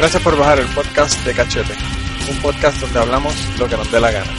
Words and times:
Gracias 0.00 0.22
por 0.22 0.38
bajar 0.38 0.58
el 0.58 0.66
podcast 0.68 1.22
de 1.26 1.34
Cachete, 1.34 1.74
un 2.30 2.40
podcast 2.40 2.80
donde 2.80 3.00
hablamos 3.00 3.34
lo 3.58 3.68
que 3.68 3.76
nos 3.76 3.92
dé 3.92 4.00
la 4.00 4.10
gana. 4.10 4.32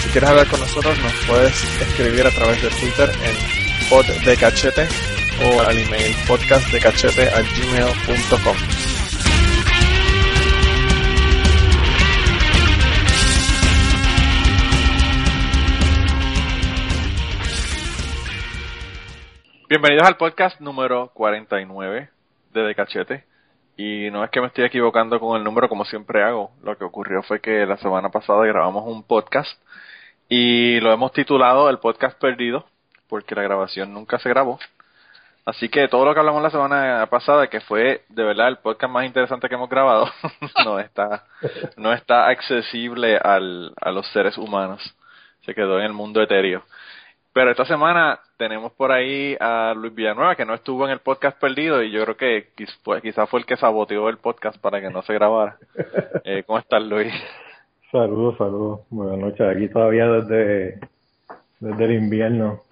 Si 0.00 0.08
quieres 0.08 0.28
hablar 0.28 0.48
con 0.48 0.58
nosotros, 0.58 0.98
nos 0.98 1.12
puedes 1.28 1.80
escribir 1.80 2.26
a 2.26 2.30
través 2.30 2.60
de 2.60 2.70
Twitter 2.70 3.08
en 3.22 3.88
pod 3.88 4.04
de 4.04 4.36
cachete 4.36 4.88
o 5.44 5.60
al 5.60 5.78
email 5.78 6.12
podcastdecachete@gmail.com. 6.26 8.56
Bienvenidos 19.68 20.08
al 20.08 20.16
podcast 20.16 20.60
número 20.60 21.12
49 21.14 22.08
de 22.52 22.60
De 22.60 22.74
Cachete. 22.74 23.35
Y 23.76 24.10
no 24.10 24.24
es 24.24 24.30
que 24.30 24.40
me 24.40 24.46
estoy 24.46 24.64
equivocando 24.64 25.20
con 25.20 25.36
el 25.36 25.44
número 25.44 25.68
como 25.68 25.84
siempre 25.84 26.22
hago. 26.22 26.50
Lo 26.62 26.78
que 26.78 26.84
ocurrió 26.84 27.22
fue 27.22 27.40
que 27.40 27.66
la 27.66 27.76
semana 27.76 28.08
pasada 28.08 28.44
grabamos 28.46 28.84
un 28.86 29.02
podcast 29.02 29.60
y 30.28 30.80
lo 30.80 30.92
hemos 30.92 31.12
titulado 31.12 31.68
El 31.68 31.78
podcast 31.78 32.18
perdido 32.18 32.64
porque 33.08 33.34
la 33.34 33.42
grabación 33.42 33.92
nunca 33.92 34.18
se 34.18 34.28
grabó. 34.28 34.58
Así 35.44 35.68
que 35.68 35.86
todo 35.86 36.04
lo 36.04 36.12
que 36.12 36.18
hablamos 36.18 36.42
la 36.42 36.50
semana 36.50 37.06
pasada, 37.06 37.46
que 37.46 37.60
fue 37.60 38.02
de 38.08 38.24
verdad 38.24 38.48
el 38.48 38.56
podcast 38.56 38.92
más 38.92 39.06
interesante 39.06 39.48
que 39.48 39.54
hemos 39.54 39.70
grabado, 39.70 40.10
no 40.64 40.80
está 40.80 41.24
no 41.76 41.92
está 41.92 42.26
accesible 42.26 43.16
al, 43.16 43.72
a 43.80 43.92
los 43.92 44.08
seres 44.08 44.36
humanos. 44.38 44.82
Se 45.42 45.54
quedó 45.54 45.78
en 45.78 45.84
el 45.84 45.92
mundo 45.92 46.20
etéreo. 46.20 46.64
Pero 47.36 47.50
esta 47.50 47.66
semana 47.66 48.18
tenemos 48.38 48.72
por 48.72 48.90
ahí 48.90 49.36
a 49.38 49.74
Luis 49.76 49.94
Villanueva, 49.94 50.36
que 50.36 50.46
no 50.46 50.54
estuvo 50.54 50.86
en 50.86 50.90
el 50.90 51.00
podcast 51.00 51.38
perdido, 51.38 51.82
y 51.82 51.90
yo 51.90 52.02
creo 52.02 52.16
que 52.16 52.46
quizás 53.02 53.28
fue 53.28 53.40
el 53.40 53.44
que 53.44 53.58
saboteó 53.58 54.08
el 54.08 54.16
podcast 54.16 54.58
para 54.58 54.80
que 54.80 54.88
no 54.88 55.02
se 55.02 55.12
grabara. 55.12 55.58
Eh, 56.24 56.44
¿Cómo 56.46 56.58
estás, 56.58 56.82
Luis? 56.82 57.12
Saludos, 57.92 58.38
saludos. 58.38 58.80
Buenas 58.88 59.18
noches. 59.18 59.54
Aquí 59.54 59.68
todavía 59.68 60.06
desde, 60.06 60.80
desde 61.60 61.84
el 61.84 61.92
invierno. 62.04 62.62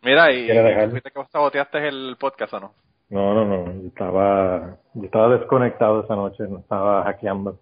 Mira, 0.00 0.32
¿y 0.32 0.48
fuiste 0.88 1.10
que 1.10 1.24
saboteaste 1.30 1.86
el 1.86 2.16
podcast 2.18 2.54
o 2.54 2.60
no? 2.60 2.72
No, 3.10 3.34
no, 3.34 3.44
no. 3.44 3.72
Yo 3.82 3.88
estaba, 3.88 4.78
yo 4.94 5.04
estaba 5.04 5.36
desconectado 5.36 6.02
esa 6.02 6.16
noche, 6.16 6.44
no 6.48 6.60
estaba 6.60 7.04
hackeando. 7.04 7.58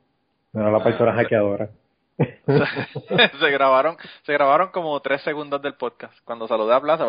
No 0.53 0.61
era 0.61 0.71
la 0.71 0.85
persona 0.85 1.11
ah, 1.11 1.17
hackeadora. 1.17 1.71
se 3.41 3.51
grabaron 3.51 3.97
se 4.23 4.33
grabaron 4.33 4.69
como 4.69 5.01
tres 5.01 5.23
segundos 5.23 5.61
del 5.63 5.75
podcast. 5.75 6.17
Cuando 6.25 6.47
saludé 6.47 6.75
a 6.75 6.81
Plaza 6.81 7.07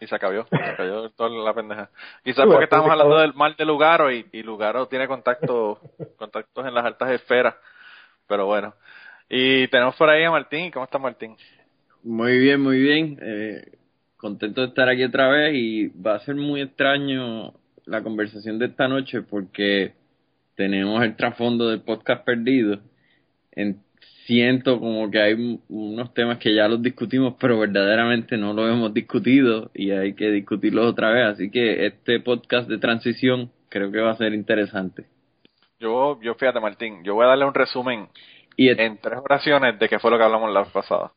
y 0.00 0.06
se 0.06 0.14
acabó. 0.14 0.44
Se 0.46 0.76
cayó 0.76 1.10
toda 1.10 1.30
la 1.30 1.54
pendeja. 1.54 1.90
Quizás 2.24 2.46
porque 2.46 2.64
estamos 2.64 2.90
hablando 2.90 3.18
del 3.18 3.34
mal 3.34 3.54
de 3.56 3.64
Lugaro 3.64 4.10
y, 4.10 4.26
y 4.32 4.42
Lugaro 4.42 4.86
tiene 4.86 5.06
contacto 5.06 5.80
contactos 6.16 6.66
en 6.66 6.74
las 6.74 6.84
altas 6.84 7.10
esferas. 7.10 7.54
Pero 8.26 8.46
bueno. 8.46 8.74
Y 9.28 9.68
tenemos 9.68 9.94
por 9.96 10.10
ahí 10.10 10.24
a 10.24 10.30
Martín. 10.30 10.70
¿cómo 10.70 10.84
está 10.84 10.98
Martín? 10.98 11.36
muy 12.02 12.38
bien 12.38 12.60
muy 12.60 12.80
bien. 12.80 13.18
Eh, 13.22 13.78
contento 14.16 14.62
de 14.62 14.68
estar 14.68 14.88
aquí 14.88 15.04
otra 15.04 15.28
vez. 15.28 15.54
Y 15.54 15.88
va 15.88 16.16
a 16.16 16.20
ser 16.20 16.34
muy 16.34 16.60
extraño 16.60 17.54
la 17.84 18.02
conversación 18.02 18.58
de 18.58 18.66
esta 18.66 18.88
noche 18.88 19.22
porque 19.22 19.94
tenemos 20.56 21.02
el 21.04 21.16
trasfondo 21.16 21.68
del 21.68 21.82
podcast 21.82 22.24
perdido. 22.24 22.80
En, 23.52 23.83
siento 24.26 24.80
como 24.80 25.10
que 25.10 25.20
hay 25.20 25.60
unos 25.68 26.14
temas 26.14 26.38
que 26.38 26.54
ya 26.54 26.66
los 26.68 26.82
discutimos, 26.82 27.34
pero 27.38 27.58
verdaderamente 27.58 28.36
no 28.36 28.52
los 28.52 28.70
hemos 28.70 28.92
discutido 28.94 29.70
y 29.74 29.90
hay 29.90 30.14
que 30.14 30.30
discutirlos 30.30 30.86
otra 30.86 31.10
vez. 31.10 31.26
Así 31.26 31.50
que 31.50 31.86
este 31.86 32.20
podcast 32.20 32.68
de 32.68 32.78
transición 32.78 33.50
creo 33.68 33.92
que 33.92 34.00
va 34.00 34.12
a 34.12 34.16
ser 34.16 34.32
interesante. 34.32 35.06
Yo, 35.78 36.18
yo 36.22 36.34
fíjate 36.34 36.60
Martín, 36.60 37.04
yo 37.04 37.14
voy 37.14 37.24
a 37.24 37.28
darle 37.28 37.44
un 37.44 37.54
resumen 37.54 38.08
y 38.56 38.68
en 38.68 38.98
tres 38.98 39.18
oraciones 39.22 39.78
de 39.78 39.88
qué 39.88 39.98
fue 39.98 40.10
lo 40.10 40.16
que 40.16 40.24
hablamos 40.24 40.52
la 40.52 40.60
vez 40.60 40.72
pasada. 40.72 41.12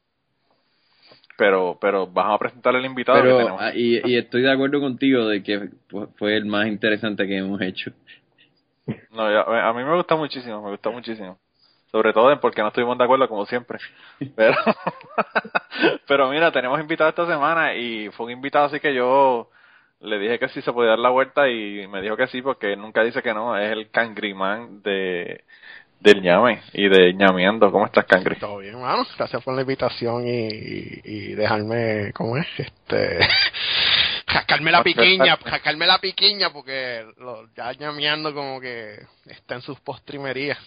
Pero, 1.38 1.78
pero 1.80 2.08
vamos 2.08 2.36
a 2.36 2.40
presentar 2.40 2.76
el 2.76 2.86
invitado 2.86 3.22
que 3.22 3.30
tenemos. 3.30 3.62
Ah, 3.62 3.72
y, 3.74 4.02
y 4.04 4.18
estoy 4.18 4.42
de 4.42 4.52
acuerdo 4.52 4.82
contigo 4.82 5.28
de 5.28 5.44
que 5.44 5.70
fue 6.18 6.36
el 6.36 6.46
más 6.46 6.68
interesante 6.68 7.28
que 7.28 7.38
hemos 7.38 7.62
hecho. 7.62 7.92
No, 9.12 9.24
a 9.24 9.74
mí 9.74 9.84
me 9.84 9.96
gusta 9.96 10.16
muchísimo, 10.16 10.62
me 10.64 10.72
gusta 10.72 10.90
muchísimo 10.90 11.38
sobre 11.92 12.14
todo 12.14 12.40
porque 12.40 12.62
no 12.62 12.70
estuvimos 12.70 12.98
de 12.98 13.04
acuerdo 13.04 13.28
como 13.28 13.46
siempre. 13.46 13.80
Pero, 14.36 14.56
pero 16.08 16.30
mira, 16.30 16.52
tenemos 16.52 16.80
invitado 16.80 17.10
esta 17.10 17.26
semana 17.26 17.76
y 17.76 18.10
fue 18.10 18.28
un 18.28 18.32
invitado 18.34 18.66
así 18.66 18.80
que 18.80 18.94
yo 18.94 19.50
le 20.00 20.20
dije 20.20 20.40
que 20.40 20.50
sí 20.50 20.62
se 20.62 20.74
podía 20.74 20.92
dar 20.92 21.00
la 21.00 21.10
vuelta 21.10 21.50
y 21.50 21.88
me 21.88 22.02
dijo 22.02 22.16
que 22.18 22.28
sí 22.28 22.42
porque 22.42 22.76
nunca 22.76 23.04
dice 23.04 23.22
que 23.22 23.34
no, 23.34 23.58
es 23.58 23.72
el 23.72 23.90
cangrimán 23.90 24.82
de 24.84 25.44
del 26.00 26.22
ñame 26.22 26.62
y 26.74 26.88
de 26.90 27.14
ñameando. 27.14 27.72
¿Cómo 27.72 27.86
estás, 27.86 28.06
Cangri? 28.06 28.38
Todo 28.38 28.60
bien, 28.60 28.76
hermano. 28.76 29.06
Gracias 29.18 29.44
por 29.44 29.56
la 29.56 29.62
invitación 29.62 30.28
y, 30.28 31.02
y, 31.04 31.34
dejarme, 31.34 32.12
¿cómo 32.14 32.38
es? 32.38 32.48
Este, 32.58 33.20
jacarme 34.28 34.72
la 34.72 34.84
piquiña, 34.84 35.38
jacarme 35.44 35.88
la 35.88 36.00
piquiña 36.00 36.52
porque 36.52 37.06
lo, 37.18 37.48
ya 37.56 37.74
ñameando 37.74 38.34
como 38.34 38.60
que 38.62 39.00
está 39.26 39.56
en 39.56 39.62
sus 39.62 39.80
postrimerías. 39.80 40.60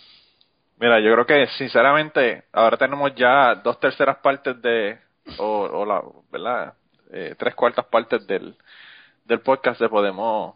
Mira, 0.80 0.98
yo 0.98 1.12
creo 1.12 1.26
que 1.26 1.46
sinceramente 1.58 2.44
ahora 2.52 2.78
tenemos 2.78 3.14
ya 3.14 3.54
dos 3.54 3.78
terceras 3.78 4.16
partes 4.16 4.60
de, 4.62 4.98
o, 5.36 5.84
la, 5.84 6.02
¿verdad? 6.32 6.72
Eh, 7.12 7.34
tres 7.38 7.54
cuartas 7.54 7.84
partes 7.84 8.26
del, 8.26 8.56
del 9.26 9.40
podcast 9.40 9.78
de 9.78 9.90
podemos 9.90 10.54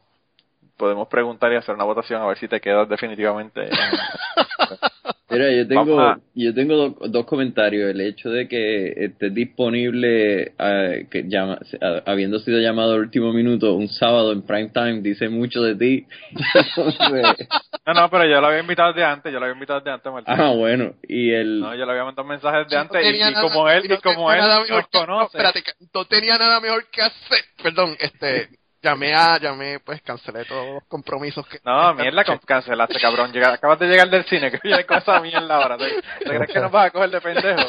podemos 0.78 1.08
preguntar 1.08 1.52
y 1.52 1.56
hacer 1.56 1.74
una 1.74 1.84
votación 1.84 2.22
a 2.22 2.26
ver 2.26 2.38
si 2.38 2.48
te 2.48 2.58
quedas 2.58 2.88
definitivamente. 2.88 3.68
Mira, 5.34 5.52
yo 5.52 5.68
tengo, 5.68 6.16
yo 6.34 6.54
tengo 6.54 6.88
dos 7.08 7.26
comentarios. 7.26 7.90
El 7.90 8.00
hecho 8.00 8.30
de 8.30 8.48
que 8.48 8.92
esté 8.96 9.30
disponible, 9.30 10.52
uh, 10.58 11.08
que 11.10 11.24
llama, 11.26 11.58
habiendo 12.06 12.38
sido 12.38 12.58
llamado 12.60 12.94
al 12.94 13.00
último 13.00 13.32
minuto 13.32 13.74
un 13.74 13.88
sábado 13.88 14.32
en 14.32 14.42
prime 14.42 14.70
time, 14.70 15.00
dice 15.00 15.28
mucho 15.28 15.62
de 15.62 15.74
ti. 15.74 16.06
no, 17.86 17.94
no, 17.94 18.10
pero 18.10 18.26
yo 18.26 18.40
lo 18.40 18.46
había 18.46 18.60
invitado 18.60 18.92
de 18.92 19.04
antes, 19.04 19.32
yo 19.32 19.38
lo 19.38 19.46
había 19.46 19.54
invitado 19.54 19.80
de 19.80 19.90
antes, 19.90 20.12
Martín. 20.12 20.34
Ah, 20.36 20.50
bueno, 20.50 20.94
y 21.06 21.30
el... 21.30 21.60
No, 21.60 21.74
yo 21.74 21.84
le 21.84 21.92
había 21.92 22.04
mandado 22.04 22.26
mensajes 22.26 22.68
de 22.68 22.76
antes 22.76 23.02
y, 23.04 23.34
como 23.34 23.68
él, 23.68 23.84
y 23.90 23.96
como 23.98 24.32
él 24.32 24.40
nos 24.40 24.88
conoce. 24.88 25.06
No, 25.06 25.22
espérate, 25.24 25.62
no 25.92 26.04
tenía 26.06 26.38
nada 26.38 26.60
mejor 26.60 26.86
que 26.90 27.02
hacer. 27.02 27.40
Perdón, 27.62 27.96
este 27.98 28.48
llamé 28.84 29.14
a, 29.14 29.38
llamé, 29.38 29.80
pues 29.80 30.02
cancelé 30.02 30.44
todos 30.44 30.74
los 30.74 30.84
compromisos 30.84 31.46
que... 31.48 31.58
No, 31.64 31.94
mierda, 31.96 32.22
cancelaste, 32.46 33.00
cabrón. 33.00 33.32
acabas 33.42 33.78
de 33.78 33.88
llegar 33.88 34.10
del 34.10 34.24
cine, 34.24 34.50
que 34.50 34.60
viene 34.62 34.84
con 34.84 34.98
esa 34.98 35.20
mierda 35.20 35.56
ahora. 35.56 35.78
¿Te, 35.78 35.86
crees 36.24 36.52
que 36.52 36.60
nos 36.60 36.70
vas 36.70 36.86
a 36.86 36.90
coger 36.90 37.10
de 37.10 37.20
pendejo? 37.20 37.66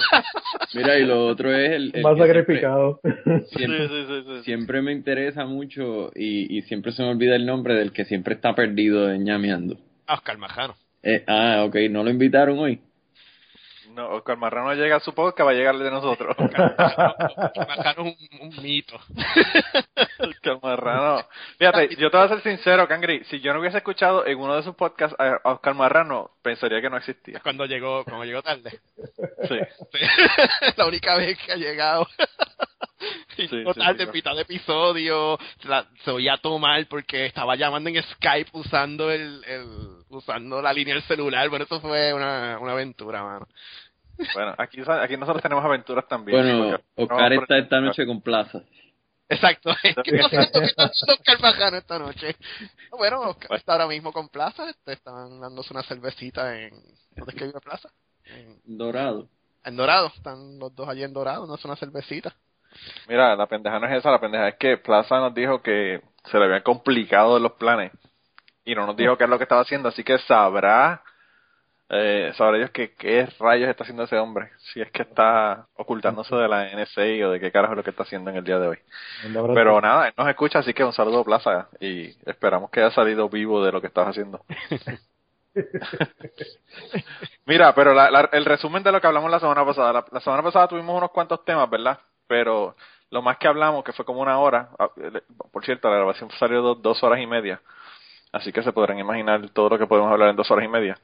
Mira, 0.74 0.98
y 0.98 1.06
lo 1.06 1.28
otro 1.28 1.56
es 1.56 1.72
el... 1.72 1.94
Más 2.04 2.18
sacrificado. 2.18 3.00
Siempre, 3.48 3.88
sí, 3.88 4.06
sí, 4.08 4.24
sí, 4.26 4.44
siempre, 4.44 4.82
me 4.82 4.92
interesa 4.92 5.46
mucho 5.46 6.12
y, 6.14 6.58
y 6.58 6.62
siempre 6.64 6.92
se 6.92 7.02
me 7.02 7.10
olvida 7.10 7.36
el 7.36 7.46
nombre 7.46 7.76
del 7.76 7.94
que 7.94 8.06
siempre 8.06 8.36
está 8.36 8.54
perdido 8.54 9.12
en 9.12 9.26
llameando. 9.26 9.78
Oscar 10.08 10.38
Majano. 10.38 10.76
Eh, 11.02 11.24
ah, 11.28 11.64
ok, 11.66 11.76
¿no 11.90 12.04
lo 12.04 12.10
invitaron 12.10 12.60
hoy? 12.60 12.82
No, 13.96 14.10
Oscar 14.10 14.36
Marrano 14.36 14.74
llega 14.74 14.98
a 14.98 15.00
su 15.00 15.14
podcast, 15.14 15.48
va 15.48 15.52
a 15.52 15.54
llegarle 15.54 15.86
de 15.86 15.92
nosotros. 15.92 16.36
Oscar 16.38 17.68
Marrano 17.68 18.08
es 18.08 18.30
un, 18.42 18.42
un, 18.42 18.62
mito. 18.62 19.00
Oscar 20.20 20.60
Marrano. 20.62 21.26
Fíjate, 21.58 21.96
yo 21.96 22.12
te 22.12 22.18
voy 22.18 22.26
a 22.26 22.30
ser 22.30 22.42
sincero, 22.42 22.90
Cangri, 22.90 23.24
si 23.24 23.40
yo 23.40 23.54
no 23.54 23.62
hubiese 23.62 23.78
escuchado 23.78 24.26
en 24.26 24.38
uno 24.38 24.58
de 24.58 24.64
sus 24.64 24.76
podcasts 24.76 25.16
a 25.18 25.40
Oscar 25.46 25.76
Marrano, 25.76 26.32
pensaría 26.42 26.82
que 26.82 26.90
no 26.90 26.98
existía. 26.98 27.40
Cuando 27.40 27.66
llegó, 27.66 28.04
cuando 28.04 28.26
llegó 28.26 28.44
tarde. 28.44 28.82
Sí. 29.48 29.60
la 30.76 30.88
única 30.88 31.16
vez 31.16 31.38
que 31.38 31.54
ha 31.54 31.56
llegado. 31.56 32.06
Sí, 33.38 33.48
total, 33.64 33.98
sí, 33.98 34.06
sí, 34.06 34.12
mitad 34.12 34.36
de 34.36 34.42
episodio, 34.42 35.38
la, 35.64 35.86
se 36.04 36.12
oía 36.12 36.38
todo 36.38 36.60
mal 36.60 36.88
porque 36.88 37.26
estaba 37.26 37.56
llamando 37.56 37.90
en 37.90 38.02
Skype 38.02 38.50
usando 38.54 39.12
el, 39.12 39.44
el 39.46 40.05
usando 40.16 40.62
la 40.62 40.74
línea 40.74 40.96
del 40.96 41.04
celular. 41.04 41.48
Bueno, 41.50 41.66
eso 41.66 41.80
fue 41.80 42.14
una, 42.14 42.58
una 42.60 42.72
aventura, 42.72 43.24
mano. 43.24 43.48
Bueno, 44.34 44.56
aquí, 44.58 44.82
aquí 44.88 45.18
nosotros 45.18 45.42
tenemos 45.42 45.64
aventuras 45.64 46.08
también. 46.08 46.42
Bueno, 46.42 46.80
Oscar 46.96 47.34
no, 47.34 47.42
está 47.42 47.58
esta 47.58 47.82
noche 47.82 48.06
con 48.06 48.22
Plaza. 48.22 48.62
Exacto. 49.28 49.72
¿Qué 50.04 50.16
está 50.16 50.86
Oscar 50.86 51.42
Bajano 51.42 51.78
esta 51.78 52.00
noche? 52.00 52.36
Bueno, 52.92 53.22
Oscar 53.22 53.58
está 53.58 53.74
ahora 53.74 53.88
mismo 53.88 54.14
con 54.14 54.30
Plaza. 54.30 54.70
Este, 54.70 54.94
están 54.94 55.42
dándose 55.42 55.74
una 55.74 55.84
cervecita 55.84 56.58
en... 56.60 56.72
¿Dónde 57.16 57.32
es 57.32 57.36
que 57.36 57.46
vive 57.46 57.60
Plaza? 57.60 57.90
En, 58.26 58.78
Dorado. 58.78 59.28
en 59.64 59.76
Dorado. 59.76 60.12
Están 60.16 60.60
los 60.60 60.76
dos 60.76 60.88
allí 60.88 61.04
en 61.04 61.14
Dorado, 61.14 61.42
dándose 61.42 61.68
una 61.68 61.76
cervecita. 61.76 62.36
Mira, 63.08 63.36
la 63.36 63.48
pendeja 63.48 63.80
no 63.80 63.88
es 63.88 63.94
esa, 64.00 64.12
la 64.12 64.20
pendeja 64.20 64.50
es 64.50 64.56
que 64.56 64.78
Plaza 64.78 65.20
nos 65.20 65.34
dijo 65.34 65.62
que 65.62 66.02
se 66.30 66.38
le 66.38 66.46
habían 66.46 66.62
complicado 66.62 67.40
los 67.40 67.54
planes 67.54 67.92
y 68.66 68.76
no 68.76 68.86
nos 68.86 68.96
dijo 68.98 69.18
qué 69.18 69.24
es 69.26 69.30
lo 69.30 69.38
que 69.38 69.44
estaba 69.44 69.62
haciendo, 69.62 69.90
así 69.90 70.04
que 70.04 70.18
sabrá, 70.20 71.02
eh, 71.90 72.34
sabrá 72.36 72.58
Dios 72.58 72.72
que 72.72 72.94
qué 72.96 73.28
rayos 73.40 73.70
está 73.70 73.84
haciendo 73.84 74.04
ese 74.04 74.18
hombre, 74.18 74.50
si 74.58 74.82
es 74.82 74.92
que 74.92 75.04
está 75.04 75.68
ocultándose 75.76 76.36
de 76.36 76.48
la 76.48 76.66
NSA 76.72 77.28
o 77.28 77.32
de 77.32 77.40
qué 77.40 77.52
carajo 77.52 77.74
es 77.74 77.78
lo 77.78 77.84
que 77.84 77.92
está 77.92 78.04
haciendo 78.04 78.32
en 78.32 78.38
el 78.38 78.44
día 78.44 78.58
de 78.60 78.68
hoy. 78.70 78.78
Pero 79.54 79.80
nada, 79.82 80.08
él 80.08 80.14
nos 80.18 80.28
escucha, 80.28 80.60
así 80.60 80.74
que 80.74 80.84
un 80.84 80.94
saludo 80.94 81.24
Plaza 81.24 81.68
y 81.80 82.08
esperamos 82.30 82.70
que 82.72 82.82
haya 82.82 82.92
salido 82.92 83.30
vivo 83.30 83.64
de 83.64 83.72
lo 83.72 83.82
que 83.82 83.88
estás 83.88 84.08
haciendo. 84.08 84.42
Mira, 87.46 87.74
pero 87.76 87.94
la- 87.94 88.10
la- 88.12 88.30
el 88.32 88.46
resumen 88.46 88.84
de 88.84 88.92
lo 88.92 89.00
que 89.00 89.08
hablamos 89.08 89.30
la 89.32 89.40
semana 89.40 89.66
pasada, 89.66 89.94
la, 89.94 90.06
la 90.12 90.20
semana 90.20 90.44
pasada 90.44 90.68
tuvimos 90.68 90.98
unos 90.98 91.12
cuantos 91.12 91.44
temas, 91.46 91.70
¿verdad? 91.70 92.00
Pero 92.28 92.76
lo 93.12 93.22
más 93.22 93.38
que 93.38 93.48
hablamos, 93.48 93.84
que 93.84 93.94
fue 93.94 94.06
como 94.06 94.22
una 94.22 94.40
hora, 94.40 94.70
ah, 94.80 94.90
por 95.52 95.64
cierto, 95.64 95.90
la 95.90 95.98
grabación 95.98 96.30
salió 96.32 96.62
dos, 96.62 96.82
dos 96.82 97.02
horas 97.04 97.20
y 97.20 97.28
media, 97.28 97.62
así 98.36 98.52
que 98.52 98.62
se 98.64 98.74
podrán 98.74 99.00
imaginar 99.00 99.50
todo 99.50 99.70
lo 99.70 99.80
que 99.80 99.88
podemos 99.88 100.12
hablar 100.12 100.30
en 100.30 100.36
dos 100.36 100.50
horas 100.52 100.66
y 100.66 100.68
media. 100.68 100.98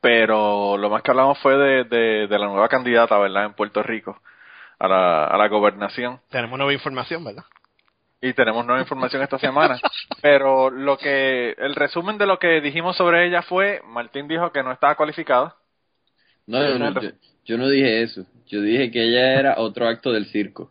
Pero 0.00 0.76
lo 0.76 0.90
más 0.90 1.02
que 1.02 1.10
hablamos 1.10 1.38
fue 1.38 1.56
de, 1.56 1.84
de, 1.84 2.26
de 2.26 2.38
la 2.38 2.46
nueva 2.46 2.68
candidata, 2.68 3.16
¿verdad? 3.18 3.46
En 3.46 3.54
Puerto 3.54 3.82
Rico 3.82 4.20
a 4.78 4.88
la, 4.88 5.24
a 5.24 5.36
la 5.38 5.48
gobernación 5.48 6.20
Tenemos 6.28 6.58
nueva 6.58 6.72
información, 6.72 7.24
¿verdad? 7.24 7.44
y 8.20 8.32
tenemos 8.32 8.64
nueva 8.64 8.80
información 8.80 9.22
esta 9.22 9.38
semana. 9.38 9.78
Pero 10.22 10.70
lo 10.70 10.96
que, 10.96 11.54
el 11.58 11.74
resumen 11.74 12.18
de 12.18 12.26
lo 12.26 12.38
que 12.38 12.60
dijimos 12.60 12.96
sobre 12.96 13.26
ella 13.26 13.42
fue, 13.42 13.82
Martín 13.86 14.26
dijo 14.26 14.50
que 14.52 14.62
no 14.62 14.72
estaba 14.72 14.96
cualificada. 14.96 15.54
No, 16.46 16.66
yo 16.66 16.78
no, 16.78 17.00
yo, 17.00 17.10
yo 17.44 17.58
no 17.58 17.68
dije 17.68 18.02
eso. 18.02 18.24
Yo 18.46 18.60
dije 18.62 18.90
que 18.90 19.02
ella 19.02 19.38
era 19.38 19.54
otro 19.58 19.86
acto 19.86 20.12
del 20.12 20.26
circo. 20.26 20.70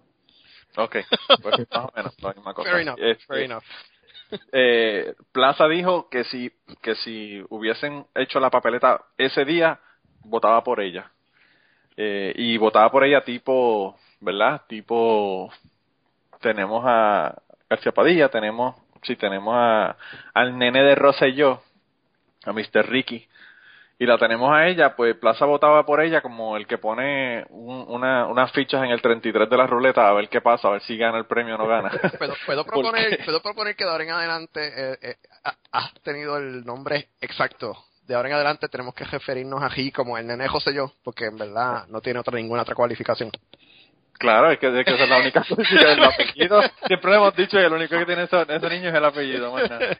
Ok, 0.77 0.97
pues 1.41 1.59
más 1.71 1.85
o 1.85 1.91
menos 1.95 2.21
la 2.21 2.33
misma 2.33 2.53
cosa. 2.53 2.69
Fair 2.69 2.81
enough, 2.81 2.99
Este, 2.99 3.25
fair 3.25 3.43
enough. 3.43 3.63
Eh, 4.51 5.13
Plaza 5.31 5.67
dijo 5.67 6.09
que 6.09 6.23
si, 6.25 6.51
que 6.81 6.95
si 6.95 7.43
hubiesen 7.49 8.05
hecho 8.15 8.39
la 8.39 8.49
papeleta 8.49 9.01
ese 9.17 9.45
día, 9.45 9.79
votaba 10.25 10.63
por 10.63 10.81
ella. 10.81 11.11
Eh, 11.97 12.33
y 12.35 12.57
votaba 12.57 12.91
por 12.91 13.03
ella 13.03 13.21
tipo, 13.21 13.97
¿verdad? 14.19 14.63
Tipo, 14.67 15.51
tenemos 16.41 16.83
a 16.85 17.41
García 17.69 17.91
Padilla, 17.93 18.29
tenemos, 18.29 18.75
sí, 19.03 19.15
tenemos 19.15 19.55
a, 19.55 19.95
al 20.33 20.57
nene 20.57 20.83
de 20.83 20.95
Rosselló, 20.95 21.61
a 22.45 22.51
Mr. 22.51 22.87
Ricky, 22.87 23.27
y 23.97 24.05
la 24.05 24.17
tenemos 24.17 24.51
a 24.53 24.67
ella, 24.67 24.95
pues 24.95 25.15
Plaza 25.15 25.45
votaba 25.45 25.85
por 25.85 26.01
ella 26.01 26.21
como 26.21 26.57
el 26.57 26.67
que 26.67 26.77
pone 26.77 27.45
un- 27.49 27.85
una, 27.87 28.27
unas 28.27 28.51
fichas 28.51 28.83
en 28.83 28.89
el 28.91 29.01
33 29.01 29.49
de 29.49 29.57
la 29.57 29.67
ruleta 29.67 30.07
a 30.09 30.13
ver 30.13 30.27
qué 30.29 30.41
pasa, 30.41 30.67
a 30.67 30.71
ver 30.71 30.81
si 30.81 30.97
gana 30.97 31.17
el 31.17 31.25
premio 31.25 31.55
o 31.55 31.57
no 31.57 31.67
gana. 31.67 31.89
¿Puedo, 32.19 32.33
puedo 32.45 32.63
¿Por 32.65 32.73
proponer, 32.73 33.19
puedo 33.23 33.41
proponer 33.41 33.75
que 33.75 33.85
de 33.85 33.89
ahora 33.91 34.03
en 34.03 34.11
adelante 34.11 34.59
eh, 34.75 34.97
eh, 35.01 35.15
ha- 35.45 35.55
has 35.71 35.93
tenido 36.01 36.37
el 36.37 36.65
nombre 36.65 37.07
exacto. 37.21 37.75
De 38.05 38.13
ahora 38.13 38.27
en 38.29 38.35
adelante 38.35 38.67
tenemos 38.67 38.93
que 38.93 39.03
referirnos 39.05 39.63
aquí 39.63 39.91
como 39.91 40.17
el 40.17 40.27
nene 40.27 40.47
José 40.47 40.73
yo, 40.73 40.91
porque 41.03 41.25
en 41.25 41.37
verdad 41.37 41.87
no 41.87 42.01
tiene 42.01 42.19
otra 42.19 42.35
ninguna 42.37 42.61
otra 42.61 42.75
cualificación. 42.75 43.31
Claro, 44.17 44.49
es 44.49 44.59
que, 44.59 44.67
es 44.67 44.85
que 44.85 44.93
esa 44.93 45.03
es 45.03 45.09
la 45.09 45.19
única 45.19 45.43
el 45.69 46.03
apellido. 46.03 46.61
Siempre 46.87 47.11
lo 47.11 47.17
hemos 47.17 47.35
dicho 47.35 47.57
que 47.57 47.69
lo 47.69 47.75
único 47.75 47.97
que 47.97 48.05
tiene 48.05 48.23
ese, 48.23 48.41
ese 48.47 48.69
niño 48.69 48.89
es 48.89 48.95
el 48.95 49.05
apellido, 49.05 49.51
más 49.51 49.69
nada. 49.69 49.97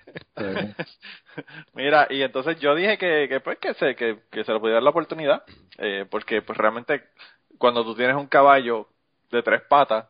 Mira, 1.74 2.08
y 2.10 2.22
entonces 2.22 2.60
yo 2.60 2.76
dije 2.76 2.98
que, 2.98 3.28
que 3.28 3.40
pues 3.42 3.58
que 3.60 3.74
se, 3.74 3.96
que, 3.96 4.20
que 4.32 4.44
se 4.44 4.54
le 4.54 4.60
podía 4.60 4.76
dar 4.76 4.84
la 4.84 4.92
oportunidad, 4.92 5.44
eh, 5.78 6.06
porque 6.10 6.42
pues 6.42 6.58
realmente 6.58 7.04
cuando 7.58 7.84
tú 7.84 7.94
tienes 7.96 8.16
un 8.16 8.28
caballo 8.28 8.88
de 9.32 9.44
tres 9.44 9.62
patas, 9.64 10.06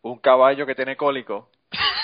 un 0.00 0.18
caballo 0.18 0.66
que 0.66 0.74
tiene 0.74 0.96
cólico 0.96 1.50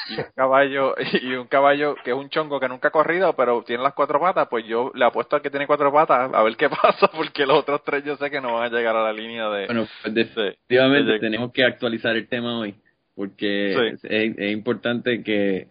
y 0.09 0.19
un 0.21 0.27
caballo 0.35 0.95
y 1.23 1.33
un 1.35 1.47
caballo 1.47 1.95
que 2.05 2.11
es 2.11 2.17
un 2.17 2.29
chongo 2.31 2.59
que 2.61 2.69
nunca 2.69 2.89
ha 2.89 2.91
corrido 2.93 3.35
pero 3.37 3.63
tiene 3.63 3.83
las 3.83 3.95
cuatro 3.95 4.19
patas, 4.21 4.49
pues 4.49 4.65
yo 4.67 4.91
le 4.95 5.05
apuesto 5.05 5.37
al 5.37 5.43
que 5.43 5.51
tiene 5.51 5.67
cuatro 5.67 5.93
patas 5.93 6.33
a 6.33 6.43
ver 6.43 6.57
qué 6.57 6.69
pasa, 6.83 7.09
porque 7.09 7.47
los 7.47 7.59
otros 7.59 7.83
tres 7.85 8.05
yo 8.05 8.17
sé 8.17 8.31
que 8.31 8.41
no 8.41 8.55
van 8.55 8.73
a 8.73 8.77
llegar 8.77 8.97
a 8.97 9.03
la 9.05 9.13
línea 9.13 9.49
de... 9.51 9.67
Bueno, 9.67 9.87
pues 10.03 10.15
de- 10.15 10.25
definitivamente 10.25 11.13
de- 11.13 11.19
tenemos 11.21 11.53
que 11.53 11.65
actualizar 11.65 12.17
el 12.17 12.29
tema 12.29 12.59
hoy, 12.59 12.75
porque 13.15 13.97
Sí. 14.01 14.09
es, 14.09 14.39
es 14.39 14.53
importante 14.53 15.23
que 15.23 15.69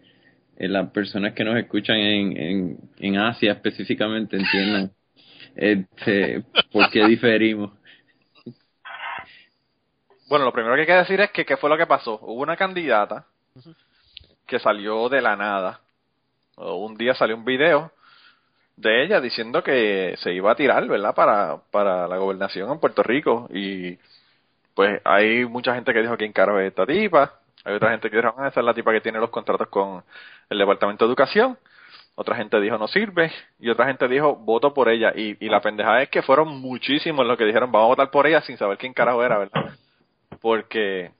eh, 0.56 0.68
las 0.68 0.90
personas 0.90 1.34
que 1.34 1.44
nos 1.44 1.56
escuchan 1.56 1.96
en, 1.96 2.36
en, 2.36 2.78
en 2.98 3.16
Asia 3.16 3.52
específicamente 3.52 4.36
entiendan 4.36 4.90
este, 5.56 6.42
por 6.72 6.90
qué 6.90 7.06
diferimos. 7.06 7.72
Bueno, 10.28 10.44
lo 10.44 10.52
primero 10.52 10.74
que 10.74 10.82
hay 10.82 10.86
que 10.86 10.92
decir 10.92 11.20
es 11.20 11.30
que 11.30 11.44
qué 11.46 11.56
fue 11.56 11.70
lo 11.70 11.76
que 11.78 11.86
pasó. 11.86 12.18
Hubo 12.22 12.42
una 12.42 12.56
candidata 12.56 13.24
que 14.48 14.58
salió 14.58 15.08
de 15.08 15.20
la 15.20 15.36
nada. 15.36 15.80
Un 16.56 16.96
día 16.96 17.14
salió 17.14 17.36
un 17.36 17.44
video 17.44 17.92
de 18.76 19.04
ella 19.04 19.20
diciendo 19.20 19.62
que 19.62 20.16
se 20.18 20.32
iba 20.32 20.50
a 20.50 20.56
tirar, 20.56 20.86
¿verdad? 20.88 21.14
Para, 21.14 21.58
para 21.70 22.08
la 22.08 22.16
gobernación 22.16 22.70
en 22.72 22.80
Puerto 22.80 23.04
Rico. 23.04 23.48
Y 23.52 23.96
pues 24.74 25.00
hay 25.04 25.44
mucha 25.44 25.74
gente 25.74 25.92
que 25.92 26.02
dijo 26.02 26.16
quién 26.16 26.32
carajo 26.32 26.58
es 26.58 26.68
esta 26.68 26.86
tipa. 26.86 27.34
Hay 27.64 27.74
otra 27.74 27.90
gente 27.90 28.10
que 28.10 28.16
dijo, 28.16 28.34
ah, 28.36 28.48
esa 28.48 28.60
es 28.60 28.66
la 28.66 28.74
tipa 28.74 28.92
que 28.92 29.00
tiene 29.00 29.20
los 29.20 29.30
contratos 29.30 29.68
con 29.68 30.02
el 30.48 30.58
Departamento 30.58 31.04
de 31.04 31.10
Educación. 31.10 31.58
Otra 32.16 32.34
gente 32.34 32.60
dijo, 32.60 32.78
no 32.78 32.88
sirve. 32.88 33.30
Y 33.60 33.68
otra 33.70 33.86
gente 33.86 34.08
dijo, 34.08 34.34
voto 34.34 34.74
por 34.74 34.88
ella. 34.88 35.12
Y, 35.14 35.36
y 35.44 35.48
la 35.48 35.60
pendejada 35.60 36.02
es 36.02 36.08
que 36.08 36.22
fueron 36.22 36.48
muchísimos 36.60 37.24
los 37.26 37.36
que 37.36 37.44
dijeron, 37.44 37.70
vamos 37.70 37.86
a 37.86 37.88
votar 37.88 38.10
por 38.10 38.26
ella 38.26 38.40
sin 38.40 38.56
saber 38.56 38.78
quién 38.78 38.94
carajo 38.94 39.22
era, 39.22 39.38
¿verdad? 39.38 39.74
porque 40.40 41.10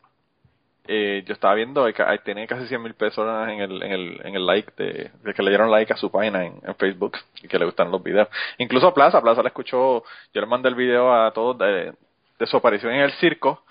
eh, 0.88 1.22
yo 1.26 1.34
estaba 1.34 1.54
viendo 1.54 1.86
tiene 2.24 2.46
casi 2.46 2.66
100 2.66 2.82
mil 2.82 2.94
personas 2.94 3.50
en 3.50 3.60
el, 3.60 3.82
en 3.82 3.92
el, 3.92 4.20
en 4.26 4.34
el 4.34 4.46
like 4.46 4.72
de, 4.76 5.10
de 5.22 5.34
que 5.34 5.42
le 5.42 5.50
dieron 5.50 5.70
like 5.70 5.92
a 5.92 5.96
su 5.96 6.10
página 6.10 6.44
en, 6.46 6.54
en 6.66 6.74
Facebook 6.76 7.18
y 7.42 7.46
que 7.48 7.58
le 7.58 7.66
gustan 7.66 7.90
los 7.90 8.02
videos. 8.02 8.28
Incluso 8.58 8.92
Plaza, 8.94 9.20
Plaza 9.22 9.42
le 9.42 9.48
escuchó, 9.48 10.02
yo 10.34 10.40
le 10.40 10.46
mandé 10.46 10.68
el 10.70 10.74
video 10.74 11.12
a 11.14 11.30
todos 11.32 11.58
de, 11.58 11.92
de 12.38 12.46
su 12.46 12.56
aparición 12.56 12.92
en 12.94 13.02
el 13.02 13.12
circo, 13.12 13.62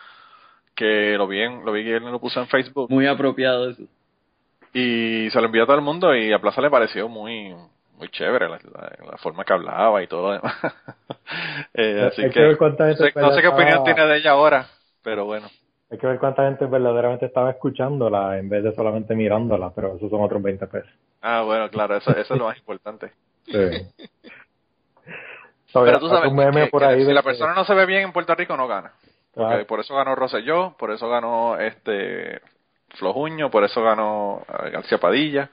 que 0.75 1.15
lo 1.17 1.27
vi, 1.27 1.41
en, 1.41 1.65
lo 1.65 1.71
vi 1.71 1.83
que 1.83 1.95
él 1.97 2.03
lo 2.03 2.19
puso 2.19 2.39
en 2.39 2.47
Facebook 2.47 2.89
Muy 2.91 3.07
apropiado 3.07 3.69
eso. 3.69 3.83
y 4.73 5.29
se 5.31 5.39
lo 5.39 5.47
envió 5.47 5.63
a 5.63 5.65
todo 5.65 5.75
el 5.77 5.81
mundo 5.81 6.15
y 6.15 6.31
a 6.33 6.39
Plaza 6.39 6.61
le 6.61 6.69
pareció 6.69 7.07
muy 7.09 7.55
muy 7.97 8.09
chévere 8.09 8.47
la, 8.47 8.59
la- 8.73 9.11
la 9.11 9.17
forma 9.17 9.43
que 9.43 9.53
hablaba 9.53 10.03
y 10.03 10.07
todo 10.07 10.27
lo 10.27 10.33
demás. 10.33 10.55
Eh, 11.73 12.07
así 12.07 12.21
que, 12.33 12.39
no 12.41 12.95
sé, 12.95 13.03
no 13.15 13.31
sé 13.35 13.41
qué 13.41 13.47
opinión 13.49 13.83
tiene 13.83 14.05
de 14.07 14.17
ella 14.17 14.31
ahora, 14.31 14.67
pero 15.03 15.25
bueno. 15.25 15.49
Hay 15.89 15.97
que 15.97 16.07
ver 16.07 16.19
cuánta 16.19 16.43
gente 16.45 16.65
verdaderamente 16.65 17.25
estaba 17.25 17.51
escuchándola 17.51 18.37
en 18.37 18.49
vez 18.49 18.63
de 18.63 18.73
solamente 18.75 19.15
mirándola, 19.15 19.71
pero 19.73 19.95
esos 19.95 20.09
son 20.09 20.21
otros 20.21 20.41
20 20.41 20.67
pesos. 20.67 20.89
Ah, 21.21 21.43
bueno, 21.43 21.69
claro, 21.69 21.95
eso, 21.95 22.11
eso 22.11 22.33
es 22.33 22.39
lo 22.39 22.45
más 22.47 22.57
importante. 22.57 23.11
Sí. 23.45 23.53
Pero 25.73 25.99
tú 25.99 26.09
sabes 26.09 26.31
un 26.31 26.35
meme 26.37 26.65
que, 26.65 26.71
por 26.71 26.81
que 26.81 26.87
ahí 26.87 27.01
si 27.01 27.07
de 27.07 27.13
la 27.13 27.21
que- 27.21 27.27
persona 27.29 27.53
no 27.53 27.63
se 27.65 27.73
ve 27.75 27.85
bien 27.85 28.03
en 28.03 28.11
Puerto 28.13 28.33
Rico, 28.35 28.57
no 28.57 28.67
gana. 28.67 28.93
Claro. 29.33 29.65
Por 29.67 29.79
eso 29.79 29.95
ganó 29.95 30.15
Rosselló, 30.15 30.75
por 30.77 30.91
eso 30.91 31.07
ganó 31.07 31.57
este 31.59 32.41
Flojuño, 32.95 33.51
por 33.51 33.63
eso 33.63 33.83
ganó 33.83 34.43
eh, 34.63 34.69
García 34.71 34.97
Padilla. 34.97 35.49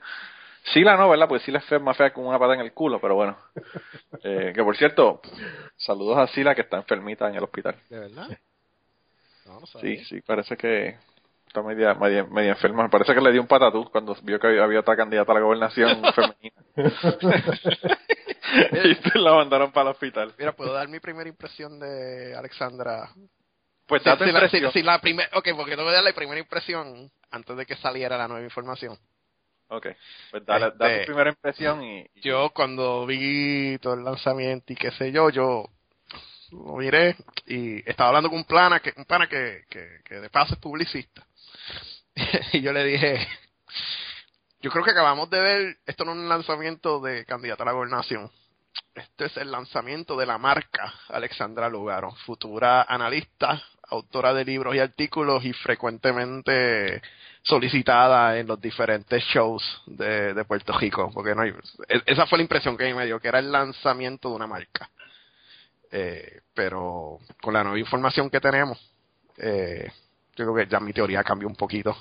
Sila 0.73 0.97
no, 0.97 1.09
¿verdad? 1.09 1.27
Pues 1.27 1.43
Sila 1.43 1.59
es 1.59 1.65
fea- 1.65 1.77
más 1.79 1.95
fea 1.95 2.11
como 2.11 2.29
una 2.29 2.39
pata 2.39 2.55
en 2.55 2.61
el 2.61 2.73
culo, 2.73 2.99
pero 2.99 3.15
bueno. 3.15 3.37
Eh, 4.23 4.53
que 4.55 4.63
por 4.63 4.75
cierto, 4.75 5.21
saludos 5.75 6.17
a 6.17 6.25
Sila 6.27 6.55
que 6.55 6.61
está 6.61 6.77
enfermita 6.77 7.27
en 7.29 7.35
el 7.35 7.43
hospital. 7.43 7.75
¿De 7.89 7.99
verdad? 7.99 8.27
No, 9.45 9.59
no 9.59 9.65
Sí, 9.65 10.03
sí, 10.05 10.21
parece 10.21 10.57
que 10.57 10.97
está 11.47 11.61
media, 11.61 11.93
media, 11.93 12.23
media 12.25 12.51
enferma. 12.51 12.83
Me 12.83 12.89
parece 12.89 13.13
que 13.13 13.21
le 13.21 13.31
dio 13.31 13.41
un 13.41 13.47
patatús 13.47 13.89
cuando 13.89 14.15
vio 14.23 14.39
que 14.39 14.47
había, 14.47 14.63
había 14.63 14.79
otra 14.79 14.95
candidata 14.95 15.31
a 15.31 15.35
la 15.35 15.41
gobernación 15.41 16.01
femenina. 16.13 16.63
y 19.15 19.19
la 19.19 19.33
mandaron 19.33 19.71
para 19.71 19.89
el 19.89 19.93
hospital. 19.93 20.33
Mira, 20.37 20.53
¿puedo 20.53 20.73
dar 20.73 20.87
mi 20.87 20.99
primera 20.99 21.29
impresión 21.29 21.79
de 21.79 22.35
Alexandra? 22.35 23.09
Pues 23.87 24.01
Si, 24.01 24.09
da 24.09 24.17
tu 24.17 24.23
si 24.25 24.31
la, 24.31 24.39
si- 24.41 24.45
impresión. 24.45 24.71
si 24.73 24.83
la 24.83 24.99
primer, 24.99 25.27
ok, 25.33 25.49
porque 25.55 25.75
tengo 25.75 25.87
que 25.89 25.95
dar 25.95 26.03
la 26.03 26.13
primera 26.13 26.39
impresión 26.39 27.11
antes 27.29 27.55
de 27.57 27.65
que 27.65 27.75
saliera 27.75 28.17
la 28.17 28.27
nueva 28.27 28.43
información. 28.43 28.97
Ok, 29.67 29.87
pues 30.31 30.45
dale, 30.45 30.71
da 30.77 30.87
Este, 30.87 30.99
tu 31.01 31.05
primera 31.05 31.29
impresión 31.29 31.83
y... 31.83 31.99
y- 32.01 32.21
Yo 32.21 32.51
cuando 32.53 33.05
vi 33.05 33.77
todo 33.79 33.93
el 33.95 34.03
lanzamiento 34.03 34.73
y 34.73 34.75
qué 34.75 34.91
sé 34.91 35.11
yo, 35.11 35.29
yo 35.29 35.65
lo 36.65 36.75
miré 36.77 37.15
y 37.45 37.87
estaba 37.89 38.09
hablando 38.09 38.29
con 38.29 38.39
un 38.39 38.45
plana 38.45 38.79
que, 38.79 38.93
un 38.95 39.05
pana 39.05 39.27
que, 39.27 39.63
que, 39.69 39.99
que 40.03 40.15
de 40.15 40.29
paso 40.29 40.53
es 40.53 40.59
publicista. 40.59 41.25
y 42.53 42.61
yo 42.61 42.71
le 42.71 42.83
dije, 42.83 43.27
yo 44.61 44.71
creo 44.71 44.83
que 44.83 44.91
acabamos 44.91 45.29
de 45.29 45.39
ver, 45.39 45.77
esto 45.85 46.05
no 46.05 46.11
es 46.11 46.17
un 46.17 46.29
lanzamiento 46.29 46.99
de 46.99 47.25
candidato 47.25 47.63
a 47.63 47.67
la 47.67 47.71
gobernación, 47.73 48.31
este 48.93 49.25
es 49.25 49.37
el 49.37 49.51
lanzamiento 49.51 50.15
de 50.15 50.25
la 50.25 50.37
marca 50.37 50.93
Alexandra 51.09 51.69
Lugaro, 51.69 52.11
futura 52.25 52.83
analista, 52.83 53.61
autora 53.89 54.33
de 54.33 54.45
libros 54.45 54.75
y 54.75 54.79
artículos 54.79 55.43
y 55.43 55.53
frecuentemente 55.53 57.01
solicitada 57.43 58.37
en 58.39 58.47
los 58.47 58.59
diferentes 58.59 59.23
shows 59.25 59.83
de, 59.85 60.33
de 60.33 60.45
Puerto 60.45 60.77
Rico, 60.77 61.11
porque 61.13 61.35
no 61.35 61.41
hay, 61.41 61.51
e, 61.87 62.01
esa 62.05 62.25
fue 62.25 62.39
la 62.39 62.43
impresión 62.43 62.77
que 62.77 62.93
me 62.93 63.05
dio, 63.05 63.19
que 63.19 63.27
era 63.27 63.39
el 63.39 63.51
lanzamiento 63.51 64.29
de 64.29 64.35
una 64.35 64.47
marca. 64.47 64.89
Eh, 65.97 66.41
pero 66.53 67.19
con 67.41 67.53
la 67.53 67.63
nueva 67.63 67.79
información 67.79 68.29
que 68.29 68.41
tenemos, 68.41 68.77
eh, 69.37 69.89
yo 70.35 70.43
creo 70.45 70.55
que 70.55 70.67
ya 70.69 70.79
mi 70.81 70.91
teoría 70.91 71.23
cambió 71.23 71.47
un 71.47 71.55
poquito. 71.55 71.95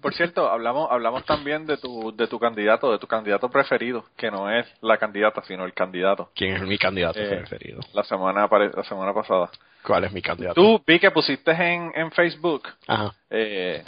Por 0.00 0.12
cierto, 0.14 0.48
hablamos 0.50 0.88
hablamos 0.90 1.24
también 1.24 1.66
de 1.66 1.76
tu 1.78 2.14
de 2.16 2.26
tu 2.26 2.38
candidato, 2.38 2.90
de 2.92 2.98
tu 2.98 3.06
candidato 3.06 3.48
preferido, 3.48 4.04
que 4.16 4.30
no 4.30 4.50
es 4.50 4.66
la 4.82 4.98
candidata, 4.98 5.42
sino 5.44 5.64
el 5.64 5.72
candidato. 5.72 6.30
¿Quién 6.34 6.56
es 6.56 6.62
mi 6.62 6.78
candidato 6.78 7.18
Eh, 7.20 7.26
preferido? 7.28 7.80
La 7.92 8.02
semana 8.04 8.48
la 8.50 8.82
semana 8.84 9.12
pasada. 9.14 9.50
¿Cuál 9.84 10.04
es 10.04 10.12
mi 10.12 10.20
candidato? 10.22 10.54
Tú 10.60 10.82
vi 10.86 10.98
que 11.00 11.10
pusiste 11.12 11.52
en, 11.52 11.92
en 11.94 12.10
Facebook 12.12 12.68
Ajá. 12.88 13.12
eh, 13.30 13.84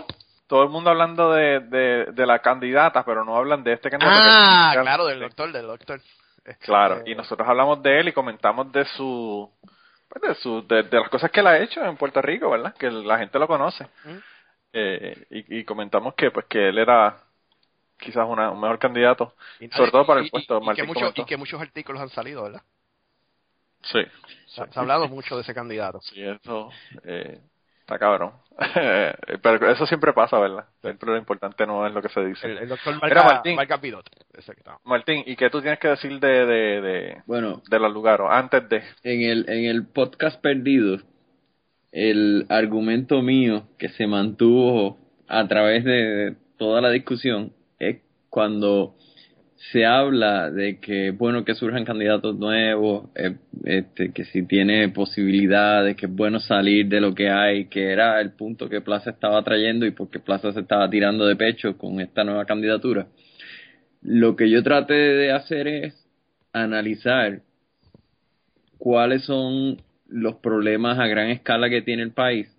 todo 0.46 0.62
el 0.62 0.70
mundo 0.70 0.90
hablando 0.90 1.32
de, 1.32 1.60
de, 1.60 2.06
de 2.12 2.26
la 2.26 2.38
candidata, 2.40 3.04
pero 3.04 3.24
no 3.24 3.36
hablan 3.36 3.62
de 3.64 3.72
este 3.74 3.90
candidato. 3.90 4.16
Ah, 4.20 4.72
que- 4.74 4.80
claro, 4.80 5.06
del 5.06 5.20
doctor, 5.20 5.52
del 5.52 5.66
doctor. 5.66 6.00
Este, 6.44 6.66
Claro, 6.66 7.02
y 7.06 7.14
nosotros 7.14 7.48
hablamos 7.48 7.82
de 7.82 8.00
él 8.00 8.08
y 8.08 8.12
comentamos 8.12 8.70
de 8.72 8.84
su 8.84 9.50
pues, 10.08 10.22
de 10.22 10.34
su 10.42 10.66
de, 10.66 10.82
de 10.82 11.00
las 11.00 11.08
cosas 11.08 11.30
que 11.30 11.40
él 11.40 11.46
ha 11.46 11.58
hecho 11.58 11.82
en 11.84 11.96
Puerto 11.96 12.20
Rico, 12.20 12.50
¿verdad? 12.50 12.74
Que 12.74 12.90
la 12.90 13.18
gente 13.18 13.38
lo 13.38 13.46
conoce. 13.46 13.84
Mm. 14.04 14.18
Eh, 14.74 15.26
y, 15.30 15.58
y 15.60 15.64
comentamos 15.64 16.14
que 16.14 16.30
pues 16.30 16.46
que 16.46 16.68
él 16.68 16.78
era 16.78 17.16
quizás 17.98 18.26
una, 18.28 18.50
un 18.50 18.60
mejor 18.60 18.78
candidato, 18.78 19.34
y- 19.60 19.68
sobre 19.68 19.90
todo 19.90 20.04
para 20.04 20.20
el 20.20 20.26
y- 20.26 20.30
puesto. 20.30 20.56
y, 20.62 20.74
que 20.74 20.86
comentó. 20.86 21.22
y 21.22 21.24
que 21.24 21.36
muchos 21.36 21.60
artículos 21.60 22.02
han 22.02 22.10
salido, 22.10 22.42
¿verdad? 22.42 22.62
Sí, 23.82 24.00
Se 24.46 24.62
ha- 24.62 24.66
se 24.72 24.78
ha 24.78 24.82
hablado 24.82 25.08
mucho 25.08 25.36
de 25.36 25.42
ese 25.42 25.54
candidato. 25.54 26.00
sí, 26.02 26.22
eso 26.22 26.70
eh, 27.04 27.40
está 27.84 27.98
cabrón. 27.98 28.32
pero 29.42 29.70
eso 29.70 29.86
siempre 29.86 30.12
pasa, 30.12 30.38
¿verdad? 30.38 30.64
Siempre 30.80 31.10
lo 31.10 31.18
importante 31.18 31.66
no 31.66 31.86
es 31.86 31.92
lo 31.92 32.00
que 32.00 32.08
se 32.08 32.24
dice. 32.24 32.46
El, 32.46 32.58
el 32.58 32.68
doctor 32.68 33.00
Marca, 33.00 33.22
Martín. 33.22 33.56
Marca 33.56 33.74
estaba. 33.74 34.80
Martín, 34.84 35.22
¿y 35.26 35.36
qué 35.36 35.50
tú 35.50 35.60
tienes 35.60 35.78
que 35.78 35.88
decir 35.88 36.18
de, 36.18 36.46
de, 36.46 36.80
de, 36.80 37.22
Bueno, 37.26 37.62
de 37.68 37.78
los 37.78 37.92
lugares 37.92 38.26
antes 38.30 38.68
de? 38.68 38.82
en 39.02 39.22
el, 39.22 39.48
en 39.48 39.64
el 39.66 39.86
podcast 39.86 40.40
perdido, 40.40 40.98
el 41.92 42.46
argumento 42.48 43.20
mío 43.22 43.68
que 43.78 43.88
se 43.90 44.06
mantuvo 44.06 44.98
a 45.28 45.46
través 45.46 45.84
de 45.84 46.36
toda 46.56 46.80
la 46.80 46.90
discusión 46.90 47.52
es 47.78 48.00
cuando 48.30 48.94
se 49.72 49.86
habla 49.86 50.50
de 50.50 50.78
que 50.78 51.10
bueno 51.10 51.44
que 51.44 51.54
surjan 51.54 51.84
candidatos 51.84 52.36
nuevos, 52.38 53.08
eh, 53.14 53.36
este, 53.64 54.12
que 54.12 54.24
si 54.26 54.46
tiene 54.46 54.88
posibilidades, 54.90 55.96
que 55.96 56.06
es 56.06 56.12
bueno 56.12 56.38
salir 56.40 56.88
de 56.88 57.00
lo 57.00 57.14
que 57.14 57.30
hay, 57.30 57.66
que 57.66 57.90
era 57.90 58.20
el 58.20 58.32
punto 58.32 58.68
que 58.68 58.80
Plaza 58.80 59.10
estaba 59.10 59.42
trayendo 59.42 59.86
y 59.86 59.92
porque 59.92 60.20
Plaza 60.20 60.52
se 60.52 60.60
estaba 60.60 60.90
tirando 60.90 61.26
de 61.26 61.36
pecho 61.36 61.78
con 61.78 62.00
esta 62.00 62.24
nueva 62.24 62.44
candidatura. 62.44 63.06
Lo 64.02 64.36
que 64.36 64.50
yo 64.50 64.62
traté 64.62 64.94
de 64.94 65.32
hacer 65.32 65.66
es 65.66 66.06
analizar 66.52 67.40
cuáles 68.78 69.24
son 69.24 69.78
los 70.08 70.36
problemas 70.36 70.98
a 70.98 71.06
gran 71.06 71.30
escala 71.30 71.70
que 71.70 71.82
tiene 71.82 72.02
el 72.02 72.12
país 72.12 72.54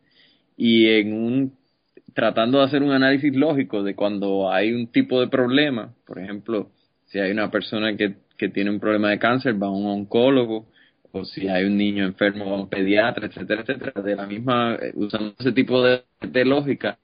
y 0.57 0.87
en 0.87 1.13
un 1.13 1.53
tratando 2.15 2.59
de 2.59 2.63
hacer 2.63 2.81
un 2.81 2.91
análisis 2.91 3.35
lógico 3.35 3.83
de 3.83 3.93
cuando 3.93 4.51
hay 4.51 4.71
un 4.71 4.87
tipo 4.87 5.19
de 5.19 5.27
problema, 5.27 5.93
por 6.07 6.17
ejemplo, 6.17 6.71
si 7.15 7.21
hay 7.21 7.31
una 7.31 7.49
persona 7.49 7.95
que, 7.95 8.15
que 8.37 8.49
tiene 8.49 8.69
un 8.69 8.81
problema 8.81 9.09
de 9.09 9.19
cáncer, 9.19 9.53
va 9.53 9.67
a 9.67 9.71
un 9.71 9.85
oncólogo, 9.85 10.67
o 11.13 11.23
si 11.23 11.47
hay 11.47 11.63
un 11.63 11.77
niño 11.77 12.03
enfermo, 12.03 12.49
va 12.49 12.57
a 12.57 12.59
un 12.59 12.69
pediatra, 12.69 13.27
etcétera, 13.27 13.61
etcétera, 13.61 14.01
de 14.01 14.15
la 14.17 14.27
misma, 14.27 14.75
eh, 14.75 14.91
usando 14.95 15.33
ese 15.39 15.53
tipo 15.53 15.81
de, 15.81 16.03
lógica, 16.43 16.97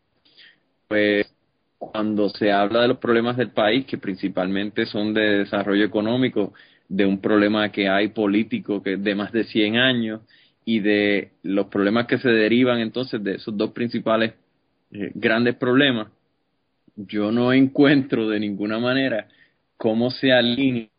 pues 0.89 1.33
cuando 1.77 2.27
se 2.27 2.51
habla 2.51 2.81
de 2.81 2.89
los 2.89 2.97
problemas 2.97 3.37
del 3.37 3.51
país, 3.51 3.85
que 3.85 3.97
principalmente 3.97 4.85
son 4.85 5.13
de 5.13 5.37
desarrollo 5.45 5.85
económico, 5.85 6.53
de 6.89 7.05
un 7.05 7.21
problema 7.21 7.71
que 7.71 7.87
hay 7.87 8.09
político 8.09 8.83
que 8.83 8.95
es 8.95 9.03
de 9.05 9.15
más 9.15 9.31
de 9.31 9.45
100 9.45 9.77
años 9.77 10.19
y 10.65 10.81
de 10.81 11.31
los 11.43 11.67
problemas 11.67 12.05
que 12.05 12.17
se 12.17 12.27
derivan 12.27 12.81
entonces 12.81 13.23
de 13.23 13.35
esos 13.35 13.55
dos 13.55 13.71
principales 13.71 14.33
eh, 14.91 15.11
grandes 15.15 15.55
problemas, 15.55 16.09
yo 16.97 17.31
no 17.31 17.53
encuentro 17.53 18.27
de 18.27 18.41
ninguna 18.41 18.77
manera 18.77 19.29
cómo 19.81 20.11
se 20.11 20.31
alinea 20.31 20.91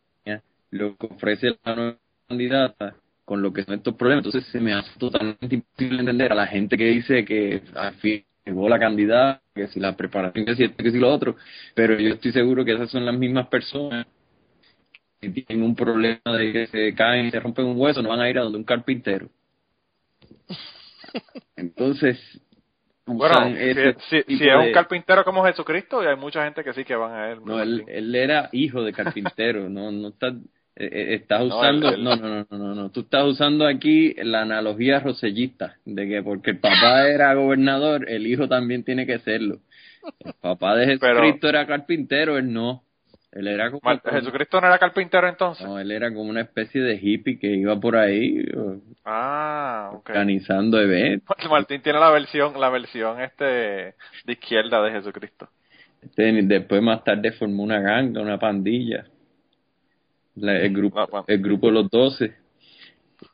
lo 0.72 0.96
que 0.96 1.06
ofrece 1.06 1.56
la 1.64 1.76
nueva 1.76 1.98
candidata 2.26 2.96
con 3.24 3.40
lo 3.40 3.52
que 3.52 3.62
son 3.62 3.74
estos 3.74 3.94
problemas. 3.94 4.26
Entonces 4.26 4.50
se 4.50 4.58
me 4.58 4.72
hace 4.72 4.90
totalmente 4.98 5.54
imposible 5.54 6.00
entender 6.00 6.32
a 6.32 6.34
la 6.34 6.48
gente 6.48 6.76
que 6.76 6.86
dice 6.86 7.24
que 7.24 7.62
al 7.76 7.94
fin 7.94 8.24
llegó 8.44 8.68
la 8.68 8.80
candidata, 8.80 9.40
que 9.54 9.68
si 9.68 9.78
la 9.78 9.96
preparación, 9.96 10.44
que 10.44 10.56
si 10.56 10.64
esto, 10.64 10.82
que 10.82 10.90
si 10.90 10.98
lo 10.98 11.12
otro, 11.12 11.36
pero 11.76 11.96
yo 11.96 12.14
estoy 12.14 12.32
seguro 12.32 12.64
que 12.64 12.72
esas 12.72 12.90
son 12.90 13.06
las 13.06 13.16
mismas 13.16 13.46
personas 13.46 14.04
que 15.20 15.30
tienen 15.30 15.64
un 15.64 15.76
problema 15.76 16.36
de 16.36 16.52
que 16.52 16.66
se 16.66 16.92
caen 16.96 17.26
y 17.26 17.30
se 17.30 17.38
rompen 17.38 17.66
un 17.66 17.80
hueso, 17.80 18.02
no 18.02 18.08
van 18.08 18.18
a 18.18 18.28
ir 18.28 18.36
a 18.36 18.42
donde 18.42 18.58
un 18.58 18.64
carpintero. 18.64 19.28
Entonces, 21.54 22.18
Bueno, 23.04 23.48
si, 23.48 23.52
ese 23.58 23.96
si- 24.10 24.22
tipo 24.24 24.38
si 24.44 24.48
es 24.48 24.56
un 24.56 24.72
carpintero 24.72 25.24
como 25.24 25.44
Jesucristo, 25.44 26.02
y 26.02 26.06
hay 26.06 26.16
mucha 26.16 26.44
gente 26.44 26.62
que 26.62 26.72
sí 26.72 26.84
que 26.84 26.94
van 26.94 27.12
a 27.12 27.30
él. 27.32 27.40
No, 27.44 27.60
él, 27.60 27.84
él 27.88 28.14
era 28.14 28.48
hijo 28.52 28.82
de 28.82 28.92
carpintero, 28.92 29.68
no, 29.68 29.90
no 29.90 30.08
estás, 30.08 30.34
eh, 30.76 30.88
eh, 30.90 31.14
estás 31.14 31.40
No, 31.40 31.58
usando, 31.58 31.88
él- 31.88 31.94
él- 31.96 32.04
no, 32.04 32.16
no, 32.16 32.28
no, 32.28 32.46
no, 32.50 32.58
no, 32.58 32.74
no, 32.74 32.90
tú 32.90 33.00
estás 33.00 33.24
usando 33.24 33.66
aquí 33.66 34.14
la 34.22 34.42
analogía 34.42 35.00
rosellista, 35.00 35.76
de 35.84 36.08
que 36.08 36.22
porque 36.22 36.52
el 36.52 36.58
papá 36.60 37.08
era 37.08 37.34
gobernador, 37.34 38.08
el 38.08 38.26
hijo 38.26 38.48
también 38.48 38.84
tiene 38.84 39.04
que 39.06 39.18
serlo. 39.18 39.58
El 40.24 40.32
papá 40.40 40.76
de 40.76 40.98
Pero- 40.98 41.16
Jesucristo 41.22 41.48
era 41.48 41.66
carpintero, 41.66 42.38
él 42.38 42.52
no. 42.52 42.84
Él 43.32 43.48
era 43.48 43.70
como, 43.70 43.80
Mar- 43.82 44.02
Jesucristo 44.04 44.60
no 44.60 44.66
era 44.66 44.78
carpintero 44.78 45.26
entonces. 45.26 45.66
no, 45.66 45.78
él 45.78 45.90
era 45.90 46.08
como 46.12 46.28
una 46.28 46.42
especie 46.42 46.82
de 46.82 46.96
hippie 47.00 47.38
que 47.38 47.46
iba 47.48 47.78
por 47.80 47.96
ahí 47.96 48.44
Ah, 49.04 49.90
organizando 49.94 50.78
eventos. 50.80 51.34
Martín 51.50 51.80
tiene 51.82 51.98
la 51.98 52.10
versión, 52.10 52.60
la 52.60 52.68
versión 52.68 53.20
este 53.22 53.44
de 53.44 53.94
izquierda 54.26 54.82
de 54.82 54.92
Jesucristo. 54.92 55.48
Este, 56.02 56.30
después 56.42 56.82
más 56.82 57.02
tarde 57.04 57.32
formó 57.32 57.62
una 57.62 57.80
ganga, 57.80 58.20
una 58.20 58.38
pandilla. 58.38 59.06
La- 60.34 60.58
el 60.58 60.72
grupo, 60.74 61.00
Ah, 61.00 61.24
el 61.26 61.40
grupo 61.42 61.68
de 61.68 61.72
los 61.72 61.90
doce. 61.90 62.36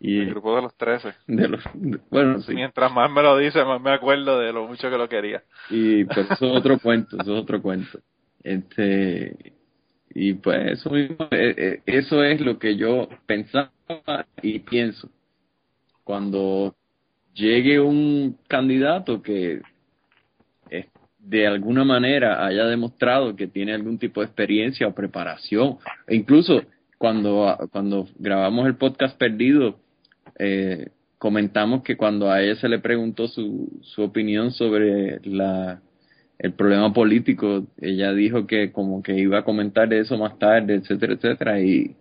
Y 0.00 0.20
El 0.20 0.30
grupo 0.30 0.54
de 0.54 0.62
los 0.62 0.76
trece. 0.76 1.14
de 1.26 1.48
los, 1.48 1.62
bueno, 2.10 2.40
sí. 2.40 2.54
Mientras 2.54 2.92
más 2.92 3.10
me 3.10 3.22
lo 3.22 3.36
dice, 3.38 3.64
más 3.64 3.80
me 3.80 3.90
acuerdo 3.90 4.38
de 4.38 4.52
lo 4.52 4.66
mucho 4.68 4.90
que 4.90 4.98
lo 4.98 5.08
quería. 5.08 5.42
Y 5.70 6.04
pues 6.04 6.30
eso 6.30 6.46
es 6.46 6.56
otro 6.56 6.78
cuento, 6.78 7.16
eso 7.20 7.34
es 7.36 7.42
otro 7.42 7.60
cuento. 7.62 7.98
Este, 8.44 9.34
y 10.20 10.34
pues 10.34 10.72
eso 10.72 10.90
mismo, 10.90 11.28
eh, 11.30 11.54
eh, 11.56 11.80
eso 11.86 12.24
es 12.24 12.40
lo 12.40 12.58
que 12.58 12.76
yo 12.76 13.08
pensaba 13.24 13.70
y 14.42 14.58
pienso. 14.58 15.08
Cuando 16.02 16.74
llegue 17.34 17.78
un 17.78 18.36
candidato 18.48 19.22
que 19.22 19.62
eh, 20.70 20.88
de 21.20 21.46
alguna 21.46 21.84
manera 21.84 22.44
haya 22.44 22.64
demostrado 22.64 23.36
que 23.36 23.46
tiene 23.46 23.72
algún 23.72 23.96
tipo 23.96 24.20
de 24.20 24.26
experiencia 24.26 24.88
o 24.88 24.94
preparación, 24.94 25.78
e 26.08 26.16
incluso 26.16 26.62
cuando, 26.98 27.56
cuando 27.70 28.08
grabamos 28.18 28.66
el 28.66 28.74
podcast 28.74 29.16
perdido, 29.16 29.78
eh, 30.36 30.88
comentamos 31.18 31.84
que 31.84 31.96
cuando 31.96 32.28
a 32.28 32.42
ella 32.42 32.56
se 32.56 32.68
le 32.68 32.80
preguntó 32.80 33.28
su, 33.28 33.78
su 33.82 34.02
opinión 34.02 34.50
sobre 34.50 35.20
la 35.22 35.80
el 36.38 36.52
problema 36.52 36.92
político, 36.92 37.66
ella 37.80 38.12
dijo 38.12 38.46
que 38.46 38.70
como 38.72 39.02
que 39.02 39.14
iba 39.18 39.38
a 39.38 39.44
comentar 39.44 39.92
eso 39.92 40.16
más 40.16 40.38
tarde, 40.38 40.74
etcétera, 40.76 41.14
etcétera, 41.14 41.60
y, 41.60 41.96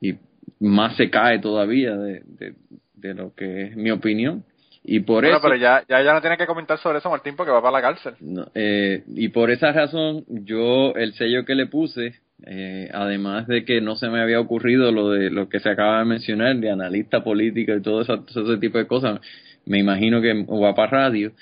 y 0.00 0.14
más 0.60 0.96
se 0.96 1.08
cae 1.10 1.38
todavía 1.38 1.96
de, 1.96 2.22
de, 2.26 2.54
de 2.94 3.14
lo 3.14 3.34
que 3.34 3.62
es 3.68 3.76
mi 3.76 3.90
opinión. 3.90 4.44
Y 4.82 5.00
por 5.00 5.24
Bueno, 5.24 5.36
eso, 5.36 5.42
pero 5.42 5.56
ya, 5.56 5.82
ya, 5.88 6.02
ya 6.02 6.14
no 6.14 6.20
tiene 6.22 6.38
que 6.38 6.46
comentar 6.46 6.78
sobre 6.78 6.98
eso, 6.98 7.10
Martín, 7.10 7.36
porque 7.36 7.52
va 7.52 7.60
para 7.60 7.72
la 7.72 7.82
cárcel. 7.82 8.14
no, 8.20 8.46
eh, 8.54 9.02
y 9.14 9.28
por 9.28 9.50
esa 9.50 9.72
razón, 9.72 10.24
yo 10.28 10.94
el 10.94 11.12
sello 11.14 11.44
que 11.44 11.54
le 11.54 11.66
puse, 11.66 12.14
eh, 12.46 12.88
además 12.92 13.46
de 13.46 13.64
que 13.66 13.82
no 13.82 13.96
se 13.96 14.08
me 14.08 14.20
había 14.22 14.40
ocurrido 14.40 14.90
lo 14.90 15.10
de 15.10 15.30
lo 15.30 15.48
que 15.50 15.60
se 15.60 15.68
acaba 15.68 15.98
de 15.98 16.06
mencionar, 16.06 16.56
de 16.56 16.70
analista 16.70 17.22
político 17.22 17.74
y 17.74 17.82
todo 17.82 18.00
eso, 18.00 18.20
todo 18.24 18.52
ese 18.52 18.60
tipo 18.60 18.78
de 18.78 18.86
cosas, 18.86 19.20
me 19.66 19.78
imagino 19.78 20.22
que 20.22 20.32
va 20.44 20.74
para 20.74 20.90
radio. 20.90 21.32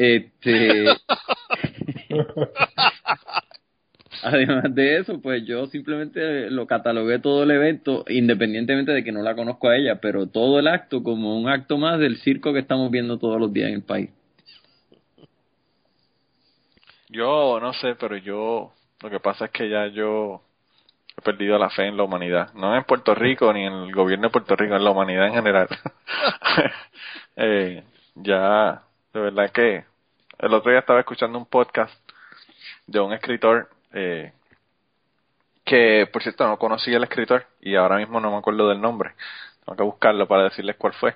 Este, 0.00 0.84
además 4.22 4.72
de 4.72 4.98
eso, 4.98 5.20
pues 5.20 5.44
yo 5.44 5.66
simplemente 5.66 6.50
lo 6.50 6.68
catalogué 6.68 7.18
todo 7.18 7.42
el 7.42 7.50
evento, 7.50 8.04
independientemente 8.08 8.92
de 8.92 9.02
que 9.02 9.10
no 9.10 9.22
la 9.22 9.34
conozco 9.34 9.68
a 9.68 9.76
ella, 9.76 10.00
pero 10.00 10.28
todo 10.28 10.60
el 10.60 10.68
acto 10.68 11.02
como 11.02 11.36
un 11.36 11.48
acto 11.48 11.78
más 11.78 11.98
del 11.98 12.18
circo 12.18 12.52
que 12.52 12.60
estamos 12.60 12.92
viendo 12.92 13.18
todos 13.18 13.40
los 13.40 13.52
días 13.52 13.70
en 13.70 13.74
el 13.74 13.82
país. 13.82 14.10
Yo 17.08 17.58
no 17.60 17.72
sé, 17.72 17.96
pero 17.96 18.16
yo 18.18 18.72
lo 19.02 19.10
que 19.10 19.18
pasa 19.18 19.46
es 19.46 19.50
que 19.50 19.68
ya 19.68 19.88
yo 19.88 20.42
he 21.16 21.22
perdido 21.22 21.58
la 21.58 21.70
fe 21.70 21.86
en 21.86 21.96
la 21.96 22.04
humanidad. 22.04 22.52
No 22.54 22.76
en 22.76 22.84
Puerto 22.84 23.16
Rico 23.16 23.52
ni 23.52 23.64
en 23.64 23.72
el 23.72 23.92
gobierno 23.92 24.28
de 24.28 24.32
Puerto 24.32 24.54
Rico, 24.54 24.76
en 24.76 24.84
la 24.84 24.90
humanidad 24.92 25.26
en 25.26 25.34
general. 25.34 25.66
eh, 27.36 27.82
ya, 28.14 28.82
de 29.12 29.20
verdad 29.20 29.50
que 29.50 29.87
el 30.38 30.54
otro 30.54 30.70
día 30.70 30.80
estaba 30.80 31.00
escuchando 31.00 31.38
un 31.38 31.46
podcast 31.46 31.94
de 32.86 33.00
un 33.00 33.12
escritor 33.12 33.68
eh, 33.92 34.32
que, 35.64 36.08
por 36.12 36.22
cierto, 36.22 36.46
no 36.46 36.58
conocía 36.58 36.96
el 36.96 37.04
escritor 37.04 37.46
y 37.60 37.74
ahora 37.76 37.96
mismo 37.96 38.20
no 38.20 38.30
me 38.30 38.38
acuerdo 38.38 38.68
del 38.68 38.80
nombre. 38.80 39.12
Tengo 39.64 39.76
que 39.76 39.82
buscarlo 39.82 40.26
para 40.26 40.44
decirles 40.44 40.76
cuál 40.76 40.94
fue. 40.94 41.14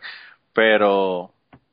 Pero 0.53 1.33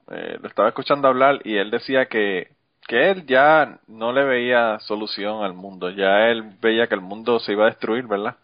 eh, 0.09 0.37
lo 0.41 0.47
estaba 0.47 0.69
escuchando 0.69 1.07
hablar 1.07 1.39
y 1.43 1.57
él 1.57 1.71
decía 1.71 2.05
que 2.05 2.51
que 2.89 3.11
él 3.11 3.27
ya 3.27 3.77
no 3.85 4.11
le 4.11 4.23
veía 4.23 4.79
solución 4.79 5.43
al 5.43 5.53
mundo, 5.53 5.91
ya 5.91 6.27
él 6.29 6.41
veía 6.59 6.87
que 6.87 6.95
el 6.95 7.01
mundo 7.01 7.39
se 7.39 7.51
iba 7.51 7.65
a 7.65 7.69
destruir, 7.69 8.07
¿verdad? 8.07 8.37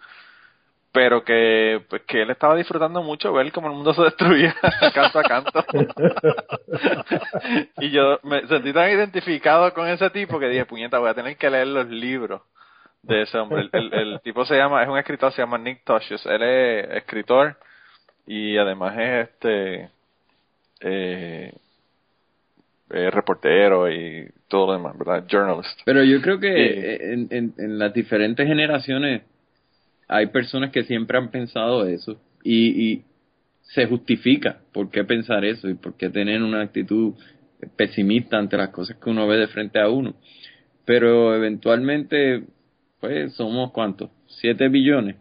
Pero 0.96 1.26
que, 1.26 1.82
pues, 1.90 2.04
que 2.04 2.22
él 2.22 2.30
estaba 2.30 2.56
disfrutando 2.56 3.04
mucho 3.04 3.34
ver 3.34 3.52
cómo 3.52 3.68
el 3.68 3.74
mundo 3.74 3.94
se 3.94 4.02
destruía 4.02 4.56
canto 4.94 5.20
a 5.20 5.24
canto. 5.24 5.66
y 7.80 7.92
yo 7.92 8.18
me 8.24 8.48
sentí 8.48 8.72
tan 8.72 8.90
identificado 8.90 9.74
con 9.74 9.90
ese 9.90 10.10
tipo 10.12 10.40
que 10.40 10.48
dije, 10.48 10.64
puñeta, 10.64 11.00
voy 11.00 11.10
a 11.10 11.14
tener 11.14 11.36
que 11.36 11.50
leer 11.50 11.68
los 11.68 11.90
libros 11.90 12.42
de 13.02 13.24
ese 13.24 13.38
hombre. 13.38 13.68
El, 13.74 13.94
el, 13.94 14.22
tipo 14.22 14.46
se 14.46 14.56
llama, 14.56 14.84
es 14.84 14.88
un 14.88 14.98
escritor, 14.98 15.34
se 15.34 15.42
llama 15.42 15.58
Nick 15.58 15.84
Tosches. 15.84 16.26
Él 16.28 16.42
es 16.42 16.90
escritor 16.92 17.58
y 18.26 18.56
además 18.56 18.98
es 18.98 19.28
este 19.28 19.90
eh, 20.80 21.54
eh, 22.90 23.12
reportero 23.12 23.92
y 23.92 24.32
todo 24.48 24.68
lo 24.68 24.74
demás, 24.78 24.98
¿verdad? 24.98 25.26
Journalist. 25.28 25.78
Pero 25.84 26.06
yo 26.06 26.22
creo 26.22 26.40
que 26.40 27.12
en, 27.12 27.28
en, 27.32 27.54
en, 27.58 27.80
las 27.80 27.94
diferentes 27.94 28.48
generaciones 28.48 29.24
hay 30.08 30.28
personas 30.28 30.72
que 30.72 30.84
siempre 30.84 31.18
han 31.18 31.32
pensado 31.32 31.86
eso 31.86 32.20
y, 32.44 32.92
y 32.92 33.04
se 33.62 33.88
justifica 33.88 34.62
por 34.72 34.90
qué 34.90 35.04
pensar 35.04 35.44
eso 35.46 35.70
y 35.70 35.74
por 35.74 35.96
qué 35.98 36.10
tener 36.10 36.42
una 36.44 36.62
actitud 36.62 37.16
pesimista 37.76 38.38
ante 38.38 38.58
las 38.58 38.70
cosas 38.70 38.98
que 38.98 39.10
uno 39.10 39.28
ve 39.28 39.38
de 39.38 39.48
frente 39.48 39.80
a 39.80 39.90
uno. 39.90 40.16
Pero 40.86 41.36
eventualmente, 41.36 42.44
pues 43.00 43.34
somos 43.34 43.72
cuántos? 43.72 44.12
¿Siete 44.28 44.70
billones? 44.70 45.16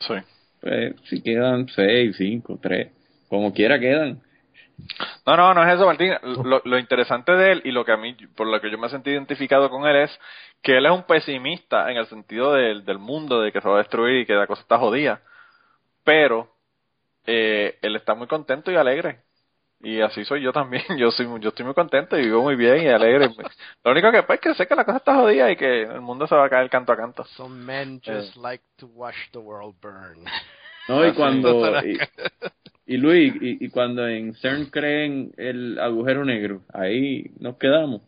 Sí. 0.00 0.14
Pues 0.60 0.94
si 1.04 1.22
quedan 1.22 1.68
seis, 1.68 2.16
cinco, 2.16 2.58
tres, 2.62 2.92
como 3.28 3.52
quiera 3.52 3.80
quedan. 3.80 4.20
No, 5.26 5.36
no, 5.36 5.54
no 5.54 5.62
es 5.64 5.74
eso, 5.74 5.86
Martín. 5.86 6.14
Lo, 6.22 6.62
lo, 6.64 6.78
interesante 6.78 7.32
de 7.32 7.52
él 7.52 7.62
y 7.64 7.72
lo 7.72 7.84
que 7.84 7.92
a 7.92 7.96
mí, 7.96 8.14
por 8.36 8.46
lo 8.46 8.60
que 8.60 8.70
yo 8.70 8.78
me 8.78 8.88
sentí 8.88 9.10
identificado 9.10 9.68
con 9.68 9.84
él 9.86 9.96
es 9.96 10.20
que 10.62 10.76
él 10.76 10.86
es 10.86 10.92
un 10.92 11.02
pesimista 11.02 11.90
en 11.90 11.96
el 11.96 12.06
sentido 12.06 12.52
del, 12.52 12.84
del 12.84 12.98
mundo, 12.98 13.40
de 13.40 13.50
que 13.50 13.60
se 13.60 13.68
va 13.68 13.74
a 13.74 13.78
destruir 13.78 14.20
y 14.20 14.26
que 14.26 14.34
la 14.34 14.46
cosa 14.46 14.62
está 14.62 14.78
jodida. 14.78 15.20
Pero 16.04 16.48
eh, 17.26 17.76
él 17.82 17.96
está 17.96 18.14
muy 18.14 18.28
contento 18.28 18.70
y 18.70 18.76
alegre. 18.76 19.22
Y 19.80 20.00
así 20.00 20.24
soy 20.24 20.42
yo 20.42 20.52
también. 20.52 20.84
Yo 20.98 21.10
soy, 21.10 21.26
yo 21.40 21.50
estoy 21.50 21.64
muy 21.64 21.74
contento 21.74 22.16
y 22.16 22.22
vivo 22.22 22.42
muy 22.42 22.56
bien 22.56 22.82
y 22.82 22.88
alegre. 22.88 23.28
Lo 23.84 23.90
único 23.90 24.10
que 24.10 24.22
pues 24.22 24.40
que 24.40 24.54
sé 24.54 24.66
que 24.66 24.74
la 24.74 24.84
cosa 24.84 24.98
está 24.98 25.14
jodida 25.14 25.50
y 25.50 25.56
que 25.56 25.82
el 25.82 26.00
mundo 26.00 26.26
se 26.26 26.34
va 26.34 26.46
a 26.46 26.48
caer 26.48 26.70
canto 26.70 26.92
a 26.92 26.96
canto. 26.96 27.24
Some 27.36 27.64
men 27.64 28.00
just 28.04 28.36
eh. 28.36 28.40
like 28.40 28.64
to 28.78 28.86
watch 28.86 29.16
the 29.32 29.38
world 29.38 29.74
burn. 29.82 30.24
No, 30.88 31.06
y 31.06 31.12
cuando 31.14 31.84
y, 31.84 31.98
y 32.86 32.96
Luis, 32.98 33.34
y, 33.40 33.64
y, 33.64 33.68
cuando 33.68 34.06
en 34.06 34.34
CERN 34.34 34.66
creen 34.66 35.32
el 35.36 35.78
agujero 35.80 36.24
negro, 36.24 36.62
ahí 36.72 37.32
nos 37.40 37.56
quedamos. 37.56 38.02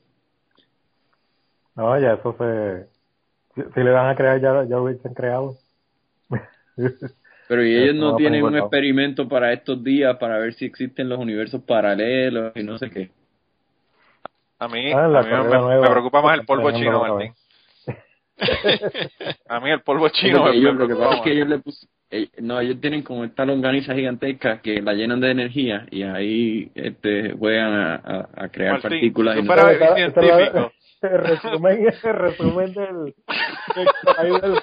No, 1.75 1.99
ya 1.99 2.14
eso 2.14 2.34
se... 2.38 2.86
Si, 3.54 3.73
si 3.73 3.80
le 3.80 3.91
van 3.91 4.08
a 4.08 4.14
crear, 4.14 4.41
ya, 4.41 4.62
ya 4.64 4.76
lo 4.76 4.84
hubiesen 4.84 5.14
creado. 5.14 5.56
Pero 7.49 7.64
y 7.64 7.75
ellos 7.75 7.97
no, 7.97 8.12
no 8.12 8.17
tienen 8.17 8.45
un 8.45 8.56
experimento 8.56 9.26
para 9.26 9.52
estos 9.52 9.82
días 9.82 10.17
para 10.19 10.38
ver 10.38 10.54
si 10.54 10.67
existen 10.67 11.08
los 11.08 11.19
universos 11.19 11.62
paralelos 11.62 12.52
y 12.54 12.62
no 12.62 12.78
sé 12.78 12.91
qué. 12.91 13.10
A 14.60 14.69
mí, 14.69 14.93
ah, 14.93 15.04
a 15.04 15.08
mí 15.08 15.49
me, 15.49 15.80
me, 15.80 15.88
preocupa 15.88 16.21
más 16.21 16.38
el 16.38 16.45
polvo 16.45 16.71
chino, 16.73 17.00
Martín. 17.00 17.32
a 19.49 19.61
mí 19.61 19.71
el 19.71 19.81
polvo 19.81 20.09
chino 20.11 20.45
me, 20.45 20.57
ellos, 20.57 20.75
Lo 20.75 20.89
que 20.89 20.95
pasa 20.95 21.17
es 21.17 21.23
que 21.23 21.33
ellos 21.33 21.49
le 21.49 21.59
pusieron 21.59 21.99
no, 22.39 22.59
ellos 22.59 22.81
tienen 22.81 23.03
como 23.03 23.25
esta 23.25 23.45
longaniza 23.45 23.95
gigantesca 23.95 24.63
que 24.63 24.81
la 24.81 24.95
llenan 24.95 25.21
de 25.21 25.31
energía 25.31 25.87
y 25.91 26.03
ahí 26.05 26.71
este, 26.75 27.33
juegan 27.33 27.73
a, 27.73 27.95
a, 27.97 28.29
a 28.45 28.49
crear 28.49 28.75
Martín, 28.75 28.91
partículas. 28.91 29.37
Y 29.39 29.43
no... 29.43 29.95
científico. 29.95 30.73
El 31.01 31.19
resumen, 31.21 31.87
el 32.03 32.13
resumen 32.13 32.75
del, 32.75 33.15
del, 33.77 34.41
del 34.41 34.59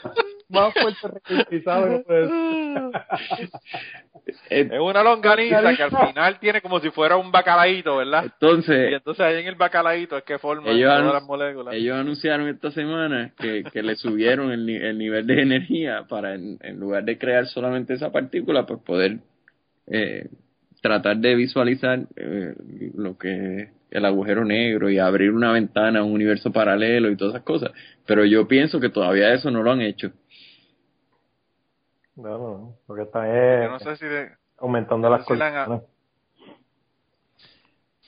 más 0.49 0.73
fuerte 0.73 1.08
requisitado 1.08 2.03
pues. 2.03 2.29
es 4.49 4.71
una 4.79 5.03
longaniza 5.03 5.75
que 5.75 5.84
al 5.84 6.08
final 6.08 6.39
tiene 6.39 6.62
como 6.62 6.79
si 6.79 6.89
fuera 6.91 7.17
un 7.17 7.31
bacalaíto, 7.31 7.97
¿verdad? 7.97 8.25
Entonces, 8.25 8.91
y 8.91 8.93
entonces 8.93 9.25
ahí 9.25 9.41
en 9.41 9.47
el 9.47 9.55
bacalaíto 9.55 10.17
es 10.17 10.23
que 10.23 10.38
forman 10.38 10.75
ellos 10.75 10.89
todas 10.89 11.13
las 11.13 11.23
moléculas. 11.23 11.73
Ellos 11.73 11.95
anunciaron 11.97 12.47
esta 12.47 12.71
semana 12.71 13.34
que, 13.38 13.63
que 13.71 13.84
le 13.84 13.95
subieron 13.95 14.51
el, 14.51 14.69
el 14.69 14.97
nivel 14.97 15.25
de 15.27 15.41
energía 15.41 16.05
para 16.08 16.36
en, 16.36 16.58
en 16.62 16.79
lugar 16.79 17.03
de 17.03 17.17
crear 17.17 17.47
solamente 17.47 17.93
esa 17.93 18.12
partícula, 18.12 18.65
pues 18.65 18.81
poder 18.81 19.19
eh, 19.88 20.27
tratar 20.81 21.17
de 21.17 21.36
visualizar 21.36 21.99
eh, 22.15 22.53
lo 22.95 23.17
que 23.17 23.69
el 23.89 24.05
agujero 24.05 24.43
negro 24.43 24.89
y 24.89 24.99
abrir 24.99 25.31
una 25.31 25.51
ventana 25.51 25.99
a 25.99 26.03
un 26.03 26.12
universo 26.12 26.51
paralelo 26.51 27.10
y 27.10 27.15
todas 27.15 27.36
esas 27.36 27.45
cosas. 27.45 27.71
Pero 28.05 28.25
yo 28.25 28.47
pienso 28.47 28.79
que 28.79 28.89
todavía 28.89 29.34
eso 29.34 29.49
no 29.51 29.63
lo 29.63 29.71
han 29.71 29.81
hecho. 29.81 30.12
No, 32.15 32.38
no, 32.38 32.78
lo 32.88 32.95
que 32.95 33.01
está 33.01 33.28
es 33.28 33.63
yo 33.63 33.71
no 33.71 33.80
sé 33.80 33.97
si 33.97 34.06
de, 34.06 34.32
aumentando 34.58 35.10
las 35.10 35.21
si 35.21 35.28
cosas. 35.28 35.82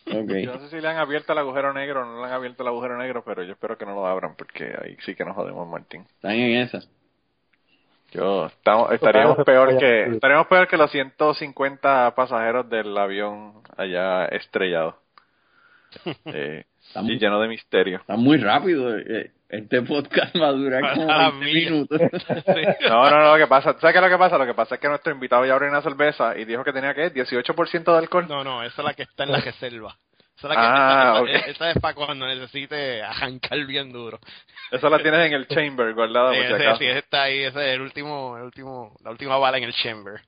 Okay. 0.10 0.46
Yo 0.46 0.54
no 0.54 0.60
sé 0.62 0.70
si 0.70 0.80
le 0.80 0.88
han 0.88 0.98
abierto 0.98 1.34
el 1.34 1.40
agujero 1.40 1.74
negro 1.74 2.02
o 2.02 2.06
no 2.06 2.22
le 2.22 2.28
han 2.28 2.34
abierto 2.34 2.64
el 2.64 2.70
agujero 2.70 2.98
negro, 2.98 3.24
pero 3.26 3.44
yo 3.44 3.52
espero 3.52 3.78
que 3.78 3.86
no 3.86 3.94
lo 3.94 4.08
abran 4.08 4.36
porque 4.36 4.74
ahí 4.82 4.96
sí 5.06 5.16
que 5.16 5.26
nos 5.26 5.36
jodemos, 5.36 5.68
Martín. 5.68 6.06
Están 6.10 6.32
en 6.32 6.62
esa. 6.62 6.80
Yo 8.12 8.46
estamos, 8.46 8.92
estaríamos 8.94 9.44
peor 9.44 9.78
que 9.78 10.04
estaríamos 10.04 10.48
peor 10.48 10.68
que 10.70 10.78
los 10.78 10.90
150 10.92 12.16
pasajeros 12.16 12.70
del 12.70 12.98
avión 12.98 13.62
allá 13.76 14.26
estrellado. 14.26 14.98
Eh, 16.26 16.66
y 17.06 17.20
lleno 17.20 17.40
de 17.40 17.48
misterio. 17.48 17.98
Está 17.98 18.16
muy 18.16 18.38
rápido. 18.38 18.98
Eh, 18.98 19.32
este 19.50 19.82
podcast 19.82 20.36
va 20.36 20.48
a 20.48 20.52
durar 20.52 20.94
como 20.94 21.08
20 21.40 21.46
minutos. 21.46 22.02
No, 22.90 23.10
no, 23.10 23.18
no, 23.22 23.32
lo 23.32 23.38
que 23.38 23.48
pasa, 23.48 23.74
¿sabes 23.80 23.94
qué 23.94 24.00
es 24.00 24.04
lo 24.04 24.10
que 24.10 24.18
pasa? 24.18 24.38
Lo 24.38 24.46
que 24.46 24.54
pasa 24.54 24.76
es 24.76 24.82
que 24.82 24.90
nuestro 24.90 25.14
invitado 25.14 25.46
ya 25.46 25.54
abrió 25.54 25.70
una 25.70 25.82
cerveza 25.82 26.38
y 26.38 26.46
dijo 26.46 26.64
que 26.64 26.74
tenía 26.74 26.94
que 26.94 27.14
18% 27.14 27.84
de 27.92 27.98
alcohol. 27.98 28.26
No, 28.28 28.44
no, 28.44 28.64
esa 28.64 28.82
es 28.82 28.86
la 28.86 28.94
que 28.94 29.04
está 29.04 29.24
en 29.24 29.32
la 29.32 29.40
reserva. 29.40 29.96
Esa 30.38 30.48
es, 30.48 30.50
la 30.50 30.56
que 30.56 30.62
Ah, 30.62 31.22
esa, 31.26 31.38
esa- 31.40 31.50
esa 31.52 31.72
es 31.72 31.80
para 31.80 31.96
cuando 31.96 32.28
necesite 32.28 33.02
arrancar 33.02 33.66
bien 33.66 33.92
duro. 33.92 34.20
Eso 34.72 34.90
la 34.90 35.00
tienes 35.00 35.26
en 35.28 35.34
el 35.34 35.48
chamber 35.48 35.94
guardado 35.94 36.32
Sí, 36.34 36.40
ese, 36.40 36.76
sí, 36.78 36.86
está 36.86 37.24
ahí, 37.24 37.40
ese 37.40 37.60
es 37.70 37.76
el 37.76 37.82
último, 37.82 38.38
el 38.38 38.44
último, 38.44 38.96
la 39.04 39.12
última 39.12 39.38
bala 39.38 39.58
en 39.58 39.64
el 39.64 39.74
chamber. 39.74 40.22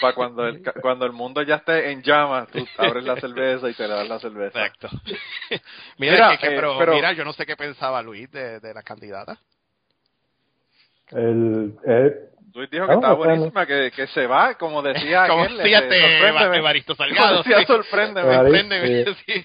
Para 0.00 0.14
cuando 0.14 0.46
el, 0.46 0.62
cuando 0.80 1.06
el 1.06 1.12
mundo 1.12 1.42
ya 1.42 1.56
esté 1.56 1.90
en 1.90 2.02
llamas, 2.02 2.48
tú 2.50 2.66
abres 2.78 3.04
la 3.04 3.16
cerveza 3.20 3.68
y 3.68 3.74
te 3.74 3.88
le 3.88 3.94
das 3.94 4.08
la 4.08 4.18
cerveza. 4.18 4.64
Exacto. 4.66 4.88
mira, 5.98 6.12
Mira, 6.14 6.30
que- 6.32 6.38
que- 6.38 6.46
eh, 6.46 6.56
pero, 6.56 6.78
pero- 6.78 6.94
mira, 6.94 7.12
yo 7.12 7.24
no 7.24 7.32
sé 7.32 7.44
qué 7.46 7.56
pensaba 7.56 8.02
Luis 8.02 8.30
de, 8.30 8.60
de 8.60 8.74
la 8.74 8.82
candidata. 8.82 9.38
El, 11.10 11.74
el, 11.84 12.14
Luis 12.54 12.70
dijo 12.70 12.86
que 12.86 12.92
No, 12.92 12.98
estaba 12.98 13.14
buenísima, 13.14 13.66
que, 13.66 13.90
que 13.94 14.06
se 14.06 14.26
va, 14.28 14.54
como 14.54 14.80
decía 14.80 15.26
Como 15.28 15.42
aquel, 15.42 15.56
decía 15.58 15.78
este. 15.80 16.56
Evaristo 16.56 16.94
Como 16.94 17.08
Salgado. 17.08 17.38
decía, 17.42 17.58
sí. 17.58 17.64
sorpréndeme. 17.66 18.34
Sorpréndeme, 18.34 19.04
sí. 19.26 19.44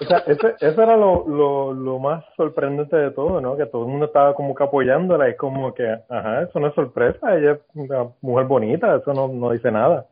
o 0.00 0.04
sea, 0.04 0.18
ese, 0.26 0.54
eso 0.60 0.82
era 0.82 0.96
lo, 0.96 1.26
lo, 1.28 1.72
lo 1.72 1.98
más 2.00 2.24
sorprendente 2.36 2.96
de 2.96 3.12
todo, 3.12 3.40
¿no? 3.40 3.56
Que 3.56 3.66
todo 3.66 3.82
el 3.84 3.88
mundo 3.90 4.06
estaba 4.06 4.34
como 4.34 4.54
que 4.54 4.64
apoyándola 4.64 5.30
y 5.30 5.36
como 5.36 5.72
que, 5.72 5.86
ajá, 6.08 6.42
eso 6.42 6.58
no 6.58 6.66
es 6.66 6.74
sorpresa, 6.74 7.36
ella 7.36 7.52
es 7.52 7.58
una 7.74 8.08
mujer 8.20 8.46
bonita, 8.46 8.96
eso 8.96 9.12
no, 9.14 9.28
no 9.28 9.50
dice 9.50 9.70
nada. 9.70 10.06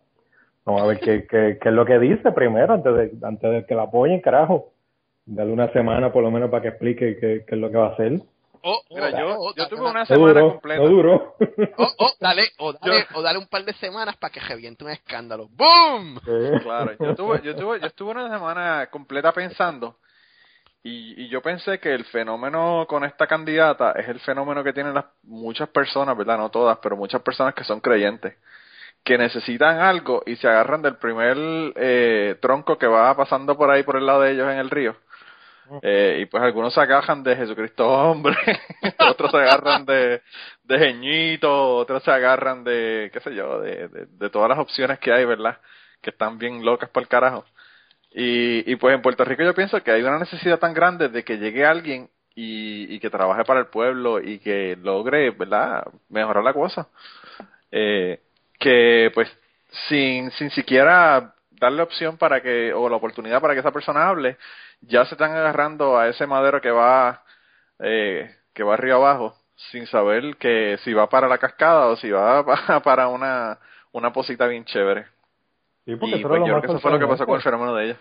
Vamos 0.65 0.83
a 0.83 0.87
ver 0.87 1.01
qué, 1.01 1.27
qué, 1.27 1.59
qué 1.61 1.69
es 1.69 1.75
lo 1.75 1.85
que 1.85 1.99
dice 1.99 2.31
primero 2.31 2.75
antes 2.75 2.95
de, 2.95 3.27
antes 3.27 3.51
de 3.51 3.67
que 3.67 3.75
la 3.75 3.83
apoyen, 3.83 4.21
carajo. 4.21 4.73
Dale 5.27 5.53
una 5.53 5.73
semana 5.73 6.13
por 6.13 6.23
lo 6.23 6.31
menos 6.31 6.51
para 6.51 6.63
que 6.63 6.69
explique 6.69 7.17
qué, 7.19 7.45
qué 7.47 7.55
es 7.55 7.61
lo 7.61 7.71
que 7.71 7.77
va 7.77 7.87
a 7.89 7.93
hacer. 7.93 8.21
Oh, 8.63 8.83
Mira, 8.91 9.07
oh, 9.09 9.19
yo, 9.19 9.37
oh, 9.39 9.55
yo 9.55 9.69
tuve 9.69 9.81
una 9.89 10.05
semana 10.07 10.41
duró, 10.41 10.51
completa. 10.53 10.83
no 10.83 10.89
duró. 10.89 11.35
Oh, 11.79 11.93
oh, 11.99 12.13
dale, 12.21 12.51
o 12.59 12.73
dale, 12.83 13.07
o 13.15 13.23
dale 13.23 13.39
un 13.39 13.47
par 13.47 13.65
de 13.65 13.73
semanas 13.75 14.17
para 14.17 14.33
que 14.33 14.41
reviente 14.41 14.85
un 14.85 14.91
escándalo. 14.91 15.49
¡Boom! 15.51 16.21
Claro, 16.63 16.93
yo 16.99 17.15
tuve, 17.15 17.41
yo 17.43 17.57
tuve, 17.57 17.81
yo 17.81 17.87
estuve 17.87 18.11
una 18.13 18.29
semana 18.31 18.89
completa 18.91 19.33
pensando 19.33 19.97
Y, 20.83 21.25
y 21.25 21.29
yo 21.29 21.43
pensé 21.43 21.79
que 21.81 21.95
el 21.95 22.05
fenómeno 22.07 22.87
con 22.89 23.05
esta 23.05 23.27
candidata 23.27 23.93
es 23.93 24.09
el 24.09 24.21
fenómeno 24.21 24.65
que 24.65 24.73
tienen 24.73 24.95
las 24.95 25.07
muchas 25.25 25.69
personas, 25.71 26.17
¿verdad? 26.17 26.39
No 26.39 26.51
todas, 26.51 26.79
pero 26.83 26.97
muchas 26.97 27.23
personas 27.23 27.55
que 27.55 27.65
son 27.65 27.81
creyentes, 27.81 28.37
que 29.05 29.19
necesitan 29.19 29.81
algo 29.81 30.23
y 30.27 30.37
se 30.37 30.49
agarran 30.49 30.83
del 30.83 30.97
primer 30.97 31.37
eh, 31.77 32.37
tronco 32.41 32.79
que 32.79 32.87
va 32.87 33.15
pasando 33.17 33.57
por 33.57 33.71
ahí 33.71 33.83
por 33.83 33.97
el 33.97 34.07
lado 34.07 34.23
de 34.23 34.33
ellos 34.33 34.51
en 34.51 34.59
el 34.59 34.71
río. 34.71 34.97
Eh, 35.83 36.19
y 36.23 36.27
pues 36.27 36.43
algunos 36.43 36.75
se 36.75 36.81
agarran 36.81 37.23
de 37.23 37.37
Jesucristo 37.37 37.89
hombre, 37.89 38.37
otros 39.09 39.31
se 39.31 39.37
agarran 39.37 39.85
de, 39.87 40.23
de 40.65 40.79
Jeñito, 40.79 41.77
otros 41.77 42.03
se 42.03 42.11
agarran 42.11 42.65
de, 42.65 43.11
qué 43.13 43.21
sé 43.21 43.35
yo, 43.35 43.61
de, 43.61 43.89
de, 43.89 44.31
todas 44.31 44.49
las 44.49 44.59
opciones 44.59 44.99
que 44.99 45.13
hay, 45.13 45.25
¿verdad? 45.25 45.59
Que 46.01 46.11
están 46.11 46.39
bien 46.39 46.65
locas 46.65 46.91
para 46.91 47.03
el 47.03 47.09
carajo. 47.09 47.45
Y, 48.13 48.71
y 48.71 48.77
pues 48.77 48.95
en 48.95 49.03
Puerto 49.03 49.25
Rico 49.25 49.45
yo 49.45 49.55
pienso 49.55 49.83
que 49.83 49.93
hay 49.93 50.03
una 50.03 50.19
necesidad 50.19 50.59
tan 50.59 50.75
grande 50.75 51.09
de 51.09 51.23
que 51.23 51.39
llegue 51.39 51.65
alguien 51.65 52.11
y, 52.35 52.95
y 52.95 52.99
que 52.99 53.11
trabaje 53.11 53.45
para 53.45 53.61
el 53.61 53.67
pueblo 53.67 54.21
y 54.21 54.39
que 54.41 54.77
logre, 54.83 55.31
¿verdad?, 55.31 55.85
mejorar 56.09 56.43
la 56.43 56.53
cosa. 56.53 56.89
Eh, 57.71 58.21
que 58.59 59.11
pues 59.15 59.29
sin, 59.89 60.31
sin 60.33 60.51
siquiera 60.51 61.35
darle 61.61 61.83
opción 61.83 62.17
para 62.17 62.41
que, 62.41 62.73
o 62.73 62.89
la 62.89 62.97
oportunidad 62.97 63.41
para 63.41 63.55
que 63.55 63.61
esa 63.61 63.71
persona 63.71 64.09
hable, 64.09 64.37
ya 64.81 65.05
se 65.05 65.15
están 65.15 65.31
agarrando 65.33 65.99
a 65.99 66.09
ese 66.09 66.27
madero 66.27 66.61
que 66.61 66.71
va, 66.71 67.23
eh, 67.79 68.31
que 68.55 68.65
va 68.65 68.75
arriba 68.75 68.97
abajo, 68.97 69.35
sin 69.71 69.87
saber 69.87 70.37
que 70.39 70.79
si 70.83 70.93
va 70.95 71.09
para 71.09 71.29
la 71.29 71.39
cascada 71.39 71.87
o 71.89 71.97
si 71.97 72.11
va 72.11 72.45
para 72.85 73.09
una, 73.09 73.59
una 73.93 74.13
posita 74.13 74.47
bien 74.47 74.65
chévere. 74.65 75.05
Sí, 75.85 75.97
porque 75.97 76.17
y 76.17 76.19
eso, 76.21 76.29
pues 76.29 76.41
yo 76.41 76.47
creo 76.47 76.61
que 76.63 76.67
eso 76.67 76.81
fue 76.81 76.91
lo 76.91 76.99
que 76.99 77.07
pasó 77.07 77.27
con 77.27 77.37
el 77.37 77.43
fenómeno 77.43 77.75
de 77.75 77.85
ella. 77.85 77.97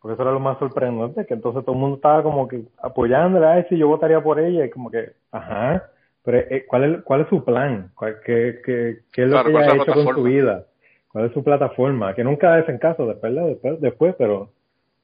Porque 0.00 0.14
eso 0.14 0.22
era 0.22 0.32
lo 0.32 0.40
más 0.40 0.58
sorprendente, 0.58 1.26
que 1.26 1.34
entonces 1.34 1.64
todo 1.64 1.74
el 1.76 1.80
mundo 1.80 1.96
estaba 1.96 2.22
como 2.24 2.48
que 2.48 2.64
apoyándola, 2.82 3.52
ay, 3.52 3.66
sí, 3.68 3.78
yo 3.78 3.86
votaría 3.86 4.20
por 4.20 4.40
ella, 4.40 4.64
y 4.64 4.70
como 4.70 4.90
que, 4.90 5.12
ajá, 5.30 5.84
pero 6.24 6.38
eh, 6.38 6.64
¿cuál 6.66 6.84
es, 6.84 7.02
cuál 7.02 7.20
es 7.20 7.28
su 7.28 7.44
plan? 7.44 7.90
¿Cuál, 7.94 8.16
qué, 8.24 8.60
qué, 8.64 9.00
¿Qué 9.12 9.22
es 9.22 9.28
lo 9.28 9.34
Claro, 9.34 9.46
que 9.46 9.52
¿cuál 9.52 9.64
ella 9.64 9.72
ha 9.72 9.76
hecho 9.76 9.92
con 9.94 10.14
su 10.14 10.22
vida? 10.24 10.66
¿Cuál 11.12 11.26
es 11.26 11.32
su 11.32 11.44
plataforma? 11.44 12.14
Que 12.14 12.24
nunca 12.24 12.54
hacen 12.54 12.78
caso 12.78 13.06
después, 13.06 13.34
después, 13.34 13.80
después, 13.80 14.14
pero 14.16 14.50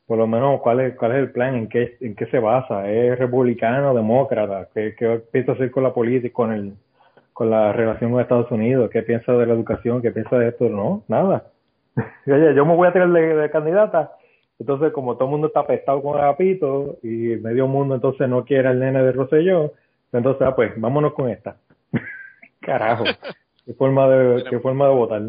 por 0.07 0.17
lo 0.17 0.27
menos, 0.27 0.61
¿cuál 0.63 0.81
es, 0.81 0.97
cuál 0.97 1.13
es 1.13 1.19
el 1.19 1.33
plan? 1.33 1.55
¿En 1.55 1.69
qué, 1.69 1.97
en 2.01 2.17
qué 2.17 2.27
se 2.27 2.39
basa? 2.39 2.91
¿Es 2.91 3.19
republicano, 3.19 3.95
demócrata? 3.95 4.69
¿Qué, 4.75 4.95
qué 4.99 5.21
piensa 5.31 5.53
hacer 5.53 5.71
con 5.71 5.83
la 5.83 5.93
política, 5.93 6.33
con 6.33 6.53
el, 6.53 6.73
con 7.35 7.51
la 7.51 7.73
relación 7.73 8.13
con 8.13 8.21
Estados 8.21 8.51
Unidos? 8.51 8.89
¿Qué 8.91 9.03
piensa 9.03 9.33
de 9.33 9.47
la 9.47 9.53
educación? 9.53 10.01
¿Qué 10.01 10.11
piensa 10.11 10.39
de 10.39 10.49
esto? 10.49 10.69
No, 10.71 11.05
nada. 11.09 11.49
Oye, 12.27 12.55
yo 12.55 12.65
me 12.65 12.75
voy 12.75 12.89
a 12.89 12.93
tirar 12.93 13.11
de, 13.11 13.35
de 13.35 13.51
candidata. 13.51 14.13
Entonces, 14.59 14.93
como 14.93 15.15
todo 15.15 15.27
el 15.27 15.33
mundo 15.33 15.49
está 15.49 15.61
apestado 15.61 16.03
con 16.03 16.19
Agapito 16.19 16.97
y 17.03 17.37
medio 17.37 17.69
mundo 17.69 17.95
entonces 17.95 18.29
no 18.29 18.45
quiere 18.45 18.69
al 18.69 18.81
nene 18.81 19.03
de 19.03 19.13
Rosselló, 19.13 19.73
entonces, 20.13 20.47
ah, 20.47 20.57
pues, 20.57 20.73
vámonos 20.77 21.13
con 21.13 21.29
esta. 21.29 21.57
Carajo. 22.61 23.05
Qué 23.67 23.75
forma 23.75 24.09
de, 24.09 24.45
qué 24.49 24.59
forma 24.61 24.89
de 24.89 24.95
votar. 24.95 25.23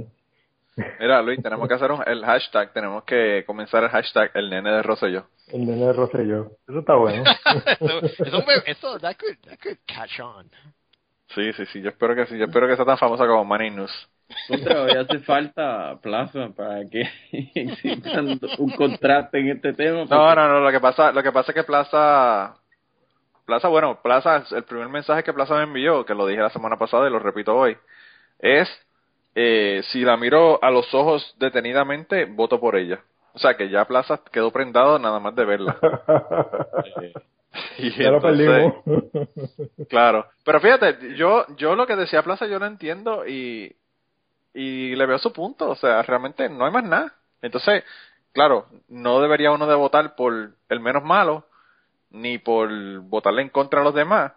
Mira, 0.99 1.21
Luis, 1.21 1.41
tenemos 1.41 1.67
que 1.67 1.73
hacer 1.73 1.91
un, 1.91 2.03
el 2.05 2.23
hashtag, 2.25 2.73
tenemos 2.73 3.03
que 3.03 3.43
comenzar 3.45 3.83
el 3.83 3.89
hashtag 3.89 4.31
el 4.33 4.49
nene 4.49 4.71
de 4.71 4.83
Rosselló. 4.83 5.27
El 5.51 5.65
nene 5.65 5.87
de 5.87 5.93
Rosselló. 5.93 6.51
Eso 6.67 6.79
está 6.79 6.95
bueno. 6.95 7.23
eso, 7.79 8.41
eso, 8.65 8.99
that 8.99 9.15
could, 9.17 9.37
that 9.47 9.59
could 9.61 9.77
catch 9.85 10.19
on. 10.19 10.49
Sí, 11.35 11.53
sí, 11.53 11.65
sí, 11.67 11.81
yo 11.81 11.89
espero 11.89 12.15
que 12.15 12.25
sí, 12.25 12.37
yo 12.37 12.45
espero 12.45 12.67
que 12.67 12.75
sea 12.75 12.85
tan 12.85 12.97
famosa 12.97 13.27
como 13.27 13.45
Manny 13.45 13.69
News. 13.69 14.09
Contra, 14.47 14.83
hoy 14.83 14.91
hace 14.91 15.19
falta 15.19 15.99
plaza 16.01 16.49
para 16.55 16.85
que 16.85 17.01
exista 17.55 18.21
un 18.21 18.69
contraste 18.71 19.39
en 19.39 19.49
este 19.49 19.73
tema. 19.73 20.05
No, 20.05 20.35
no, 20.35 20.47
no, 20.47 20.59
lo 20.59 20.71
que 20.71 20.79
pasa, 20.79 21.11
lo 21.11 21.23
que 21.23 21.31
pasa 21.31 21.51
es 21.51 21.55
que 21.55 21.63
Plaza, 21.63 22.55
Plaza, 23.45 23.67
bueno, 23.67 23.99
Plaza, 24.01 24.43
el 24.51 24.63
primer 24.63 24.89
mensaje 24.89 25.23
que 25.23 25.33
Plaza 25.33 25.55
me 25.55 25.63
envió, 25.63 26.05
que 26.05 26.13
lo 26.13 26.27
dije 26.27 26.41
la 26.41 26.51
semana 26.51 26.77
pasada 26.77 27.07
y 27.07 27.11
lo 27.11 27.17
repito 27.19 27.55
hoy, 27.55 27.75
es, 28.37 28.69
eh, 29.35 29.81
si 29.91 30.01
la 30.01 30.17
miro 30.17 30.59
a 30.63 30.71
los 30.71 30.93
ojos 30.93 31.35
detenidamente, 31.39 32.25
voto 32.25 32.59
por 32.59 32.75
ella. 32.75 32.99
O 33.33 33.39
sea, 33.39 33.55
que 33.55 33.69
ya 33.69 33.85
Plaza 33.85 34.21
quedó 34.31 34.51
prendado 34.51 34.99
nada 34.99 35.19
más 35.19 35.35
de 35.35 35.45
verla. 35.45 35.77
Eh, 37.01 37.13
y 37.77 37.91
ya 37.91 38.11
lo 38.11 38.17
entonces- 38.17 38.73
perdimos. 38.83 39.87
Claro, 39.89 40.25
pero 40.43 40.59
fíjate, 40.59 41.15
yo 41.15 41.45
yo 41.57 41.75
lo 41.75 41.87
que 41.87 41.95
decía 41.95 42.23
Plaza 42.23 42.47
yo 42.47 42.59
lo 42.59 42.65
entiendo 42.65 43.25
y 43.27 43.75
y 44.53 44.95
le 44.95 45.05
veo 45.05 45.19
su 45.19 45.31
punto, 45.31 45.69
o 45.69 45.75
sea, 45.75 46.01
realmente 46.01 46.49
no 46.49 46.65
hay 46.65 46.71
más 46.71 46.83
nada. 46.83 47.13
Entonces, 47.41 47.83
claro, 48.33 48.65
no 48.87 49.21
debería 49.21 49.51
uno 49.51 49.67
de 49.67 49.75
votar 49.75 50.15
por 50.15 50.51
el 50.67 50.79
menos 50.79 51.03
malo 51.03 51.45
ni 52.09 52.39
por 52.39 52.69
votarle 53.01 53.43
en 53.43 53.49
contra 53.49 53.81
a 53.81 53.83
los 53.83 53.93
demás, 53.93 54.33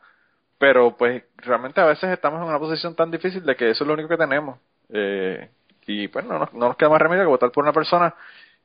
pero 0.59 0.97
pues 0.97 1.25
realmente 1.39 1.81
a 1.81 1.87
veces 1.87 2.11
estamos 2.11 2.41
en 2.43 2.49
una 2.49 2.59
posición 2.59 2.95
tan 2.95 3.11
difícil 3.11 3.45
de 3.45 3.57
que 3.57 3.71
eso 3.71 3.85
es 3.85 3.89
lo 3.89 3.95
único 3.95 4.09
que 4.11 4.19
tenemos. 4.19 4.59
Eh, 4.93 5.49
y 5.87 6.09
pues 6.09 6.25
no 6.27 6.39
nos, 6.39 6.53
no 6.55 6.69
nos 6.69 6.77
queda 6.77 6.91
más 6.91 7.01
remedio 7.03 7.23
que 7.25 7.29
votar 7.29 7.51
por 7.51 7.65
una 7.65 7.73
persona 7.73 8.15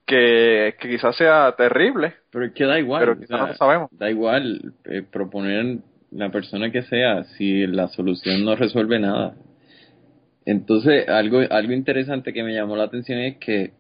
que, 0.06 0.76
que 0.80 0.90
quizás 0.90 1.16
sea 1.16 1.54
terrible, 1.58 2.14
Pero 2.32 2.46
es 2.46 2.54
que 2.54 2.66
da 2.66 2.80
igual. 2.80 3.00
pero 3.02 3.14
o 3.14 3.16
quizás 3.16 3.28
sea, 3.30 3.38
no 3.40 3.48
lo 3.48 3.54
sabemos. 3.56 3.90
Da 3.92 4.10
igual 4.10 4.74
eh, 4.86 5.04
proponer 5.10 5.78
la 6.12 6.30
persona 6.30 6.72
que 6.72 6.84
sea 6.84 7.24
si 7.38 7.66
la 7.68 7.88
solución 7.90 8.46
no 8.46 8.56
resuelve 8.56 9.00
nada. 9.00 9.36
Entonces, 10.46 11.08
algo, 11.10 11.42
algo 11.50 11.74
interesante 11.74 12.32
que 12.32 12.44
me 12.44 12.54
llamó 12.54 12.78
la 12.78 12.84
atención 12.86 13.20
es 13.20 13.38
que 13.38 13.72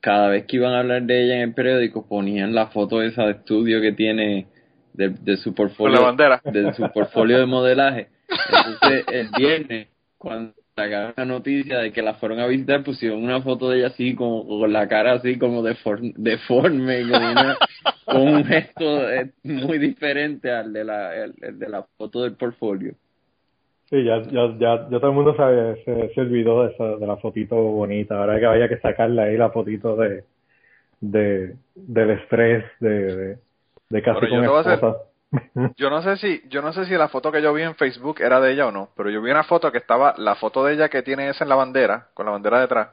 cada 0.00 0.28
vez 0.28 0.44
que 0.46 0.56
iban 0.56 0.74
a 0.74 0.80
hablar 0.80 1.02
de 1.02 1.24
ella 1.24 1.36
en 1.36 1.40
el 1.42 1.54
periódico 1.54 2.06
ponían 2.06 2.54
la 2.54 2.66
foto 2.68 3.02
esa 3.02 3.24
de 3.24 3.32
estudio 3.32 3.80
que 3.80 3.92
tiene 3.92 4.46
de, 4.92 5.08
de 5.10 5.36
su 5.38 5.50
la 5.50 5.54
portfolio 5.56 6.02
bandera. 6.02 6.40
de 6.44 6.72
su 6.74 6.90
portfolio 6.92 7.38
de 7.38 7.46
modelaje. 7.46 8.08
Entonces, 8.28 9.04
el 9.12 9.28
viernes, 9.36 9.88
cuando 10.18 10.52
sacaron 10.82 11.12
la 11.16 11.24
noticia 11.24 11.78
de 11.78 11.92
que 11.92 12.02
la 12.02 12.14
fueron 12.14 12.40
a 12.40 12.46
visitar, 12.46 12.82
pusieron 12.82 13.22
una 13.22 13.42
foto 13.42 13.68
de 13.70 13.78
ella 13.78 13.88
así, 13.88 14.14
como 14.14 14.46
con 14.46 14.72
la 14.72 14.88
cara 14.88 15.12
así 15.14 15.38
como 15.38 15.62
deforme, 15.62 16.12
deforme 16.16 17.02
con, 17.10 17.22
una- 17.22 17.56
con 18.04 18.20
un 18.28 18.44
gesto 18.44 19.10
eh, 19.10 19.30
muy 19.42 19.78
diferente 19.78 20.50
al 20.50 20.72
de 20.72 20.84
la, 20.84 21.14
el- 21.16 21.34
el 21.42 21.58
de 21.58 21.68
la 21.68 21.82
foto 21.98 22.22
del 22.22 22.34
portfolio. 22.34 22.94
Sí, 23.90 24.04
ya, 24.04 24.22
ya, 24.22 24.56
ya, 24.58 24.88
ya 24.88 24.98
todo 25.00 25.08
el 25.08 25.16
mundo 25.16 25.34
sabe, 25.36 25.82
se, 25.84 26.14
se 26.14 26.20
olvidó 26.20 26.64
de, 26.64 26.72
esa, 26.72 26.96
de 26.96 27.06
la 27.06 27.16
fotito 27.16 27.56
bonita. 27.56 28.18
Ahora 28.18 28.38
que 28.38 28.46
había 28.46 28.68
que 28.68 28.78
sacarle 28.78 29.20
ahí 29.22 29.36
la 29.36 29.50
fotito 29.50 29.96
de, 29.96 30.22
de, 31.00 31.54
del 31.74 32.10
estrés, 32.10 32.64
de, 32.78 32.88
de, 33.16 33.38
de 33.88 34.02
casi 34.02 34.20
Pero 34.20 34.26
yo 34.28 34.34
con 34.36 34.42
te 34.42 34.48
voy 34.48 34.56
a 34.56 34.60
hacer- 34.60 34.72
esposa. 34.74 35.09
Yo 35.76 35.90
no 35.90 36.02
sé 36.02 36.16
si, 36.16 36.42
yo 36.48 36.62
no 36.62 36.72
sé 36.72 36.84
si 36.86 36.92
la 36.94 37.08
foto 37.08 37.30
que 37.32 37.40
yo 37.42 37.52
vi 37.54 37.62
en 37.62 37.74
Facebook 37.74 38.20
era 38.20 38.40
de 38.40 38.52
ella 38.52 38.66
o 38.66 38.72
no, 38.72 38.90
pero 38.96 39.10
yo 39.10 39.22
vi 39.22 39.30
una 39.30 39.44
foto 39.44 39.70
que 39.72 39.78
estaba, 39.78 40.14
la 40.18 40.34
foto 40.34 40.64
de 40.64 40.74
ella 40.74 40.88
que 40.88 41.02
tiene 41.02 41.28
esa 41.28 41.44
en 41.44 41.48
la 41.50 41.54
bandera, 41.56 42.08
con 42.14 42.26
la 42.26 42.32
bandera 42.32 42.60
detrás, 42.60 42.88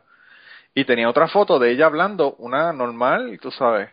y 0.73 0.85
tenía 0.85 1.09
otra 1.09 1.27
foto 1.27 1.59
de 1.59 1.71
ella 1.71 1.87
hablando, 1.87 2.35
una 2.39 2.71
normal, 2.73 3.39
tú 3.41 3.51
sabes, 3.51 3.89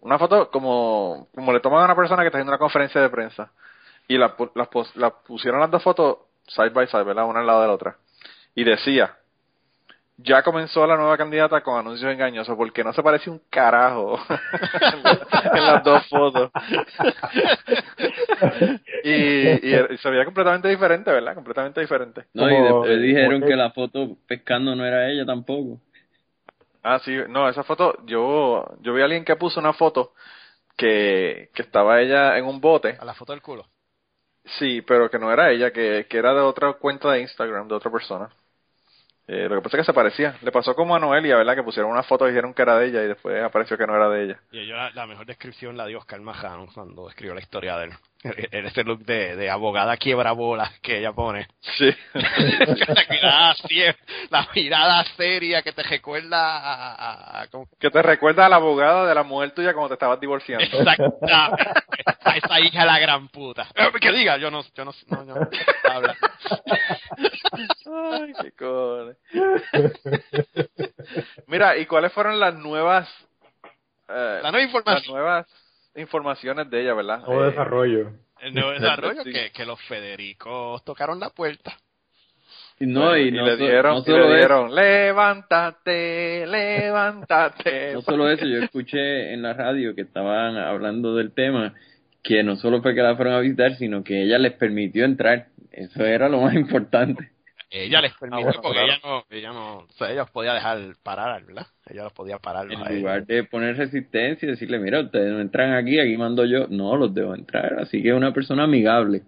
una 0.00 0.18
foto 0.18 0.50
como, 0.50 1.28
como 1.34 1.52
le 1.52 1.60
toman 1.60 1.82
a 1.82 1.84
una 1.86 1.96
persona 1.96 2.22
que 2.22 2.28
está 2.28 2.38
haciendo 2.38 2.52
una 2.52 2.58
conferencia 2.58 3.00
de 3.00 3.10
prensa, 3.10 3.50
y 4.08 4.18
la, 4.18 4.36
pos- 4.36 4.94
la 4.96 5.10
pusieron 5.10 5.60
las 5.60 5.70
dos 5.70 5.82
fotos 5.82 6.18
side 6.46 6.70
by 6.70 6.86
side, 6.88 7.04
¿verdad? 7.04 7.26
Una 7.26 7.40
al 7.40 7.46
lado 7.46 7.62
de 7.62 7.68
la 7.68 7.74
otra, 7.74 7.96
y 8.54 8.64
decía, 8.64 9.16
ya 10.18 10.42
comenzó 10.42 10.86
la 10.86 10.96
nueva 10.96 11.16
candidata 11.16 11.62
con 11.62 11.78
anuncios 11.78 12.12
engañosos 12.12 12.56
porque 12.56 12.84
no 12.84 12.92
se 12.92 13.02
parece 13.02 13.30
un 13.30 13.40
carajo 13.50 14.18
en, 14.92 15.02
la- 15.04 15.26
en 15.54 15.66
las 15.66 15.84
dos 15.84 16.06
fotos. 16.08 16.50
y, 19.04 19.10
y, 19.12 19.76
y 19.94 19.98
se 19.98 20.10
veía 20.10 20.24
completamente 20.24 20.68
diferente, 20.68 21.10
¿verdad? 21.10 21.34
Completamente 21.34 21.80
diferente. 21.80 22.24
No, 22.34 22.50
y 22.50 22.54
después 22.60 23.00
dijeron 23.02 23.26
como 23.34 23.40
que 23.40 23.46
que- 23.52 23.56
la 23.56 23.70
foto 23.70 24.16
pescando 24.26 24.74
no 24.74 24.84
era 24.84 25.08
ella 25.08 25.24
tampoco. 25.24 25.80
Ah, 26.82 26.98
sí, 27.04 27.14
no, 27.28 27.48
esa 27.48 27.62
foto, 27.64 27.94
yo 28.06 28.64
yo 28.80 28.94
vi 28.94 29.02
a 29.02 29.04
alguien 29.04 29.24
que 29.24 29.36
puso 29.36 29.60
una 29.60 29.72
foto 29.72 30.14
que, 30.76 31.50
que 31.54 31.62
estaba 31.62 32.00
ella 32.00 32.38
en 32.38 32.46
un 32.46 32.60
bote, 32.60 32.98
A 33.00 33.04
la 33.04 33.14
foto 33.14 33.32
del 33.32 33.42
culo. 33.42 33.66
sí, 34.58 34.82
pero 34.82 35.10
que 35.10 35.18
no 35.18 35.32
era 35.32 35.50
ella, 35.52 35.72
que, 35.72 36.06
que 36.08 36.18
era 36.18 36.34
de 36.34 36.40
otra 36.40 36.72
cuenta 36.74 37.12
de 37.12 37.20
Instagram, 37.20 37.68
de 37.68 37.74
otra 37.74 37.90
persona. 37.90 38.30
Eh, 39.28 39.46
lo 39.46 39.56
que 39.56 39.62
pasa 39.62 39.76
es 39.76 39.82
que 39.82 39.92
se 39.92 39.94
parecía. 39.94 40.36
Le 40.40 40.50
pasó 40.50 40.74
como 40.74 40.96
a 40.96 40.98
Noelia, 40.98 41.36
¿verdad? 41.36 41.54
Que 41.54 41.62
pusieron 41.62 41.92
una 41.92 42.02
foto 42.02 42.26
y 42.26 42.30
dijeron 42.30 42.54
que 42.54 42.62
era 42.62 42.78
de 42.78 42.86
ella 42.86 43.04
y 43.04 43.08
después 43.08 43.42
apareció 43.44 43.76
que 43.76 43.86
no 43.86 43.94
era 43.94 44.08
de 44.08 44.24
ella. 44.24 44.40
Y 44.50 44.66
yo 44.66 44.74
la, 44.74 44.90
la 44.90 45.06
mejor 45.06 45.26
descripción 45.26 45.76
la 45.76 45.86
dio 45.86 45.98
Oscar 45.98 46.20
Majano 46.20 46.66
cuando 46.72 47.08
escribió 47.10 47.34
la 47.34 47.40
historia 47.40 47.76
de 47.76 47.84
él. 47.86 47.92
En 48.50 48.66
ese 48.66 48.82
look 48.82 49.04
de, 49.04 49.36
de 49.36 49.48
abogada 49.48 49.96
quiebra 49.96 50.32
bolas 50.32 50.76
que 50.80 50.98
ella 50.98 51.12
pone. 51.12 51.46
Sí. 51.78 51.94
la, 52.14 53.06
mirada 53.08 53.54
la 54.30 54.48
mirada 54.54 55.04
seria 55.16 55.62
que 55.62 55.72
te 55.72 55.82
recuerda 55.84 56.58
a... 56.58 56.94
a- 56.94 57.42
a- 57.42 57.46
¿cómo? 57.48 57.68
que 57.78 57.90
te 57.90 58.02
recuerda 58.02 58.46
a 58.46 58.48
la 58.48 58.56
abogada 58.56 59.06
de 59.06 59.14
la 59.14 59.22
mujer 59.22 59.52
tuya 59.52 59.72
cuando 59.72 59.88
te 59.90 59.94
estabas 59.94 60.18
divorciando. 60.20 60.64
Exactamente. 60.64 61.26
A 62.24 62.36
esa 62.36 62.60
hija 62.60 62.80
de 62.80 62.86
la 62.86 62.98
gran 62.98 63.28
puta. 63.28 63.68
Eh, 63.74 63.88
Que 64.00 64.12
diga, 64.12 64.36
yo 64.36 64.50
no, 64.50 64.62
yo 64.74 64.84
no, 64.84 64.92
no, 65.08 65.24
yo 65.26 65.34
no 65.34 65.48
habla. 65.92 66.16
Ay, 67.86 68.32
qué. 68.56 69.16
Mira, 71.46 71.76
¿y 71.76 71.86
cuáles 71.86 72.12
fueron 72.12 72.38
las 72.40 72.54
nuevas... 72.54 73.08
eh, 74.08 74.40
La 74.42 74.50
nueva 74.50 74.58
las 74.58 74.64
información. 74.66 75.14
nuevas 75.14 75.46
informaciones 75.98 76.68
de 76.70 76.82
ella, 76.82 76.94
¿verdad? 76.94 77.20
Nuevo 77.26 77.44
Eh, 77.44 77.50
desarrollo. 77.50 78.10
El 78.40 78.54
nuevo 78.54 78.70
desarrollo 78.70 79.22
Sí. 79.24 79.32
que, 79.32 79.50
que 79.50 79.64
los 79.66 79.80
Federicos 79.82 80.84
tocaron 80.84 81.18
la 81.20 81.30
puerta. 81.30 81.76
Y 82.80 82.86
no, 82.86 83.16
y, 83.16 83.32
no, 83.32 83.44
le 83.44 83.52
so- 83.52 83.64
dieron, 83.64 83.94
no 83.96 84.00
y 84.00 84.04
solo 84.04 84.18
le 84.18 84.24
eso, 84.26 84.36
dieron, 84.36 84.74
levántate, 84.74 86.46
levántate. 86.46 87.92
no 87.94 88.02
solo 88.02 88.30
eso, 88.30 88.46
yo 88.46 88.58
escuché 88.62 89.32
en 89.32 89.42
la 89.42 89.52
radio 89.54 89.94
que 89.94 90.02
estaban 90.02 90.56
hablando 90.56 91.14
del 91.16 91.32
tema, 91.32 91.74
que 92.22 92.42
no 92.44 92.56
solo 92.56 92.80
fue 92.82 92.94
que 92.94 93.02
la 93.02 93.16
fueron 93.16 93.34
a 93.34 93.40
visitar, 93.40 93.74
sino 93.76 94.04
que 94.04 94.22
ella 94.22 94.38
les 94.38 94.52
permitió 94.52 95.04
entrar. 95.04 95.46
Eso 95.72 96.04
era 96.04 96.28
lo 96.28 96.40
más 96.40 96.54
importante. 96.54 97.30
Ella 97.70 98.00
les 98.00 98.14
permitió, 98.14 98.46
bueno, 98.46 98.62
porque 98.62 98.78
claro. 98.78 98.92
ella 98.92 99.00
no, 99.04 99.24
ella 99.28 99.52
no, 99.52 99.76
o 99.78 99.92
sea, 99.92 100.10
ella 100.10 100.22
los 100.22 100.30
podía 100.30 100.54
dejar 100.54 100.78
parar, 101.02 101.44
¿verdad? 101.44 101.66
Ella 101.86 102.04
los 102.04 102.12
podía 102.14 102.38
parar. 102.38 102.70
En 102.72 103.00
lugar 103.00 103.26
de 103.26 103.44
poner 103.44 103.76
resistencia 103.76 104.46
y 104.46 104.50
decirle, 104.50 104.78
mira, 104.78 105.00
ustedes 105.00 105.30
no 105.32 105.40
entran 105.40 105.74
aquí, 105.74 106.00
aquí 106.00 106.16
mando 106.16 106.46
yo. 106.46 106.66
No, 106.68 106.96
los 106.96 107.12
debo 107.12 107.34
entrar. 107.34 107.78
Así 107.78 108.02
que 108.02 108.08
es 108.08 108.14
una 108.14 108.32
persona 108.32 108.64
amigable. 108.64 109.22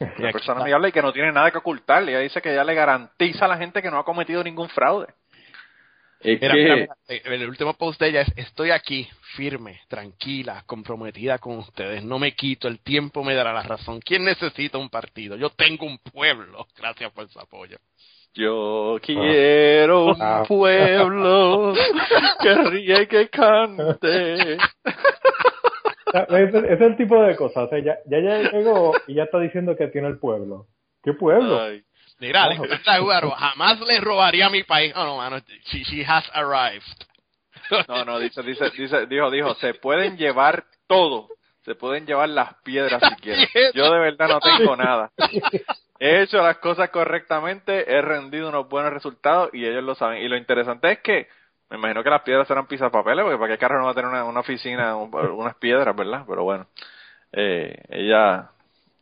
Una 0.00 0.32
persona 0.32 0.62
amigable 0.62 0.88
y 0.88 0.92
que 0.92 1.02
no 1.02 1.12
tiene 1.12 1.32
nada 1.32 1.50
que 1.50 1.58
ocultar. 1.58 2.02
Ella 2.08 2.20
dice 2.20 2.40
que 2.40 2.52
ella 2.52 2.64
le 2.64 2.74
garantiza 2.74 3.44
a 3.44 3.48
la 3.48 3.58
gente 3.58 3.82
que 3.82 3.90
no 3.90 3.98
ha 3.98 4.04
cometido 4.04 4.42
ningún 4.42 4.68
fraude. 4.70 5.08
Es 6.24 6.40
Mira, 6.40 6.54
que 6.54 6.64
mira, 6.64 6.96
mira, 7.08 7.34
el 7.44 7.48
último 7.50 7.74
post 7.74 8.00
de 8.00 8.08
ella 8.08 8.22
es, 8.22 8.32
estoy 8.36 8.70
aquí, 8.70 9.06
firme, 9.36 9.80
tranquila, 9.88 10.62
comprometida 10.66 11.38
con 11.38 11.58
ustedes, 11.58 12.02
no 12.02 12.18
me 12.18 12.32
quito, 12.34 12.66
el 12.66 12.80
tiempo 12.80 13.22
me 13.22 13.34
dará 13.34 13.52
la 13.52 13.62
razón. 13.62 14.00
¿Quién 14.00 14.24
necesita 14.24 14.78
un 14.78 14.88
partido? 14.88 15.36
Yo 15.36 15.50
tengo 15.50 15.84
un 15.84 15.98
pueblo, 15.98 16.66
gracias 16.78 17.12
por 17.12 17.28
su 17.28 17.38
apoyo. 17.38 17.76
Yo 18.32 18.98
quiero 19.02 20.06
un 20.06 20.16
Ah. 20.18 20.42
pueblo 20.48 21.72
que 22.42 22.54
ríe 22.70 23.02
y 23.02 23.06
que 23.06 23.28
cante. 23.28 24.56
Ese, 26.28 26.72
es 26.72 26.80
el 26.80 26.96
tipo 26.96 27.20
de 27.22 27.36
cosas. 27.36 27.64
O 27.64 27.68
sea, 27.68 27.78
ya, 27.80 27.98
ya, 28.06 28.20
ya 28.20 28.50
llegó 28.50 28.92
y 29.06 29.14
ya 29.14 29.24
está 29.24 29.38
diciendo 29.40 29.76
que 29.76 29.88
tiene 29.88 30.08
el 30.08 30.18
pueblo. 30.18 30.66
¿Qué 31.02 31.12
pueblo? 31.12 31.60
Ay, 31.60 31.82
Mira, 32.18 32.48
Guaro, 33.00 33.30
jamás 33.32 33.80
le 33.80 34.00
robaría 34.00 34.46
a 34.46 34.50
mi 34.50 34.62
país. 34.62 34.92
Oh, 34.96 35.04
no, 35.04 35.16
mano, 35.16 35.38
she, 35.66 35.84
she 35.84 36.04
has 36.04 36.24
arrived. 36.34 36.82
No, 37.88 38.04
no, 38.04 38.18
dice, 38.18 38.42
dice, 38.42 38.70
dice, 38.70 39.06
dijo, 39.06 39.30
dijo, 39.30 39.54
se 39.54 39.74
pueden 39.74 40.16
llevar 40.16 40.64
todo. 40.86 41.28
Se 41.64 41.74
pueden 41.74 42.06
llevar 42.06 42.28
las 42.28 42.54
piedras 42.62 43.02
si 43.08 43.16
quieren. 43.16 43.48
Yo 43.74 43.90
de 43.92 43.98
verdad 43.98 44.28
no 44.28 44.40
tengo 44.40 44.76
nada. 44.76 45.10
He 45.98 46.22
hecho 46.22 46.42
las 46.42 46.58
cosas 46.58 46.90
correctamente, 46.90 47.90
he 47.90 48.02
rendido 48.02 48.48
unos 48.50 48.68
buenos 48.68 48.92
resultados 48.92 49.50
y 49.54 49.64
ellos 49.64 49.82
lo 49.82 49.94
saben. 49.94 50.22
Y 50.22 50.28
lo 50.28 50.36
interesante 50.36 50.92
es 50.92 50.98
que 51.00 51.28
me 51.70 51.78
imagino 51.78 52.04
que 52.04 52.10
las 52.10 52.22
piedras 52.22 52.46
serán 52.46 52.66
papeles, 52.66 53.22
porque 53.24 53.38
para 53.38 53.52
qué 53.54 53.58
carro 53.58 53.78
no 53.78 53.86
va 53.86 53.92
a 53.92 53.94
tener 53.94 54.10
una, 54.10 54.24
una 54.24 54.40
oficina, 54.40 54.94
un- 54.96 55.14
unas 55.14 55.54
piedras, 55.56 55.96
¿verdad? 55.96 56.24
Pero 56.28 56.44
bueno, 56.44 56.66
eh, 57.32 57.82
ella 57.88 58.50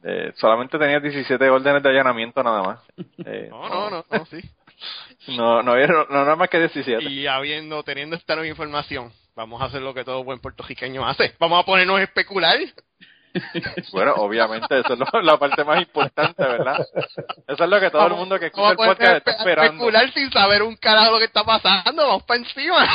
eh, 0.05 0.33
solamente 0.37 0.79
tenía 0.79 1.01
17 1.01 1.49
órdenes 1.51 1.83
de 1.83 1.89
allanamiento 1.91 2.43
nada 2.43 2.63
más. 2.63 2.79
Eh, 3.27 3.49
No, 3.51 3.69
no, 3.69 3.91
no, 3.91 4.05
no, 4.11 4.27
sí. 4.27 4.41
No, 5.29 5.63
no, 5.63 5.77
no, 5.77 6.05
no 6.11 6.25
nada 6.25 6.35
más 6.37 6.49
que 6.49 6.59
17. 6.59 7.05
Y 7.05 7.27
habiendo, 7.29 7.83
teniendo 7.85 8.17
esta 8.17 8.35
nueva 8.35 8.49
información, 8.49 9.13
vamos 9.37 9.63
a 9.63 9.67
hacer 9.67 9.81
lo 9.81 9.95
que 9.95 10.03
todo 10.05 10.25
buen 10.25 10.41
puertorriqueño 10.41 11.07
hace. 11.07 11.35
Vamos 11.39 11.63
a 11.63 11.67
ponernos 11.67 12.01
a 12.01 12.03
especular. 12.03 12.59
Bueno, 13.93 14.13
obviamente, 14.17 14.81
eso 14.81 14.93
es 14.93 14.99
lo- 14.99 15.23
la 15.23 15.39
parte 15.39 15.65
más 15.65 15.81
importante, 15.81 16.43
¿verdad? 16.43 16.87
Eso 17.49 17.65
es 17.65 17.71
lo 17.71 17.81
que 17.81 17.91
todo 17.91 18.07
el 18.09 18.13
mundo 18.13 18.39
que 18.39 18.47
escucha 18.47 18.71
el 18.73 18.77
podcast 18.77 19.17
está 19.17 19.31
a 19.31 19.35
esperando. 19.37 19.73
especular 19.73 20.13
sin 20.13 20.31
saber 20.31 20.63
un 20.63 20.77
carajo 20.77 21.13
lo 21.13 21.19
que 21.19 21.25
está 21.25 21.43
pasando. 21.43 22.07
Vamos 22.09 22.25
para 22.25 22.41
encima. 22.41 22.87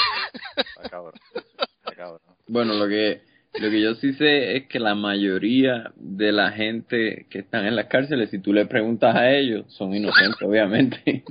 Está 0.56 0.90
cabrón, 0.90 1.14
está 1.34 1.96
cabrón. 1.96 2.20
Bueno, 2.48 2.74
lo 2.76 2.88
que 2.88 3.22
lo 3.60 3.70
que 3.70 3.82
yo 3.82 3.96
sí 3.96 4.14
sé 4.14 4.58
es 4.58 4.68
que 4.68 4.80
la 4.80 4.96
mayoría 4.96 5.92
de 5.96 6.32
la 6.32 6.52
gente 6.52 7.26
que 7.30 7.40
están 7.40 7.66
en 7.66 7.76
las 7.76 7.88
cárceles, 7.88 8.30
si 8.30 8.40
tú 8.40 8.54
le 8.54 8.66
preguntas 8.66 9.16
a 9.16 9.32
ellos, 9.32 9.66
son 9.70 9.96
inocentes, 9.96 10.42
obviamente. 10.42 11.24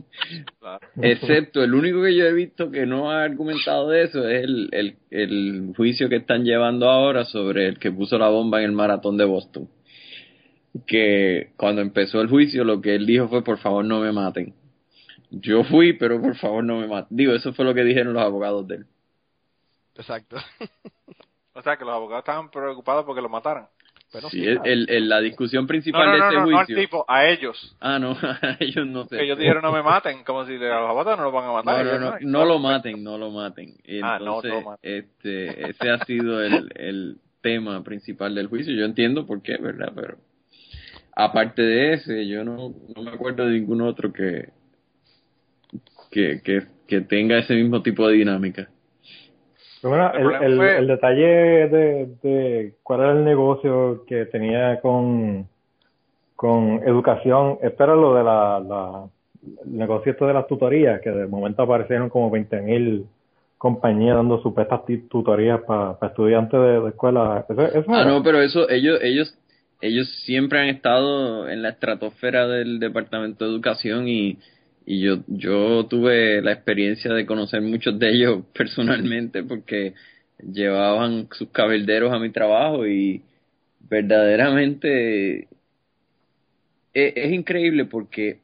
Excepto 1.01 1.63
el 1.63 1.75
único 1.75 2.03
que 2.03 2.15
yo 2.17 2.25
he 2.25 2.33
visto 2.33 2.71
que 2.71 2.87
no 2.87 3.11
ha 3.11 3.23
argumentado 3.25 3.91
de 3.91 4.05
eso 4.05 4.29
es 4.29 4.45
el, 4.45 4.69
el, 4.73 4.97
el 5.11 5.73
juicio 5.77 6.09
que 6.09 6.17
están 6.17 6.45
llevando 6.45 6.89
ahora 6.89 7.25
sobre 7.25 7.69
el 7.69 7.79
que 7.79 7.93
puso 7.93 8.19
la 8.19 8.29
bomba 8.29 8.59
en 8.61 8.67
el 8.67 8.73
maratón 8.73 9.17
de 9.17 9.25
Boston. 9.25 9.69
Que 10.87 11.51
cuando 11.57 11.81
empezó 11.81 12.21
el 12.21 12.29
juicio 12.29 12.65
lo 12.65 12.81
que 12.81 12.95
él 12.95 13.07
dijo 13.07 13.29
fue 13.29 13.43
por 13.43 13.59
favor 13.59 13.85
no 13.85 14.01
me 14.01 14.13
maten. 14.13 14.55
Yo 15.31 15.65
fui, 15.65 15.95
pero 15.95 16.21
por 16.21 16.37
favor 16.37 16.63
no 16.65 16.81
me 16.81 16.87
maten. 16.87 17.17
Digo, 17.17 17.33
eso 17.33 17.53
fue 17.53 17.65
lo 17.65 17.75
que 17.75 17.85
dijeron 17.85 18.15
los 18.15 18.23
abogados 18.23 18.67
de 18.69 18.77
él. 18.77 18.87
Exacto. 19.97 20.37
O 21.57 21.63
sea, 21.63 21.77
que 21.77 21.85
los 21.85 21.95
abogados 21.95 22.23
estaban 22.23 22.51
preocupados 22.51 23.05
porque 23.05 23.23
lo 23.23 23.29
mataran. 23.29 23.67
Pero 24.13 24.31
Sí, 24.31 24.39
sí, 24.41 24.47
el, 24.47 24.61
el- 24.65 24.87
el- 24.89 25.09
la 25.09 25.21
discusión 25.21 25.65
No, 25.65 25.69
principal 25.69 26.07
no, 26.07 26.13
de 26.13 26.19
no, 26.19 26.25
este 26.27 26.35
no, 26.37 26.47
no 26.47 26.59
al 26.59 26.65
juicio. 26.67 26.77
tipo, 26.83 27.05
a 27.09 27.27
ellos. 27.27 27.77
Ah, 27.81 27.99
no, 27.99 28.11
a 28.23 28.57
ellos 28.61 28.87
no 28.87 29.05
sé. 29.07 29.17
Que 29.17 29.25
ellos 29.25 29.39
dijeron 29.39 29.63
no 29.63 29.73
me 29.73 29.83
maten, 29.83 30.23
como 30.23 30.45
si 30.47 30.55
a 30.55 30.59
los 30.59 30.89
abogados 30.91 31.19
no 31.19 31.25
lo 31.25 31.33
van 31.33 31.45
a 31.45 31.49
No, 31.49 31.55
matar. 31.55 31.85
no, 31.85 31.99
no, 31.99 32.17
no 32.21 32.45
lo 32.45 32.59
maten, 32.61 33.03
no 33.03 33.19
lo 33.19 33.31
maten. 33.31 33.75
Ah, 34.03 34.19
no, 34.21 34.41
no 34.43 34.49
lo 34.49 34.61
maten. 34.63 34.79
este, 34.83 35.71
ese 35.71 35.91
ha 35.91 35.99
sido 36.05 36.41
el, 36.43 36.71
el 36.77 37.17
tema 37.41 37.83
principal 37.83 38.35
del 38.35 38.47
juicio. 38.47 38.73
Yo 38.75 38.85
entiendo 38.85 39.27
por 39.27 39.43
qué, 39.43 39.57
¿verdad? 39.57 39.93
Pero 39.95 40.19
aparte 41.17 41.63
de 41.63 41.95
ese, 41.95 42.29
yo 42.29 42.45
no, 42.45 42.75
no 42.95 43.03
me 43.03 43.11
acuerdo 43.11 43.47
de 43.47 43.55
ningún 43.59 43.81
otro 43.81 44.13
que, 44.13 44.51
que, 46.11 46.41
que, 46.43 46.63
que 46.87 47.01
tenga 47.01 47.39
ese 47.39 47.55
mismo 47.55 47.83
tipo 47.83 48.07
de 48.09 48.15
dinámica. 48.15 48.69
Bueno, 49.89 50.11
El 50.13 50.21
el, 50.21 50.23
problema 50.23 50.47
el, 50.47 50.57
fue- 50.57 50.79
el 50.79 50.87
detalle 50.87 51.27
de, 51.69 52.07
de 52.23 52.75
cuál 52.83 53.01
era 53.01 53.13
el 53.13 53.25
negocio 53.25 54.05
que 54.07 54.27
tenía 54.27 54.81
con, 54.81 55.49
con 56.35 56.83
educación, 56.87 57.59
esto 57.63 57.85
era 57.85 57.95
lo 57.95 58.15
de 58.15 58.25
la, 58.25 58.61
la 58.61 59.05
el 59.65 59.77
negocio 59.79 60.11
esto 60.13 60.27
de 60.27 60.35
las 60.35 60.47
tutorías, 60.49 61.01
que 61.01 61.11
de 61.11 61.27
momento 61.27 61.63
aparecieron 61.63 62.09
como 62.09 62.31
20.000 62.31 63.07
compañías 63.59 64.17
dando 64.17 64.43
supuestas 64.43 64.81
tutorías 65.09 65.61
para 65.63 65.97
estudiantes 66.03 66.61
de, 66.61 66.81
de 66.81 66.89
escuela. 66.89 67.45
Eso, 67.49 67.63
eso 67.63 67.85
Ah, 67.89 68.05
no, 68.05 68.23
pero 68.23 68.41
eso, 68.41 68.69
ellos, 68.69 68.99
ellos, 69.03 69.39
ellos 69.81 70.09
siempre 70.25 70.59
han 70.61 70.69
estado 70.69 71.49
en 71.49 71.63
la 71.63 71.71
estratosfera 71.71 72.47
del 72.49 72.81
Departamento 72.81 73.45
de 73.45 73.51
Educación 73.53 74.09
y, 74.09 74.39
y 74.87 75.01
yo, 75.01 75.25
yo 75.27 75.85
tuve 75.87 76.41
la 76.41 76.53
experiencia 76.53 77.13
de 77.13 77.27
conocer 77.27 77.61
muchos 77.61 77.99
de 77.99 78.09
ellos 78.09 78.45
personalmente 78.55 79.43
porque 79.43 79.95
llevaban 80.41 81.29
sus 81.33 81.49
cabilderos 81.51 82.13
a 82.13 82.21
mi 82.21 82.31
trabajo 82.31 82.87
y 82.87 83.23
verdaderamente 83.81 85.49
es, 86.95 87.13
es 87.17 87.33
increíble 87.33 87.87
porque 87.87 88.39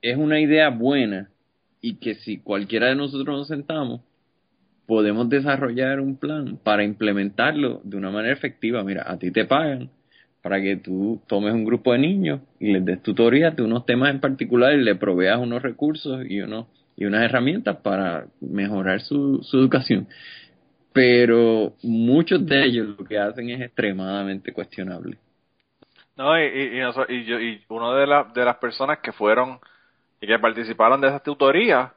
es 0.00 0.16
una 0.16 0.40
idea 0.40 0.70
buena 0.70 1.28
y 1.80 1.96
que 1.96 2.14
si 2.14 2.38
cualquiera 2.38 2.86
de 2.88 2.94
nosotros 2.94 3.36
nos 3.36 3.48
sentamos 3.48 4.00
podemos 4.86 5.28
desarrollar 5.28 6.00
un 6.00 6.16
plan 6.16 6.58
para 6.62 6.84
implementarlo 6.84 7.82
de 7.84 7.96
una 7.98 8.10
manera 8.10 8.32
efectiva. 8.32 8.82
Mira, 8.84 9.04
a 9.06 9.18
ti 9.18 9.30
te 9.30 9.44
pagan 9.44 9.90
para 10.42 10.60
que 10.62 10.76
tú 10.76 11.20
tomes 11.26 11.52
un 11.54 11.64
grupo 11.64 11.92
de 11.92 11.98
niños 11.98 12.40
y 12.60 12.72
les 12.72 12.84
des 12.84 13.02
tutorías 13.02 13.54
de 13.56 13.62
unos 13.62 13.86
temas 13.86 14.10
en 14.10 14.20
particular 14.20 14.72
y 14.74 14.82
le 14.84 14.94
proveas 14.96 15.38
unos 15.38 15.62
recursos 15.62 16.24
y 16.28 16.40
unos 16.40 16.66
y 16.96 17.04
unas 17.04 17.22
herramientas 17.24 17.76
para 17.76 18.26
mejorar 18.40 19.00
su, 19.00 19.40
su 19.42 19.58
educación. 19.58 20.08
Pero 20.92 21.74
muchos 21.82 22.44
de 22.46 22.64
ellos 22.66 22.88
lo 22.98 23.04
que 23.04 23.18
hacen 23.18 23.50
es 23.50 23.60
extremadamente 23.62 24.52
cuestionable. 24.52 25.18
No, 26.16 26.38
y, 26.38 26.42
y, 26.44 26.80
y, 26.80 27.14
y 27.16 27.24
yo, 27.24 27.40
y 27.40 27.64
uno 27.68 27.94
de, 27.94 28.06
la- 28.06 28.24
de 28.24 28.44
las 28.44 28.56
personas 28.58 28.98
que 28.98 29.12
fueron 29.12 29.60
y 30.20 30.26
que 30.26 30.38
participaron 30.38 31.00
de 31.00 31.08
esas 31.08 31.22
tutorías 31.22 31.92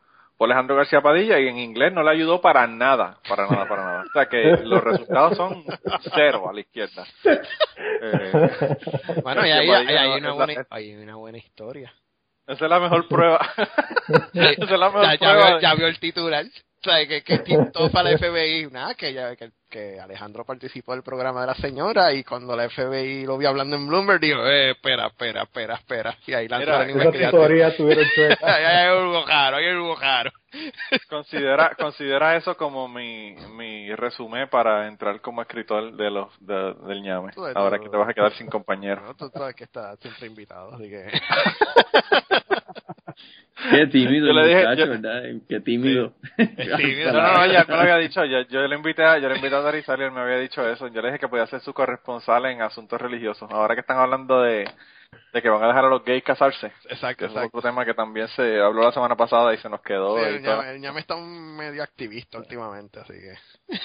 Alejandro 0.45 0.75
García 0.75 1.01
Padilla 1.01 1.39
y 1.39 1.47
en 1.47 1.57
inglés 1.57 1.93
no 1.93 2.03
le 2.03 2.11
ayudó 2.11 2.41
para 2.41 2.67
nada, 2.67 3.17
para 3.27 3.47
nada, 3.47 3.67
para 3.67 3.83
nada. 3.83 4.03
O 4.07 4.11
sea 4.13 4.25
que 4.27 4.57
los 4.63 4.83
resultados 4.83 5.37
son 5.37 5.63
cero 6.13 6.49
a 6.49 6.53
la 6.53 6.59
izquierda. 6.61 7.05
Eh, 7.23 8.77
Bueno, 9.23 9.45
y 9.45 9.51
ahí, 9.51 9.69
hay, 9.69 10.19
una 10.19 10.33
buena, 10.33 10.65
hay 10.69 10.95
una 10.95 11.15
buena 11.15 11.37
historia. 11.37 11.93
Esa 12.51 12.65
es 12.65 12.69
la 12.69 12.79
mejor 12.79 13.07
prueba. 13.07 13.39
esa 14.33 14.63
es 14.63 14.69
la 14.79 14.89
mejor 14.89 15.19
ya, 15.19 15.33
vio, 15.35 15.55
de- 15.55 15.61
ya 15.61 15.75
vio 15.75 15.87
el 15.87 15.99
titular. 15.99 16.45
O 16.45 16.83
sea, 16.89 17.05
que, 17.07 17.21
que 17.23 17.37
para 17.93 18.09
la 18.11 18.17
FBI, 18.17 18.67
nada, 18.71 18.95
que, 18.95 19.13
ya, 19.13 19.35
que, 19.35 19.51
que 19.69 19.99
Alejandro 19.99 20.43
participó 20.45 20.93
del 20.93 21.03
programa 21.03 21.41
de 21.41 21.47
la 21.47 21.53
señora 21.53 22.11
y 22.11 22.23
cuando 22.23 22.55
la 22.55 22.67
FBI 22.69 23.23
lo 23.27 23.37
vio 23.37 23.49
hablando 23.49 23.75
en 23.75 23.87
Bloomberg, 23.87 24.19
dijo, 24.19 24.43
eh, 24.47 24.71
espera, 24.71 25.05
espera, 25.05 25.43
espera, 25.43 25.75
espera. 25.75 26.17
Y 26.25 26.33
ahí 26.33 26.47
la 26.47 26.57
investigación. 26.89 27.75
tuvieron 27.77 28.07
ay, 28.41 28.63
hay 28.63 28.87
algo 28.87 29.23
caro, 29.25 29.57
hay 29.57 29.65
algo 29.67 29.95
caro. 29.95 30.31
Considera, 31.07 31.75
considera 31.79 32.35
eso 32.35 32.57
como 32.57 32.87
mi, 32.89 33.35
mi 33.55 33.93
resumen 33.95 34.49
para 34.49 34.87
entrar 34.87 35.21
como 35.21 35.43
escritor 35.43 35.95
de 35.95 36.09
los 36.09 36.29
de- 36.39 36.73
del 36.87 37.03
ñame. 37.03 37.31
Ahora 37.53 37.77
que 37.77 37.89
te 37.89 37.95
vas 37.97 38.09
a 38.09 38.13
quedar 38.15 38.33
sin 38.33 38.47
compañero. 38.47 39.01
Bueno, 39.01 39.15
tú 39.15 39.29
sabes 39.31 39.55
que 39.55 39.65
está 39.65 39.95
siempre 39.97 40.25
invitado, 40.25 40.73
así 40.73 40.89
que... 40.89 41.05
Qué 43.69 43.85
tímido, 43.87 44.27
Yo 44.27 44.33
le 44.33 44.47
dije- 44.47 44.59
muchacho, 44.67 44.85
yo- 44.85 44.89
¿verdad? 44.89 45.23
Qué 45.47 45.59
tímido. 45.59 46.13
tímido. 46.77 47.11
No, 47.13 47.21
no, 47.21 47.33
no, 47.33 47.45
ya 47.51 47.63
me 47.65 47.75
lo 47.75 47.81
había 47.81 47.97
dicho. 47.97 48.23
Yo, 48.25 48.41
yo 48.49 48.67
le 48.67 48.75
invité 48.75 49.03
a, 49.03 49.19
yo 49.19 49.29
le 49.29 49.35
invité 49.35 49.55
a 49.55 49.61
Darizal 49.61 49.99
y 49.99 50.03
él 50.05 50.11
me 50.11 50.21
había 50.21 50.37
dicho 50.39 50.67
eso. 50.67 50.87
Yo 50.87 51.01
le 51.01 51.09
dije 51.09 51.19
que 51.19 51.27
podía 51.27 51.45
ser 51.47 51.59
su 51.61 51.73
corresponsal 51.73 52.45
en 52.47 52.61
asuntos 52.61 52.99
religiosos. 52.99 53.51
Ahora 53.51 53.75
que 53.75 53.81
están 53.81 53.97
hablando 53.99 54.41
de, 54.41 54.67
de 55.33 55.41
que 55.41 55.49
van 55.49 55.63
a 55.63 55.67
dejar 55.67 55.85
a 55.85 55.89
los 55.89 56.03
gays 56.03 56.23
casarse. 56.23 56.71
Que 56.87 56.93
Exacto, 56.95 57.25
es 57.25 57.31
exacto. 57.31 57.57
otro 57.57 57.69
tema 57.69 57.85
que 57.85 57.93
también 57.93 58.27
se 58.29 58.59
habló 58.59 58.81
la 58.83 58.93
semana 58.93 59.15
pasada 59.15 59.53
y 59.53 59.57
se 59.57 59.69
nos 59.69 59.81
quedó. 59.81 60.17
Sí, 60.17 60.23
y 60.23 60.35
el, 60.37 60.43
todo. 60.43 60.55
ñame, 60.61 60.71
el 60.71 60.79
ñame 60.81 60.99
está 61.01 61.15
un 61.15 61.55
medio 61.57 61.83
activista 61.83 62.39
últimamente, 62.39 62.99
así 63.01 63.13
que. 63.13 63.77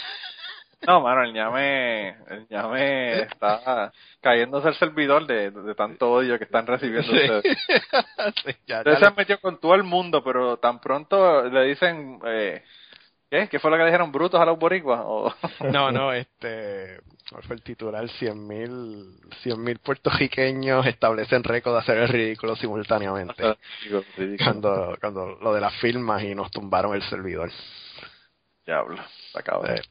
No, 0.87 1.01
mano, 1.01 1.23
el 1.23 1.33
ñame, 1.33 2.11
el 2.29 2.47
ñame 2.51 3.21
está 3.23 3.93
cayéndose 4.21 4.69
el 4.69 4.75
servidor 4.75 5.27
de, 5.27 5.51
de 5.51 5.75
tanto 5.75 6.12
odio 6.12 6.37
que 6.39 6.45
están 6.45 6.67
recibiendo 6.67 7.11
Sí. 7.11 7.19
ustedes. 7.19 7.59
Sí, 8.45 8.53
ya- 8.67 8.79
Ustedes 8.79 8.97
ya 8.97 8.99
se 9.01 9.07
han 9.07 9.15
metido 9.17 9.41
con 9.41 9.59
todo 9.59 9.75
el 9.75 9.85
mundo, 9.85 10.23
pero 10.23 10.59
tan 10.59 10.81
pronto 10.81 11.45
le 11.49 11.62
dicen, 11.65 12.21
eh, 12.27 12.62
¿qué? 13.31 13.49
¿Qué 13.49 13.59
fue 13.59 13.71
lo 13.71 13.77
que 13.79 13.85
le 13.85 13.89
dijeron 13.91 14.12
brutos 14.12 14.41
a 14.41 14.45
los 14.45 14.59
boricuas? 14.59 15.01
O... 15.05 15.35
No, 15.73 15.91
no, 15.91 16.12
este. 16.12 17.01
¿Cuál 17.31 17.43
fue 17.43 17.57
el 17.57 17.62
titular? 17.62 18.05
100.000 18.05 19.57
mil 19.57 19.79
puertorriqueños 19.81 20.87
establecen 20.87 21.43
récord 21.43 21.73
de 21.73 21.79
hacer 21.81 21.97
el 21.99 22.09
ridículo 22.09 22.55
simultáneamente. 22.55 23.43
Digo, 23.83 24.03
ridículo. 24.17 24.45
cuando, 24.51 24.97
cuando 25.01 25.27
lo 25.41 25.53
de 25.55 25.61
las 25.61 25.75
firmas 25.81 26.23
y 26.23 26.35
nos 26.37 26.51
tumbaron 26.53 26.95
el 26.95 27.03
servidor. 27.03 27.51
Diablo, 28.65 29.01
está 29.29 29.43
cabrón. 29.43 29.77
Eh, 29.77 29.83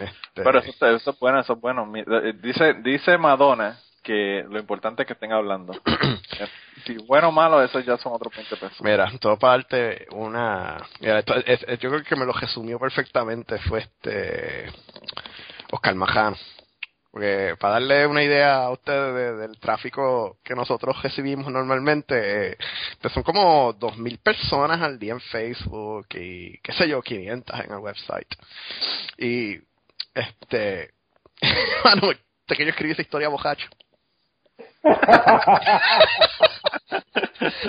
este, 0.00 0.42
Pero 0.42 0.58
eso, 0.60 0.86
eso 0.86 1.10
es 1.10 1.18
bueno, 1.18 1.40
eso 1.40 1.52
es 1.54 1.60
bueno. 1.60 1.90
Eh, 1.96 2.32
Dice, 2.40 2.74
dice 2.82 3.18
Madonna 3.18 3.78
que 4.02 4.44
lo 4.48 4.58
importante 4.58 5.02
es 5.02 5.06
que 5.06 5.12
estén 5.14 5.32
hablando. 5.32 5.74
Eh, 6.40 6.46
si 6.86 6.96
bueno 6.98 7.28
o 7.30 7.32
malo, 7.32 7.60
eso 7.62 7.80
ya 7.80 7.96
son 7.96 8.12
otros 8.12 8.32
20 8.36 8.56
pesos. 8.56 8.80
Mira, 8.80 9.10
todo 9.18 9.36
para 9.36 9.54
darte 9.54 10.06
una... 10.12 10.76
Mira, 11.00 11.18
esto 11.18 11.34
es- 11.34 11.64
es- 11.66 11.78
yo 11.80 11.90
creo 11.90 12.04
que 12.04 12.14
me 12.14 12.24
lo 12.24 12.32
resumió 12.32 12.78
perfectamente 12.78 13.58
fue 13.58 13.80
este 13.80 14.70
Oscar 15.72 15.94
Majano. 15.96 16.36
Porque 17.10 17.56
para 17.58 17.74
darle 17.74 18.06
una 18.06 18.22
idea 18.22 18.62
a 18.64 18.70
ustedes 18.70 19.14
de- 19.14 19.36
del 19.48 19.58
tráfico 19.58 20.38
que 20.44 20.54
nosotros 20.54 21.02
recibimos 21.02 21.50
normalmente, 21.50 22.52
eh, 22.52 22.56
pues 23.00 23.12
son 23.14 23.24
como 23.24 23.72
2.000 23.72 24.18
personas 24.18 24.80
al 24.80 24.98
día 24.98 25.14
en 25.14 25.20
Facebook 25.20 26.06
y 26.14 26.58
qué 26.58 26.72
sé 26.74 26.88
yo, 26.88 27.02
500 27.02 27.58
en 27.64 27.72
el 27.72 27.78
website. 27.78 28.28
Y 29.18 29.56
este... 30.20 30.92
Mano, 31.84 32.08
de 32.08 32.56
que 32.56 32.64
yo 32.64 32.70
escribí 32.70 32.92
esa 32.92 33.02
historia 33.02 33.28
bojacho. 33.28 33.68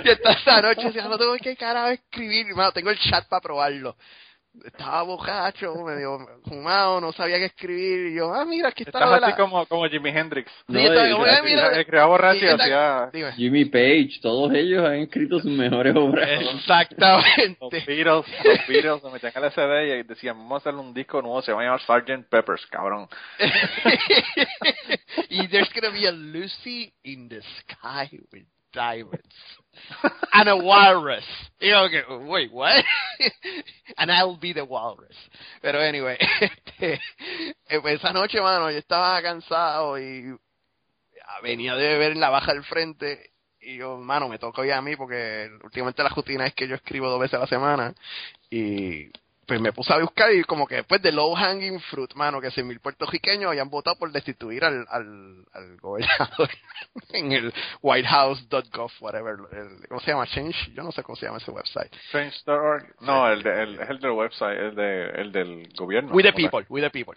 y 0.03 0.09
esta 0.09 0.31
esa 0.31 0.61
noche 0.61 0.85
decía, 0.85 1.03
no 1.05 1.17
tengo 1.17 1.35
que 1.37 1.55
carajo 1.55 1.89
escribir, 1.89 2.47
mano, 2.55 2.71
tengo 2.71 2.89
el 2.89 2.99
chat 2.99 3.27
para 3.27 3.41
probarlo. 3.41 3.95
Estaba 4.65 5.01
bojacho, 5.03 5.73
medio 5.85 6.17
fumado, 6.45 6.99
no 7.01 7.11
sabía 7.11 7.37
qué 7.37 7.45
escribir, 7.45 8.07
y 8.11 8.15
yo, 8.15 8.33
ah, 8.33 8.45
mira, 8.45 8.69
aquí 8.69 8.83
está 8.83 8.99
Estás 8.99 9.13
así 9.23 9.31
la... 9.31 9.35
como, 9.37 9.65
como 9.65 9.87
Jimi 9.87 10.09
Hendrix. 10.09 10.51
Sí, 10.51 10.63
No, 10.73 10.79
estaba 10.79 11.07
y- 11.07 11.11
como, 11.11 11.25
"Eh, 11.25 11.41
mira, 11.43 11.79
Escribía 11.79 12.05
borracho 12.05 12.45
Dime. 13.13 13.31
Jimmy 13.33 13.65
Page, 13.65 14.19
todos 14.21 14.53
ellos 14.53 14.85
han 14.85 14.95
escrito 14.95 15.39
sus 15.39 15.51
mejores 15.51 15.95
obras. 15.95 16.41
los 16.43 16.55
Exactamente. 16.55 17.83
Beatles, 17.87 18.25
los 18.43 18.67
Beatles 18.67 19.01
se 19.01 19.09
metían 19.09 19.33
al 19.35 19.51
SD 19.51 19.99
y 19.99 20.03
decían, 20.03 20.37
vamos 20.37 20.53
a 20.53 20.57
hacerle 20.57 20.79
un 20.81 20.93
disco 20.93 21.21
nuevo, 21.21 21.41
se 21.41 21.51
va 21.53 21.61
a 21.61 21.63
llamar 21.65 21.81
Sgt. 21.81 22.29
Peppers, 22.29 22.65
cabrón. 22.67 23.07
y 25.29 25.47
there's 25.47 25.69
gonna 25.73 25.91
be 25.91 26.05
a 26.07 26.11
Lucy 26.11 26.93
in 27.03 27.29
the 27.29 27.41
sky 27.61 28.09
with 28.31 28.45
diamonds. 28.73 29.23
And 30.33 30.49
a 30.49 30.55
walrus. 30.55 31.23
Y 31.59 31.69
yo, 31.69 31.89
que, 31.89 32.03
wait, 32.25 32.51
what? 32.51 32.83
And 33.97 34.11
I'll 34.11 34.37
be 34.37 34.53
the 34.53 34.65
walrus. 34.65 35.15
Pero 35.61 35.79
anyway, 35.79 36.17
este, 36.41 36.99
eh, 37.69 37.79
pues 37.81 37.99
esa 37.99 38.13
noche, 38.13 38.41
mano, 38.41 38.69
yo 38.71 38.77
estaba 38.77 39.21
cansado 39.21 39.97
y 39.99 40.35
venía 41.43 41.75
de 41.75 41.97
ver 41.97 42.17
la 42.17 42.29
baja 42.29 42.53
del 42.53 42.63
frente 42.63 43.31
y 43.61 43.77
yo, 43.77 43.97
mano, 43.97 44.29
me 44.29 44.39
tocó 44.39 44.63
ya 44.63 44.77
a 44.77 44.81
mí 44.81 44.95
porque 44.95 45.49
últimamente 45.63 46.03
la 46.03 46.09
rutina 46.09 46.47
es 46.47 46.53
que 46.53 46.67
yo 46.67 46.75
escribo 46.75 47.09
dos 47.09 47.19
veces 47.19 47.35
a 47.35 47.39
la 47.39 47.47
semana 47.47 47.93
y 48.49 49.09
pues 49.49 49.59
me 49.59 49.73
puse 49.73 49.91
a 49.91 49.97
buscar 49.97 50.31
y 50.31 50.43
como 50.43 50.67
que 50.67 50.75
después 50.75 51.01
de 51.01 51.11
low 51.11 51.33
hanging 51.33 51.79
fruit, 51.81 52.13
mano, 52.13 52.39
que 52.39 52.49
100.000 52.49 52.79
puertorriqueños 52.79 53.49
habían 53.49 53.67
votado 53.69 53.97
por 53.97 54.11
destituir 54.11 54.63
al, 54.63 54.85
al, 54.89 55.43
al 55.53 55.77
gobernador 55.77 56.49
en 57.13 57.31
el 57.31 57.53
whitehouse.gov, 57.81 58.91
whatever, 59.01 59.35
el- 59.51 59.87
¿cómo 59.87 59.99
se 60.01 60.11
llama? 60.11 60.27
Change, 60.27 60.71
yo 60.73 60.83
no 60.83 60.91
sé 60.91 61.01
cómo 61.03 61.15
se 61.15 61.25
llama 61.25 61.39
ese 61.39 61.49
website. 61.51 61.91
Change.org. 62.11 62.93
No, 63.01 63.27
el, 63.27 63.41
de, 63.43 63.63
el, 63.63 63.79
el 63.81 63.99
del 63.99 64.11
website, 64.11 64.57
el, 64.59 64.75
de, 64.75 65.05
el 65.21 65.31
del 65.31 65.67
gobierno. 65.75 66.13
We 66.13 66.21
the 66.21 66.31
people, 66.33 66.65
we 66.69 66.81
the 66.81 66.91
people. 66.91 67.15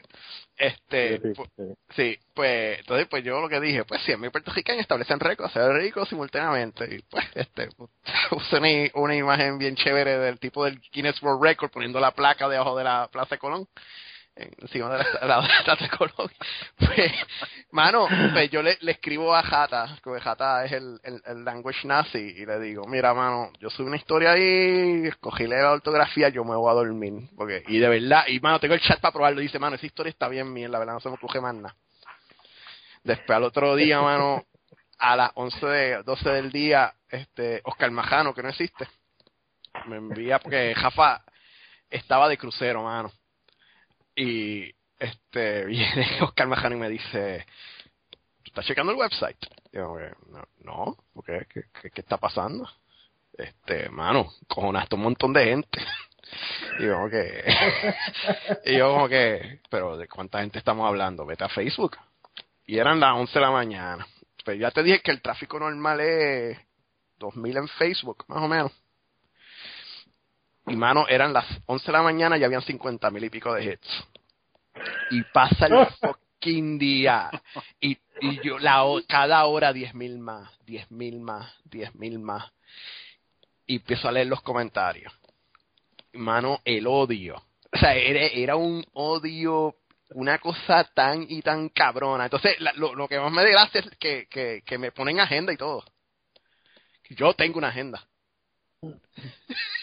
Este, 0.56 1.18
Sí, 1.20 1.28
pu- 1.34 1.48
sí. 1.56 1.74
Sí, 1.94 2.18
pues, 2.34 2.78
entonces, 2.78 3.06
pues 3.08 3.22
yo 3.24 3.40
lo 3.40 3.48
que 3.48 3.60
dije, 3.60 3.84
pues 3.84 4.00
100.000 4.06 4.30
puertorriqueños 4.30 4.80
establecen 4.80 5.20
récords, 5.20 5.52
ser 5.52 5.70
ricos 5.74 6.08
simultáneamente. 6.08 6.94
Y 6.94 6.98
pues, 7.10 7.24
este, 7.34 7.68
usé 8.30 8.56
una, 8.58 8.68
una 9.02 9.14
imagen 9.16 9.58
bien 9.58 9.76
chévere 9.76 10.18
del 10.18 10.38
tipo 10.38 10.64
del 10.64 10.80
Guinness 10.92 11.22
World 11.22 11.42
Record 11.42 11.70
poniendo 11.70 12.00
la 12.00 12.12
placa 12.22 12.48
debajo 12.48 12.76
de 12.76 12.84
la 12.84 13.08
Plaza 13.10 13.34
de 13.34 13.38
Colón, 13.40 13.66
encima 14.36 14.90
de 14.90 14.98
la, 14.98 15.26
la, 15.26 15.36
la 15.40 15.64
Plaza 15.64 15.82
de 15.82 15.90
Colón. 15.90 16.30
Pues, 16.78 17.12
mano, 17.72 18.06
pues 18.32 18.50
yo 18.50 18.62
le, 18.62 18.78
escribo 18.86 19.34
a 19.34 19.42
Jata, 19.42 19.98
que 20.04 20.20
Jata 20.20 20.64
es 20.64 20.72
el, 20.72 21.00
el, 21.02 21.20
el 21.24 21.44
language 21.44 21.86
nazi, 21.86 22.18
y 22.18 22.46
le 22.46 22.60
digo, 22.60 22.86
mira, 22.86 23.12
mano, 23.12 23.50
yo 23.58 23.70
subí 23.70 23.88
una 23.88 23.96
historia 23.96 24.32
ahí, 24.32 25.06
escogí 25.06 25.48
la 25.48 25.72
ortografía, 25.72 26.28
yo 26.28 26.44
me 26.44 26.54
voy 26.54 26.70
a 26.70 26.74
dormir. 26.74 27.28
porque 27.36 27.64
Y 27.66 27.78
de 27.78 27.88
verdad, 27.88 28.24
y 28.28 28.38
mano, 28.38 28.60
tengo 28.60 28.74
el 28.74 28.80
chat 28.80 29.00
para 29.00 29.12
probarlo, 29.12 29.40
dice, 29.40 29.58
mano, 29.58 29.76
esa 29.76 29.86
historia 29.86 30.10
está 30.10 30.28
bien 30.28 30.52
bien, 30.54 30.70
la 30.70 30.78
verdad, 30.78 30.94
no 30.94 31.00
se 31.00 31.08
me 31.08 31.16
ocurre 31.16 31.40
más 31.40 31.54
nada. 31.54 31.74
Después 33.02 33.36
al 33.36 33.42
otro 33.42 33.74
día, 33.74 34.00
mano, 34.00 34.44
a 34.98 35.16
las 35.16 35.32
11 35.34 35.66
de, 35.66 36.02
12 36.04 36.28
del 36.30 36.52
día, 36.52 36.94
este, 37.08 37.60
Oscar 37.64 37.90
Majano, 37.90 38.32
que 38.32 38.42
no 38.42 38.50
existe, 38.50 38.86
me 39.86 39.96
envía, 39.96 40.38
porque 40.38 40.74
Jafa 40.76 41.24
estaba 41.92 42.28
de 42.28 42.38
crucero, 42.38 42.82
mano. 42.82 43.12
Y 44.16 44.74
este 44.98 45.64
viene 45.66 46.22
Oscar 46.22 46.48
Majano 46.48 46.76
y 46.76 46.78
me 46.78 46.88
dice, 46.88 47.46
¿tú 48.10 48.18
estás 48.46 48.66
checando 48.66 48.92
el 48.92 48.98
website? 48.98 49.38
Y 49.72 49.76
yo, 49.76 49.98
eh, 49.98 50.12
no, 50.60 50.96
¿por 51.12 51.24
qué? 51.24 51.46
¿Qué, 51.52 51.64
qué, 51.80 51.90
qué 51.90 52.00
está 52.00 52.16
pasando? 52.16 52.68
Este, 53.32 53.88
mano, 53.88 54.30
cojonaste 54.48 54.94
un 54.94 55.02
montón 55.02 55.32
de 55.32 55.44
gente. 55.44 55.80
Y 56.78 56.84
yo 56.86 56.94
como 56.94 57.10
que, 57.10 57.44
y 58.64 58.78
yo 58.78 58.94
como 58.94 59.06
que, 59.06 59.60
pero 59.68 59.98
¿de 59.98 60.08
cuánta 60.08 60.40
gente 60.40 60.58
estamos 60.58 60.88
hablando? 60.88 61.26
Vete 61.26 61.44
a 61.44 61.48
Facebook. 61.50 61.98
Y 62.64 62.78
eran 62.78 63.00
las 63.00 63.12
11 63.14 63.34
de 63.34 63.40
la 63.40 63.50
mañana. 63.50 64.06
Pero 64.42 64.58
ya 64.58 64.70
te 64.70 64.82
dije 64.82 65.00
que 65.00 65.10
el 65.10 65.20
tráfico 65.20 65.58
normal 65.58 66.00
es 66.00 66.58
2000 67.18 67.56
en 67.58 67.68
Facebook, 67.68 68.24
más 68.28 68.42
o 68.42 68.48
menos. 68.48 68.72
Y 70.66 70.76
mano, 70.76 71.06
eran 71.08 71.32
las 71.32 71.46
11 71.66 71.86
de 71.86 71.92
la 71.92 72.02
mañana 72.02 72.38
y 72.38 72.44
habían 72.44 72.62
50 72.62 73.10
mil 73.10 73.24
y 73.24 73.30
pico 73.30 73.52
de 73.54 73.64
hits. 73.64 74.04
Y 75.10 75.22
pasa 75.24 75.66
el 75.66 75.86
fucking 76.00 76.78
día. 76.78 77.30
Y, 77.80 77.98
y 78.20 78.40
yo, 78.42 78.58
la, 78.58 78.84
cada 79.08 79.44
hora 79.46 79.72
10 79.72 79.94
mil 79.94 80.18
más, 80.18 80.50
10 80.64 80.90
mil 80.90 81.20
más, 81.20 81.52
10 81.64 81.94
mil 81.96 82.18
más. 82.20 82.50
Y 83.66 83.76
empiezo 83.76 84.08
a 84.08 84.12
leer 84.12 84.28
los 84.28 84.42
comentarios. 84.42 85.12
Mano, 86.14 86.60
el 86.64 86.86
odio. 86.86 87.42
O 87.72 87.78
sea, 87.78 87.94
era, 87.94 88.20
era 88.26 88.56
un 88.56 88.84
odio, 88.92 89.76
una 90.10 90.38
cosa 90.38 90.84
tan 90.94 91.26
y 91.28 91.40
tan 91.42 91.70
cabrona. 91.70 92.24
Entonces, 92.24 92.60
la- 92.60 92.72
lo, 92.74 92.94
lo 92.94 93.08
que 93.08 93.18
más 93.18 93.32
me 93.32 93.42
da 93.42 93.48
gracia 93.48 93.80
es 93.80 93.90
que, 93.98 94.26
que, 94.28 94.62
que 94.64 94.78
me 94.78 94.92
ponen 94.92 95.20
agenda 95.20 95.52
y 95.52 95.56
todo. 95.56 95.82
Yo 97.10 97.34
tengo 97.34 97.58
una 97.58 97.68
agenda. 97.68 98.06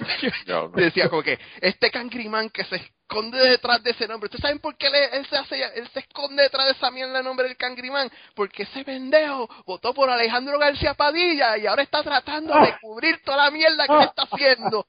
Diablo. 0.46 0.70
decía 0.74 1.08
como 1.08 1.22
que 1.22 1.38
este 1.60 1.90
cangrimán 1.90 2.50
que 2.50 2.64
se 2.64 2.76
esconde 2.76 3.38
detrás 3.38 3.82
de 3.82 3.90
ese 3.90 4.06
nombre. 4.06 4.26
¿Ustedes 4.26 4.42
saben 4.42 4.58
por 4.60 4.76
qué 4.76 4.88
le- 4.90 5.16
él, 5.16 5.26
se 5.26 5.36
hace, 5.36 5.62
él 5.74 5.88
se 5.92 6.00
esconde 6.00 6.42
detrás 6.44 6.66
de 6.66 6.72
esa 6.72 6.90
mierda 6.90 7.18
el 7.18 7.24
nombre 7.24 7.48
del 7.48 7.56
cangrimán? 7.56 8.10
Porque 8.34 8.62
ese 8.64 8.84
pendejo 8.84 9.48
votó 9.66 9.92
por 9.94 10.08
Alejandro 10.10 10.58
García 10.58 10.94
Padilla 10.94 11.56
y 11.58 11.66
ahora 11.66 11.82
está 11.82 12.02
tratando 12.02 12.54
de 12.60 12.76
cubrir 12.80 13.20
toda 13.24 13.38
la 13.44 13.50
mierda 13.50 13.86
que 13.86 13.92
le 13.94 14.04
está 14.04 14.22
haciendo. 14.30 14.86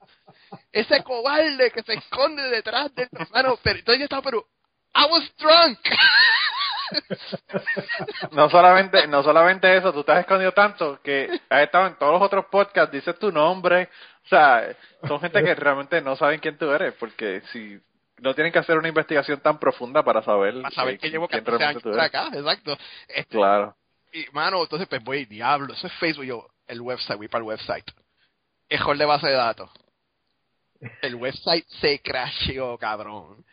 Ese 0.71 1.01
cobarde 1.03 1.71
que 1.71 1.81
se 1.83 1.93
esconde 1.93 2.43
detrás 2.49 2.93
del 2.95 3.09
hermano. 3.11 3.57
Pero 3.63 3.79
entonces 3.79 3.99
yo 3.99 4.03
estaba, 4.05 4.21
pero 4.21 4.45
I 4.93 5.05
was 5.09 5.31
drunk. 5.37 5.79
No 8.31 8.49
solamente, 8.49 9.07
no 9.07 9.23
solamente 9.23 9.75
eso, 9.75 9.93
tú 9.93 10.03
te 10.03 10.11
has 10.11 10.19
escondido 10.19 10.51
tanto 10.51 10.99
que 11.01 11.29
has 11.49 11.61
estado 11.63 11.87
en 11.87 11.95
todos 11.95 12.13
los 12.13 12.21
otros 12.21 12.45
podcasts, 12.45 12.91
dices 12.91 13.17
tu 13.19 13.31
nombre, 13.31 13.89
o 14.25 14.27
sea, 14.27 14.75
son 15.07 15.19
gente 15.19 15.43
que 15.43 15.55
realmente 15.55 16.01
no 16.01 16.15
saben 16.15 16.39
quién 16.39 16.57
tú 16.57 16.71
eres, 16.71 16.93
porque 16.95 17.41
si 17.51 17.79
no 18.19 18.33
tienen 18.33 18.53
que 18.53 18.59
hacer 18.59 18.77
una 18.77 18.87
investigación 18.87 19.39
tan 19.39 19.59
profunda 19.59 20.03
para 20.03 20.21
saber, 20.21 20.61
Para 20.61 20.73
saber 20.73 20.95
eh, 20.95 20.97
que 20.99 21.09
llevo 21.09 21.27
quién 21.27 21.43
14 21.43 21.63
años 21.63 21.81
realmente 21.83 21.83
tú 21.83 21.89
por 21.89 21.99
eres. 21.99 22.15
acá, 22.15 22.37
exacto. 22.37 22.77
Este, 23.07 23.37
Claro. 23.37 23.75
Y, 24.13 24.25
mano, 24.33 24.61
entonces, 24.61 24.87
pues 24.87 25.03
voy, 25.03 25.25
diablo, 25.25 25.73
eso 25.73 25.87
es 25.87 25.93
Facebook. 25.93 26.25
Yo, 26.25 26.47
el 26.67 26.81
website, 26.81 27.17
voy 27.17 27.27
para 27.27 27.43
el 27.43 27.47
website. 27.47 27.85
error 28.69 28.97
de 28.97 29.05
base 29.05 29.27
de 29.27 29.33
datos. 29.33 29.69
El 31.01 31.15
website 31.15 31.65
se 31.79 31.99
crasheó, 31.99 32.77
cabrón. 32.77 33.45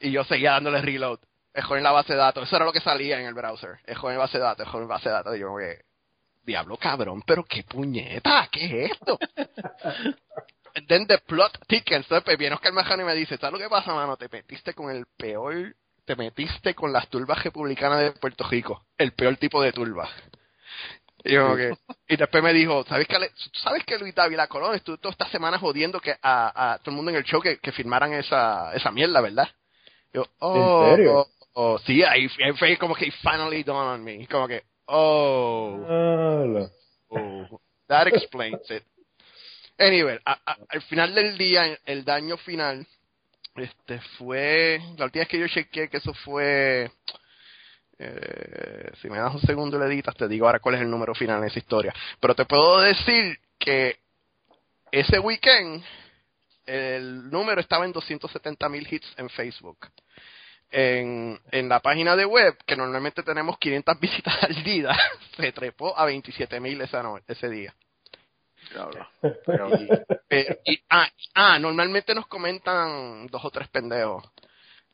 Y 0.00 0.10
yo 0.12 0.24
seguía 0.24 0.52
dándole 0.52 0.80
reload. 0.82 1.18
Error 1.56 1.78
en 1.78 1.84
la 1.84 1.92
base 1.92 2.12
de 2.12 2.18
datos. 2.18 2.44
Eso 2.44 2.56
era 2.56 2.66
lo 2.66 2.72
que 2.72 2.80
salía 2.80 3.18
en 3.18 3.26
el 3.26 3.34
browser. 3.34 3.78
Error 3.86 4.12
en 4.12 4.18
base 4.18 4.36
de 4.36 4.44
datos, 4.44 4.66
error 4.66 4.82
en 4.82 4.88
base 4.88 5.08
de 5.08 5.14
datos. 5.14 5.36
Y 5.36 5.40
yo, 5.40 5.56
que, 5.56 5.80
diablo 6.44 6.76
cabrón, 6.76 7.22
pero 7.26 7.44
qué 7.44 7.64
puñeta, 7.64 8.48
¿qué 8.52 8.84
es 8.84 8.92
esto? 8.92 9.18
Then 10.88 11.06
the 11.06 11.18
plot 11.18 11.58
thickens. 11.66 12.04
Entonces, 12.04 12.24
pues, 12.24 12.36
viene 12.36 12.54
Oscar 12.54 12.74
Majano 12.74 13.02
y 13.02 13.06
me 13.06 13.14
dice, 13.14 13.38
¿sabes 13.38 13.54
lo 13.54 13.58
que 13.58 13.70
pasa, 13.70 13.94
mano? 13.94 14.18
Te 14.18 14.28
metiste 14.28 14.74
con 14.74 14.90
el 14.90 15.06
peor, 15.16 15.74
te 16.04 16.14
metiste 16.14 16.74
con 16.74 16.92
las 16.92 17.08
turbas 17.08 17.42
republicanas 17.42 18.00
de 18.00 18.12
Puerto 18.12 18.46
Rico. 18.48 18.84
El 18.98 19.12
peor 19.12 19.36
tipo 19.38 19.62
de 19.62 19.72
turba. 19.72 20.08
Y, 21.24 21.32
yo, 21.32 21.56
que, 21.56 21.72
y 22.08 22.16
después 22.16 22.42
me 22.42 22.52
dijo, 22.52 22.84
¿sabes 22.84 23.08
que, 23.08 23.16
¿sabes 23.54 23.84
que 23.84 23.98
Luis 23.98 24.14
Dávila 24.14 24.46
Colón 24.46 24.74
estuvo 24.74 24.98
toda 24.98 25.12
esta 25.12 25.28
semana 25.30 25.58
jodiendo 25.58 25.98
que 25.98 26.14
a, 26.22 26.74
a 26.74 26.78
todo 26.78 26.90
el 26.90 26.96
mundo 26.96 27.10
en 27.10 27.16
el 27.16 27.24
show 27.24 27.40
que, 27.40 27.58
que 27.58 27.72
firmaran 27.72 28.12
esa, 28.12 28.74
esa 28.74 28.92
mierda, 28.92 29.22
¿verdad? 29.22 29.48
Yo, 30.12 30.26
oh, 30.40 30.84
¿En 30.84 30.96
serio? 30.96 31.26
Oh, 31.56 31.72
oh, 31.74 31.78
sí, 31.80 32.02
ahí 32.02 32.28
ahí 32.44 32.52
fue 32.58 32.76
como 32.76 32.94
que 32.94 33.10
finally 33.22 33.62
dawned 33.62 33.94
on 33.94 34.04
me. 34.04 34.26
Como 34.28 34.46
que, 34.46 34.62
oh, 34.86 35.84
Ala. 35.88 36.70
oh, 37.08 37.60
that 37.88 38.06
explains 38.08 38.70
it. 38.70 38.82
Anyway, 39.78 40.18
a- 40.24 40.40
a- 40.46 40.58
al 40.70 40.82
final 40.82 41.14
del 41.14 41.36
día, 41.36 41.78
el 41.84 42.04
daño 42.04 42.36
final, 42.38 42.86
este 43.56 44.00
fue, 44.18 44.80
la 44.96 45.04
última 45.06 45.20
vez 45.22 45.28
que 45.28 45.38
yo 45.38 45.48
chequeé 45.48 45.88
que 45.88 45.98
eso 45.98 46.14
fue, 46.14 46.90
eh, 47.98 48.90
si 49.00 49.08
me 49.08 49.18
das 49.18 49.34
un 49.34 49.40
segundo 49.40 49.76
y 49.76 49.80
le 49.80 49.86
editas, 49.86 50.14
te 50.16 50.28
digo 50.28 50.46
ahora 50.46 50.60
cuál 50.60 50.74
es 50.76 50.80
el 50.82 50.90
número 50.90 51.14
final 51.14 51.40
en 51.40 51.48
esa 51.48 51.58
historia. 51.58 51.94
Pero 52.20 52.34
te 52.34 52.44
puedo 52.44 52.80
decir 52.80 53.38
que 53.58 53.98
ese 54.90 55.18
weekend 55.18 55.82
el 56.66 57.30
número 57.30 57.60
estaba 57.60 57.84
en 57.84 57.92
270 57.92 58.68
mil 58.68 58.86
hits 58.90 59.06
en 59.16 59.28
Facebook. 59.30 59.78
En, 60.70 61.40
en 61.52 61.68
la 61.68 61.80
página 61.80 62.16
de 62.16 62.24
web, 62.24 62.56
que 62.66 62.76
normalmente 62.76 63.22
tenemos 63.22 63.56
500 63.58 64.00
visitas 64.00 64.42
al 64.42 64.62
día, 64.64 64.96
se 65.36 65.52
trepó 65.52 65.96
a 65.96 66.04
27 66.04 66.58
mil 66.60 66.80
esa 66.80 67.02
no- 67.02 67.20
ese 67.26 67.48
día. 67.48 67.74
Diablo. 68.72 69.06
Eh, 70.28 70.58
y, 70.64 70.80
ah, 70.90 71.08
ah, 71.34 71.58
normalmente 71.60 72.14
nos 72.14 72.26
comentan 72.26 73.28
dos 73.28 73.44
o 73.44 73.50
tres 73.50 73.68
pendejos. 73.68 74.24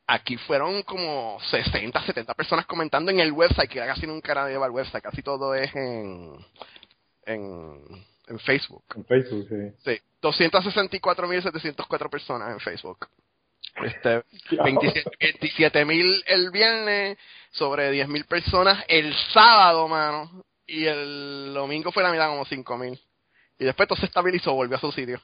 Aquí 0.07 0.37
fueron 0.37 0.83
como 0.83 1.39
60, 1.51 2.03
70 2.05 2.35
personas 2.35 2.67
comentando 2.67 3.11
en 3.11 3.21
el 3.21 3.33
website, 3.33 3.71
que 3.71 3.79
casi 3.79 4.07
nunca 4.07 4.35
nadie 4.35 4.59
va 4.59 4.67
al 4.67 4.73
website, 4.73 5.03
casi 5.03 5.23
todo 5.23 5.55
es 5.55 5.75
en, 5.75 6.35
en, 7.25 8.05
en 8.29 8.39
Facebook. 8.41 8.85
En 8.95 9.05
Facebook, 9.07 9.47
sí. 9.49 9.73
Sí, 9.85 10.01
264.704 10.21 12.11
personas 12.11 12.51
en 12.53 12.61
Facebook. 12.61 13.09
Este, 13.77 14.23
27.000 14.51 16.23
el 16.27 16.51
viernes, 16.51 17.19
sobre 17.51 17.91
10.000 17.93 18.27
personas 18.27 18.85
el 18.89 19.15
sábado, 19.33 19.89
mano. 19.89 20.45
Y 20.67 20.87
el 20.87 21.53
domingo 21.55 21.93
fue 21.93 22.03
la 22.03 22.11
mitad, 22.11 22.29
como 22.29 22.45
5.000. 22.47 22.99
Y 23.59 23.65
después 23.65 23.89
todo 23.89 23.99
se 23.99 24.07
estabilizó, 24.07 24.55
volvió 24.55 24.77
a 24.77 24.81
su 24.81 24.93
sitio. 24.93 25.21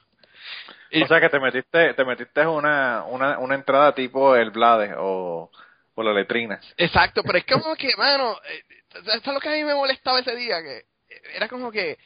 Y- 0.91 1.03
O 1.03 1.07
sea 1.07 1.19
que 1.19 1.29
te 1.29 1.39
metiste, 1.39 1.93
te 1.93 2.05
metiste 2.05 2.45
una, 2.45 3.03
una, 3.07 3.37
una 3.39 3.55
entrada 3.55 3.93
tipo 3.93 4.35
el 4.35 4.51
Blade 4.51 4.93
o, 4.97 5.51
o 5.95 6.03
la 6.03 6.13
letrina. 6.13 6.59
Exacto, 6.77 7.21
pero 7.23 7.37
es 7.37 7.45
como 7.63 7.75
que, 7.75 7.95
mano, 7.97 8.37
eh, 8.49 8.63
esto 8.95 9.29
es 9.31 9.33
lo 9.33 9.39
que 9.39 9.49
a 9.49 9.53
mí 9.53 9.63
me 9.63 9.75
molestaba 9.75 10.19
ese 10.19 10.35
día, 10.35 10.61
que 10.61 10.83
era 11.35 11.47
como 11.47 11.71
que, 11.71 11.97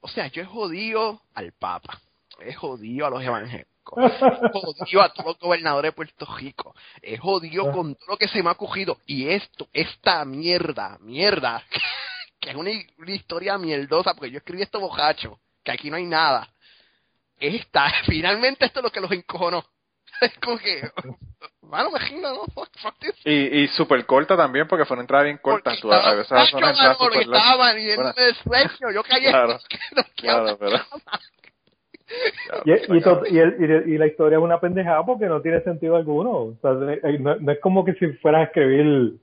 o 0.00 0.08
sea, 0.08 0.26
yo 0.28 0.42
he 0.42 0.46
jodido 0.46 1.22
al 1.34 1.52
Papa, 1.52 2.00
he 2.40 2.52
jodido 2.54 3.06
a 3.06 3.10
los 3.10 3.22
evangélicos, 3.22 3.72
jodido 3.94 5.02
a 5.02 5.08
todos 5.12 5.26
los 5.26 5.38
gobernadores 5.38 5.90
de 5.90 5.96
Puerto 5.96 6.26
Rico, 6.36 6.74
he 7.02 7.16
jodido 7.16 7.70
con 7.72 7.94
todo 7.94 8.06
lo 8.08 8.16
que 8.16 8.28
se 8.28 8.42
me 8.42 8.50
ha 8.50 8.54
cogido, 8.54 8.98
y 9.06 9.28
esto, 9.28 9.68
esta 9.72 10.24
mierda, 10.24 10.98
mierda, 11.00 11.62
que 12.40 12.50
es 12.50 12.56
una, 12.56 12.70
una 12.98 13.12
historia 13.12 13.56
mierdosa, 13.58 14.14
porque 14.14 14.30
yo 14.30 14.38
escribí 14.38 14.62
esto 14.62 14.80
bojacho, 14.80 15.38
que 15.64 15.72
aquí 15.72 15.90
no 15.90 15.96
hay 15.96 16.06
nada, 16.06 16.48
esta, 17.38 17.90
finalmente 18.06 18.64
esto 18.66 18.80
es 18.80 18.84
lo 18.84 18.90
que 18.90 19.00
los 19.00 19.12
encojonó. 19.12 19.64
Es 20.18 20.32
como 20.38 20.56
que, 20.56 20.80
mano, 21.60 21.90
imagina, 21.90 22.30
¿no? 22.30 22.44
Fuck, 22.54 22.70
fuck 22.80 22.98
this. 23.00 23.12
Y, 23.26 23.64
y 23.64 23.68
súper 23.68 24.06
corta 24.06 24.34
también, 24.34 24.66
porque 24.66 24.86
fue 24.86 24.94
una 24.94 25.02
entrada 25.02 25.24
bien 25.24 25.36
corta. 25.42 25.72
Porque 25.72 25.82
Tú, 25.82 25.92
a 25.92 26.14
veces 26.14 26.30
borracho, 26.30 26.58
mano, 26.58 27.10
larga. 27.10 27.20
estaba 27.20 27.56
valiendo 27.56 28.02
Bueno. 28.02 28.14
de 28.16 28.34
sueño, 28.36 28.94
yo 28.94 29.02
callé. 29.02 29.28
Claro, 29.28 29.58
no 29.94 30.04
Claro, 30.14 30.56
pero... 30.58 30.78
Y, 32.64 32.72
y, 32.72 33.00
to- 33.00 33.22
y, 33.28 33.38
el- 33.38 33.56
y 33.58 33.64
el- 33.64 33.88
y 33.88 33.98
la 33.98 34.06
historia 34.06 34.38
es 34.38 34.44
una 34.44 34.60
pendejada 34.60 35.04
porque 35.04 35.26
no 35.26 35.40
tiene 35.42 35.60
sentido 35.62 35.96
alguno. 35.96 36.30
O 36.30 36.56
sea, 36.62 36.70
eh, 36.92 37.18
no, 37.18 37.36
no 37.36 37.52
es 37.52 37.58
como 37.60 37.84
que 37.84 37.94
si 37.94 38.06
fueras 38.18 38.40
a 38.42 38.44
escribir 38.44 39.14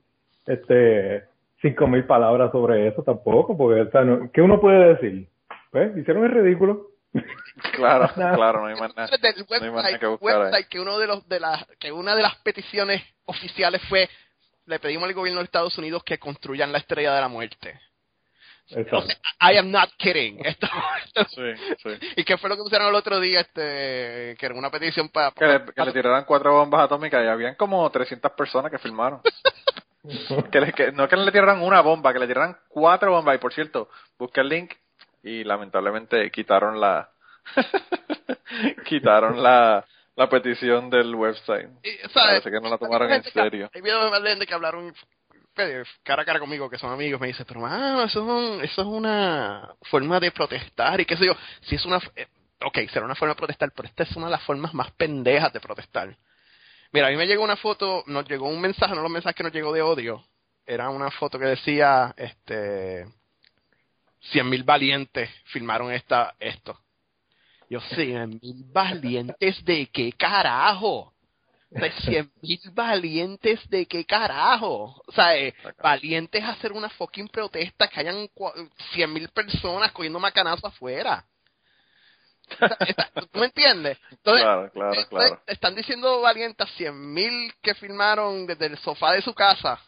este 0.46 1.24
cinco 1.62 1.86
mil 1.86 2.04
palabras 2.04 2.52
sobre 2.52 2.88
eso 2.88 3.02
tampoco, 3.02 3.56
porque 3.56 3.80
o 3.82 3.90
sea, 3.90 4.02
no- 4.02 4.30
¿qué 4.32 4.42
uno 4.42 4.60
puede 4.60 4.94
decir? 4.94 5.28
Pues 5.70 5.96
hicieron 5.96 6.24
el 6.24 6.30
ridículo. 6.32 6.88
Claro, 7.72 8.08
claro, 8.14 8.60
no 8.60 8.66
hay 8.66 8.74
más 8.76 8.94
nada. 8.96 9.08
No 9.60 9.66
hay 9.66 9.70
más 9.72 9.84
nada 9.84 9.98
que 9.98 10.06
buscar 10.06 10.28
website 10.42 10.68
que 10.68 10.80
uno 10.80 10.98
de 10.98 11.06
los 11.06 11.28
de 11.28 11.40
las 11.40 11.66
que 11.78 11.92
una 11.92 12.14
de 12.14 12.22
las 12.22 12.34
peticiones 12.42 13.02
oficiales 13.24 13.80
fue 13.88 14.08
le 14.66 14.78
pedimos 14.78 15.04
al 15.08 15.14
gobierno 15.14 15.40
de 15.40 15.44
Estados 15.44 15.76
Unidos 15.78 16.02
que 16.04 16.18
construyan 16.18 16.72
la 16.72 16.78
estrella 16.78 17.14
de 17.14 17.20
la 17.20 17.28
muerte. 17.28 17.78
O 18.70 19.02
sea, 19.02 19.16
I 19.52 19.58
am 19.58 19.70
not 19.70 19.90
kidding. 19.98 20.38
Esto, 20.44 20.66
esto- 21.04 21.24
Sí, 21.28 21.76
sí. 21.82 22.12
y 22.16 22.24
qué 22.24 22.38
fue 22.38 22.48
lo 22.48 22.56
que 22.56 22.62
pusieron 22.62 22.88
el 22.88 22.94
otro 22.94 23.20
día 23.20 23.40
este 23.40 24.36
que 24.38 24.46
era 24.46 24.54
una 24.54 24.70
petición 24.70 25.08
para 25.10 25.30
Que 25.32 25.44
le, 25.46 25.64
que 25.66 25.84
le 25.84 25.92
tiraran 25.92 26.24
cuatro 26.24 26.52
bombas 26.54 26.82
atómicas 26.82 27.22
y 27.22 27.28
habían 27.28 27.54
como 27.56 27.88
300 27.90 28.32
personas 28.32 28.70
que 28.72 28.78
filmaron. 28.78 29.20
que 30.50 30.60
le, 30.60 30.72
que, 30.72 30.92
no 30.92 31.08
que 31.08 31.16
le 31.16 31.30
tiraran 31.30 31.62
una 31.62 31.80
bomba, 31.82 32.12
que 32.12 32.18
le 32.18 32.26
tiraran 32.26 32.56
cuatro 32.68 33.10
bombas. 33.12 33.34
Y 33.36 33.38
por 33.38 33.52
cierto, 33.52 33.88
busqué 34.18 34.40
el 34.40 34.48
link 34.48 34.72
y 35.22 35.44
lamentablemente 35.44 36.30
quitaron 36.30 36.80
la 36.80 37.10
quitaron 38.86 39.42
la, 39.42 39.84
la 40.16 40.28
petición 40.28 40.90
del 40.90 41.14
website. 41.14 41.68
Y, 41.82 41.90
¿sabes? 42.08 42.40
Parece 42.42 42.50
que 42.50 42.60
no 42.60 42.68
la 42.68 42.78
tomaron 42.78 43.12
en 43.12 43.22
que- 43.22 43.30
serio. 43.30 43.70
Hay 43.74 43.80
videos 43.80 44.22
de 44.22 44.28
gente 44.30 44.46
que 44.46 44.54
hablaron 44.54 44.94
cara 45.54 46.22
a 46.22 46.24
cara 46.24 46.40
conmigo, 46.40 46.68
que 46.68 46.78
son 46.78 46.92
amigos, 46.92 47.20
me 47.20 47.28
dice, 47.28 47.44
pero 47.44 47.60
mano, 47.60 48.04
eso, 48.04 48.60
es 48.60 48.70
eso 48.70 48.82
es 48.82 48.86
una 48.86 49.74
forma 49.82 50.20
de 50.20 50.30
protestar 50.30 51.00
y 51.00 51.06
qué 51.06 51.16
sé 51.16 51.26
yo. 51.26 51.36
Si 51.62 51.76
es 51.76 51.84
una... 51.84 51.98
eh, 52.16 52.26
ok, 52.64 52.78
será 52.92 53.04
una 53.04 53.14
forma 53.14 53.34
de 53.34 53.38
protestar, 53.38 53.72
pero 53.74 53.88
esta 53.88 54.02
es 54.02 54.16
una 54.16 54.26
de 54.26 54.32
las 54.32 54.42
formas 54.42 54.74
más 54.74 54.90
pendejas 54.92 55.52
de 55.52 55.60
protestar. 55.60 56.16
Mira, 56.92 57.08
a 57.08 57.10
mí 57.10 57.16
me 57.16 57.26
llegó 57.26 57.42
una 57.42 57.56
foto, 57.56 58.04
nos 58.06 58.28
llegó 58.28 58.48
un 58.48 58.60
mensaje, 58.60 58.94
no 58.94 59.02
los 59.02 59.10
mensajes 59.10 59.36
que 59.36 59.42
nos 59.42 59.52
llegó 59.52 59.72
de 59.72 59.82
odio. 59.82 60.24
Era 60.66 60.90
una 60.90 61.10
foto 61.10 61.38
que 61.38 61.46
decía, 61.46 62.14
este... 62.16 63.06
100.000 64.32 64.64
valientes 64.64 65.30
filmaron 65.46 65.92
esta, 65.92 66.34
esto. 66.38 66.78
Yo, 67.68 67.80
100.000 67.80 68.72
valientes 68.72 69.64
de 69.64 69.86
qué 69.88 70.12
carajo. 70.12 71.13
O 71.74 71.78
sea, 71.78 71.90
100.000 72.12 72.60
valientes 72.72 73.68
de 73.68 73.86
qué 73.86 74.04
carajo. 74.04 75.02
O 75.06 75.12
sea, 75.12 75.36
eh, 75.36 75.54
valientes 75.82 76.42
a 76.42 76.50
hacer 76.50 76.72
una 76.72 76.88
fucking 76.88 77.28
protesta 77.28 77.88
que 77.88 78.00
hayan 78.00 78.28
cua- 78.28 78.54
100.000 78.94 79.28
personas 79.30 79.90
cogiendo 79.92 80.20
macanazo 80.20 80.66
afuera. 80.66 81.24
¿Tú 83.32 83.38
me 83.40 83.46
entiendes? 83.46 83.98
Entonces, 84.10 84.42
Claro, 84.44 84.70
claro, 84.72 84.94
entonces, 84.94 85.06
claro. 85.08 85.42
están 85.46 85.74
diciendo 85.74 86.20
valientes 86.20 86.66
a 86.68 86.70
100.000 86.76 87.52
que 87.62 87.74
filmaron 87.74 88.46
desde 88.46 88.66
el 88.66 88.78
sofá 88.78 89.12
de 89.12 89.22
su 89.22 89.34
casa. 89.34 89.80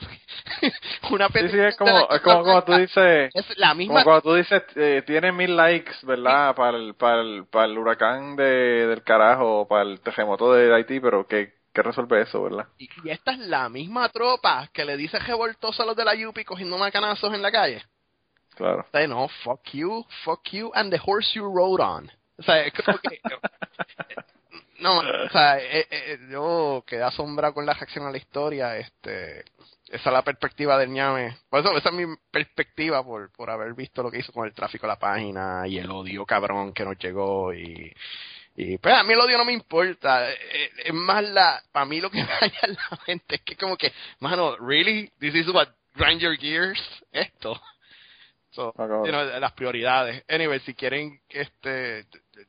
una 1.10 1.26
Sí, 1.28 1.32
sí, 1.32 1.38
petición 1.38 1.66
es 1.66 1.76
como, 1.76 2.08
es 2.10 2.20
como 2.20 2.42
cuando 2.42 2.64
tú 2.64 2.72
dices, 2.74 3.30
es 3.34 3.58
la 3.58 3.68
como 3.68 3.78
misma 3.78 4.04
cuando 4.04 4.22
tú 4.22 4.34
dices, 4.34 4.62
eh, 4.76 5.02
tiene 5.06 5.32
mil 5.32 5.56
likes, 5.56 5.94
¿verdad? 6.02 6.54
Para 6.54 6.76
el, 6.76 6.94
para 6.94 7.20
el, 7.20 7.46
para 7.46 7.64
el 7.66 7.78
huracán 7.78 8.36
de, 8.36 8.86
del 8.86 9.02
carajo, 9.02 9.66
para 9.68 9.82
el 9.82 10.00
terremoto 10.00 10.52
de 10.52 10.74
Haití, 10.74 11.00
pero 11.00 11.26
¿qué, 11.26 11.54
qué 11.72 11.82
resuelve 11.82 12.22
eso, 12.22 12.42
verdad? 12.42 12.66
Y, 12.78 12.88
y 13.04 13.10
esta 13.10 13.32
es 13.32 13.38
la 13.38 13.68
misma 13.68 14.08
tropa 14.08 14.68
que 14.72 14.84
le 14.84 14.96
dice 14.96 15.18
revoltoso 15.18 15.82
a 15.82 15.86
los 15.86 15.96
de 15.96 16.04
la 16.04 16.14
Yupi 16.14 16.44
cogiendo 16.44 16.78
macanazos 16.78 17.32
en 17.34 17.42
la 17.42 17.52
calle. 17.52 17.84
Claro. 18.56 18.84
O 18.86 18.90
sea, 18.90 19.06
no, 19.06 19.28
fuck 19.42 19.62
you, 19.72 20.04
fuck 20.24 20.48
you 20.50 20.70
and 20.74 20.92
the 20.92 21.00
horse 21.04 21.32
you 21.34 21.44
rode 21.44 21.82
on. 21.82 22.10
O 22.38 22.42
sea, 22.42 22.62
es 22.62 22.72
como 22.72 22.98
que... 22.98 23.20
no, 24.80 24.98
o 24.98 25.28
sea, 25.30 25.58
eh, 25.58 25.86
eh, 25.90 26.18
yo 26.30 26.82
quedé 26.86 27.02
asombrado 27.02 27.54
con 27.54 27.66
la 27.66 27.74
reacción 27.74 28.06
a 28.06 28.10
la 28.10 28.18
historia. 28.18 28.76
este 28.76 29.44
Esa 29.90 30.08
es 30.10 30.12
la 30.12 30.22
perspectiva 30.22 30.78
del 30.78 30.90
ñame. 30.90 31.36
Por 31.50 31.60
eso, 31.60 31.76
esa 31.76 31.88
es 31.88 31.94
mi 31.94 32.06
perspectiva 32.30 33.04
por, 33.04 33.30
por 33.32 33.50
haber 33.50 33.74
visto 33.74 34.02
lo 34.04 34.10
que 34.10 34.20
hizo 34.20 34.32
con 34.32 34.46
el 34.46 34.54
tráfico 34.54 34.86
de 34.86 34.92
la 34.92 34.98
página 34.98 35.66
y 35.66 35.78
el 35.78 35.90
odio 35.90 36.24
cabrón 36.24 36.72
que 36.72 36.84
nos 36.84 36.96
llegó 36.98 37.52
y... 37.52 37.92
Y 38.56 38.78
pues 38.78 38.92
a 38.94 39.02
mí 39.04 39.12
el 39.14 39.20
odio 39.20 39.38
no 39.38 39.44
me 39.44 39.52
importa. 39.52 40.30
Eh, 40.30 40.36
eh, 40.52 40.70
Es 40.86 40.92
más 40.94 41.24
la, 41.24 41.62
para 41.72 41.86
mí 41.86 42.00
lo 42.00 42.10
que 42.10 42.18
me 42.22 42.26
daña 42.28 42.60
la 42.90 42.98
mente 43.06 43.36
es 43.36 43.40
que 43.42 43.56
como 43.56 43.76
que, 43.76 43.92
mano, 44.18 44.56
really, 44.58 45.10
this 45.18 45.34
is 45.34 45.48
what 45.48 45.68
grind 45.94 46.20
your 46.20 46.36
gears, 46.36 46.78
esto. 47.12 47.58
So, 48.50 48.68
Ah, 48.70 48.72
cabrón. 48.76 49.04
you 49.06 49.12
know, 49.12 49.38
las 49.40 49.52
prioridades. 49.52 50.24
Anyway, 50.28 50.58
si 50.60 50.74
quieren, 50.74 51.20
este, 51.28 52.00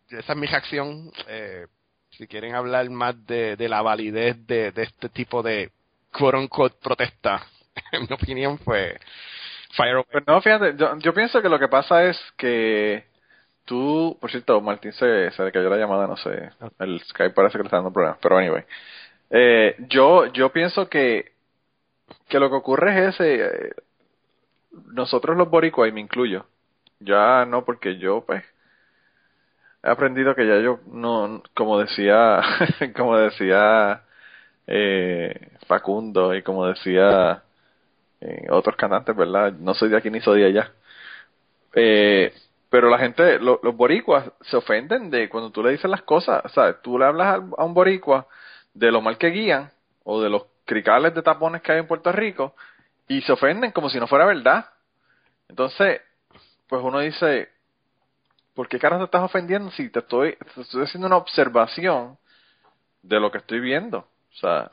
esa 0.09 0.33
es 0.33 0.35
mi 0.35 0.47
reacción. 0.47 1.11
Eh, 1.27 1.67
si 2.09 2.27
quieren 2.27 2.55
hablar 2.55 2.89
más 2.89 3.15
de, 3.25 3.55
de 3.55 3.69
la 3.69 3.81
validez 3.81 4.35
de, 4.47 4.71
de 4.71 4.83
este 4.83 5.07
tipo 5.09 5.41
de 5.43 5.71
quote 6.11 6.37
unquote 6.37 6.75
protesta, 6.81 7.45
en 7.91 8.01
mi 8.01 8.13
opinión 8.13 8.57
fue 8.59 8.99
fire 9.75 9.93
away. 9.93 10.05
Pues 10.11 10.27
no, 10.27 10.41
fíjate, 10.41 10.75
yo, 10.77 10.97
yo 10.99 11.13
pienso 11.13 11.41
que 11.41 11.49
lo 11.49 11.59
que 11.59 11.67
pasa 11.67 12.03
es 12.05 12.17
que 12.37 13.05
tú, 13.65 14.17
por 14.19 14.29
cierto, 14.31 14.59
Martín 14.61 14.91
se, 14.93 15.31
se 15.31 15.43
le 15.43 15.51
cayó 15.51 15.69
la 15.69 15.77
llamada, 15.77 16.07
no 16.07 16.17
sé, 16.17 16.49
el 16.79 16.99
Skype 17.01 17.33
parece 17.33 17.53
que 17.53 17.59
le 17.59 17.67
está 17.67 17.77
dando 17.77 17.93
problemas, 17.93 18.19
pero 18.21 18.37
anyway. 18.37 18.63
Eh, 19.29 19.75
yo, 19.87 20.25
yo 20.27 20.51
pienso 20.51 20.89
que, 20.89 21.31
que 22.27 22.39
lo 22.39 22.49
que 22.49 22.55
ocurre 22.55 23.07
es 23.07 23.15
ese, 23.15 23.45
eh, 23.45 23.73
nosotros 24.93 25.37
los 25.37 25.49
boricuas, 25.49 25.89
y 25.89 25.93
me 25.93 26.01
incluyo, 26.01 26.45
ya 26.99 27.45
no 27.45 27.63
porque 27.63 27.97
yo, 27.97 28.25
pues, 28.25 28.43
he 29.83 29.89
aprendido 29.89 30.35
que 30.35 30.47
ya 30.47 30.59
yo 30.59 30.79
no, 30.87 31.41
como 31.53 31.79
decía, 31.79 32.41
como 32.95 33.17
decía 33.17 34.03
eh, 34.67 35.49
Facundo 35.71 36.35
y 36.35 36.43
como 36.43 36.65
decía 36.67 37.43
eh, 38.21 38.47
otros 38.51 38.75
cantantes, 38.75 39.15
¿verdad? 39.15 39.53
No 39.53 39.73
soy 39.73 39.89
de 39.89 39.97
aquí 39.97 40.09
ni 40.09 40.21
soy 40.21 40.41
de 40.41 40.47
allá. 40.47 40.71
Eh, 41.73 42.33
pero 42.69 42.89
la 42.89 42.97
gente, 42.97 43.39
lo- 43.39 43.59
los 43.63 43.75
boricuas 43.75 44.31
se 44.41 44.57
ofenden 44.57 45.09
de 45.09 45.29
cuando 45.29 45.51
tú 45.51 45.63
le 45.63 45.71
dices 45.71 45.89
las 45.89 46.01
cosas, 46.03 46.41
¿sabes? 46.53 46.81
Tú 46.81 46.97
le 46.99 47.05
hablas 47.05 47.41
a 47.57 47.63
un 47.65 47.73
boricua 47.73 48.27
de 48.73 48.91
lo 48.91 49.01
mal 49.01 49.17
que 49.17 49.27
guían 49.29 49.71
o 50.03 50.21
de 50.21 50.29
los 50.29 50.43
cricales 50.65 51.13
de 51.13 51.21
tapones 51.21 51.61
que 51.61 51.71
hay 51.73 51.79
en 51.79 51.87
Puerto 51.87 52.11
Rico 52.11 52.55
y 53.07 53.21
se 53.21 53.31
ofenden 53.33 53.71
como 53.71 53.89
si 53.89 53.99
no 53.99 54.07
fuera 54.07 54.25
verdad. 54.25 54.65
Entonces, 55.49 56.01
pues 56.67 56.81
uno 56.83 56.99
dice, 56.99 57.49
¿por 58.53 58.67
qué 58.67 58.79
carajo 58.79 59.01
te 59.03 59.05
estás 59.05 59.23
ofendiendo 59.23 59.71
si 59.71 59.89
te 59.89 59.99
estoy 59.99 60.37
haciendo 60.83 61.07
una 61.07 61.17
observación 61.17 62.17
de 63.03 63.19
lo 63.19 63.31
que 63.31 63.39
estoy 63.39 63.59
viendo? 63.61 64.07
O 64.33 64.37
sea, 64.37 64.71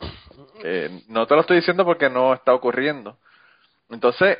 eh, 0.63 1.03
no 1.09 1.27
te 1.27 1.35
lo 1.35 1.41
estoy 1.43 1.57
diciendo 1.57 1.85
porque 1.85 2.09
no 2.09 2.33
está 2.35 2.55
ocurriendo. 2.55 3.19
Entonces, 3.91 4.39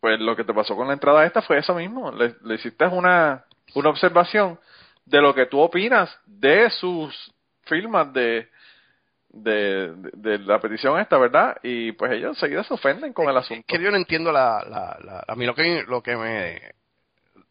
pues 0.00 0.20
lo 0.20 0.36
que 0.36 0.44
te 0.44 0.54
pasó 0.54 0.76
con 0.76 0.86
la 0.88 0.92
entrada 0.94 1.24
esta 1.24 1.42
fue 1.42 1.58
eso 1.58 1.74
mismo. 1.74 2.12
Le, 2.12 2.36
le 2.44 2.54
hiciste 2.54 2.86
una, 2.86 3.44
una 3.74 3.88
observación 3.90 4.58
de 5.04 5.20
lo 5.20 5.34
que 5.34 5.46
tú 5.46 5.58
opinas 5.60 6.16
de 6.26 6.70
sus 6.70 7.32
firmas 7.62 8.12
de, 8.12 8.48
de, 9.30 9.92
de, 9.94 10.10
de 10.14 10.38
la 10.40 10.60
petición 10.60 10.98
esta, 11.00 11.18
¿verdad? 11.18 11.56
Y 11.62 11.92
pues 11.92 12.12
ellos 12.12 12.36
enseguida 12.36 12.62
se 12.64 12.74
ofenden 12.74 13.12
con 13.12 13.28
el 13.28 13.36
asunto. 13.36 13.64
que 13.66 13.82
yo 13.82 13.90
no 13.90 13.96
entiendo 13.96 14.30
la, 14.32 14.62
la, 14.68 14.96
la- 15.02 15.24
a 15.26 15.34
mí 15.34 15.44
lo 15.46 15.54
que 15.54 15.82
lo 15.86 16.02
que 16.02 16.16
me 16.16 16.60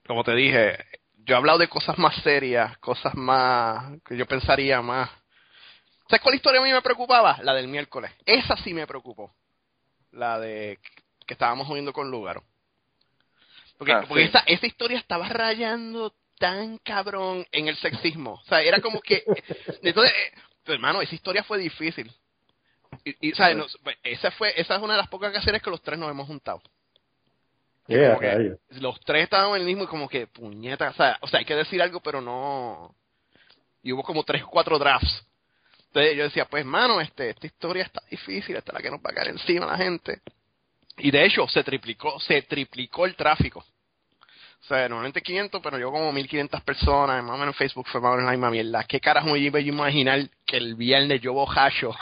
como 0.07 0.23
te 0.23 0.33
dije 0.33 0.77
yo 1.25 1.35
he 1.35 1.37
hablado 1.37 1.59
de 1.59 1.67
cosas 1.67 1.97
más 1.97 2.15
serias 2.23 2.77
cosas 2.77 3.13
más 3.15 3.99
que 4.05 4.15
yo 4.17 4.25
pensaría 4.25 4.81
más 4.81 5.09
¿sabes 6.09 6.21
cuál 6.21 6.35
historia 6.35 6.59
a 6.61 6.63
mí 6.63 6.71
me 6.71 6.81
preocupaba? 6.81 7.37
la 7.43 7.53
del 7.53 7.67
miércoles 7.67 8.11
esa 8.25 8.55
sí 8.57 8.73
me 8.73 8.87
preocupó 8.87 9.33
la 10.11 10.39
de 10.39 10.79
que 11.25 11.33
estábamos 11.33 11.69
oyendo 11.69 11.93
con 11.93 12.09
Lugaro 12.09 12.43
porque, 13.77 13.91
Ah, 13.93 14.05
porque 14.07 14.23
sí. 14.23 14.29
esa, 14.29 14.39
esa 14.47 14.65
historia 14.65 14.97
estaba 14.97 15.27
rayando 15.29 16.13
tan 16.39 16.77
cabrón 16.79 17.45
en 17.51 17.67
el 17.67 17.75
sexismo 17.77 18.33
o 18.33 18.43
sea 18.45 18.61
era 18.61 18.79
como 18.81 19.01
que 19.01 19.23
entonces 19.81 20.13
eh, 20.13 20.31
hermano 20.65 21.01
esa 21.01 21.15
historia 21.15 21.43
fue 21.43 21.57
difícil 21.57 22.11
y, 23.03 23.29
y, 23.29 23.31
¿sabes? 23.33 23.57
Nos- 23.57 23.77
pues, 23.83 23.97
esa 24.03 24.31
fue 24.31 24.53
esa 24.59 24.75
es 24.75 24.81
una 24.81 24.93
de 24.93 24.99
las 24.99 25.09
pocas 25.09 25.29
ocasiones 25.31 25.61
que 25.61 25.69
los 25.69 25.81
tres 25.81 25.97
nos 25.99 26.09
hemos 26.09 26.27
juntado 26.27 26.61
Yeah, 27.89 28.17
los 28.81 28.99
tres 28.99 29.23
estaban 29.23 29.49
en 29.51 29.61
el 29.61 29.63
mismo 29.65 29.85
y 29.85 29.87
como 29.87 30.09
que 30.09 30.27
puñeta, 30.27 30.89
o 30.89 30.93
sea, 30.93 31.17
o 31.21 31.27
sea, 31.29 31.39
hay 31.39 31.45
que 31.45 31.55
decir 31.55 31.81
algo, 31.81 32.01
pero 32.01 32.19
no. 32.19 32.93
Y 33.81 33.93
hubo 33.93 34.03
como 34.03 34.25
tres 34.25 34.43
o 34.43 34.49
cuatro 34.49 34.77
drafts. 34.77 35.25
Entonces 35.97 36.15
yo 36.15 36.23
decía, 36.25 36.45
pues 36.45 36.63
mano, 36.63 37.01
este, 37.01 37.31
esta 37.31 37.47
historia 37.47 37.83
está 37.83 38.03
difícil, 38.07 38.55
esta 38.55 38.71
es 38.71 38.73
la 38.75 38.81
que 38.83 38.91
nos 38.91 38.99
va 38.99 39.09
a 39.09 39.13
caer 39.13 39.29
encima 39.29 39.65
la 39.65 39.77
gente. 39.77 40.21
Y 40.97 41.09
de 41.09 41.25
hecho 41.25 41.47
se 41.47 41.63
triplicó, 41.63 42.19
se 42.19 42.43
triplicó 42.43 43.07
el 43.07 43.15
tráfico. 43.15 43.65
O 44.61 44.65
sea, 44.67 44.87
normalmente 44.89 45.23
500, 45.23 45.59
pero 45.59 45.79
yo 45.79 45.91
como 45.91 46.11
1500 46.11 46.61
personas, 46.61 47.23
más 47.23 47.33
o 47.33 47.37
menos 47.39 47.55
en 47.55 47.57
Facebook 47.57 47.87
fue 47.87 47.99
más 47.99 48.09
o 48.09 48.11
menos 48.11 48.25
la 48.25 48.31
misma 48.31 48.51
mierda. 48.51 48.83
¿Qué 48.83 48.99
carajo 48.99 49.29
me 49.29 49.39
iba 49.39 49.57
a 49.57 49.61
imaginar 49.61 50.29
que 50.45 50.57
el 50.57 50.75
viernes 50.75 51.19
yo 51.19 51.33
bojacho 51.33 51.95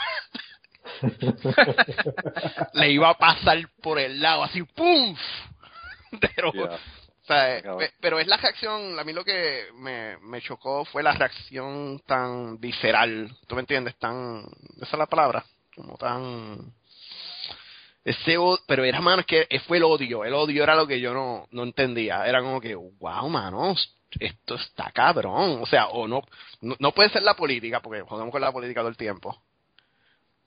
le 2.74 2.90
iba 2.90 3.08
a 3.08 3.14
pasar 3.14 3.66
por 3.80 3.98
el 3.98 4.20
lado 4.20 4.44
así, 4.44 4.62
¡pum! 4.62 5.16
Pero, 6.20 6.52
Yeah. 6.52 6.78
O 7.26 7.80
sea, 7.80 7.90
pero 8.00 8.20
es 8.20 8.26
la 8.28 8.36
reacción, 8.36 8.98
a 8.98 9.04
mí 9.04 9.12
lo 9.12 9.24
que 9.24 9.66
me, 9.74 10.16
me 10.18 10.40
chocó 10.40 10.84
fue 10.84 11.02
la 11.02 11.12
reacción 11.12 12.00
tan 12.06 12.58
visceral, 12.60 13.36
¿tú 13.48 13.56
me 13.56 13.62
entiendes? 13.62 13.96
Tan, 13.96 14.44
esa 14.76 14.92
es 14.92 14.98
la 14.98 15.06
palabra, 15.06 15.44
como 15.74 15.96
tan... 15.96 16.72
Ese, 18.04 18.36
pero 18.68 18.84
era, 18.84 19.00
mano, 19.00 19.22
es 19.22 19.26
que 19.26 19.60
fue 19.66 19.78
el 19.78 19.82
odio, 19.82 20.24
el 20.24 20.34
odio 20.34 20.62
era 20.62 20.76
lo 20.76 20.86
que 20.86 21.00
yo 21.00 21.12
no, 21.12 21.48
no 21.50 21.64
entendía, 21.64 22.24
era 22.24 22.40
como 22.40 22.60
que, 22.60 22.76
wow, 22.76 23.28
mano, 23.28 23.74
esto 24.20 24.54
está 24.54 24.92
cabrón, 24.92 25.58
o 25.60 25.66
sea, 25.66 25.88
o 25.88 26.06
no, 26.06 26.22
no, 26.60 26.76
no 26.78 26.92
puede 26.92 27.10
ser 27.10 27.22
la 27.22 27.34
política, 27.34 27.80
porque 27.80 28.02
jodemos 28.02 28.30
con 28.30 28.40
la 28.40 28.52
política 28.52 28.82
todo 28.82 28.90
el 28.90 28.96
tiempo, 28.96 29.42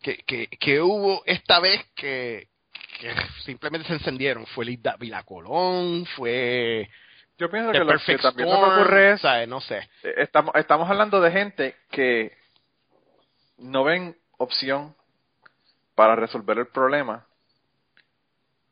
que, 0.01 0.15
que, 0.19 0.47
que 0.47 0.79
hubo 0.79 1.23
esta 1.25 1.59
vez 1.59 1.85
que, 1.95 2.47
que 2.99 3.15
simplemente 3.45 3.87
se 3.87 3.93
encendieron. 3.93 4.45
Fue 4.47 4.65
Lida 4.65 4.95
Vila 4.99 5.23
Colón, 5.23 6.05
fue 6.17 6.89
Yo 7.37 7.49
pienso 7.49 7.71
The 7.71 7.79
que 7.79 7.83
lo 7.85 7.97
que 7.97 8.17
también 8.17 8.49
Storm, 8.49 8.75
que 8.75 8.81
ocurre 8.81 9.11
es, 9.13 9.21
¿sabes? 9.21 9.47
no 9.47 9.61
sé. 9.61 9.77
eh, 10.03 10.13
estamos, 10.17 10.53
estamos 10.55 10.89
hablando 10.89 11.21
de 11.21 11.31
gente 11.31 11.75
que 11.89 12.37
no 13.57 13.83
ven 13.83 14.15
opción 14.37 14.95
para 15.95 16.15
resolver 16.15 16.57
el 16.59 16.67
problema. 16.67 17.25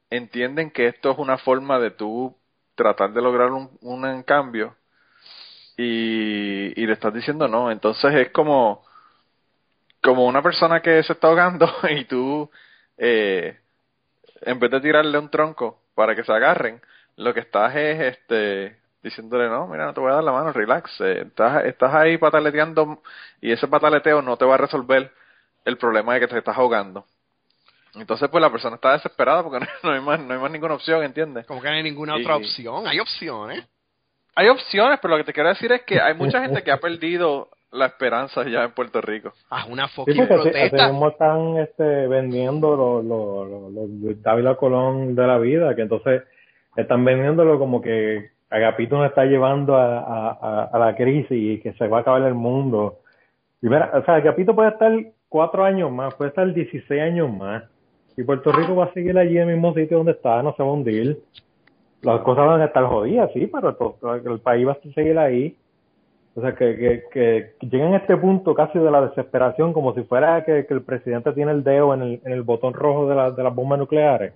Entienden 0.09 0.71
que 0.71 0.87
esto 0.87 1.11
es 1.11 1.17
una 1.17 1.37
forma 1.37 1.79
de 1.79 1.91
tú 1.91 2.37
tratar 2.75 3.11
de 3.13 3.21
lograr 3.21 3.51
un, 3.51 3.77
un 3.81 4.23
cambio 4.23 4.75
y, 5.77 6.81
y 6.81 6.85
le 6.85 6.93
estás 6.93 7.13
diciendo 7.13 7.47
no. 7.47 7.71
Entonces 7.71 8.13
es 8.13 8.31
como, 8.31 8.85
como 10.01 10.25
una 10.25 10.41
persona 10.41 10.81
que 10.81 11.01
se 11.03 11.13
está 11.13 11.27
ahogando 11.27 11.69
y 11.89 12.05
tú, 12.05 12.49
eh, 12.97 13.59
en 14.41 14.59
vez 14.59 14.71
de 14.71 14.79
tirarle 14.81 15.17
un 15.17 15.29
tronco 15.29 15.81
para 15.95 16.15
que 16.15 16.23
se 16.23 16.31
agarren, 16.31 16.81
lo 17.15 17.33
que 17.33 17.39
estás 17.41 17.75
es 17.75 17.99
este 18.17 18.77
diciéndole 19.01 19.47
no, 19.47 19.67
mira, 19.67 19.85
no 19.85 19.93
te 19.93 19.99
voy 20.01 20.11
a 20.11 20.15
dar 20.15 20.23
la 20.23 20.31
mano, 20.31 20.51
relax, 20.51 20.99
eh, 21.01 21.21
estás, 21.27 21.63
estás 21.65 21.93
ahí 21.93 22.17
pataleteando 22.17 23.01
y 23.41 23.51
ese 23.51 23.67
pataleteo 23.67 24.21
no 24.21 24.35
te 24.37 24.45
va 24.45 24.55
a 24.55 24.57
resolver 24.57 25.11
el 25.65 25.77
problema 25.77 26.13
de 26.13 26.21
que 26.21 26.27
te 26.27 26.37
estás 26.37 26.57
ahogando. 26.57 27.05
Entonces, 27.95 28.29
pues 28.29 28.41
la 28.41 28.51
persona 28.51 28.75
está 28.75 28.93
desesperada 28.93 29.43
porque 29.43 29.59
no, 29.83 29.89
no 29.89 29.91
hay 29.91 30.01
más, 30.01 30.19
no 30.19 30.33
hay 30.33 30.39
más 30.39 30.51
ninguna 30.51 30.73
opción, 30.75 31.03
¿entiendes? 31.03 31.45
Como 31.45 31.61
que 31.61 31.69
no 31.69 31.75
hay 31.75 31.83
ninguna 31.83 32.17
Y- 32.17 32.21
otra 32.21 32.35
opción. 32.35 32.87
Hay 32.87 32.99
opciones. 32.99 33.65
Hay 34.35 34.49
opciones, 34.49 34.99
pero 35.01 35.13
lo 35.13 35.17
que 35.17 35.23
te 35.25 35.33
quiero 35.33 35.49
decir 35.49 35.71
es 35.71 35.81
que 35.83 35.99
hay 35.99 36.13
mucha 36.13 36.41
gente 36.41 36.63
que 36.63 36.71
ha 36.71 36.77
perdido 36.77 37.49
la 37.71 37.87
esperanza 37.87 38.43
ya 38.47 38.63
en 38.63 38.71
Puerto 38.71 39.01
Rico. 39.01 39.33
Haz 39.49 39.67
una 39.69 39.87
Sí, 39.87 39.93
fucking 39.95 40.15
porque 40.17 40.33
así, 40.33 40.49
así 40.49 40.51
protesta. 40.69 40.87
mismo 40.89 41.07
están 41.09 41.57
este, 41.57 42.07
vendiendo 42.07 42.75
los 42.75 43.05
los 43.05 43.71
los 43.71 44.21
Dávila 44.21 44.55
Colón 44.55 45.15
de 45.15 45.27
la 45.27 45.37
vida, 45.37 45.75
que 45.75 45.81
entonces 45.81 46.23
están 46.75 47.03
vendiéndolo 47.05 47.59
como 47.59 47.81
que 47.81 48.29
Agapito 48.49 48.97
nos 48.97 49.07
está 49.09 49.25
llevando 49.25 49.75
a, 49.75 49.99
a, 49.99 50.29
a, 50.41 50.63
a 50.71 50.79
la 50.79 50.95
crisis 50.95 51.27
y 51.31 51.59
que 51.59 51.73
se 51.73 51.87
va 51.87 51.97
a 51.97 52.01
acabar 52.01 52.21
el 52.23 52.33
mundo. 52.35 52.99
Y 53.61 53.67
mira, 53.67 53.91
o 53.93 54.03
sea, 54.05 54.15
Agapito 54.15 54.55
puede 54.55 54.69
estar 54.69 54.91
cuatro 55.27 55.65
años 55.65 55.91
más, 55.91 56.13
puede 56.15 56.29
estar 56.29 56.53
16 56.53 57.01
años 57.01 57.29
más. 57.35 57.63
Y 58.15 58.23
Puerto 58.23 58.51
Rico 58.51 58.75
va 58.75 58.85
a 58.85 58.93
seguir 58.93 59.17
allí 59.17 59.37
en 59.37 59.49
el 59.49 59.55
mismo 59.55 59.73
sitio 59.73 59.97
donde 59.97 60.13
está, 60.13 60.41
no 60.41 60.55
se 60.55 60.63
va 60.63 60.69
a 60.69 60.71
hundir. 60.71 61.19
Las 62.01 62.21
cosas 62.21 62.45
van 62.45 62.61
a 62.61 62.65
estar 62.65 62.85
jodidas, 62.85 63.29
sí, 63.33 63.47
pero 63.47 63.75
to- 63.75 63.97
el 64.15 64.39
país 64.39 64.67
va 64.67 64.71
a 64.73 64.93
seguir 64.93 65.17
ahí. 65.19 65.55
O 66.37 66.41
sea, 66.41 66.53
que, 66.53 66.77
que, 67.11 67.53
que 67.59 67.67
llegan 67.67 67.95
a 67.95 67.97
este 67.97 68.15
punto 68.15 68.53
casi 68.53 68.77
de 68.77 68.91
la 68.91 69.01
desesperación, 69.07 69.73
como 69.73 69.95
si 69.95 70.03
fuera 70.03 70.45
que, 70.45 70.67
que 70.67 70.73
el 70.75 70.83
presidente 70.83 71.33
tiene 71.33 71.51
el 71.51 71.63
dedo 71.63 71.95
en 71.95 72.01
el, 72.03 72.21
en 72.23 72.31
el 72.31 72.43
botón 72.43 72.75
rojo 72.75 73.09
de, 73.09 73.15
la, 73.15 73.31
de 73.31 73.41
las 73.41 73.55
bombas 73.55 73.79
nucleares. 73.79 74.33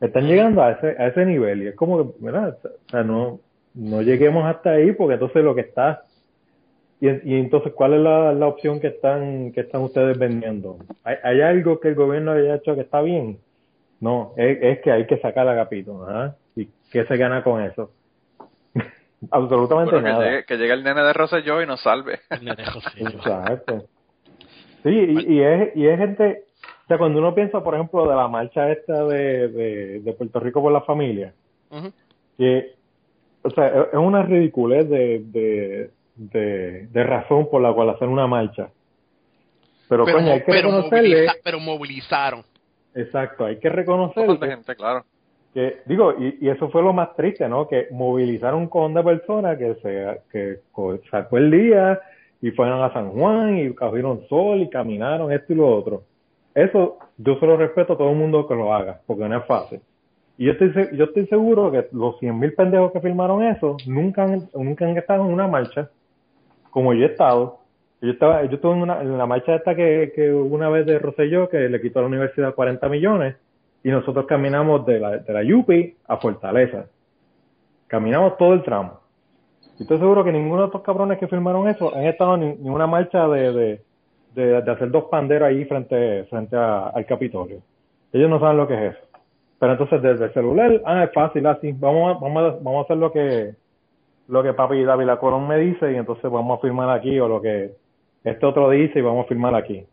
Están 0.00 0.26
llegando 0.26 0.62
a 0.62 0.72
ese, 0.72 0.96
a 0.98 1.08
ese 1.08 1.26
nivel 1.26 1.62
y 1.62 1.66
es 1.66 1.74
como 1.74 1.98
que, 1.98 2.24
¿verdad? 2.24 2.56
O 2.64 2.90
sea, 2.90 3.02
no, 3.02 3.38
no 3.74 4.00
lleguemos 4.00 4.46
hasta 4.46 4.70
ahí 4.70 4.92
porque 4.92 5.14
entonces 5.14 5.44
lo 5.44 5.54
que 5.54 5.60
está... 5.60 6.04
Y, 7.02 7.08
y 7.08 7.38
entonces, 7.38 7.74
¿cuál 7.74 7.92
es 7.92 8.00
la, 8.00 8.32
la 8.32 8.46
opción 8.46 8.80
que 8.80 8.86
están 8.86 9.52
que 9.52 9.60
están 9.60 9.82
ustedes 9.82 10.18
vendiendo? 10.18 10.78
¿Hay, 11.04 11.16
hay 11.22 11.42
algo 11.42 11.80
que 11.80 11.88
el 11.88 11.96
gobierno 11.96 12.32
haya 12.32 12.54
hecho 12.54 12.74
que 12.74 12.80
está 12.80 13.02
bien? 13.02 13.36
No, 14.00 14.32
es, 14.38 14.56
es 14.62 14.78
que 14.80 14.90
hay 14.90 15.06
que 15.06 15.18
sacar 15.18 15.46
a 15.46 15.52
Agapito. 15.52 16.06
¿ah? 16.08 16.34
¿Y 16.54 16.70
qué 16.90 17.04
se 17.04 17.16
gana 17.18 17.44
con 17.44 17.60
eso? 17.60 17.90
Absolutamente 19.30 19.92
Bueno, 19.92 20.06
que, 20.06 20.12
nada. 20.12 20.24
llegue, 20.24 20.44
que 20.44 20.56
llegue 20.56 20.72
el 20.72 20.84
nene 20.84 21.02
de 21.02 21.12
Rosselló 21.12 21.62
y 21.62 21.66
nos 21.66 21.80
salve. 21.80 22.20
Exacto. 22.96 23.86
Sí, 24.82 24.90
y, 24.90 25.34
y, 25.34 25.42
es, 25.42 25.76
y 25.76 25.86
es 25.86 25.98
gente, 25.98 26.44
o 26.84 26.86
sea, 26.86 26.98
cuando 26.98 27.18
uno 27.18 27.34
piensa, 27.34 27.62
por 27.62 27.74
ejemplo, 27.74 28.08
de 28.08 28.14
la 28.14 28.28
marcha 28.28 28.70
esta 28.70 29.04
de, 29.04 29.48
de, 29.48 30.00
de 30.00 30.12
Puerto 30.12 30.38
Rico 30.38 30.62
por 30.62 30.70
la 30.70 30.82
familia, 30.82 31.32
que, 32.38 32.74
o 33.42 33.50
sea, 33.50 33.66
es 33.66 33.98
una 33.98 34.22
ridiculez 34.22 34.88
de, 34.88 35.22
de, 35.24 35.90
de, 36.14 36.86
de 36.86 37.04
razón 37.04 37.48
por 37.50 37.60
la 37.62 37.72
cual 37.72 37.90
hacer 37.90 38.06
una 38.06 38.26
marcha. 38.28 38.68
Pero, 39.88 40.04
coño, 40.04 40.32
hay 40.32 40.42
que 40.42 40.52
reconocerle... 40.52 41.26
pero 41.42 41.58
movilizaron. 41.58 42.44
Exacto, 42.94 43.44
hay 43.46 43.58
que 43.58 43.68
reconocer... 43.68 44.28
gente, 44.38 44.76
claro. 44.76 45.04
Que, 45.56 45.78
digo, 45.86 46.12
y, 46.18 46.50
eso 46.50 46.68
fue 46.68 46.82
lo 46.82 46.92
más 46.92 47.16
triste, 47.16 47.48
¿no? 47.48 47.66
Que 47.66 47.86
movilizaron 47.90 48.68
con 48.68 48.92
de 48.92 49.02
personas 49.02 49.56
que 49.56 49.74
se 49.76 50.20
que 50.30 50.60
sacó 51.10 51.38
el 51.38 51.50
día 51.50 51.98
y 52.42 52.50
fueron 52.50 52.82
a 52.82 52.92
San 52.92 53.08
Juan 53.12 53.56
y 53.56 53.72
cogieron 53.72 54.20
sol 54.28 54.60
y 54.60 54.68
caminaron 54.68 55.32
esto 55.32 55.54
y 55.54 55.56
lo 55.56 55.74
otro. 55.74 56.02
Eso 56.54 56.98
yo 57.16 57.36
solo 57.36 57.56
respeto 57.56 57.94
a 57.94 57.96
todo 57.96 58.10
el 58.10 58.16
mundo 58.16 58.46
que 58.46 58.54
lo 58.54 58.74
haga, 58.74 59.00
porque 59.06 59.26
no 59.26 59.38
es 59.38 59.46
fácil. 59.46 59.80
Y 60.36 60.44
yo 60.44 60.52
estoy, 60.52 60.94
yo 60.94 61.04
estoy 61.04 61.26
seguro 61.28 61.72
que 61.72 61.86
los 61.92 62.20
100.000 62.20 62.54
pendejos 62.54 62.92
que 62.92 63.00
firmaron 63.00 63.42
eso 63.42 63.78
nunca 63.86 64.24
han, 64.24 64.50
nunca 64.54 64.84
han 64.84 64.98
estado 64.98 65.24
en 65.24 65.32
una 65.32 65.48
marcha 65.48 65.88
como 66.68 66.92
yo 66.92 67.06
he 67.06 67.12
estado 67.12 67.60
yo 68.02 68.10
estaba, 68.10 68.44
yo 68.44 68.56
estuve 68.56 68.72
en, 68.74 68.82
una, 68.82 69.00
en 69.00 69.16
la 69.16 69.24
marcha 69.24 69.54
esta 69.54 69.74
que, 69.74 70.12
que 70.14 70.30
una 70.30 70.68
vez 70.68 70.84
de 70.84 70.98
Rosselló 70.98 71.48
que 71.48 71.70
le 71.70 71.80
quitó 71.80 72.00
a 72.00 72.02
la 72.02 72.08
universidad 72.08 72.54
40 72.54 72.86
millones 72.90 73.36
y 73.86 73.90
nosotros 73.90 74.26
caminamos 74.26 74.84
de 74.84 74.98
la, 74.98 75.18
de 75.18 75.32
la 75.32 75.44
Yupi 75.44 75.96
a 76.08 76.16
Fortaleza. 76.16 76.86
Caminamos 77.86 78.36
todo 78.36 78.52
el 78.52 78.64
tramo. 78.64 78.98
Y 79.78 79.82
estoy 79.82 79.98
seguro 79.98 80.24
que 80.24 80.32
ninguno 80.32 80.62
de 80.62 80.66
estos 80.66 80.82
cabrones 80.82 81.18
que 81.18 81.28
firmaron 81.28 81.68
eso 81.68 81.94
han 81.94 82.04
estado 82.04 82.34
en 82.34 82.68
una 82.68 82.88
marcha 82.88 83.28
de, 83.28 83.80
de, 84.34 84.56
hacer 84.56 84.90
dos 84.90 85.04
panderos 85.04 85.46
ahí 85.46 85.64
frente, 85.66 86.24
frente 86.24 86.56
al 86.56 87.06
Capitolio. 87.06 87.60
Ellos 88.12 88.28
no 88.28 88.40
saben 88.40 88.56
lo 88.56 88.66
que 88.66 88.74
es 88.74 88.96
eso. 88.96 89.06
Pero 89.60 89.70
entonces 89.70 90.02
desde 90.02 90.24
el 90.24 90.34
celular, 90.34 90.82
ah, 90.84 91.04
es 91.04 91.12
fácil, 91.12 91.46
así, 91.46 91.70
vamos 91.70 92.16
a, 92.16 92.18
vamos 92.18 92.42
a, 92.42 92.56
vamos 92.60 92.80
a 92.80 92.84
hacer 92.86 92.96
lo 92.96 93.12
que, 93.12 93.54
lo 94.26 94.42
que 94.42 94.52
papi 94.52 94.82
David 94.82 95.06
Lacorón 95.06 95.46
me 95.46 95.58
dice 95.58 95.92
y 95.92 95.94
entonces 95.94 96.28
vamos 96.28 96.58
a 96.58 96.60
firmar 96.60 96.90
aquí 96.90 97.20
o 97.20 97.28
lo 97.28 97.40
que 97.40 97.70
este 98.24 98.46
otro 98.46 98.68
dice 98.68 98.98
y 98.98 99.02
vamos 99.02 99.26
a 99.26 99.28
firmar 99.28 99.54
aquí. 99.54 99.86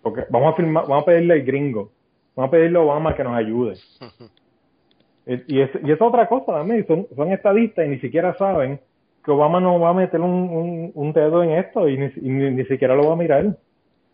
Porque 0.00 0.24
vamos 0.30 0.54
a 0.54 0.56
firmar, 0.56 0.84
vamos 0.88 1.02
a 1.02 1.04
pedirle 1.04 1.34
al 1.34 1.42
gringo, 1.42 1.90
vamos 2.36 2.48
a 2.48 2.50
pedirle 2.50 2.78
a 2.78 2.82
Obama 2.82 3.16
que 3.16 3.24
nos 3.24 3.34
ayude. 3.34 3.78
y, 5.26 5.60
es, 5.60 5.70
y 5.82 5.90
es 5.90 6.00
otra 6.00 6.28
cosa 6.28 6.52
también, 6.52 6.86
son, 6.86 7.06
son 7.16 7.32
estadistas 7.32 7.86
y 7.86 7.88
ni 7.88 7.98
siquiera 7.98 8.36
saben 8.36 8.80
que 9.24 9.32
Obama 9.32 9.58
no 9.58 9.80
va 9.80 9.90
a 9.90 9.94
meter 9.94 10.20
un, 10.20 10.92
un, 10.94 11.12
dedo 11.12 11.42
en 11.42 11.52
esto 11.52 11.88
y, 11.88 11.98
ni, 11.98 12.10
ni, 12.50 12.64
siquiera 12.66 12.94
lo 12.94 13.08
va 13.08 13.14
a 13.14 13.16
mirar, 13.16 13.56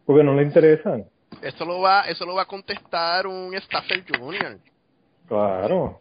porque 0.07 0.25
no 0.25 0.35
le 0.35 0.43
interesan. 0.43 1.05
Eso 1.43 1.66
lo 1.66 1.83
va, 1.83 2.03
eso 2.03 2.25
lo 2.25 2.35
va 2.35 2.43
a 2.43 2.47
contestar 2.47 3.27
un 3.27 3.55
Staffel 3.57 4.05
Junior. 4.09 4.57
Claro. 5.29 5.99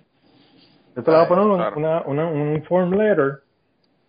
Esto 0.96 1.12
le 1.12 1.18
va 1.18 1.24
a 1.24 1.28
poner 1.28 1.46
una, 1.46 2.04
una, 2.06 2.28
un 2.28 2.64
form 2.64 2.94
letter 2.94 3.42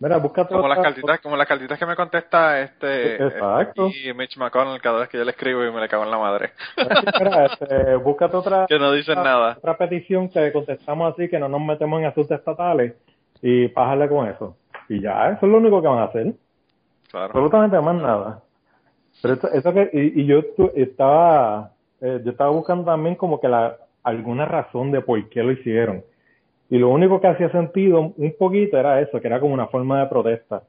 Mira, 0.03 0.21
como 0.21 0.67
las 0.67 0.79
cartitas, 0.79 1.21
como 1.21 1.37
las 1.37 1.47
cartitas 1.47 1.79
que 1.79 1.85
me 1.85 1.95
contesta 1.95 2.59
este 2.59 3.15
Exacto. 3.23 3.87
y 3.87 4.13
Mitch 4.13 4.35
McConnell 4.35 4.81
cada 4.81 4.99
vez 4.99 5.07
que 5.07 5.17
yo 5.17 5.23
le 5.23 5.31
escribo 5.31 5.63
y 5.63 5.71
me 5.71 5.79
le 5.79 5.87
cago 5.87 6.03
en 6.03 6.11
la 6.11 6.17
madre. 6.17 6.51
Mira, 6.75 7.45
este, 7.61 7.95
búscate 7.95 8.35
otra 8.35 8.65
que 8.67 8.77
no 8.77 8.91
dicen 8.91 9.15
nada. 9.23 9.55
Otra 9.57 9.77
petición 9.77 10.27
que 10.27 10.51
contestamos 10.51 11.13
así 11.13 11.29
que 11.29 11.39
no 11.39 11.47
nos 11.47 11.61
metemos 11.61 12.01
en 12.01 12.07
asuntos 12.07 12.37
estatales 12.37 12.95
y 13.41 13.69
pájale 13.69 14.09
con 14.09 14.27
eso. 14.27 14.57
Y 14.89 14.99
ya, 14.99 15.29
eso 15.29 15.45
es 15.45 15.49
lo 15.49 15.59
único 15.59 15.81
que 15.81 15.87
van 15.87 15.99
a 15.99 16.03
hacer. 16.03 16.33
Claro. 17.09 17.27
Absolutamente 17.27 17.79
más 17.79 17.95
nada. 17.95 18.41
Pero 19.21 19.35
eso, 19.53 19.73
que 19.73 19.89
y, 19.93 20.21
y 20.21 20.25
yo 20.25 20.41
estaba 20.75 21.71
eh, 22.01 22.19
yo 22.25 22.31
estaba 22.31 22.49
buscando 22.49 22.83
también 22.83 23.15
como 23.15 23.39
que 23.39 23.47
la 23.47 23.77
alguna 24.03 24.43
razón 24.43 24.91
de 24.91 24.99
por 24.99 25.29
qué 25.29 25.43
lo 25.43 25.53
hicieron 25.53 26.03
y 26.73 26.79
lo 26.79 26.89
único 26.89 27.21
que 27.21 27.27
hacía 27.27 27.51
sentido 27.51 28.15
un 28.17 28.35
poquito 28.35 28.79
era 28.79 28.99
eso, 28.99 29.21
que 29.21 29.27
era 29.27 29.39
como 29.39 29.53
una 29.53 29.67
forma 29.67 29.99
de 29.99 30.07
protesta. 30.07 30.63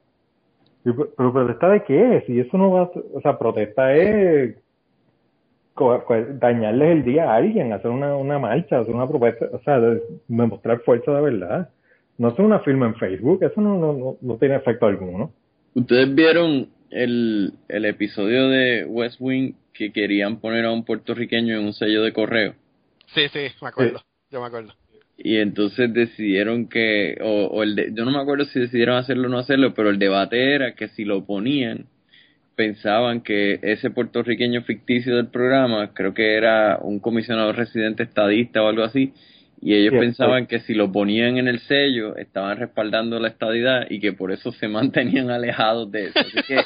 pero 0.83 1.33
protesta 1.33 1.67
de 1.69 1.83
qué? 1.83 2.23
Si 2.27 2.39
eso 2.39 2.59
no 2.59 2.69
va, 2.69 2.91
o 3.11 3.21
sea, 3.21 3.39
protesta 3.39 3.91
es 3.95 4.55
dañarles 6.39 6.89
el 6.91 7.03
día 7.03 7.31
a 7.31 7.37
alguien, 7.37 7.73
hacer 7.73 7.89
una, 7.89 8.15
una 8.17 8.37
marcha, 8.37 8.77
hacer 8.77 8.93
una 8.93 9.07
propuesta, 9.07 9.47
o 9.51 9.59
sea, 9.63 9.81
demostrar 10.27 10.79
fuerza 10.81 11.11
de 11.11 11.21
verdad. 11.21 11.69
No 12.19 12.27
es 12.27 12.37
una 12.37 12.59
firma 12.59 12.85
en 12.85 12.95
Facebook, 12.97 13.43
eso 13.43 13.59
no, 13.59 13.75
no, 13.75 14.17
no, 14.21 14.37
tiene 14.37 14.57
efecto 14.57 14.85
alguno. 14.85 15.31
¿Ustedes 15.73 16.13
vieron 16.13 16.69
el, 16.91 17.51
el 17.67 17.85
episodio 17.85 18.47
de 18.49 18.85
West 18.85 19.17
Wing 19.19 19.53
que 19.73 19.91
querían 19.91 20.37
poner 20.37 20.65
a 20.65 20.71
un 20.71 20.85
puertorriqueño 20.85 21.57
en 21.57 21.65
un 21.65 21.73
sello 21.73 22.03
de 22.03 22.13
correo? 22.13 22.53
Sí, 23.07 23.27
sí, 23.29 23.47
me 23.59 23.69
acuerdo, 23.69 24.01
yo 24.29 24.39
me 24.39 24.45
acuerdo 24.45 24.84
y 25.17 25.37
entonces 25.37 25.93
decidieron 25.93 26.67
que, 26.67 27.17
o, 27.21 27.45
o 27.45 27.63
el 27.63 27.75
de, 27.75 27.91
yo 27.93 28.05
no 28.05 28.11
me 28.11 28.19
acuerdo 28.19 28.45
si 28.45 28.59
decidieron 28.59 28.97
hacerlo 28.97 29.27
o 29.27 29.31
no 29.31 29.39
hacerlo, 29.39 29.73
pero 29.73 29.89
el 29.89 29.99
debate 29.99 30.53
era 30.53 30.75
que 30.75 30.89
si 30.89 31.05
lo 31.05 31.25
ponían, 31.25 31.85
pensaban 32.55 33.21
que 33.21 33.59
ese 33.61 33.89
puertorriqueño 33.89 34.63
ficticio 34.63 35.15
del 35.15 35.27
programa, 35.27 35.93
creo 35.93 36.13
que 36.13 36.35
era 36.35 36.79
un 36.81 36.99
comisionado 36.99 37.53
residente 37.53 38.03
estadista 38.03 38.63
o 38.63 38.67
algo 38.67 38.83
así, 38.83 39.13
y 39.61 39.73
ellos 39.73 39.93
pensaban 39.99 40.47
que 40.47 40.59
si 40.59 40.73
lo 40.73 40.91
ponían 40.91 41.37
en 41.37 41.47
el 41.47 41.59
sello, 41.59 42.15
estaban 42.17 42.57
respaldando 42.57 43.19
la 43.19 43.29
estadidad 43.29 43.87
y 43.89 43.99
que 43.99 44.13
por 44.13 44.31
eso 44.31 44.51
se 44.51 44.67
mantenían 44.67 45.29
alejados 45.29 45.91
de 45.91 46.07
eso. 46.07 46.19
Así 46.19 46.41
que, 46.47 46.59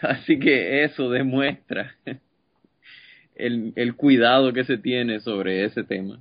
así 0.00 0.38
que 0.38 0.84
eso 0.84 1.10
demuestra 1.10 1.94
el, 3.36 3.72
el 3.76 3.94
cuidado 3.94 4.52
que 4.52 4.64
se 4.64 4.78
tiene 4.78 5.20
sobre 5.20 5.64
ese 5.64 5.84
tema. 5.84 6.20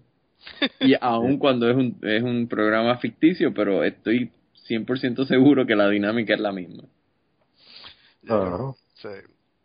Y 0.80 0.96
aun 1.00 1.38
cuando 1.38 1.70
es 1.70 1.76
un, 1.76 1.98
es 2.02 2.24
un 2.24 2.48
programa 2.48 2.98
ficticio, 2.98 3.54
pero 3.54 3.84
estoy 3.84 4.32
100% 4.68 5.26
seguro 5.26 5.66
que 5.66 5.76
la 5.76 5.90
dinámica 5.90 6.34
es 6.34 6.40
la 6.40 6.52
misma. 6.52 6.84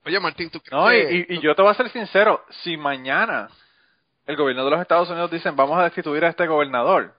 Oye, 0.04 0.20
Martín, 0.20 0.50
¿tú 0.50 0.60
crees 0.60 0.72
no, 0.72 0.92
y, 0.92 1.26
y, 1.28 1.40
yo 1.40 1.54
te 1.54 1.62
voy 1.62 1.70
a 1.70 1.74
ser 1.74 1.88
sincero, 1.90 2.44
si 2.62 2.76
mañana 2.76 3.48
el 4.26 4.36
gobierno 4.36 4.64
de 4.64 4.70
los 4.70 4.80
Estados 4.80 5.10
Unidos 5.10 5.30
dicen 5.30 5.54
vamos 5.56 5.78
a 5.78 5.84
destituir 5.84 6.24
a 6.24 6.28
este 6.28 6.46
gobernador, 6.46 7.14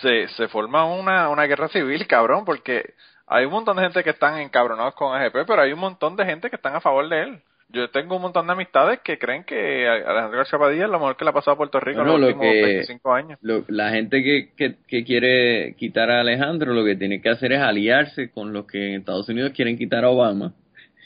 se, 0.00 0.28
se 0.28 0.48
forma 0.48 0.84
una, 0.84 1.28
una 1.28 1.44
guerra 1.44 1.68
civil, 1.68 2.06
cabrón, 2.06 2.44
porque 2.44 2.94
hay 3.26 3.44
un 3.44 3.52
montón 3.52 3.76
de 3.76 3.82
gente 3.82 4.04
que 4.04 4.10
están 4.10 4.38
encabronados 4.38 4.94
con 4.94 5.14
AGP, 5.14 5.46
pero 5.46 5.62
hay 5.62 5.72
un 5.72 5.80
montón 5.80 6.16
de 6.16 6.24
gente 6.24 6.48
que 6.48 6.56
están 6.56 6.74
a 6.74 6.80
favor 6.80 7.08
de 7.08 7.22
él 7.22 7.42
yo 7.70 7.90
tengo 7.90 8.16
un 8.16 8.22
montón 8.22 8.46
de 8.46 8.52
amistades 8.54 9.00
que 9.00 9.18
creen 9.18 9.44
que 9.44 9.86
Alejandro 9.86 10.38
García 10.38 10.58
Padilla 10.58 10.84
es 10.84 10.90
lo 10.90 10.98
mejor 10.98 11.16
que 11.16 11.24
le 11.24 11.30
ha 11.30 11.34
pasado 11.34 11.52
a 11.52 11.56
Puerto 11.58 11.78
Rico 11.78 12.00
en 12.00 12.06
los 12.06 12.16
últimos 12.16 12.40
25 12.40 13.12
años. 13.12 13.38
la 13.42 13.90
gente 13.90 14.22
que, 14.22 14.76
que, 14.86 15.04
quiere 15.04 15.74
quitar 15.76 16.10
a 16.10 16.20
Alejandro 16.20 16.72
lo 16.72 16.84
que 16.84 16.96
tiene 16.96 17.20
que 17.20 17.28
hacer 17.28 17.52
es 17.52 17.60
aliarse 17.60 18.30
con 18.30 18.52
los 18.52 18.66
que 18.66 18.88
en 18.88 19.00
Estados 19.00 19.28
Unidos 19.28 19.52
quieren 19.54 19.76
quitar 19.76 20.04
a 20.04 20.10
Obama. 20.10 20.54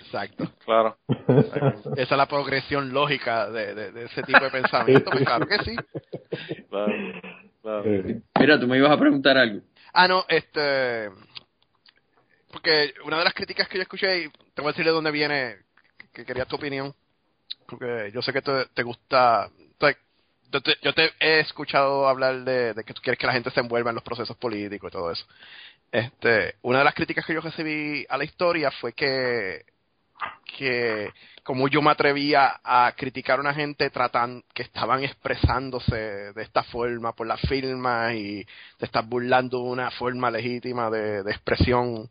Exacto. 0.00 0.52
Claro. 0.64 0.96
Esa 1.96 2.02
es 2.02 2.10
la 2.10 2.26
progresión 2.26 2.92
lógica 2.92 3.50
de, 3.50 3.74
de, 3.74 4.04
ese 4.04 4.22
tipo 4.22 4.44
de 4.44 4.50
pensamiento. 4.50 5.10
Pues 5.10 5.24
claro 5.24 5.46
que 5.46 5.58
sí. 5.64 5.76
Claro, 6.68 6.92
claro. 7.62 7.84
Mira, 8.38 8.60
tú 8.60 8.68
me 8.68 8.76
ibas 8.76 8.92
a 8.92 8.98
preguntar 8.98 9.36
algo. 9.36 9.62
Ah, 9.92 10.06
no, 10.06 10.24
este. 10.28 11.10
Porque 12.52 12.92
una 13.06 13.18
de 13.18 13.24
las 13.24 13.34
críticas 13.34 13.68
que 13.68 13.78
yo 13.78 13.82
escuché, 13.82 14.24
y 14.24 14.28
te 14.28 14.60
voy 14.60 14.68
a 14.68 14.72
decir 14.72 14.84
de 14.84 14.90
dónde 14.90 15.10
viene 15.10 15.61
que 16.12 16.24
quería 16.24 16.44
tu 16.44 16.56
opinión, 16.56 16.94
porque 17.66 18.10
yo 18.12 18.22
sé 18.22 18.32
que 18.32 18.42
te, 18.42 18.66
te 18.66 18.82
gusta, 18.82 19.50
yo 20.82 20.92
te, 20.92 21.12
he 21.18 21.40
escuchado 21.40 22.06
hablar 22.06 22.44
de, 22.44 22.74
que 22.84 22.92
tú 22.92 23.00
quieres 23.00 23.18
que 23.18 23.26
la 23.26 23.32
gente 23.32 23.50
se 23.50 23.60
envuelva 23.60 23.90
en 23.90 23.94
los 23.94 24.04
procesos 24.04 24.36
políticos 24.36 24.90
y 24.90 24.92
todo 24.92 25.10
eso. 25.10 25.24
Este, 25.90 26.56
una 26.62 26.78
de 26.78 26.84
las 26.84 26.94
críticas 26.94 27.24
que 27.24 27.34
yo 27.34 27.40
recibí 27.40 28.04
a 28.08 28.16
la 28.18 28.24
historia 28.24 28.70
fue 28.70 28.92
que, 28.92 29.64
que 30.56 31.10
como 31.42 31.68
yo 31.68 31.80
me 31.82 31.90
atrevía 31.90 32.60
a 32.62 32.92
criticar 32.96 33.38
a 33.38 33.42
una 33.42 33.54
gente 33.54 33.88
tratando, 33.90 34.44
que 34.54 34.62
estaban 34.62 35.02
expresándose 35.02 35.96
de 36.32 36.42
esta 36.42 36.62
forma 36.64 37.12
por 37.14 37.26
la 37.26 37.36
firma 37.36 38.14
y 38.14 38.44
te 38.78 38.86
estás 38.86 39.06
burlando 39.06 39.60
una 39.60 39.90
forma 39.90 40.30
legítima 40.30 40.90
de, 40.90 41.22
de 41.22 41.30
expresión 41.30 42.10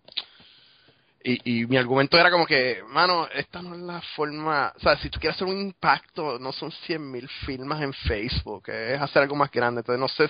y, 1.24 1.62
y 1.62 1.66
mi 1.68 1.78
argumento 1.78 2.18
era 2.18 2.32
como 2.32 2.46
que, 2.46 2.82
mano, 2.90 3.28
esta 3.34 3.62
no 3.62 3.76
es 3.76 3.82
la 3.82 4.02
forma, 4.16 4.74
o 4.76 4.80
sea, 4.80 4.98
si 4.98 5.10
tú 5.10 5.20
quieres 5.20 5.36
hacer 5.36 5.48
un 5.48 5.60
impacto, 5.60 6.40
no 6.40 6.52
son 6.52 6.72
100.000 6.72 7.28
firmas 7.46 7.82
en 7.82 7.94
Facebook, 7.94 8.70
es 8.70 9.00
hacer 9.00 9.24
algo 9.24 9.36
más 9.36 9.52
grande. 9.52 9.82
Entonces, 9.82 10.00
no 10.00 10.08
sé, 10.08 10.30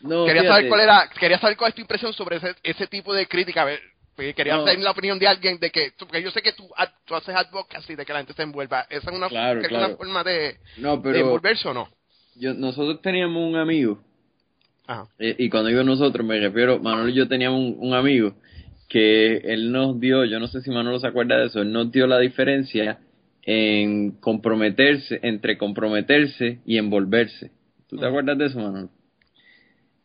no, 0.00 0.26
quería 0.26 0.44
saber 0.44 0.68
cuál 0.68 0.80
era, 0.80 1.08
quería 1.08 1.38
saber 1.38 1.56
cuál 1.56 1.70
es 1.70 1.74
tu 1.74 1.80
impresión 1.80 2.12
sobre 2.12 2.36
ese, 2.36 2.54
ese 2.62 2.86
tipo 2.86 3.14
de 3.14 3.26
crítica, 3.26 3.62
a 3.62 3.66
ver, 3.66 3.80
quería 4.16 4.56
saber 4.56 4.78
la 4.80 4.90
opinión 4.90 5.18
de 5.18 5.28
alguien 5.28 5.58
de 5.58 5.70
que, 5.70 5.92
porque 5.98 6.22
yo 6.22 6.30
sé 6.30 6.42
que 6.42 6.52
tú, 6.52 6.68
tú 7.04 7.14
haces 7.14 7.34
advocacy 7.34 7.94
de 7.94 8.04
que 8.04 8.12
la 8.12 8.20
gente 8.20 8.34
se 8.34 8.42
envuelva, 8.42 8.86
¿esa 8.90 9.10
es 9.10 9.16
una, 9.16 9.28
una 9.28 9.96
forma 9.96 10.24
de, 10.24 10.58
de 10.76 11.20
envolverse 11.20 11.68
o 11.68 11.74
no? 11.74 11.88
Yo, 12.36 12.52
nosotros 12.52 13.00
teníamos 13.00 13.42
un 13.48 13.56
amigo, 13.56 14.02
Ajá. 14.86 15.06
Eh, 15.18 15.34
y 15.38 15.48
cuando 15.48 15.70
digo 15.70 15.82
nosotros 15.82 16.26
me 16.26 16.38
refiero, 16.38 16.78
Manuel 16.78 17.10
y 17.10 17.14
yo 17.14 17.26
teníamos 17.26 17.74
un 17.78 17.94
amigo 17.94 18.34
que 18.94 19.38
él 19.38 19.72
nos 19.72 19.98
dio, 19.98 20.24
yo 20.24 20.38
no 20.38 20.46
sé 20.46 20.60
si 20.60 20.70
Manolo 20.70 21.00
se 21.00 21.08
acuerda 21.08 21.36
de 21.36 21.46
eso, 21.46 21.62
él 21.62 21.72
nos 21.72 21.90
dio 21.90 22.06
la 22.06 22.20
diferencia 22.20 23.00
en 23.42 24.12
comprometerse, 24.12 25.18
entre 25.24 25.58
comprometerse 25.58 26.60
y 26.64 26.78
envolverse. 26.78 27.50
¿Tú 27.88 27.96
te 27.96 28.06
acuerdas 28.06 28.38
de 28.38 28.46
eso, 28.46 28.60
Manolo? 28.60 28.90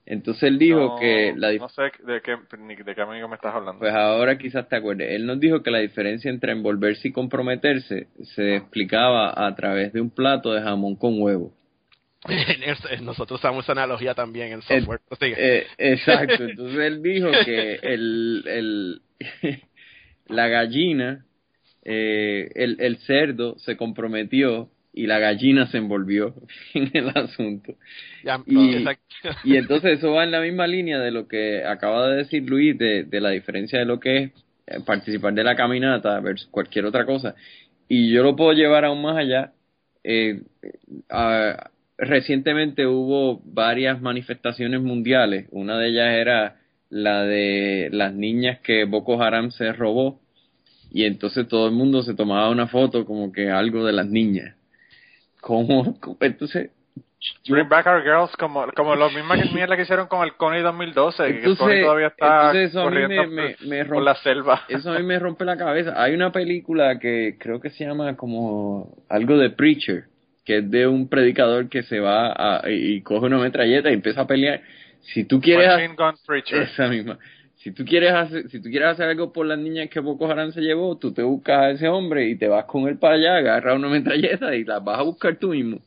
Entonces 0.08 0.42
él 0.42 0.58
dijo 0.58 0.98
que 1.00 1.36
la 1.38 1.54
No 1.54 1.70
sé 1.70 1.84
de 1.84 2.20
qué, 2.24 2.36
de 2.84 2.96
qué 2.96 3.02
amigo 3.04 3.28
me 3.28 3.36
estás 3.36 3.54
hablando. 3.54 3.78
Pues 3.78 3.94
ahora 3.94 4.40
quizás 4.40 4.68
te 4.68 4.78
acuerdes. 4.78 5.12
Él 5.12 5.28
nos 5.28 5.40
dijo 5.40 5.62
que 5.62 5.70
la 5.70 5.78
diferencia 5.78 6.32
entre 6.32 6.54
envolverse 6.54 7.10
y 7.10 7.12
comprometerse 7.12 8.08
se 8.36 8.56
explicaba 8.56 9.46
a 9.46 9.54
través 9.54 9.94
de 9.94 10.02
un 10.02 10.10
plato 10.10 10.52
de 10.52 10.64
jamón 10.64 10.96
con 10.96 11.22
huevo. 11.22 11.54
Nosotros 13.01 13.39
usamos 13.39 13.65
esa 13.65 13.72
analogía 13.72 14.13
también 14.13 14.51
en 14.51 14.61
software. 14.61 15.01
Eh, 15.22 15.67
exacto. 15.78 16.43
Entonces 16.49 16.80
él 16.80 17.01
dijo 17.01 17.30
que 17.45 17.80
el, 17.82 18.43
el 18.45 19.01
la 20.28 20.47
gallina, 20.47 21.26
eh, 21.84 22.49
el, 22.55 22.78
el 22.80 22.97
cerdo 22.99 23.57
se 23.59 23.78
comprometió 23.78 24.70
y 24.93 25.07
la 25.07 25.20
gallina 25.20 25.67
se 25.67 25.78
envolvió 25.78 26.34
en 26.74 26.91
el 26.93 27.09
asunto. 27.09 27.76
y, 28.45 28.86
y, 29.43 29.55
entonces 29.55 29.99
eso 29.99 30.11
va 30.11 30.24
en 30.24 30.32
la 30.32 30.41
misma 30.41 30.67
línea 30.67 30.99
de 30.99 31.11
lo 31.11 31.28
que 31.28 31.63
acaba 31.63 32.09
de 32.09 32.17
decir 32.17 32.43
Luis, 32.49 32.78
de, 32.78 33.03
de 33.03 33.22
la 33.22 33.30
diferencia 33.30 33.80
de 33.80 33.86
lo 33.86 33.99
que 33.99 34.17
es 34.17 34.32
eh, 34.67 34.80
participar 34.86 35.34
de 35.34 35.43
la 35.43 35.55
caminata 35.55 36.20
versus 36.20 36.49
cualquier 36.49 36.86
otra 36.86 37.05
cosa. 37.05 37.36
Y 37.88 38.11
yo 38.11 38.24
lo 38.24 38.36
puedo 38.36 38.53
llevar 38.53 38.86
aún 38.86 39.01
más 39.01 39.17
allá. 39.17 39.53
Eh, 40.03 40.41
recientemente 42.00 42.88
hubo 42.88 43.41
varias 43.43 44.02
manifestaciones 44.02 44.82
mundiales. 44.82 45.47
Una 45.52 45.78
de 45.78 45.89
ellas 45.89 46.14
era 46.14 46.56
la 46.89 47.24
de 47.24 47.89
las 47.91 48.14
niñas 48.14 48.60
que 48.60 48.86
Boko 48.86 49.22
Haram 49.22 49.52
se 49.52 49.72
robó. 49.74 50.20
Y 50.91 51.06
entonces 51.06 51.47
todo 51.47 51.68
el 51.68 51.74
mundo 51.74 52.02
se 52.02 52.16
tomaba 52.16 52.50
una 52.50 52.68
foto 52.68 53.06
como 53.06 53.32
que 53.32 53.52
algo 53.52 53.86
de 53.86 53.93
las 53.93 54.08
niñas. 54.08 54.56
¿Cómo? 55.41 55.97
Entonces, 56.20 56.72
Bring 57.47 57.68
Back 57.68 57.86
Our 57.86 58.02
Girls, 58.02 58.32
como, 58.38 58.66
como 58.76 58.95
lo 58.95 59.10
mismo 59.10 59.34
que 59.34 59.54
mierda 59.54 59.76
que 59.76 59.82
hicieron 59.82 60.08
con 60.08 60.24
el 60.24 60.36
Coney 60.36 60.62
2012, 60.62 61.41
que 61.41 61.43
el 61.43 61.58
Coney 61.58 61.82
todavía 61.82 62.08
está 62.08 62.54
corriendo 62.74 63.28
me, 63.28 63.86
por, 63.86 64.02
la 64.02 64.16
selva. 64.16 64.64
Eso 64.70 64.91
a 64.91 64.97
mí 65.00 65.04
me 65.04 65.20
rompe 65.20 65.43
la 65.43 65.58
cabeza. 65.58 66.02
Hay 66.02 66.14
una 66.14 66.32
película 66.32 66.97
que 66.97 67.36
creo 67.38 67.60
que 67.60 67.72
se 67.72 67.86
llama 67.86 68.16
como 68.16 69.04
algo 69.10 69.38
de 69.38 69.50
Preacher, 69.50 70.06
que 70.50 70.58
es 70.58 70.72
de 70.72 70.88
un 70.88 71.08
predicador 71.10 71.70
que 71.70 71.84
se 71.84 72.00
va 72.00 72.34
a, 72.36 72.68
y 72.72 73.02
coge 73.02 73.28
una 73.28 73.38
metralleta 73.38 73.91
y 73.91 73.93
empieza 73.93 74.22
a 74.22 74.26
pelear. 74.26 74.62
Si 75.02 75.24
tú 75.24 75.39
quieres... 75.39 75.68
Esa 76.72 76.88
misma. 76.88 77.20
Si 77.58 77.72
tú 77.72 77.86
quieres 77.86 78.14
hacer, 78.14 78.50
si 78.50 78.60
tú 78.60 78.70
quieres 78.70 78.89
hacer 78.89 79.10
algo 79.10 79.32
por 79.32 79.45
las 79.45 79.60
niñas 79.60 79.89
que 79.89 80.00
Boko 80.00 80.26
Haram 80.26 80.52
se 80.52 80.62
llevó, 80.62 80.97
tú 80.97 81.14
te 81.14 81.22
buscas 81.22 81.60
a 81.60 81.70
ese 81.70 81.88
hombre 81.88 82.30
y 82.30 82.36
te 82.36 82.47
vas 82.47 82.66
con 82.66 82.88
él 82.88 82.97
para 82.97 83.14
allá, 83.14 83.38
agarras 83.38 83.76
una 83.76 83.89
metralleta 83.89 84.56
y 84.56 84.64
las 84.64 84.84
vas 84.84 84.97
a 84.97 85.04
buscar 85.04 85.36
tú 85.36 85.50
mismo 85.50 85.82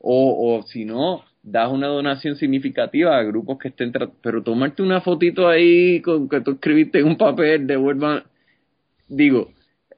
o, 0.00 0.56
o 0.58 0.62
si 0.64 0.84
no, 0.84 1.22
das 1.42 1.70
una 1.70 1.86
donación 1.86 2.34
significativa 2.34 3.16
a 3.16 3.22
grupos 3.22 3.58
que 3.58 3.68
estén 3.68 3.92
pero 4.22 4.42
tomarte 4.42 4.82
una 4.82 5.00
fotito 5.02 5.48
ahí 5.48 6.00
con 6.02 6.28
que 6.28 6.40
tú 6.40 6.52
escribiste 6.52 6.98
en 6.98 7.06
un 7.06 7.16
papel, 7.16 7.66
devuelvan, 7.66 8.24
digo, 9.08 9.52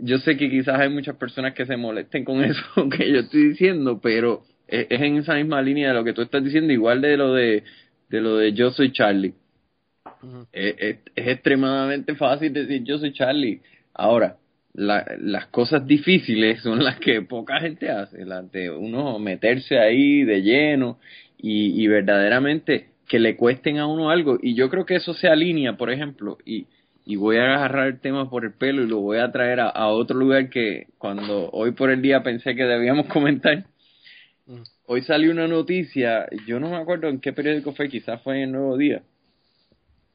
yo 0.05 0.19
sé 0.19 0.37
que 0.37 0.51
quizás 0.51 0.81
hay 0.81 0.89
muchas 0.89 1.17
personas 1.17 1.55
que 1.55 1.65
se 1.65 1.77
molesten 1.77 2.25
con 2.25 2.43
eso 2.45 2.89
que 2.91 3.11
yo 3.11 3.21
estoy 3.21 3.49
diciendo, 3.51 4.01
pero 4.03 4.43
es, 4.67 4.87
en 4.91 5.17
esa 5.17 5.35
misma 5.35 5.63
línea 5.63 5.89
de 5.89 5.95
lo 5.95 6.05
que 6.05 6.13
tú 6.13 6.23
estás 6.23 6.45
diciendo, 6.45 6.73
igual 6.73 7.01
de 7.01 7.17
lo 7.17 7.33
de, 7.33 7.63
de 8.09 8.21
lo 8.21 8.37
de 8.37 8.53
yo 8.53 8.71
soy 8.73 8.93
Charlie. 8.93 9.35
es, 10.53 10.75
es, 10.79 10.99
extremadamente 11.15 12.15
fácil 12.17 12.53
decir 12.53 12.83
yo 12.83 12.99
soy 12.99 13.13
Charlie. 13.13 13.61
Ahora, 13.95 14.37
la, 14.75 15.07
las 15.21 15.47
cosas 15.47 15.87
difíciles 15.87 16.63
son 16.63 16.83
las 16.83 16.99
que 16.99 17.23
poca 17.23 17.61
gente 17.61 17.89
hace, 17.91 18.25
las 18.25 18.51
de 18.51 18.71
uno 18.71 19.19
meterse 19.21 19.79
ahí 19.79 20.25
de 20.25 20.43
lleno 20.43 20.99
y, 21.39 21.81
y 21.81 21.87
verdaderamente 21.87 22.89
que 23.07 23.21
le 23.21 23.37
cuesten 23.37 23.79
a 23.79 23.87
uno 23.87 24.11
algo. 24.11 24.39
Y 24.43 24.55
yo 24.55 24.69
creo 24.69 24.85
que 24.85 24.97
eso 24.97 25.15
se 25.15 25.29
alinea, 25.29 25.77
por 25.77 25.93
ejemplo, 25.93 26.39
y, 26.45 26.67
y 27.05 27.17
voy 27.17 27.37
a 27.37 27.55
agarrar 27.57 27.89
el 27.89 28.01
tema 28.01 28.31
por 28.31 28.45
el 28.45 28.53
pelo 28.53 28.83
y 28.83 28.89
lo 28.89 29.01
voy 29.01 29.19
a 29.19 29.33
traer 29.33 29.61
a, 29.61 29.69
a 29.69 29.89
otro 29.89 30.17
lugar 30.17 30.51
que 30.51 30.87
cuando 30.99 31.51
hoy 31.51 31.73
por 31.73 31.91
el 31.91 32.01
día 32.01 32.23
pensé 32.23 32.55
que 32.55 32.65
debíamos 32.65 33.07
comentar. 33.13 33.65
Mm. 34.47 34.63
Hoy 34.87 35.03
salió 35.03 35.31
una 35.31 35.49
noticia, 35.49 36.29
yo 36.47 36.61
no 36.61 36.71
me 36.71 36.77
acuerdo 36.77 37.09
en 37.09 37.21
qué 37.21 37.33
periódico 37.33 37.73
fue, 37.73 37.89
quizás 37.89 38.21
fue 38.23 38.37
en 38.37 38.43
el 38.43 38.53
Nuevo 38.53 38.77
Día, 38.77 39.03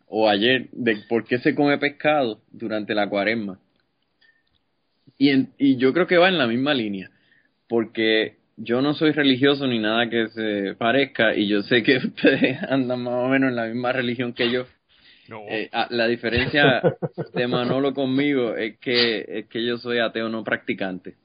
o 0.08 0.30
ayer, 0.30 0.68
de 0.72 0.98
por 1.10 1.26
qué 1.26 1.40
se 1.40 1.56
come 1.56 1.78
pescado 1.78 2.42
durante 2.52 2.94
la 2.94 3.10
cuaresma. 3.10 3.60
Y, 5.18 5.48
y 5.58 5.78
yo 5.78 5.94
creo 5.94 6.06
que 6.06 6.18
va 6.18 6.30
en 6.30 6.38
la 6.38 6.48
misma 6.48 6.74
línea, 6.74 7.10
porque 7.68 8.38
yo 8.58 8.82
no 8.82 8.94
soy 8.94 9.12
religioso 9.12 9.68
ni 9.68 9.80
nada 9.80 10.10
que 10.10 10.28
se 10.30 10.76
parezca 10.76 11.36
y 11.36 11.48
yo 11.48 11.62
sé 11.64 11.84
que 11.84 11.98
ustedes 12.06 12.62
andan 12.64 13.04
más 13.04 13.14
o 13.14 13.28
menos 13.30 13.50
en 13.50 13.56
la 13.56 13.66
misma 13.66 13.92
religión 13.94 14.34
que 14.34 14.52
yo. 14.52 14.66
Eh, 15.50 15.70
ah, 15.72 15.88
la 15.90 16.08
diferencia 16.08 16.82
de 17.34 17.48
Manolo 17.48 17.94
conmigo 17.94 18.56
es 18.56 18.78
que, 18.80 19.26
es 19.28 19.46
que 19.48 19.66
yo 19.66 19.78
soy 19.78 20.00
ateo 20.00 20.30
no 20.30 20.44
practicante. 20.44 21.16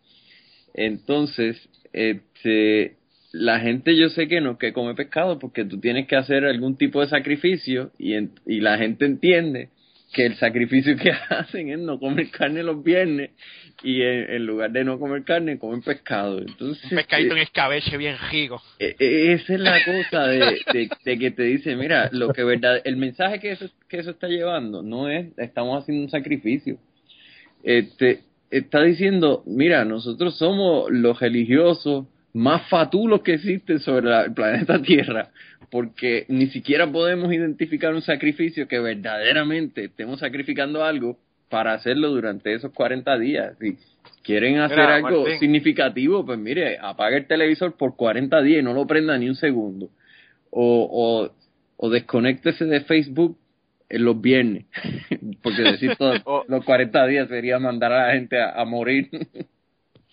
Entonces, 0.75 1.69
este, 1.93 2.97
la 3.33 3.61
gente 3.61 3.97
yo 3.97 4.09
sé 4.09 4.29
que 4.29 4.41
no 4.41 4.59
que 4.59 4.73
come 4.73 4.95
pescado 4.95 5.39
porque 5.39 5.65
tú 5.65 5.81
tienes 5.81 6.07
que 6.07 6.17
hacer 6.17 6.45
algún 6.45 6.77
tipo 6.77 7.01
de 7.01 7.09
sacrificio 7.09 7.93
y, 7.99 8.15
y 8.47 8.61
la 8.61 8.79
gente 8.79 9.05
entiende 9.05 9.71
que 10.13 10.27
el 10.27 10.37
sacrificio 10.37 10.97
que 11.03 11.11
hacen 11.11 11.71
es 11.71 11.79
no 11.79 11.99
comer 11.99 12.31
carne 12.31 12.63
los 12.63 12.83
viernes 12.83 13.31
y 13.83 14.03
en, 14.03 14.47
lugar 14.47 14.70
de 14.70 14.85
no 14.85 14.99
comer 14.99 15.25
carne 15.25 15.59
comen 15.59 15.83
pescado. 15.83 16.39
Entonces, 16.39 16.85
un 16.85 16.97
pescadito 16.97 17.35
en 17.35 17.43
escabeche 17.43 17.97
bien 17.97 18.16
rico. 18.31 18.62
E, 18.79 18.97
e, 18.99 19.33
esa 19.33 19.55
es 19.55 19.61
la 19.61 19.85
cosa 19.85 20.27
de, 20.27 20.89
de, 21.05 21.18
que 21.18 21.31
te 21.31 21.43
dice, 21.45 21.77
mira, 21.77 22.09
lo 22.12 22.33
que 22.33 22.45
verdad, 22.45 22.81
el 22.85 22.97
mensaje 22.97 23.41
que 23.41 23.53
eso, 23.53 23.68
que 23.89 23.99
eso 23.99 24.11
está 24.11 24.29
llevando 24.29 24.83
no 24.83 25.09
es 25.09 25.27
estamos 25.37 25.83
haciendo 25.83 26.05
un 26.05 26.11
sacrificio. 26.11 26.79
Este, 27.62 28.20
está 28.51 28.83
diciendo, 28.83 29.43
mira, 29.47 29.85
nosotros 29.85 30.37
somos 30.37 30.91
los 30.91 31.18
religiosos 31.20 32.07
más 32.35 32.68
fatulos 32.68 33.23
que 33.23 33.35
existen 33.35 33.79
sobre 33.81 34.11
el 34.25 34.33
planeta 34.33 34.81
Tierra 34.83 35.31
porque 35.73 36.27
ni 36.29 36.49
siquiera 36.49 36.87
podemos 36.87 37.33
identificar 37.33 37.95
un 37.95 38.03
sacrificio 38.03 38.68
que 38.68 38.79
verdaderamente 38.79 39.85
estemos 39.87 40.20
sacrificando 40.20 40.85
algo 40.85 41.18
para 41.53 41.75
hacerlo 41.75 42.09
durante 42.09 42.55
esos 42.55 42.73
40 42.73 43.19
días. 43.19 43.59
Si 43.61 43.77
quieren 44.23 44.59
hacer 44.61 44.81
algo 44.81 45.27
significativo, 45.39 46.25
pues 46.25 46.39
mire, 46.39 46.79
apague 46.81 47.19
el 47.19 47.27
televisor 47.27 47.77
por 47.77 47.95
40 47.95 48.41
días 48.41 48.61
y 48.61 48.65
no 48.65 48.73
lo 48.73 48.87
prenda 48.87 49.19
ni 49.19 49.29
un 49.29 49.35
segundo. 49.35 49.91
O, 50.51 50.89
o, 50.91 51.31
o 51.77 51.91
desconéctese 51.91 52.65
de 52.65 52.81
Facebook 52.81 53.37
en 53.91 54.05
los 54.07 54.19
viernes, 54.19 54.65
porque 55.43 55.61
decir 55.61 55.95
todos 55.99 56.23
los 56.49 56.65
40 56.65 57.07
días 57.07 57.29
sería 57.29 57.59
mandar 57.59 57.93
a 57.93 58.07
la 58.07 58.15
gente 58.15 58.41
a, 58.41 58.65
morir. 58.65 59.11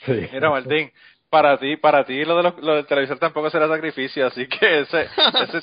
Sí. 0.05 0.13
Mira, 0.31 0.49
Martín, 0.49 0.91
para 1.29 1.57
ti, 1.57 1.77
para 1.77 2.03
ti 2.05 2.25
lo, 2.25 2.41
de 2.41 2.53
lo, 2.61 2.75
del 2.75 2.85
televisor 2.85 3.19
tampoco 3.19 3.49
será 3.49 3.67
sacrificio, 3.67 4.25
así 4.25 4.47
que 4.47 4.81
ese, 4.81 5.01
ese, 5.43 5.61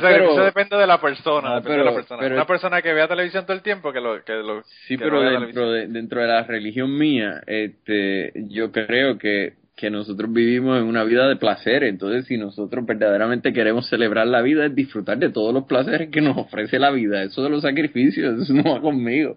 sacrificio 0.00 0.44
depende 0.44 0.76
de 0.76 0.86
la 0.86 1.00
persona, 1.00 1.56
depende 1.56 1.78
de 1.78 1.84
la 1.84 1.94
persona. 1.94 2.26
Una 2.26 2.46
persona 2.46 2.82
que 2.82 2.92
vea 2.92 3.08
televisión 3.08 3.44
todo 3.44 3.56
el 3.56 3.62
tiempo 3.62 3.92
que 3.92 4.00
lo 4.00 4.24
que 4.24 4.32
lo 4.34 4.62
Sí, 4.86 4.96
pero 4.96 5.20
dentro 5.20 5.70
de 5.70 5.86
dentro 5.88 6.20
de 6.20 6.26
la 6.28 6.42
religión 6.44 6.96
mía, 6.96 7.42
este 7.46 8.32
yo 8.48 8.72
creo 8.72 9.18
que 9.18 9.54
que 9.76 9.90
nosotros 9.90 10.32
vivimos 10.32 10.78
en 10.78 10.84
una 10.84 11.02
vida 11.02 11.28
de 11.28 11.36
placer, 11.36 11.82
entonces 11.84 12.26
si 12.26 12.36
nosotros 12.36 12.86
verdaderamente 12.86 13.52
queremos 13.52 13.88
celebrar 13.88 14.26
la 14.26 14.40
vida 14.40 14.66
es 14.66 14.74
disfrutar 14.74 15.18
de 15.18 15.30
todos 15.30 15.52
los 15.52 15.64
placeres 15.64 16.10
que 16.10 16.20
nos 16.20 16.36
ofrece 16.36 16.78
la 16.78 16.90
vida, 16.90 17.22
eso 17.22 17.42
de 17.42 17.50
los 17.50 17.62
sacrificios, 17.62 18.42
eso 18.42 18.54
no 18.54 18.74
va 18.74 18.80
conmigo. 18.80 19.36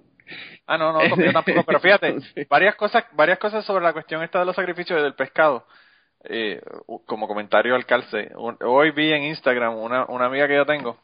Ah, 0.68 0.78
no, 0.78 0.94
no, 0.94 1.04
yo 1.04 1.32
tampoco, 1.32 1.64
pero 1.64 1.80
fíjate, 1.82 2.18
varias 2.50 2.76
cosas, 2.76 3.06
varias 3.14 3.38
cosas 3.40 3.64
sobre 3.66 3.84
la 3.84 3.94
cuestión 3.94 4.24
esta 4.24 4.40
de 4.40 4.46
los 4.46 4.56
sacrificios 4.56 5.02
del 5.02 5.14
pescado. 5.14 5.66
Eh, 6.28 6.60
como 7.06 7.28
comentario 7.28 7.76
al 7.76 7.86
calce, 7.86 8.32
hoy 8.36 8.92
vi 8.92 9.14
en 9.14 9.24
Instagram 9.26 9.78
una, 9.78 10.06
una 10.06 10.26
amiga 10.26 10.48
que 10.48 10.56
yo 10.56 10.66
tengo 10.66 10.98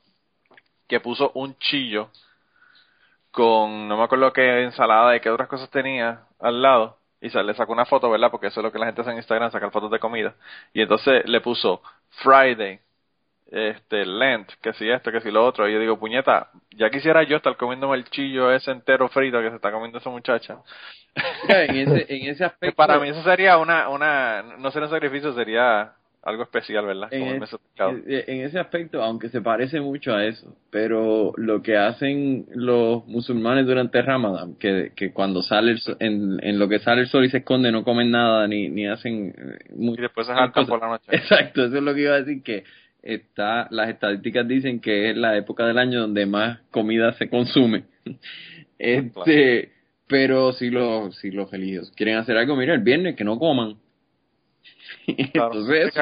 que 0.92 1.00
puso 1.00 1.32
un 1.36 1.58
chillo 1.58 2.10
con, 3.32 3.88
no 3.88 3.96
me 3.96 4.04
acuerdo 4.04 4.34
qué 4.34 4.64
ensalada 4.64 5.16
y 5.16 5.22
qué 5.22 5.30
otras 5.30 5.48
cosas 5.48 5.70
tenía 5.70 6.26
al 6.38 6.62
lado, 6.62 6.98
y 7.22 7.30
se 7.30 7.42
le 7.42 7.54
sacó 7.54 7.72
una 7.72 7.86
foto, 7.86 8.10
¿verdad? 8.10 8.30
Porque 8.30 8.48
eso 8.48 8.60
es 8.60 8.64
lo 8.66 8.74
que 8.74 8.78
la 8.78 8.88
gente 8.88 9.00
hace 9.00 9.12
en 9.12 9.18
Instagram, 9.18 9.52
sacar 9.52 9.72
fotos 9.72 9.90
de 9.90 10.00
comida. 10.00 10.36
Y 10.74 10.82
entonces 10.82 11.24
le 11.26 11.40
puso 11.40 11.82
Friday, 12.24 12.82
este, 13.52 14.06
Lent, 14.06 14.50
que 14.62 14.72
si 14.74 14.90
esto, 14.90 15.12
que 15.12 15.20
si 15.22 15.30
lo 15.30 15.46
otro. 15.46 15.68
Y 15.68 15.74
yo 15.74 15.80
digo, 15.80 16.00
puñeta, 16.00 16.50
ya 16.72 16.90
quisiera 16.90 17.24
yo 17.24 17.38
estar 17.38 17.58
comiendo 17.58 17.94
el 17.94 18.06
chillo 18.06 18.52
ese 18.52 18.72
entero 18.72 19.10
frito 19.10 19.42
que 19.42 19.50
se 19.50 19.58
está 19.58 19.72
comiendo 19.72 19.98
esa 19.98 20.10
muchacha. 20.10 20.60
en, 21.48 21.76
ese, 21.76 22.06
en 22.16 22.30
ese 22.30 22.46
aspecto. 22.46 22.76
Para 22.76 22.98
mí 23.00 23.10
eso 23.10 23.22
sería 23.24 23.58
una, 23.58 23.90
una, 23.90 24.42
no 24.58 24.72
sería 24.72 24.88
un 24.88 24.94
sacrificio, 24.94 25.34
sería 25.34 25.94
algo 26.24 26.44
especial, 26.44 26.86
¿verdad? 26.86 27.10
En, 27.12 27.44
en, 28.08 28.42
ese 28.46 28.60
aspecto, 28.60 29.02
aunque 29.02 29.30
se 29.30 29.42
parece 29.42 29.82
mucho 29.82 30.14
a 30.14 30.24
eso, 30.26 30.56
pero 30.70 31.34
lo 31.36 31.64
que 31.64 31.78
hacen 31.78 32.46
los 32.54 33.06
musulmanes 33.08 33.66
durante 33.66 34.02
Ramadán, 34.04 34.56
que, 34.60 34.92
que 34.96 35.12
cuando 35.14 35.42
sale 35.42 35.76
en, 36.00 36.40
en 36.44 36.60
lo 36.60 36.70
que 36.70 36.80
sale 36.80 37.02
el 37.02 37.08
sol 37.08 37.26
y 37.26 37.30
se 37.30 37.40
esconde 37.40 37.72
no 37.72 37.84
comen 37.84 38.12
nada 38.12 38.48
ni, 38.48 38.70
ni 38.70 38.88
hacen... 38.88 39.34
y 39.76 39.98
después 39.98 40.28
se 40.28 40.34
jaltan 40.34 40.68
por 40.68 40.80
la 40.80 40.90
noche. 40.90 41.06
Exacto, 41.10 41.66
eso 41.66 41.78
es 41.78 41.84
lo 41.84 41.94
que 41.96 42.02
iba 42.02 42.14
a 42.14 42.22
decir, 42.22 42.44
que 42.44 42.66
está, 43.04 43.68
las 43.72 43.90
estadísticas 43.90 44.48
dicen 44.48 44.80
que 44.80 45.10
es 45.10 45.18
la 45.18 45.38
época 45.38 45.66
del 45.66 45.78
año 45.78 46.02
donde 46.02 46.26
más 46.26 46.60
comida 46.72 47.14
se 47.14 47.30
consume. 47.30 47.84
este, 48.80 49.72
pero 50.08 50.54
si 50.54 50.70
los, 50.70 51.16
si 51.18 51.32
los 51.32 51.50
religiosos 51.52 51.94
quieren 51.96 52.18
hacer 52.18 52.38
algo, 52.38 52.56
mira, 52.56 52.74
el 52.74 52.82
viernes 52.82 53.16
que 53.16 53.24
no 53.24 53.40
coman. 53.40 53.76
entonces, 55.08 55.94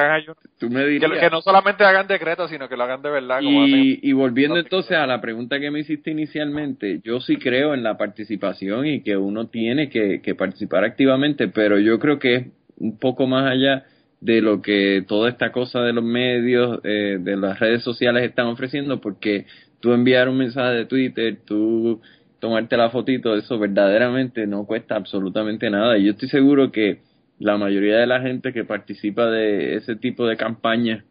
tú 0.58 0.68
me 0.68 0.84
dirías, 0.84 1.10
que, 1.18 1.30
no 1.30 1.40
solamente 1.40 1.84
hagan 1.84 2.06
decretos, 2.06 2.50
sino 2.50 2.68
que 2.68 2.76
lo 2.76 2.82
hagan 2.84 3.00
de 3.02 3.10
verdad. 3.10 3.40
Como 3.40 3.66
y, 3.66 4.00
y 4.02 4.12
volviendo 4.12 4.58
entonces 4.58 4.96
a 4.96 5.06
la 5.06 5.20
pregunta 5.20 5.58
que 5.58 5.70
me 5.70 5.80
hiciste 5.80 6.10
inicialmente, 6.10 7.00
yo 7.02 7.20
sí 7.20 7.36
creo 7.36 7.72
en 7.72 7.82
la 7.82 7.96
participación 7.96 8.86
y 8.86 9.02
que 9.02 9.16
uno 9.16 9.48
tiene 9.48 9.88
que, 9.88 10.20
que 10.20 10.34
participar 10.34 10.84
activamente, 10.84 11.48
pero 11.48 11.78
yo 11.78 11.98
creo 11.98 12.18
que 12.18 12.34
es 12.34 12.46
un 12.76 12.98
poco 12.98 13.26
más 13.26 13.50
allá 13.50 13.86
de 14.20 14.42
lo 14.42 14.60
que 14.60 15.04
toda 15.06 15.30
esta 15.30 15.50
cosa 15.50 15.80
de 15.80 15.92
los 15.92 16.04
medios, 16.04 16.80
eh, 16.84 17.18
de 17.20 17.36
las 17.36 17.58
redes 17.58 17.82
sociales 17.82 18.24
están 18.24 18.46
ofreciendo, 18.46 19.00
porque 19.00 19.46
tú 19.80 19.92
enviar 19.92 20.28
un 20.28 20.38
mensaje 20.38 20.74
de 20.74 20.86
Twitter, 20.86 21.38
tú 21.44 22.00
tomarte 22.38 22.76
la 22.76 22.90
fotito, 22.90 23.34
eso 23.34 23.58
verdaderamente 23.58 24.46
no 24.46 24.66
cuesta 24.66 24.96
absolutamente 24.96 25.70
nada. 25.70 25.98
Y 25.98 26.04
yo 26.04 26.12
estoy 26.12 26.28
seguro 26.28 26.70
que 26.70 27.00
la 27.38 27.56
mayoría 27.56 27.96
de 27.96 28.06
la 28.06 28.20
gente 28.20 28.52
que 28.52 28.64
participa 28.64 29.30
de 29.30 29.76
ese 29.76 29.96
tipo 29.96 30.26
de 30.26 30.36
campañas, 30.36 31.04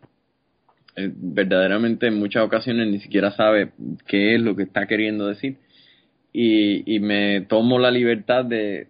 eh, 0.95 1.11
verdaderamente 1.15 2.07
en 2.07 2.19
muchas 2.19 2.43
ocasiones 2.43 2.87
ni 2.87 2.99
siquiera 2.99 3.31
sabe 3.31 3.71
qué 4.07 4.35
es 4.35 4.41
lo 4.41 4.55
que 4.55 4.63
está 4.63 4.85
queriendo 4.85 5.27
decir. 5.27 5.57
Y, 6.31 6.95
y 6.95 6.99
me 6.99 7.41
tomo 7.41 7.79
la 7.79 7.89
libertad 7.89 8.45
de, 8.45 8.87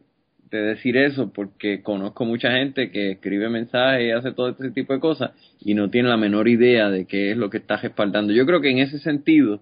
de 0.52 0.62
decir 0.62 0.98
eso 0.98 1.32
porque 1.32 1.82
conozco 1.82 2.26
mucha 2.26 2.52
gente 2.52 2.92
que 2.92 3.12
escribe 3.12 3.50
mensajes 3.50 4.08
y 4.08 4.12
hace 4.12 4.32
todo 4.32 4.50
ese 4.50 4.72
tipo 4.72 4.94
de 4.94 5.00
cosas 5.00 5.32
y 5.60 5.74
no 5.74 5.90
tiene 5.90 6.10
la 6.10 6.18
menor 6.18 6.48
idea 6.48 6.90
de 6.90 7.06
qué 7.06 7.32
es 7.32 7.38
lo 7.38 7.50
que 7.50 7.58
está 7.58 7.78
respaldando. 7.78 8.34
Yo 8.34 8.46
creo 8.46 8.62
que 8.62 8.72
en 8.72 8.80
ese 8.80 9.00
sentido, 9.00 9.62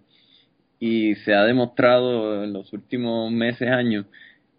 y 0.79 1.15
se 1.15 1.33
ha 1.33 1.43
demostrado 1.43 2.43
en 2.43 2.53
los 2.53 2.71
últimos 2.71 3.31
meses, 3.31 3.69
años, 3.69 4.05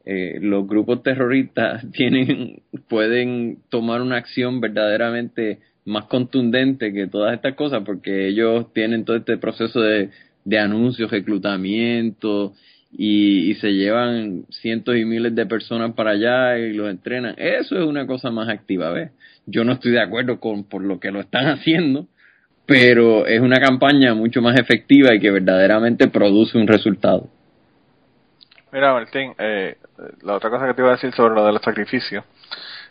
eh, 0.05 0.39
los 0.41 0.67
grupos 0.67 1.03
terroristas 1.03 1.85
tienen, 1.93 2.63
pueden 2.89 3.59
tomar 3.69 4.03
una 4.03 4.17
acción 4.17 4.61
verdaderamente 4.61 5.61
más 5.85 6.05
contundente 6.05 6.93
que 6.93 7.07
todas 7.07 7.35
estas 7.35 7.55
cosas 7.55 7.83
porque 7.85 8.29
ellos 8.29 8.73
tienen 8.75 9.05
todo 9.05 9.17
este 9.17 9.39
proceso 9.39 9.81
de, 9.81 10.11
de 10.45 10.59
anuncios, 10.59 11.11
reclutamiento, 11.11 12.55
y, 12.91 13.55
se 13.57 13.75
llevan 13.75 14.45
cientos 14.51 14.97
y 14.97 15.05
miles 15.05 15.35
de 15.35 15.47
personas 15.47 15.93
para 15.95 16.13
allá 16.13 16.59
y 16.59 16.73
los 16.73 16.91
entrenan. 16.91 17.35
Eso 17.37 17.77
es 17.77 17.85
una 17.85 18.07
cosa 18.07 18.31
más 18.31 18.49
activa, 18.49 18.91
¿ves? 18.91 19.11
Yo 19.47 19.65
no 19.65 19.73
estoy 19.73 19.93
de 19.93 20.03
acuerdo 20.03 20.41
con 20.41 20.65
por 20.65 20.83
lo 20.83 20.99
que 21.01 21.11
lo 21.11 21.21
están 21.21 21.47
haciendo, 21.49 22.07
pero 22.67 23.27
es 23.27 23.41
una 23.41 23.61
campaña 23.61 24.15
mucho 24.15 24.43
más 24.43 24.59
efectiva 24.59 25.15
y 25.15 25.21
que 25.21 25.31
verdaderamente 25.31 26.09
produce 26.09 26.59
un 26.59 26.67
resultado. 26.67 27.29
Mira, 28.71 28.93
Martín, 28.93 29.35
eh, 29.39 29.77
la 30.23 30.35
otra 30.35 30.51
cosa 30.51 30.67
que 30.67 30.75
te 30.75 30.83
iba 30.83 30.91
a 30.91 30.97
decir 30.97 31.13
sobre 31.13 31.35
lo 31.35 31.47
del 31.47 31.59
sacrificio 31.61 32.25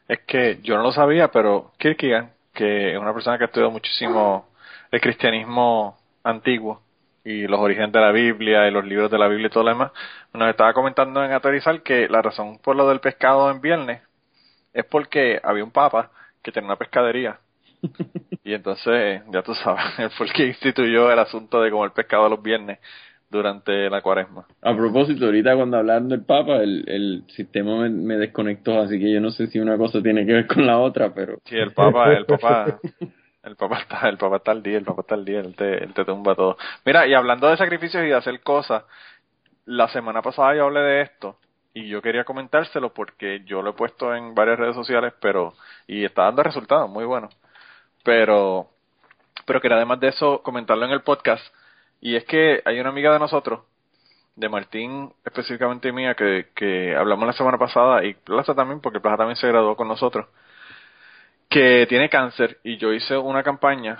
es 0.07 0.19
que 0.25 0.59
yo 0.63 0.77
no 0.77 0.83
lo 0.83 0.91
sabía, 0.91 1.27
pero 1.29 1.71
Kierkegaard, 1.77 2.29
que 2.53 2.93
es 2.93 2.97
una 2.97 3.13
persona 3.13 3.37
que 3.37 3.43
ha 3.43 3.47
estudiado 3.47 3.71
muchísimo 3.71 4.47
el 4.91 5.01
cristianismo 5.01 5.97
antiguo, 6.23 6.81
y 7.27 7.45
los 7.45 7.59
orígenes 7.59 7.91
de 7.91 7.99
la 7.99 8.13
Biblia 8.13 8.67
y 8.67 8.71
los 8.71 8.85
libros 8.85 9.11
de 9.11 9.17
la 9.17 9.27
Biblia 9.27 9.47
y 9.47 9.49
todo 9.49 9.65
lo 9.65 9.71
demás, 9.71 9.91
nos 10.33 10.49
estaba 10.49 10.73
comentando 10.73 11.23
en 11.25 11.33
Aterrizar 11.33 11.83
que 11.83 12.07
la 12.07 12.21
razón 12.21 12.57
por 12.59 12.77
lo 12.77 12.87
del 12.87 13.01
pescado 13.01 13.51
en 13.51 13.59
viernes 13.59 14.01
es 14.73 14.85
porque 14.85 15.37
había 15.43 15.65
un 15.65 15.71
papa 15.71 16.09
que 16.41 16.53
tenía 16.53 16.67
una 16.67 16.77
pescadería. 16.77 17.37
y 18.45 18.53
entonces, 18.53 19.23
ya 19.29 19.41
tú 19.41 19.53
sabes, 19.55 19.83
él 19.99 20.09
fue 20.17 20.27
el 20.27 20.33
que 20.33 20.47
instituyó 20.47 21.11
el 21.11 21.19
asunto 21.19 21.61
de 21.61 21.69
comer 21.69 21.91
pescado 21.91 22.29
los 22.29 22.41
viernes 22.41 22.79
durante 23.29 23.89
la 23.89 24.01
cuaresma. 24.01 24.47
A 24.61 24.73
propósito, 24.73 25.25
ahorita 25.25 25.53
cuando 25.57 25.75
hablaron 25.75 26.07
del 26.07 26.23
Papa, 26.23 26.63
el, 26.63 26.85
el 26.87 27.23
sistema 27.27 27.81
me, 27.81 27.89
me, 27.89 28.15
desconectó, 28.15 28.79
así 28.79 28.97
que 28.97 29.11
yo 29.11 29.19
no 29.19 29.31
sé 29.31 29.47
si 29.47 29.59
una 29.59 29.77
cosa 29.77 30.01
tiene 30.01 30.25
que 30.25 30.31
ver 30.31 30.47
con 30.47 30.65
la 30.65 30.79
otra, 30.79 31.13
pero... 31.13 31.39
Sí, 31.43 31.57
el 31.57 31.73
Papa, 31.73 32.13
el 32.13 32.25
Papa 32.25 32.79
El 33.47 33.55
papá 33.55 33.77
está, 33.81 34.09
el 34.09 34.17
papá 34.17 34.37
está 34.37 34.51
al 34.51 34.61
día, 34.61 34.77
el 34.77 34.85
papá 34.85 35.01
está 35.01 35.15
al 35.15 35.25
día, 35.25 35.39
él 35.39 35.55
te, 35.55 35.83
él 35.83 35.93
te 35.93 36.05
tumba 36.05 36.35
todo. 36.35 36.57
Mira, 36.85 37.07
y 37.07 37.13
hablando 37.13 37.47
de 37.47 37.57
sacrificios 37.57 38.03
y 38.03 38.07
de 38.07 38.15
hacer 38.15 38.41
cosas, 38.41 38.83
la 39.65 39.87
semana 39.89 40.21
pasada 40.21 40.55
yo 40.55 40.65
hablé 40.65 40.81
de 40.81 41.01
esto 41.01 41.37
y 41.73 41.87
yo 41.87 42.01
quería 42.01 42.23
comentárselo 42.23 42.93
porque 42.93 43.43
yo 43.45 43.61
lo 43.61 43.71
he 43.71 43.73
puesto 43.73 44.13
en 44.13 44.35
varias 44.35 44.59
redes 44.59 44.75
sociales, 44.75 45.13
pero 45.21 45.53
y 45.87 46.03
está 46.05 46.23
dando 46.23 46.43
resultados 46.43 46.89
muy 46.89 47.05
buenos. 47.05 47.35
Pero 48.03 48.69
pero 49.45 49.61
quería 49.61 49.77
además 49.77 49.99
de 49.99 50.09
eso 50.09 50.41
comentarlo 50.43 50.85
en 50.85 50.91
el 50.91 51.01
podcast 51.01 51.43
y 52.01 52.15
es 52.15 52.25
que 52.25 52.61
hay 52.65 52.79
una 52.79 52.89
amiga 52.89 53.13
de 53.13 53.19
nosotros 53.19 53.61
de 54.35 54.49
Martín 54.49 55.13
específicamente 55.25 55.91
mía 55.91 56.15
que, 56.15 56.49
que 56.55 56.95
hablamos 56.95 57.27
la 57.27 57.33
semana 57.33 57.57
pasada 57.57 58.03
y 58.05 58.13
Plaza 58.13 58.53
también 58.55 58.81
porque 58.81 58.99
Plaza 58.99 59.17
también 59.17 59.37
se 59.37 59.47
graduó 59.47 59.75
con 59.75 59.87
nosotros 59.87 60.27
que 61.49 61.85
tiene 61.87 62.09
cáncer 62.09 62.57
y 62.63 62.77
yo 62.77 62.93
hice 62.93 63.17
una 63.17 63.43
campaña 63.43 63.99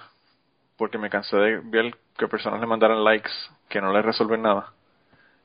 porque 0.77 0.97
me 0.97 1.09
cansé 1.09 1.37
de 1.37 1.59
ver 1.63 1.95
que 2.17 2.27
personas 2.27 2.59
le 2.59 2.67
mandaran 2.67 3.03
likes 3.03 3.31
que 3.69 3.81
no 3.81 3.93
le 3.93 4.01
resuelven 4.01 4.41
nada 4.41 4.73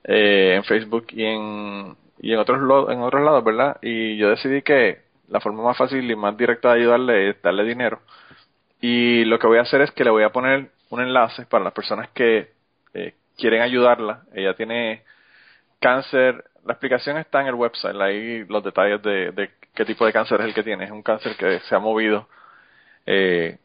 eh, 0.05 0.55
en 0.57 0.64
Facebook 0.64 1.07
y 1.11 1.24
en 1.24 1.96
y 2.18 2.32
en 2.32 2.38
otros 2.38 2.59
en 2.90 3.00
otros 3.00 3.24
lados, 3.24 3.44
¿verdad? 3.44 3.78
Y 3.82 4.16
yo 4.16 4.30
decidí 4.30 4.62
que 4.62 5.03
la 5.28 5.40
forma 5.40 5.62
más 5.62 5.76
fácil 5.76 6.09
y 6.09 6.14
más 6.14 6.36
directa 6.36 6.68
de 6.72 6.80
ayudarle 6.80 7.30
es 7.30 7.42
darle 7.42 7.64
dinero. 7.64 8.00
Y 8.80 9.24
lo 9.24 9.38
que 9.38 9.46
voy 9.46 9.59
a 9.59 9.62
hacer 9.62 9.80
es 9.80 9.90
que 9.92 10.05
le 10.05 10.11
voy 10.11 10.22
a 10.24 10.30
poner 10.30 10.70
un 10.90 11.00
enlace 11.00 11.46
para 11.46 11.64
las 11.64 11.72
personas 11.72 12.11
que 12.11 12.50
eh, 12.94 13.14
quieren 13.36 13.62
ayudarla. 13.62 14.22
Ella 14.34 14.55
tiene 14.55 15.03
cáncer. 15.80 16.44
La 16.64 16.74
explicación 16.74 17.16
está 17.16 17.40
en 17.40 17.48
el 17.48 17.55
website, 17.55 17.96
ahí 18.00 18.44
los 18.44 18.62
detalles 18.62 19.03
de, 19.03 19.32
de 19.32 19.50
qué 19.75 19.85
tipo 19.85 20.07
de 20.07 20.12
cáncer 20.12 20.41
es 20.41 20.47
el 20.47 20.55
que 20.55 20.62
tiene. 20.62 20.85
Es 20.85 20.91
un 20.91 21.03
cáncer 21.03 21.37
que 21.37 21.61
se 21.61 21.75
ha 21.75 21.79
movido 21.79 22.29
eh, 23.07 23.59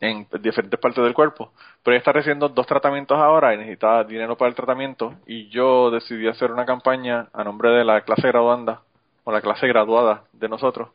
en 0.00 0.26
diferentes 0.40 0.78
partes 0.80 1.02
del 1.04 1.14
cuerpo. 1.14 1.52
Pero 1.82 1.94
ella 1.94 1.98
está 1.98 2.12
recibiendo 2.12 2.48
dos 2.48 2.66
tratamientos 2.66 3.18
ahora 3.18 3.54
y 3.54 3.58
necesita 3.58 4.04
dinero 4.04 4.36
para 4.36 4.48
el 4.48 4.54
tratamiento. 4.54 5.14
Y 5.26 5.48
yo 5.48 5.90
decidí 5.90 6.28
hacer 6.28 6.50
una 6.50 6.66
campaña 6.66 7.28
a 7.32 7.44
nombre 7.44 7.70
de 7.70 7.84
la 7.84 8.00
clase 8.02 8.28
graduanda, 8.28 8.82
o 9.24 9.32
la 9.32 9.40
clase 9.40 9.68
graduada 9.68 10.24
de 10.32 10.48
nosotros, 10.48 10.90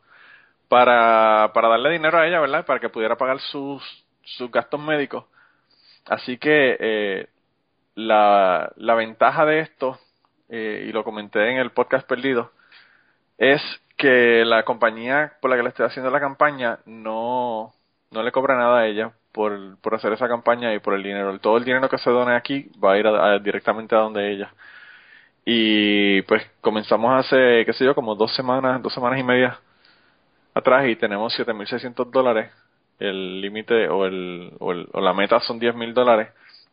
para, 0.68 1.50
para 1.54 1.68
darle 1.68 1.90
dinero 1.90 2.18
a 2.18 2.26
ella, 2.26 2.40
¿verdad? 2.40 2.66
Para 2.66 2.80
que 2.80 2.90
pudiera 2.90 3.16
pagar 3.16 3.40
sus, 3.40 3.82
sus 4.22 4.50
gastos 4.50 4.80
médicos. 4.80 5.24
Así 6.06 6.36
que 6.36 6.76
eh, 6.78 7.28
la, 7.94 8.70
la 8.76 8.94
ventaja 8.94 9.46
de 9.46 9.60
esto, 9.60 9.98
eh, 10.50 10.86
y 10.88 10.92
lo 10.92 11.04
comenté 11.04 11.50
en 11.50 11.58
el 11.58 11.70
podcast 11.70 12.06
perdido, 12.06 12.52
es 13.38 13.62
que 13.98 14.44
la 14.46 14.62
compañía 14.64 15.34
por 15.40 15.50
la 15.50 15.56
que 15.56 15.64
le 15.64 15.68
estoy 15.70 15.86
haciendo 15.86 16.10
la 16.10 16.20
campaña 16.20 16.78
no, 16.86 17.74
no 18.12 18.22
le 18.22 18.32
cobra 18.32 18.56
nada 18.56 18.80
a 18.80 18.86
ella 18.86 19.12
por, 19.32 19.78
por 19.80 19.94
hacer 19.94 20.12
esa 20.12 20.28
campaña 20.28 20.72
y 20.74 20.78
por 20.78 20.94
el 20.94 21.02
dinero. 21.02 21.38
Todo 21.40 21.58
el 21.58 21.64
dinero 21.64 21.88
que 21.88 21.98
se 21.98 22.10
done 22.10 22.34
aquí 22.34 22.70
va 22.82 22.92
a 22.92 22.98
ir 22.98 23.42
directamente 23.42 23.94
a 23.96 23.98
donde 23.98 24.32
ella. 24.32 24.54
Y 25.44 26.22
pues 26.22 26.42
comenzamos 26.60 27.12
hace, 27.24 27.64
qué 27.66 27.72
sé 27.72 27.84
yo, 27.84 27.94
como 27.94 28.14
dos 28.14 28.34
semanas, 28.34 28.82
dos 28.82 28.94
semanas 28.94 29.18
y 29.18 29.24
media 29.24 29.58
atrás 30.54 30.88
y 30.88 30.96
tenemos 30.96 31.36
7.600 31.38 32.10
dólares. 32.10 32.52
El 33.00 33.40
límite 33.40 33.88
o, 33.88 34.06
el, 34.06 34.52
o, 34.60 34.72
el, 34.72 34.88
o 34.92 35.00
la 35.00 35.12
meta 35.12 35.40
son 35.40 35.60
10.000 35.60 35.92
dólares 35.92 36.28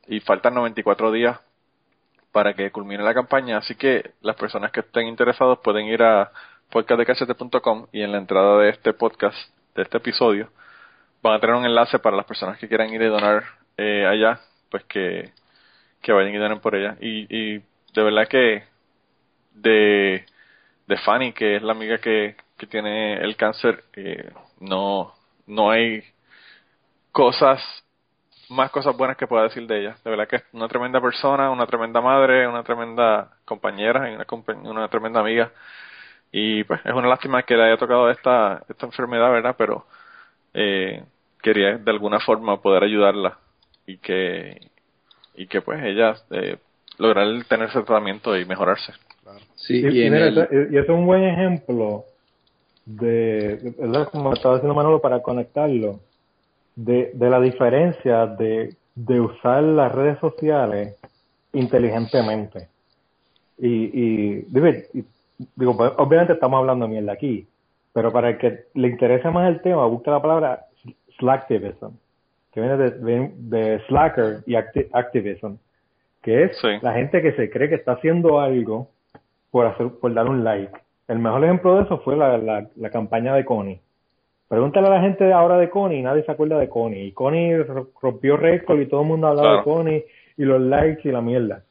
y 0.08 0.20
faltan 0.20 0.54
94 0.54 1.12
días 1.12 1.40
para 2.32 2.54
que 2.54 2.72
culmine 2.72 3.04
la 3.04 3.14
campaña. 3.14 3.58
Así 3.58 3.76
que 3.76 4.12
las 4.22 4.36
personas 4.36 4.72
que 4.72 4.82
estén 4.82 5.08
interesados 5.08 5.60
pueden 5.60 5.88
ir 5.88 6.04
a 6.04 6.32
podcastdecachete.com 6.70 7.88
y 7.92 8.02
en 8.02 8.12
la 8.12 8.18
entrada 8.18 8.60
de 8.60 8.70
este 8.70 8.94
podcast, 8.94 9.38
de 9.76 9.84
este 9.84 9.98
episodio, 9.98 10.50
van 11.22 11.36
a 11.36 11.40
tener 11.40 11.56
un 11.56 11.66
enlace 11.66 12.00
para 12.00 12.16
las 12.16 12.26
personas 12.26 12.58
que 12.58 12.68
quieran 12.68 12.94
ir 12.94 13.02
y 13.02 13.08
donar 13.08 13.44
eh, 13.78 14.06
allá, 14.06 14.40
pues 14.70 14.84
que, 14.86 15.32
que 16.02 16.12
vayan 16.12 16.34
y 16.34 16.38
donen 16.38 16.60
por 16.60 16.76
ella. 16.76 16.98
Y, 17.00 17.26
y 17.30 17.64
de 17.94 18.04
verdad 18.04 18.28
que 18.28 18.64
de, 19.54 20.26
de 20.88 20.98
Fanny, 20.98 21.34
que 21.34 21.56
es 21.56 21.64
la 21.64 21.72
amiga 21.72 21.98
que, 21.98 22.36
que 22.58 22.68
tiene 22.68 23.16
el 23.16 23.36
cáncer, 23.36 23.84
eh, 23.94 24.32
no, 24.60 25.14
no 25.48 25.72
hay 25.72 26.04
cosas, 27.12 27.62
más 28.50 28.70
cosas 28.72 28.96
buenas 28.96 29.18
que 29.18 29.28
pueda 29.28 29.44
decir 29.44 29.66
de 29.66 29.80
ella. 29.80 29.98
De 30.04 30.10
verdad 30.12 30.28
que 30.28 30.38
es 30.38 30.44
una 30.54 30.68
tremenda 30.68 31.02
persona, 31.02 31.50
una 31.50 31.66
tremenda 31.66 32.02
madre, 32.02 32.48
una 32.48 32.64
tremenda 32.64 33.32
compañera 33.46 34.12
y 34.12 34.16
una, 34.16 34.26
una 34.70 34.88
tremenda 34.90 35.22
amiga 35.22 35.52
y 36.38 36.66
pues 36.66 36.82
es 36.84 36.92
una 36.92 37.08
lástima 37.08 37.44
que 37.44 37.56
le 37.56 37.64
haya 37.64 37.78
tocado 37.78 38.10
esta, 38.10 38.62
esta 38.68 38.86
enfermedad, 38.88 39.32
¿verdad? 39.32 39.56
Pero 39.58 39.86
eh, 40.54 41.02
quería 41.42 41.78
de 41.78 41.92
alguna 41.92 42.20
forma 42.20 42.62
poder 42.62 42.84
ayudarla 42.84 43.40
y 43.88 43.96
que, 44.00 44.60
y 45.36 45.48
que 45.48 45.62
pues 45.62 45.82
ella 45.82 46.14
eh, 46.32 46.58
lograr 46.98 47.26
tener 47.46 47.70
ese 47.70 47.82
tratamiento 47.84 48.38
y 48.38 48.44
mejorarse. 48.44 48.92
Sí, 49.56 49.76
y, 49.78 49.88
y, 49.88 50.08
y, 50.74 50.78
es 50.78 50.90
un 50.90 51.06
buen 51.06 51.24
ejemplo 51.24 52.04
de, 52.84 53.74
¿verdad? 53.80 54.10
Como 54.12 54.34
estaba 54.34 54.56
haciendo 54.58 54.76
Manolo 54.76 55.00
para 55.00 55.22
conectarlo, 55.22 56.02
de, 56.76 57.12
de 57.14 57.30
la 57.30 57.40
diferencia 57.40 58.26
de, 58.26 58.76
de 58.94 59.22
usar 59.22 59.64
las 59.64 59.90
redes 59.90 60.20
sociales 60.20 60.98
inteligentemente. 61.54 62.68
Y, 63.58 63.70
y, 63.70 64.46
digo, 65.56 65.76
pues, 65.76 65.92
obviamente 65.98 66.34
estamos 66.34 66.60
hablando 66.60 66.88
mierda 66.88 67.14
aquí, 67.14 67.48
pero 67.94 68.12
para 68.12 68.30
el 68.30 68.38
que 68.38 68.66
le 68.74 68.90
interese 68.90 69.30
más 69.30 69.50
el 69.50 69.62
tema, 69.62 69.86
busca 69.86 70.12
la 70.12 70.22
palabra 70.22 70.66
slacktivism, 71.18 71.92
que 72.52 72.62
viene 72.62 72.78
de, 72.78 73.32
de, 73.38 73.80
slacker 73.88 74.44
y 74.46 74.56
activism, 74.56 75.56
que 76.22 76.44
es 76.44 76.64
la 76.82 76.94
gente 76.94 77.22
que 77.22 77.34
se 77.34 77.50
cree 77.50 77.70
que 77.70 77.76
está 77.76 77.94
haciendo 77.94 78.40
algo 78.40 78.90
por 79.52 79.66
hacer, 79.68 79.90
por 80.02 80.14
dar 80.14 80.28
un 80.28 80.44
like. 80.44 80.74
El 81.08 81.20
mejor 81.20 81.44
ejemplo 81.44 81.76
de 81.76 81.84
eso 81.84 82.00
fue 82.00 82.18
la, 82.18 82.38
la, 82.38 82.68
la 82.76 82.90
campaña 82.90 83.36
de 83.36 83.46
Connie. 83.46 83.80
Pregúntale 84.48 84.88
a 84.88 84.92
la 84.92 85.02
gente 85.02 85.32
ahora 85.34 85.58
de 85.58 85.70
Connie, 85.70 86.02
nadie 86.02 86.24
se 86.24 86.32
acuerda 86.32 86.60
de 86.60 86.70
Connie. 86.70 87.06
Y 87.06 87.12
Connie 87.14 87.64
rompió 88.02 88.38
récord 88.38 88.80
y 88.80 88.88
todo 88.88 89.02
el 89.02 89.08
mundo 89.08 89.28
hablaba 89.28 89.58
de 89.58 89.64
Connie 89.64 90.06
y 90.38 90.44
los 90.44 90.62
likes 90.62 91.08
y 91.08 91.12
la 91.12 91.22
mierda. 91.22 91.64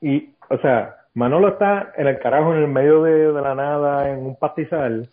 Y, 0.00 0.30
o 0.48 0.58
sea, 0.58 0.97
Manolo 1.18 1.48
está 1.48 1.92
en 1.96 2.06
el 2.06 2.20
carajo, 2.20 2.54
en 2.54 2.62
el 2.62 2.68
medio 2.68 3.02
de, 3.02 3.32
la 3.32 3.52
nada, 3.52 4.08
en 4.08 4.20
un 4.20 4.36
pastizal. 4.36 5.08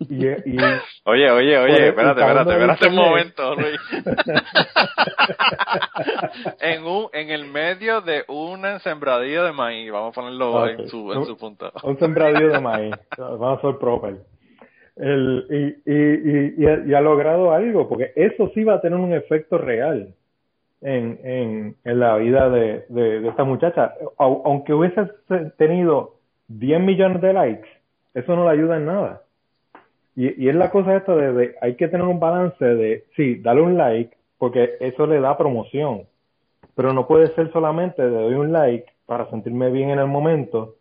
Y, 0.00 0.26
oye, 1.04 1.30
oye, 1.30 1.58
oye, 1.58 1.90
espérate, 1.90 2.22
espérate, 2.22 2.50
espérate 2.50 2.88
un 2.88 2.94
momento, 2.96 3.54
Luis. 3.54 3.78
en, 6.60 6.84
un, 6.84 7.06
en 7.12 7.30
el 7.30 7.44
medio 7.44 8.00
de 8.00 8.24
un 8.26 8.64
sembradío 8.80 9.44
de 9.44 9.52
maíz, 9.52 9.92
vamos 9.92 10.10
a 10.10 10.14
ponerlo 10.20 10.68
en, 10.68 10.88
su, 10.88 11.12
en 11.12 11.24
su 11.24 11.36
punto. 11.36 11.70
Un 11.84 11.96
sembradío 12.00 12.48
de 12.48 12.58
maíz, 12.58 12.96
vamos 13.16 13.60
a 13.60 13.62
ser 13.62 13.78
proper. 13.78 14.16
El, 14.96 15.46
y, 15.48 15.66
y, 15.88 15.94
y, 15.94 16.54
y, 16.90 16.94
ha 16.94 17.00
logrado 17.00 17.52
algo, 17.52 17.88
porque 17.88 18.10
eso 18.16 18.50
sí 18.54 18.64
va 18.64 18.74
a 18.74 18.80
tener 18.80 18.98
un 18.98 19.14
efecto 19.14 19.56
real 19.56 20.16
en, 20.82 21.20
en, 21.22 21.76
en 21.84 22.00
la 22.00 22.16
vida 22.16 22.50
de, 22.50 22.84
de, 22.88 23.28
esta 23.28 23.44
muchacha. 23.44 23.94
Aunque 24.18 24.74
hubiese 24.74 25.08
tenido 25.56 26.16
10 26.48 26.80
millones 26.80 27.22
de 27.22 27.32
likes, 27.32 27.68
eso 28.14 28.36
no 28.36 28.44
le 28.44 28.50
ayuda 28.50 28.76
en 28.76 28.86
nada. 28.86 29.22
Y, 30.14 30.44
y 30.44 30.48
es 30.48 30.54
la 30.54 30.70
cosa 30.70 30.96
esta 30.96 31.14
de, 31.14 31.54
hay 31.62 31.76
que 31.76 31.88
tener 31.88 32.06
un 32.06 32.20
balance 32.20 32.64
de, 32.64 33.04
sí, 33.16 33.36
dale 33.36 33.62
un 33.62 33.78
like, 33.78 34.14
porque 34.38 34.76
eso 34.80 35.06
le 35.06 35.20
da 35.20 35.38
promoción, 35.38 36.02
pero 36.74 36.92
no 36.92 37.06
puede 37.06 37.34
ser 37.34 37.50
solamente 37.52 38.02
de 38.02 38.10
doy 38.10 38.34
un 38.34 38.52
like 38.52 38.86
para 39.06 39.30
sentirme 39.30 39.70
bien 39.70 39.90
en 39.90 39.98
el 39.98 40.06
momento 40.06 40.76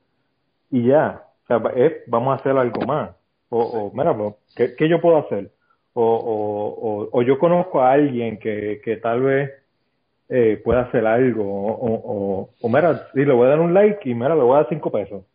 y 0.69 0.87
ya. 0.87 1.23
O 1.43 1.47
sea, 1.47 1.61
es, 1.75 1.93
vamos 2.07 2.33
a 2.33 2.41
hacer 2.41 2.57
algo 2.57 2.81
más. 2.85 3.11
O, 3.49 3.59
o 3.59 3.91
mira, 3.93 4.15
pues, 4.15 4.35
¿qué, 4.55 4.75
¿qué, 4.75 4.89
yo 4.89 5.01
puedo 5.01 5.17
hacer? 5.17 5.51
O, 5.93 6.03
o, 6.03 7.09
o, 7.11 7.21
yo 7.21 7.37
conozco 7.37 7.81
a 7.81 7.91
alguien 7.91 8.39
que, 8.39 8.81
que 8.83 8.95
tal 8.97 9.21
vez 9.21 9.51
eh, 10.33 10.61
pueda 10.63 10.83
hacer 10.83 11.05
algo, 11.05 11.43
o, 11.43 11.93
o, 11.93 12.49
o, 12.61 12.69
mira, 12.69 13.09
si 13.13 13.25
le 13.25 13.33
voy 13.33 13.47
a 13.47 13.49
dar 13.49 13.59
un 13.59 13.73
like 13.73 14.09
y 14.09 14.13
mira, 14.13 14.33
le 14.33 14.43
voy 14.43 14.53
a 14.53 14.61
dar 14.61 14.69
cinco 14.69 14.89
pesos. 14.89 15.25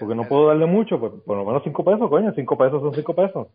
Porque 0.00 0.14
no 0.14 0.26
puedo 0.26 0.46
darle 0.46 0.64
mucho, 0.64 0.98
pues 0.98 1.12
por 1.26 1.36
lo 1.36 1.44
menos 1.44 1.62
cinco 1.64 1.84
pesos, 1.84 2.08
coño, 2.08 2.32
cinco 2.34 2.56
pesos 2.56 2.80
son 2.80 2.94
cinco 2.94 3.14
pesos. 3.14 3.48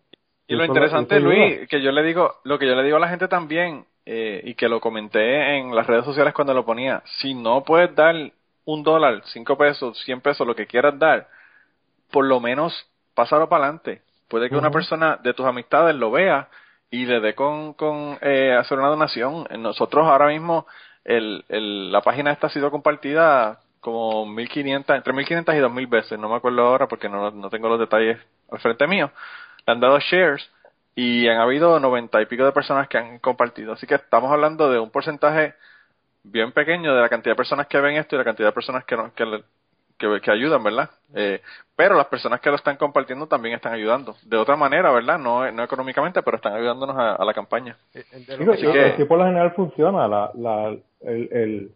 Y, 0.46 0.56
lo 0.56 0.64
interesante, 0.64 1.20
Luis, 1.20 1.68
que 1.68 1.82
yo 1.82 1.92
le 1.92 2.04
digo, 2.04 2.36
lo 2.44 2.60
que 2.60 2.68
yo 2.68 2.76
le 2.76 2.84
digo 2.84 2.98
a 2.98 3.00
la 3.00 3.10
gente 3.10 3.28
también, 3.28 3.86
eh, 4.06 4.40
y 4.44 4.54
que 4.54 4.70
lo 4.70 4.80
comenté 4.80 5.58
en 5.58 5.76
las 5.76 5.88
redes 5.88 6.06
sociales 6.06 6.36
cuando 6.36 6.54
lo 6.54 6.64
ponía, 6.64 7.02
si 7.20 7.34
no 7.34 7.64
puedes 7.64 7.96
dar 7.96 8.16
un 8.66 8.84
dólar, 8.84 9.24
cinco 9.34 9.58
pesos, 9.58 10.00
cien 10.06 10.22
pesos, 10.22 10.46
lo 10.46 10.56
que 10.56 10.68
quieras 10.68 11.00
dar, 11.00 11.28
por 12.12 12.24
lo 12.24 12.40
menos 12.40 12.88
pásalo 13.16 13.50
para 13.50 13.64
adelante. 13.64 14.04
Puede 14.28 14.48
que 14.48 14.56
una 14.56 14.70
persona 14.70 15.18
de 15.24 15.34
tus 15.34 15.46
amistades 15.48 15.96
lo 15.96 16.12
vea 16.12 16.50
y 16.90 17.06
le 17.06 17.20
dé 17.20 17.36
con, 17.36 17.74
con 17.74 18.18
eh, 18.22 18.56
hacer 18.58 18.78
una 18.80 18.88
donación. 18.88 19.48
Nosotros 19.60 20.08
ahora 20.08 20.28
mismo, 20.28 20.68
el, 21.04 21.44
el, 21.50 21.92
la 21.92 22.02
página 22.02 22.32
esta 22.32 22.48
ha 22.48 22.50
sido 22.50 22.72
compartida 22.72 23.60
como 23.80 24.26
1500, 24.26 24.96
entre 24.96 25.14
1500 25.14 25.56
y 25.56 25.60
2000 25.60 25.88
veces, 25.88 26.20
no 26.20 26.30
me 26.30 26.36
acuerdo 26.36 26.62
ahora 26.62 26.88
porque 26.88 27.08
no, 27.10 27.32
no 27.32 27.50
tengo 27.50 27.70
los 27.70 27.80
detalles 27.80 28.18
al 28.52 28.60
frente 28.60 28.88
mío. 28.88 29.12
Le 29.66 29.74
han 29.74 29.80
dado 29.80 30.00
shares 30.00 30.50
y 30.96 31.28
han 31.28 31.38
habido 31.38 31.80
90 31.80 32.22
y 32.22 32.26
pico 32.26 32.44
de 32.44 32.52
personas 32.52 32.88
que 32.88 32.98
han 32.98 33.20
compartido. 33.20 33.74
Así 33.74 33.86
que 33.86 33.96
estamos 33.96 34.32
hablando 34.32 34.70
de 34.70 34.80
un 34.80 34.90
porcentaje 34.90 35.54
bien 36.24 36.52
pequeño 36.52 36.94
de 36.96 37.02
la 37.02 37.10
cantidad 37.10 37.34
de 37.34 37.38
personas 37.38 37.68
que 37.68 37.80
ven 37.80 37.96
esto 37.98 38.16
y 38.16 38.18
la 38.18 38.24
cantidad 38.26 38.50
de 38.50 38.54
personas 38.54 38.84
que, 38.84 38.98
no, 38.98 39.14
que, 39.14 39.44
que, 39.98 40.32
ayudan, 40.32 40.64
¿verdad? 40.64 40.90
Eh, 41.16 41.42
pero 41.76 41.96
las 41.96 42.08
personas 42.08 42.40
que 42.40 42.50
lo 42.50 42.56
están 42.56 42.78
compartiendo 42.78 43.28
también 43.28 43.56
están 43.56 43.74
ayudando. 43.74 44.16
De 44.24 44.38
otra 44.38 44.56
manera, 44.56 44.92
¿verdad? 44.92 45.18
No, 45.18 45.50
no 45.52 45.64
económicamente, 45.64 46.22
pero 46.22 46.38
están 46.38 46.54
ayudándonos 46.54 46.96
a, 46.98 47.24
la 47.24 47.34
campaña. 47.34 47.78
Eh, 47.94 48.04
que, 48.96 49.06
por 49.06 49.18
lo 49.18 49.26
general 49.26 49.54
funciona. 49.54 50.08
La, 50.08 50.32
la, 50.36 50.76
el, 51.02 51.30
el, 51.32 51.72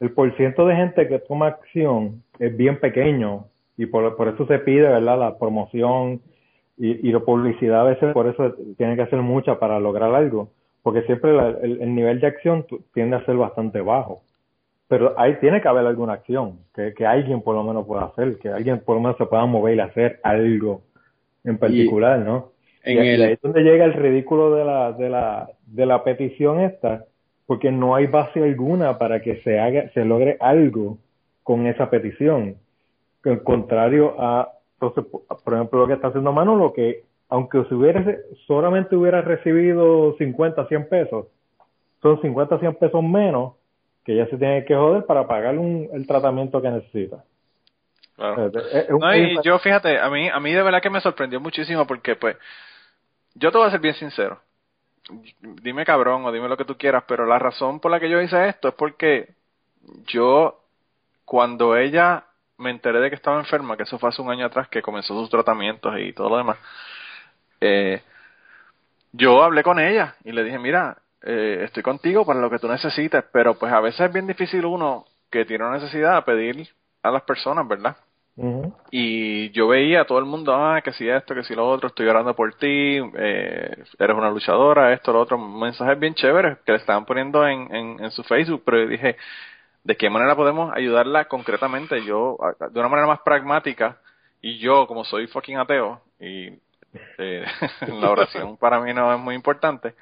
el 0.00 0.10
porciento 0.12 0.66
de 0.66 0.76
gente 0.76 1.08
que 1.08 1.18
toma 1.20 1.48
acción 1.48 2.22
es 2.38 2.56
bien 2.56 2.78
pequeño 2.78 3.46
y 3.76 3.86
por, 3.86 4.16
por 4.16 4.28
eso 4.28 4.46
se 4.46 4.58
pide, 4.60 4.88
¿verdad? 4.88 5.18
La 5.18 5.38
promoción 5.38 6.20
y, 6.78 7.08
y 7.08 7.12
la 7.12 7.20
publicidad 7.20 7.80
a 7.80 7.90
veces 7.90 8.12
por 8.12 8.28
eso 8.28 8.54
tiene 8.76 8.96
que 8.96 9.02
hacer 9.02 9.20
mucha 9.20 9.58
para 9.58 9.80
lograr 9.80 10.14
algo. 10.14 10.50
Porque 10.82 11.02
siempre 11.02 11.36
el, 11.62 11.82
el 11.82 11.94
nivel 11.96 12.20
de 12.20 12.28
acción 12.28 12.64
tiende 12.94 13.16
a 13.16 13.24
ser 13.24 13.36
bastante 13.36 13.80
bajo 13.80 14.22
pero 14.88 15.18
ahí 15.18 15.36
tiene 15.40 15.60
que 15.60 15.68
haber 15.68 15.86
alguna 15.86 16.14
acción 16.14 16.60
que, 16.74 16.94
que 16.94 17.06
alguien 17.06 17.42
por 17.42 17.54
lo 17.54 17.64
menos 17.64 17.86
pueda 17.86 18.04
hacer, 18.04 18.38
que 18.38 18.48
alguien 18.48 18.80
por 18.80 18.96
lo 18.96 19.02
menos 19.02 19.16
se 19.16 19.26
pueda 19.26 19.44
mover 19.46 19.76
y 19.76 19.80
hacer 19.80 20.20
algo 20.22 20.82
en 21.44 21.58
particular, 21.58 22.18
¿no? 22.20 22.52
En 22.84 22.98
y, 22.98 23.22
ahí 23.22 23.32
es 23.32 23.40
donde 23.40 23.62
llega 23.62 23.84
el 23.84 23.94
ridículo 23.94 24.54
de 24.54 24.64
la, 24.64 24.92
de 24.92 25.08
la, 25.08 25.50
de 25.66 25.86
la 25.86 26.04
petición 26.04 26.60
esta, 26.60 27.04
porque 27.46 27.72
no 27.72 27.94
hay 27.94 28.06
base 28.06 28.42
alguna 28.42 28.98
para 28.98 29.20
que 29.20 29.40
se 29.42 29.58
haga, 29.58 29.90
se 29.90 30.04
logre 30.04 30.36
algo 30.40 30.98
con 31.42 31.66
esa 31.66 31.90
petición. 31.90 32.56
Al 33.24 33.42
contrario 33.42 34.14
a, 34.18 34.52
entonces, 34.80 35.04
por 35.44 35.54
ejemplo, 35.54 35.80
lo 35.80 35.86
que 35.88 35.94
está 35.94 36.08
haciendo 36.08 36.32
Manolo, 36.32 36.72
que 36.72 37.04
aunque 37.28 37.64
si 37.68 37.74
hubiera, 37.74 38.04
solamente 38.46 38.94
hubiera 38.94 39.20
recibido 39.20 40.14
50, 40.16 40.68
100 40.68 40.88
pesos, 40.88 41.26
son 42.02 42.20
50, 42.20 42.60
100 42.60 42.74
pesos 42.74 43.02
menos 43.02 43.54
que 44.06 44.12
ella 44.12 44.26
se 44.28 44.38
tiene 44.38 44.64
que 44.64 44.76
joder 44.76 45.04
para 45.04 45.26
pagar 45.26 45.58
un, 45.58 45.88
el 45.92 46.06
tratamiento 46.06 46.62
que 46.62 46.70
necesita. 46.70 47.24
Claro. 48.14 48.50
no, 49.00 49.14
y 49.16 49.36
yo 49.42 49.58
fíjate, 49.58 49.98
a 49.98 50.08
mí, 50.08 50.28
a 50.28 50.38
mí 50.38 50.52
de 50.52 50.62
verdad 50.62 50.80
que 50.80 50.88
me 50.88 51.00
sorprendió 51.00 51.40
muchísimo 51.40 51.86
porque 51.86 52.14
pues, 52.14 52.36
yo 53.34 53.50
te 53.50 53.58
voy 53.58 53.66
a 53.66 53.70
ser 53.72 53.80
bien 53.80 53.94
sincero. 53.94 54.40
Dime 55.40 55.84
cabrón 55.84 56.24
o 56.24 56.32
dime 56.32 56.48
lo 56.48 56.56
que 56.56 56.64
tú 56.64 56.78
quieras, 56.78 57.02
pero 57.08 57.26
la 57.26 57.40
razón 57.40 57.80
por 57.80 57.90
la 57.90 57.98
que 57.98 58.08
yo 58.08 58.20
hice 58.20 58.48
esto 58.48 58.68
es 58.68 58.74
porque 58.74 59.34
yo, 60.06 60.60
cuando 61.24 61.76
ella 61.76 62.24
me 62.58 62.70
enteré 62.70 63.00
de 63.00 63.10
que 63.10 63.16
estaba 63.16 63.40
enferma, 63.40 63.76
que 63.76 63.82
eso 63.82 63.98
fue 63.98 64.08
hace 64.08 64.22
un 64.22 64.30
año 64.30 64.46
atrás 64.46 64.68
que 64.68 64.82
comenzó 64.82 65.18
sus 65.18 65.30
tratamientos 65.30 65.92
y 65.98 66.12
todo 66.12 66.30
lo 66.30 66.36
demás, 66.36 66.58
eh, 67.60 68.00
yo 69.12 69.42
hablé 69.42 69.64
con 69.64 69.80
ella 69.80 70.14
y 70.24 70.30
le 70.30 70.44
dije, 70.44 70.58
mira, 70.60 70.96
eh, 71.22 71.62
estoy 71.64 71.82
contigo 71.82 72.24
para 72.24 72.40
lo 72.40 72.50
que 72.50 72.58
tú 72.58 72.68
necesites, 72.68 73.24
pero 73.32 73.58
pues 73.58 73.72
a 73.72 73.80
veces 73.80 74.00
es 74.00 74.12
bien 74.12 74.26
difícil 74.26 74.64
uno 74.64 75.04
que 75.30 75.44
tiene 75.44 75.64
una 75.64 75.78
necesidad 75.78 76.24
pedir 76.24 76.68
a 77.02 77.10
las 77.10 77.22
personas, 77.22 77.66
¿verdad? 77.66 77.96
Y 78.90 79.50
yo 79.52 79.66
veía 79.68 80.02
a 80.02 80.04
todo 80.04 80.18
el 80.18 80.26
mundo, 80.26 80.54
ah, 80.54 80.82
que 80.82 80.92
si 80.92 81.08
esto, 81.08 81.34
que 81.34 81.42
si 81.42 81.54
lo 81.54 81.66
otro, 81.66 81.88
estoy 81.88 82.06
orando 82.06 82.36
por 82.36 82.52
ti, 82.54 82.98
eh, 82.98 83.84
eres 83.98 84.16
una 84.16 84.30
luchadora, 84.30 84.92
esto, 84.92 85.12
lo 85.12 85.20
otro, 85.20 85.38
mensajes 85.38 85.98
bien 85.98 86.14
chéveres 86.14 86.58
que 86.58 86.72
le 86.72 86.78
estaban 86.78 87.06
poniendo 87.06 87.46
en, 87.48 87.74
en, 87.74 88.04
en 88.04 88.10
su 88.10 88.22
Facebook, 88.24 88.62
pero 88.64 88.82
yo 88.82 88.88
dije, 88.88 89.16
¿de 89.84 89.96
qué 89.96 90.10
manera 90.10 90.36
podemos 90.36 90.70
ayudarla 90.76 91.24
concretamente? 91.26 92.04
Yo, 92.04 92.36
de 92.58 92.78
una 92.78 92.90
manera 92.90 93.06
más 93.06 93.20
pragmática, 93.20 93.96
y 94.42 94.58
yo, 94.58 94.86
como 94.86 95.04
soy 95.04 95.26
fucking 95.28 95.56
ateo, 95.56 96.02
y 96.20 96.50
eh, 97.18 97.44
la 98.00 98.10
oración 98.10 98.56
para 98.56 98.80
mí 98.80 98.92
no 98.92 99.12
es 99.12 99.20
muy 99.20 99.34
importante, 99.34 99.94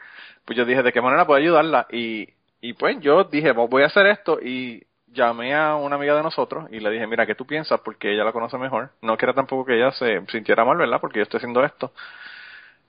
pues 0.45 0.57
yo 0.57 0.65
dije, 0.65 0.83
¿de 0.83 0.93
qué 0.93 1.01
manera 1.01 1.27
puedo 1.27 1.41
ayudarla? 1.41 1.87
Y, 1.91 2.29
y 2.61 2.73
pues 2.75 2.99
yo 3.01 3.25
dije, 3.25 3.53
voy 3.53 3.83
a 3.83 3.87
hacer 3.87 4.07
esto 4.07 4.39
y 4.41 4.83
llamé 5.15 5.55
a 5.55 5.77
una 5.77 5.97
amiga 5.97 6.15
de 6.17 6.23
nosotros 6.23 6.67
y 6.71 6.81
le 6.81 6.91
dije, 6.91 7.07
mira, 7.07 7.27
¿qué 7.27 7.35
tú 7.35 7.47
piensas? 7.47 7.81
Porque 7.81 8.13
ella 8.13 8.25
la 8.25 8.33
conoce 8.33 8.59
mejor. 8.59 8.91
No 9.01 9.17
quiero 9.17 9.33
tampoco 9.33 9.65
que 9.65 9.77
ella 9.77 9.93
se 9.93 10.25
sintiera 10.27 10.65
mal, 10.65 10.77
¿verdad? 10.77 11.01
Porque 11.01 11.21
yo 11.21 11.23
estoy 11.23 11.39
haciendo 11.39 11.65
esto. 11.65 11.93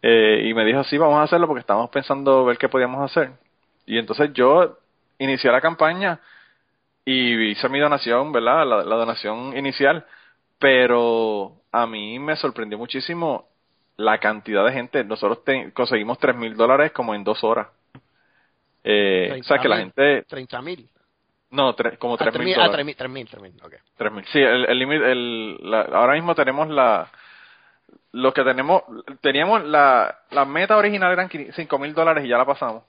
Eh, 0.01 0.43
y 0.45 0.53
me 0.53 0.65
dijo, 0.65 0.83
sí, 0.83 0.97
vamos 0.97 1.17
a 1.17 1.23
hacerlo 1.23 1.47
porque 1.47 1.61
estamos 1.61 1.89
pensando 1.89 2.45
ver 2.45 2.57
qué 2.57 2.69
podíamos 2.69 3.09
hacer. 3.09 3.31
Y 3.85 3.97
entonces 3.97 4.31
yo 4.33 4.79
inicié 5.19 5.51
la 5.51 5.61
campaña 5.61 6.19
y 7.05 7.51
hice 7.51 7.69
mi 7.69 7.79
donación, 7.79 8.31
¿verdad? 8.31 8.65
La, 8.65 8.83
la 8.83 8.95
donación 8.95 9.57
inicial. 9.57 10.05
Pero 10.59 11.53
a 11.71 11.85
mí 11.87 12.19
me 12.19 12.35
sorprendió 12.35 12.77
muchísimo 12.77 13.49
la 13.97 14.17
cantidad 14.19 14.65
de 14.65 14.73
gente, 14.73 15.03
nosotros 15.03 15.39
conseguimos 15.73 16.17
tres 16.19 16.35
mil 16.35 16.55
dólares 16.55 16.91
como 16.91 17.15
en 17.15 17.23
dos 17.23 17.43
horas. 17.43 17.67
Eh, 18.83 19.37
o 19.39 19.43
sea 19.43 19.57
que 19.57 19.67
la 19.67 19.77
gente... 19.77 20.23
30 20.23 20.61
mil. 20.61 20.89
No, 21.51 21.75
como 21.99 22.17
tres 22.17 22.37
mil. 22.37 22.59
Ah, 22.59 22.69
tres 22.71 22.85
mil, 22.85 22.95
tres 22.95 23.09
mil. 24.11 24.25
Sí, 24.25 24.39
el, 24.39 24.65
el, 24.65 24.81
el, 24.81 25.73
ahora 25.73 26.13
mismo 26.13 26.35
tenemos 26.35 26.67
la, 26.69 27.09
lo 28.11 28.33
que 28.33 28.43
tenemos, 28.43 28.83
teníamos 29.21 29.63
la, 29.63 30.19
la 30.31 30.45
meta 30.45 30.77
original 30.77 31.11
eran 31.11 31.29
5 31.29 31.79
mil 31.79 31.93
dólares 31.93 32.25
y 32.25 32.29
ya 32.29 32.37
la 32.37 32.45
pasamos. 32.45 32.83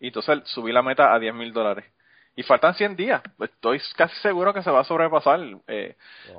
Y 0.00 0.08
entonces 0.08 0.40
subí 0.44 0.72
la 0.72 0.82
meta 0.82 1.12
a 1.12 1.18
10 1.18 1.34
mil 1.34 1.52
dólares. 1.52 1.84
Y 2.34 2.42
faltan 2.44 2.74
100 2.74 2.96
días. 2.96 3.22
Estoy 3.40 3.80
casi 3.96 4.14
seguro 4.20 4.54
que 4.54 4.62
se 4.62 4.70
va 4.70 4.80
a 4.80 4.84
sobrepasar 4.84 5.40
eh, 5.66 5.96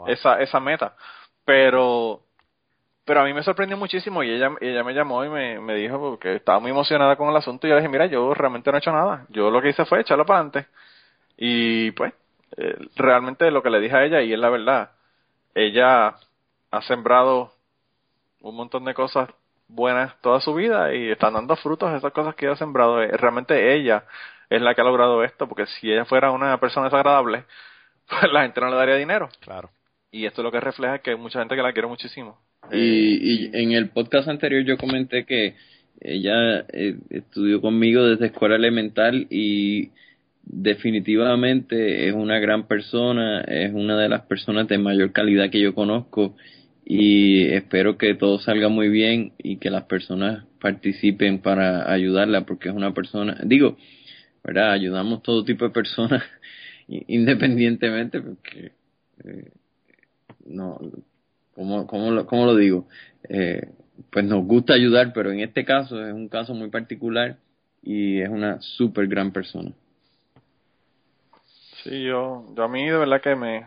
esa, 0.07 0.39
esa 0.41 0.59
meta. 0.59 0.95
Pero 1.43 2.22
pero 3.10 3.22
a 3.22 3.24
mí 3.24 3.34
me 3.34 3.41
sorprendió 3.41 3.76
muchísimo 3.76 4.22
y 4.22 4.30
ella, 4.30 4.51
ella 4.62 4.84
me 4.84 4.93
llamó 4.93 5.26
y 5.26 5.30
me, 5.30 5.60
me 5.60 5.74
dijo 5.74 6.20
que 6.20 6.36
estaba 6.36 6.60
muy 6.60 6.70
emocionada 6.70 7.16
con 7.16 7.28
el 7.28 7.36
asunto 7.36 7.66
y 7.66 7.72
yo 7.72 7.76
le 7.76 7.82
dije, 7.82 7.91
mira, 7.91 8.05
yo 8.05 8.36
realmente 8.36 8.70
no 8.70 8.78
he 8.78 8.80
hecho 8.82 8.91
nada. 8.91 9.26
Yo 9.30 9.49
lo 9.49 9.64
que 9.64 9.70
hice 9.70 9.84
fue 9.86 10.01
echarlo 10.01 10.28
para 10.28 10.41
adelante. 10.41 10.68
Y 11.36 11.89
pues, 11.93 12.14
eh, 12.55 12.78
realmente 12.95 13.49
lo 13.49 13.64
que 13.64 13.72
le 13.72 13.80
dije 13.80 13.95
a 13.95 14.05
ella, 14.05 14.22
y 14.22 14.32
es 14.32 14.38
la 14.38 14.51
verdad, 14.51 14.91
ella 15.55 16.18
ha 16.70 16.82
sembrado 16.84 17.51
un 18.41 18.55
montón 18.55 18.86
de 18.86 18.93
cosas 18.93 19.28
buenas 19.68 20.16
toda 20.22 20.39
su 20.39 20.53
vida 20.53 20.93
y 20.93 21.10
están 21.10 21.34
dando 21.34 21.55
frutos 21.55 21.91
esas 21.91 22.14
cosas 22.14 22.36
que 22.36 22.45
ella 22.45 22.53
ha 22.53 22.57
sembrado. 22.57 23.01
Eh, 23.01 23.07
realmente 23.07 23.74
ella 23.74 24.03
es 24.51 24.62
la 24.62 24.76
que 24.76 24.82
ha 24.82 24.84
logrado 24.84 25.24
esto, 25.24 25.47
porque 25.47 25.66
si 25.66 25.91
ella 25.91 26.05
fuera 26.05 26.30
una 26.30 26.60
persona 26.60 26.86
desagradable, 26.86 27.45
pues 28.07 28.32
la 28.32 28.43
gente 28.43 28.62
no 28.62 28.70
le 28.70 28.76
daría 28.76 28.97
dinero. 28.97 29.30
Claro. 29.39 29.72
Y 30.12 30.28
esto 30.28 30.43
lo 30.43 30.51
que 30.51 30.60
refleja 30.60 30.97
es 30.97 31.01
que 31.01 31.10
hay 31.10 31.18
mucha 31.18 31.39
gente 31.39 31.55
que 31.55 31.64
la 31.64 31.74
quiere 31.74 31.88
muchísimo. 31.88 32.38
Y, 32.72 32.78
y 32.78 33.49
en 33.53 33.72
el 33.72 33.89
podcast 33.89 34.28
anterior 34.28 34.64
yo 34.64 34.78
comenté 34.78 35.26
que 35.26 35.55
ella 36.01 36.66
eh, 36.72 36.97
estudió 37.10 37.62
conmigo 37.62 38.05
desde 38.05 38.28
escuela 38.28 38.55
elemental 38.55 39.28
y 39.30 39.89
definitivamente 40.43 42.07
es 42.07 42.14
una 42.14 42.39
gran 42.39 42.68
persona, 42.68 43.41
es 43.41 43.74
una 43.74 43.97
de 43.97 44.10
las 44.10 44.22
personas 44.22 44.68
de 44.68 44.78
mayor 44.78 45.12
calidad 45.12 45.49
que 45.49 45.62
yo 45.62 45.76
conozco 45.76 46.36
y 46.86 47.43
espero 47.47 47.97
que 47.97 48.16
todo 48.16 48.39
salga 48.39 48.70
muy 48.70 48.89
bien 48.89 49.34
y 49.38 49.57
que 49.57 49.70
las 49.70 49.84
personas 49.84 50.45
participen 50.60 51.39
para 51.39 51.91
ayudarla 51.91 52.45
porque 52.45 52.70
es 52.70 52.76
una 52.76 52.93
persona, 52.93 53.38
digo, 53.43 53.78
¿verdad? 54.43 54.72
Ayudamos 54.72 55.22
todo 55.22 55.43
tipo 55.43 55.66
de 55.66 55.72
personas 55.72 56.24
independientemente 56.88 58.22
porque 58.22 58.72
eh, 59.24 59.51
no, 60.45 60.80
¿cómo, 61.56 61.88
cómo, 61.88 62.12
lo, 62.12 62.26
cómo 62.26 62.45
lo 62.45 62.56
digo? 62.56 62.88
Eh, 63.28 63.70
pues 64.12 64.26
nos 64.26 64.45
gusta 64.45 64.74
ayudar, 64.74 65.12
pero 65.14 65.32
en 65.32 65.41
este 65.41 65.66
caso 65.66 66.06
es 66.06 66.14
un 66.14 66.30
caso 66.30 66.54
muy 66.54 66.70
particular 66.70 67.38
y 67.82 68.22
es 68.22 68.30
una 68.30 68.60
súper 68.62 69.08
gran 69.08 69.32
persona. 69.32 69.72
Sí, 71.84 72.04
yo, 72.04 72.45
yo 72.56 72.64
a 72.64 72.68
mí 72.68 72.86
de 72.86 72.97
verdad 72.97 73.22
que 73.22 73.36
me, 73.36 73.66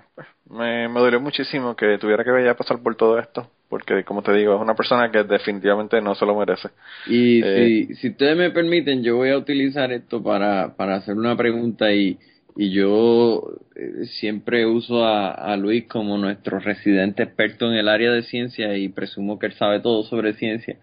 me, 0.51 0.89
me 0.89 1.01
dolió 1.01 1.21
muchísimo 1.21 1.75
que 1.75 1.97
tuviera 1.99 2.25
que 2.25 2.45
ya 2.45 2.55
pasar 2.55 2.83
por 2.83 2.95
todo 2.95 3.19
esto, 3.19 3.51
porque 3.69 4.05
como 4.05 4.23
te 4.23 4.35
digo, 4.35 4.55
es 4.55 4.61
una 4.61 4.75
persona 4.75 5.11
que 5.11 5.25
definitivamente 5.25 6.01
no 6.03 6.15
se 6.15 6.27
lo 6.27 6.37
merece. 6.37 6.69
Y 7.07 7.43
eh, 7.43 7.87
si, 7.89 7.95
si 7.95 8.09
ustedes 8.11 8.37
me 8.37 8.51
permiten, 8.51 9.03
yo 9.03 9.17
voy 9.17 9.31
a 9.31 9.39
utilizar 9.39 9.91
esto 9.93 10.23
para, 10.23 10.77
para 10.77 10.97
hacer 10.97 11.17
una 11.17 11.37
pregunta 11.37 11.91
y, 11.93 12.19
y 12.57 12.71
yo 12.71 13.59
eh, 13.75 14.05
siempre 14.07 14.67
uso 14.67 15.05
a, 15.05 15.31
a, 15.31 15.57
Luis 15.57 15.87
como 15.89 16.19
nuestro 16.19 16.59
residente 16.59 17.23
experto 17.23 17.71
en 17.71 17.79
el 17.79 17.89
área 17.89 18.13
de 18.13 18.23
ciencia 18.23 18.77
y 18.77 18.89
presumo 18.89 19.39
que 19.39 19.47
él 19.47 19.55
sabe 19.55 19.81
todo 19.81 20.03
sobre 20.05 20.35
ciencia. 20.35 20.77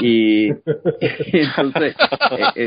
Y 0.00 0.48
entonces, 1.32 1.94
eh, 2.56 2.66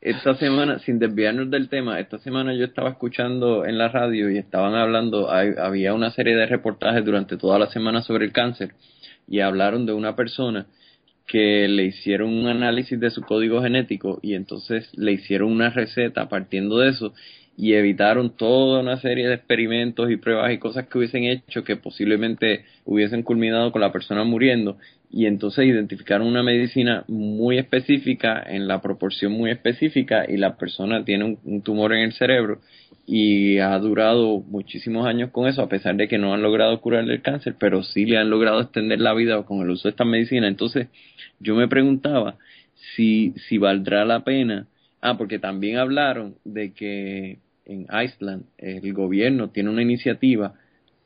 esta 0.00 0.34
semana, 0.34 0.78
sin 0.80 0.98
desviarnos 0.98 1.50
del 1.50 1.68
tema, 1.68 2.00
esta 2.00 2.18
semana 2.18 2.54
yo 2.54 2.64
estaba 2.64 2.90
escuchando 2.90 3.64
en 3.64 3.78
la 3.78 3.88
radio 3.88 4.30
y 4.30 4.38
estaban 4.38 4.74
hablando, 4.74 5.30
había 5.30 5.94
una 5.94 6.10
serie 6.10 6.36
de 6.36 6.46
reportajes 6.46 7.04
durante 7.04 7.36
toda 7.36 7.58
la 7.58 7.68
semana 7.68 8.02
sobre 8.02 8.26
el 8.26 8.32
cáncer 8.32 8.74
y 9.26 9.40
hablaron 9.40 9.86
de 9.86 9.92
una 9.92 10.14
persona 10.16 10.66
que 11.26 11.66
le 11.68 11.84
hicieron 11.84 12.34
un 12.34 12.48
análisis 12.48 13.00
de 13.00 13.10
su 13.10 13.22
código 13.22 13.62
genético 13.62 14.18
y 14.22 14.34
entonces 14.34 14.90
le 14.94 15.12
hicieron 15.12 15.50
una 15.50 15.70
receta 15.70 16.28
partiendo 16.28 16.78
de 16.78 16.90
eso 16.90 17.14
y 17.56 17.74
evitaron 17.74 18.36
toda 18.36 18.80
una 18.80 18.98
serie 18.98 19.28
de 19.28 19.34
experimentos 19.34 20.10
y 20.10 20.16
pruebas 20.16 20.52
y 20.52 20.58
cosas 20.58 20.88
que 20.88 20.98
hubiesen 20.98 21.24
hecho 21.24 21.62
que 21.62 21.76
posiblemente 21.76 22.64
hubiesen 22.84 23.22
culminado 23.22 23.70
con 23.70 23.80
la 23.80 23.92
persona 23.92 24.24
muriendo. 24.24 24.76
Y 25.10 25.26
entonces 25.26 25.66
identificaron 25.66 26.26
una 26.26 26.42
medicina 26.42 27.04
muy 27.06 27.58
específica 27.58 28.42
en 28.44 28.66
la 28.66 28.82
proporción 28.82 29.32
muy 29.32 29.52
específica 29.52 30.24
y 30.28 30.36
la 30.36 30.56
persona 30.56 31.04
tiene 31.04 31.38
un, 31.44 31.62
tumor 31.62 31.92
en 31.92 32.00
el 32.00 32.12
cerebro 32.14 32.60
y 33.06 33.58
ha 33.58 33.78
durado 33.78 34.40
muchísimos 34.40 35.06
años 35.06 35.30
con 35.30 35.46
eso 35.46 35.62
a 35.62 35.68
pesar 35.68 35.94
de 35.94 36.08
que 36.08 36.18
no 36.18 36.34
han 36.34 36.42
logrado 36.42 36.80
curarle 36.80 37.14
el 37.14 37.22
cáncer 37.22 37.54
pero 37.60 37.82
sí 37.82 38.06
le 38.06 38.16
han 38.16 38.30
logrado 38.30 38.62
extender 38.62 38.98
la 38.98 39.12
vida 39.12 39.42
con 39.44 39.60
el 39.60 39.70
uso 39.70 39.86
de 39.86 39.90
esta 39.90 40.04
medicina. 40.04 40.48
Entonces 40.48 40.88
yo 41.38 41.54
me 41.54 41.68
preguntaba 41.68 42.36
si 42.96 43.34
si 43.46 43.58
valdrá 43.58 44.04
la 44.04 44.24
pena 44.24 44.66
ah 45.04 45.16
porque 45.16 45.38
también 45.38 45.76
hablaron 45.78 46.36
de 46.44 46.72
que 46.72 47.38
en 47.66 47.86
Iceland 47.92 48.44
el 48.58 48.92
gobierno 48.92 49.50
tiene 49.50 49.70
una 49.70 49.82
iniciativa 49.82 50.54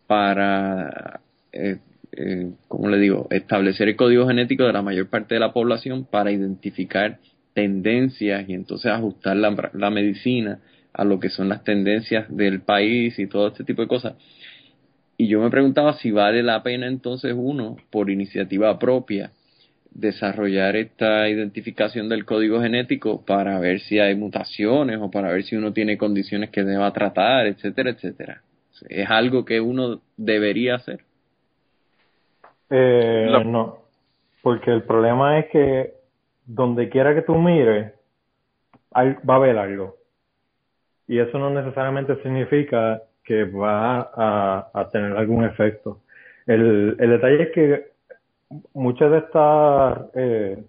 para 0.06 1.20
eh, 1.52 1.78
eh, 2.12 2.52
como 2.68 2.88
le 2.88 2.98
digo, 2.98 3.26
establecer 3.30 3.88
el 3.88 3.96
código 3.96 4.26
genético 4.26 4.64
de 4.64 4.72
la 4.72 4.82
mayor 4.82 5.08
parte 5.08 5.34
de 5.34 5.40
la 5.40 5.52
población 5.52 6.04
para 6.04 6.32
identificar 6.32 7.18
tendencias 7.54 8.48
y 8.48 8.54
entonces 8.54 8.90
ajustar 8.90 9.36
la, 9.36 9.70
la 9.74 9.90
medicina 9.90 10.60
a 10.92 11.04
lo 11.04 11.20
que 11.20 11.28
son 11.28 11.48
las 11.48 11.64
tendencias 11.64 12.26
del 12.34 12.60
país 12.60 13.18
y 13.18 13.26
todo 13.26 13.48
este 13.48 13.64
tipo 13.64 13.82
de 13.82 13.88
cosas. 13.88 14.14
Y 15.16 15.28
yo 15.28 15.40
me 15.40 15.50
preguntaba 15.50 15.94
si 15.94 16.10
vale 16.10 16.42
la 16.42 16.62
pena 16.62 16.86
entonces 16.86 17.34
uno, 17.36 17.76
por 17.90 18.10
iniciativa 18.10 18.78
propia, 18.78 19.32
desarrollar 19.90 20.76
esta 20.76 21.28
identificación 21.28 22.08
del 22.08 22.24
código 22.24 22.60
genético 22.60 23.24
para 23.24 23.58
ver 23.58 23.80
si 23.80 23.98
hay 23.98 24.14
mutaciones 24.14 24.98
o 25.00 25.10
para 25.10 25.30
ver 25.30 25.42
si 25.42 25.56
uno 25.56 25.72
tiene 25.72 25.98
condiciones 25.98 26.50
que 26.50 26.64
deba 26.64 26.92
tratar, 26.92 27.46
etcétera, 27.46 27.90
etcétera. 27.90 28.42
Es 28.88 29.10
algo 29.10 29.44
que 29.44 29.60
uno 29.60 30.00
debería 30.16 30.76
hacer. 30.76 31.00
Eh, 32.70 33.28
no, 33.46 33.78
porque 34.42 34.70
el 34.70 34.82
problema 34.82 35.38
es 35.38 35.46
que 35.46 35.94
donde 36.46 36.88
quiera 36.88 37.14
que 37.14 37.22
tú 37.22 37.34
mires, 37.34 37.92
va 38.94 39.34
a 39.34 39.36
haber 39.36 39.58
algo. 39.58 39.96
Y 41.06 41.18
eso 41.18 41.38
no 41.38 41.50
necesariamente 41.50 42.16
significa 42.22 43.02
que 43.24 43.44
va 43.44 44.10
a, 44.14 44.70
a 44.72 44.88
tener 44.90 45.16
algún 45.16 45.44
efecto. 45.44 46.00
El, 46.46 46.96
el 46.98 47.10
detalle 47.10 47.42
es 47.42 47.50
que 47.50 47.87
muchas 48.74 49.10
de 49.10 49.18
estas... 49.18 49.98
Eh, 50.14 50.64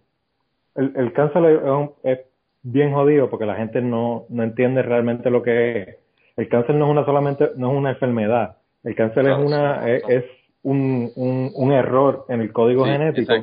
el, 0.75 0.93
el 0.95 1.13
cáncer 1.13 1.45
es, 1.45 1.59
es, 2.03 2.19
bien 2.61 2.93
jodido 2.93 3.29
porque 3.29 3.45
la 3.45 3.55
gente 3.55 3.81
no, 3.81 4.25
no 4.29 4.43
entiende 4.43 4.81
realmente 4.81 5.29
lo 5.29 5.41
que 5.41 5.81
es. 5.81 5.95
El 6.35 6.49
cáncer 6.49 6.75
no 6.75 6.85
es 6.85 6.91
una 6.91 7.05
solamente, 7.05 7.51
no 7.55 7.71
es 7.71 7.77
una 7.77 7.91
enfermedad. 7.91 8.57
El 8.83 8.95
cáncer 8.95 9.27
es 9.27 9.37
una, 9.37 9.89
es, 9.89 10.25
un, 10.63 11.11
un, 11.15 11.51
un 11.55 11.71
error 11.71 12.25
en 12.29 12.41
el 12.41 12.51
código 12.51 12.85
genético 12.85 13.33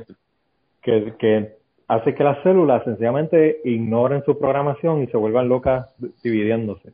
que, 0.82 1.14
que 1.18 1.56
hace 1.88 2.14
que 2.14 2.24
las 2.24 2.42
células 2.42 2.84
sencillamente 2.84 3.60
ignoren 3.64 4.24
su 4.24 4.38
programación 4.38 5.02
y 5.02 5.06
se 5.08 5.16
vuelvan 5.16 5.48
locas 5.48 5.88
dividiéndose. 6.22 6.92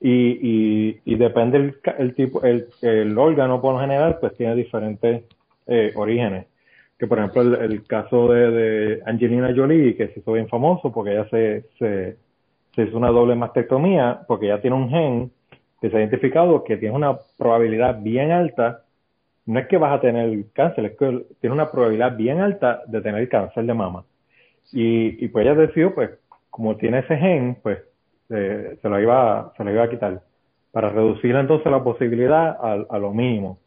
Y, 0.00 0.10
y, 0.10 1.00
y 1.04 1.14
depende 1.16 1.58
el, 1.58 1.76
el 1.98 2.14
tipo, 2.14 2.42
el, 2.42 2.68
el, 2.80 3.18
órgano 3.18 3.60
por 3.60 3.74
lo 3.74 3.80
general, 3.80 4.18
pues 4.18 4.34
tiene 4.34 4.54
diferentes 4.54 5.24
eh, 5.66 5.92
orígenes. 5.94 6.46
Que 7.00 7.08
por 7.08 7.18
ejemplo 7.18 7.42
el, 7.42 7.54
el 7.72 7.84
caso 7.84 8.28
de, 8.28 8.50
de, 8.50 9.02
Angelina 9.06 9.52
Jolie, 9.56 9.96
que 9.96 10.08
se 10.08 10.20
hizo 10.20 10.32
bien 10.32 10.48
famoso 10.48 10.92
porque 10.92 11.12
ella 11.12 11.28
se, 11.30 11.64
se, 11.78 12.16
se 12.76 12.82
hizo 12.82 12.96
una 12.96 13.08
doble 13.08 13.34
mastectomía, 13.34 14.20
porque 14.28 14.46
ella 14.46 14.60
tiene 14.60 14.76
un 14.76 14.90
gen 14.90 15.32
que 15.80 15.90
se 15.90 15.96
ha 15.96 16.00
identificado 16.00 16.62
que 16.62 16.76
tiene 16.76 16.94
una 16.94 17.18
probabilidad 17.38 18.00
bien 18.00 18.30
alta 18.30 18.84
no 19.50 19.58
es 19.58 19.66
que 19.66 19.78
vas 19.78 19.92
a 19.92 20.00
tener 20.00 20.44
cáncer, 20.52 20.84
es 20.84 20.96
que 20.96 21.26
tiene 21.40 21.54
una 21.54 21.70
probabilidad 21.70 22.16
bien 22.16 22.40
alta 22.40 22.82
de 22.86 23.00
tener 23.00 23.28
cáncer 23.28 23.64
de 23.64 23.74
mama. 23.74 24.04
Y, 24.72 25.24
y 25.24 25.28
pues 25.28 25.44
ella 25.44 25.54
decidió, 25.56 25.94
pues, 25.94 26.10
como 26.50 26.76
tiene 26.76 27.00
ese 27.00 27.16
gen, 27.16 27.56
pues, 27.62 27.78
eh, 28.28 28.78
se 28.80 28.88
lo 28.88 29.00
iba, 29.00 29.52
se 29.56 29.64
lo 29.64 29.72
iba 29.72 29.84
a 29.84 29.90
quitar. 29.90 30.22
Para 30.70 30.90
reducir 30.90 31.34
entonces 31.34 31.70
la 31.70 31.82
posibilidad 31.82 32.56
a, 32.60 32.86
a 32.88 32.98
lo 32.98 33.12
mínimo. 33.12 33.58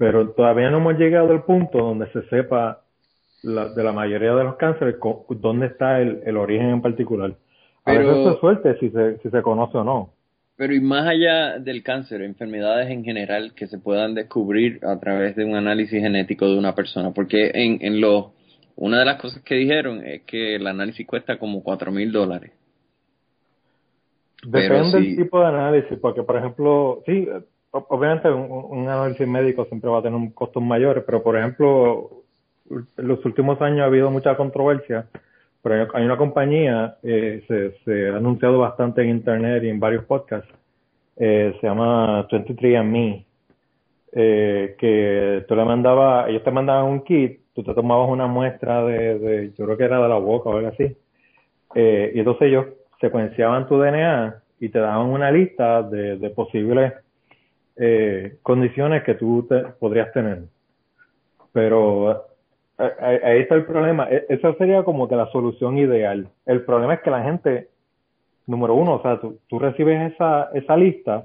Pero 0.00 0.30
todavía 0.30 0.70
no 0.70 0.78
hemos 0.78 0.98
llegado 0.98 1.30
al 1.30 1.44
punto 1.44 1.76
donde 1.76 2.10
se 2.12 2.22
sepa 2.30 2.80
la, 3.42 3.68
de 3.68 3.84
la 3.84 3.92
mayoría 3.92 4.34
de 4.34 4.44
los 4.44 4.56
cánceres 4.56 4.96
dónde 5.28 5.66
está 5.66 6.00
el, 6.00 6.22
el 6.24 6.38
origen 6.38 6.70
en 6.70 6.80
particular. 6.80 7.32
A 7.84 7.92
Pero... 7.92 8.08
veces 8.08 8.32
es 8.32 8.40
suerte 8.40 8.78
si 8.80 8.88
se, 8.88 9.18
si 9.18 9.28
se 9.28 9.42
conoce 9.42 9.76
o 9.76 9.84
no. 9.84 10.14
Pero 10.56 10.74
y 10.74 10.80
más 10.80 11.06
allá 11.06 11.58
del 11.58 11.82
cáncer, 11.82 12.22
enfermedades 12.22 12.88
en 12.88 13.04
general 13.04 13.52
que 13.54 13.66
se 13.66 13.78
puedan 13.78 14.14
descubrir 14.14 14.80
a 14.86 14.98
través 14.98 15.36
de 15.36 15.44
un 15.44 15.54
análisis 15.54 16.00
genético 16.00 16.46
de 16.46 16.56
una 16.56 16.74
persona, 16.74 17.12
porque 17.12 17.50
en, 17.52 17.78
en 17.82 18.00
los, 18.00 18.28
una 18.76 19.00
de 19.00 19.04
las 19.04 19.20
cosas 19.20 19.42
que 19.42 19.56
dijeron 19.56 20.02
es 20.02 20.22
que 20.22 20.56
el 20.56 20.66
análisis 20.66 21.06
cuesta 21.06 21.38
como 21.38 21.62
cuatro 21.62 21.92
mil 21.92 22.10
dólares. 22.10 22.52
Depende 24.46 24.98
del 24.98 25.16
tipo 25.16 25.40
de 25.40 25.46
análisis, 25.46 25.98
porque 25.98 26.22
por 26.22 26.38
ejemplo, 26.38 27.02
sí, 27.04 27.28
obviamente 27.72 28.30
un, 28.30 28.88
análisis 28.88 29.26
médico 29.26 29.64
siempre 29.66 29.90
va 29.90 29.98
a 29.98 30.02
tener 30.02 30.18
un 30.18 30.30
costos 30.30 30.62
mayores, 30.62 31.04
pero 31.04 31.22
por 31.22 31.36
ejemplo, 31.36 32.22
en 32.70 33.08
los 33.08 33.24
últimos 33.24 33.60
años 33.60 33.80
ha 33.80 33.84
habido 33.84 34.10
mucha 34.10 34.36
controversia. 34.36 35.06
Pero 35.62 35.88
hay 35.92 36.04
una 36.06 36.16
compañía, 36.16 36.96
eh, 37.02 37.44
se, 37.46 37.72
se, 37.84 38.08
ha 38.08 38.16
anunciado 38.16 38.58
bastante 38.60 39.02
en 39.02 39.10
internet 39.10 39.62
y 39.62 39.68
en 39.68 39.78
varios 39.78 40.04
podcasts, 40.04 40.48
eh, 41.16 41.54
se 41.60 41.66
llama 41.66 42.26
23andMe, 42.28 43.26
eh, 44.12 44.74
que 44.78 45.44
tú 45.46 45.54
le 45.54 45.64
mandabas, 45.66 46.30
ellos 46.30 46.42
te 46.42 46.50
mandaban 46.50 46.86
un 46.86 47.02
kit, 47.02 47.40
tú 47.54 47.62
te 47.62 47.74
tomabas 47.74 48.08
una 48.08 48.26
muestra 48.26 48.82
de, 48.84 49.52
yo 49.56 49.66
creo 49.66 49.76
que 49.76 49.84
era 49.84 50.00
de 50.02 50.08
la 50.08 50.16
boca 50.16 50.48
o 50.48 50.56
algo 50.56 50.68
así, 50.68 50.96
eh, 51.74 52.12
y 52.14 52.18
entonces 52.20 52.48
ellos 52.48 52.66
secuenciaban 53.02 53.68
tu 53.68 53.78
DNA 53.78 54.42
y 54.60 54.70
te 54.70 54.78
daban 54.78 55.08
una 55.08 55.30
lista 55.30 55.82
de 55.82 56.30
posibles 56.30 56.94
eh, 57.76 58.38
condiciones 58.42 59.02
que 59.04 59.14
tú 59.14 59.46
te, 59.48 59.60
podrías 59.78 60.12
tener. 60.12 60.44
Pero 61.52 62.26
eh, 62.78 63.20
ahí 63.24 63.40
está 63.40 63.54
el 63.54 63.64
problema. 63.64 64.08
E, 64.10 64.26
esa 64.28 64.54
sería 64.54 64.82
como 64.82 65.08
que 65.08 65.16
la 65.16 65.30
solución 65.30 65.78
ideal. 65.78 66.28
El 66.46 66.64
problema 66.64 66.94
es 66.94 67.00
que 67.00 67.10
la 67.10 67.22
gente, 67.22 67.68
número 68.46 68.74
uno, 68.74 68.94
o 68.94 69.02
sea, 69.02 69.20
tú, 69.20 69.58
recibes 69.58 70.12
esa, 70.12 70.50
esa 70.54 70.76
lista 70.76 71.24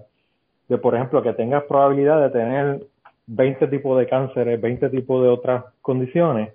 de, 0.67 0.77
por 0.77 0.95
ejemplo, 0.95 1.21
que 1.21 1.33
tengas 1.33 1.63
probabilidad 1.63 2.21
de 2.21 2.29
tener 2.29 2.81
20 3.27 3.67
tipos 3.67 3.97
de 3.99 4.07
cánceres, 4.07 4.59
20 4.59 4.89
tipos 4.89 5.23
de 5.23 5.29
otras 5.29 5.65
condiciones, 5.81 6.53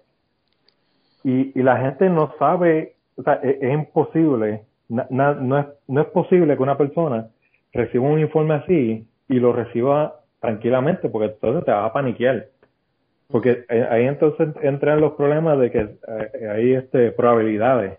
y, 1.23 1.59
y 1.59 1.63
la 1.63 1.77
gente 1.79 2.09
no 2.09 2.33
sabe, 2.39 2.95
o 3.17 3.23
sea, 3.23 3.41
e, 3.43 3.59
es, 3.61 3.75
imposible, 3.75 4.63
no, 4.89 5.61
es, 5.61 5.67
no 5.87 6.01
es 6.01 6.07
posible 6.09 6.57
que 6.57 6.63
una 6.63 6.79
persona 6.79 7.29
reciba 7.73 8.09
un 8.09 8.19
informe 8.19 8.55
así 8.55 9.07
y 9.31 9.39
lo 9.39 9.53
reciba 9.53 10.17
tranquilamente, 10.41 11.09
porque 11.09 11.33
entonces 11.33 11.65
te 11.65 11.71
vas 11.71 11.89
a 11.89 11.93
paniquear. 11.93 12.49
Porque 13.29 13.65
ahí 13.91 14.07
entonces 14.07 14.49
entran 14.61 15.01
los 15.01 15.13
problemas 15.13 15.59
de 15.61 15.71
que 15.71 15.79
eh, 15.79 16.49
hay 16.49 16.73
este, 16.73 17.13
probabilidades. 17.13 17.99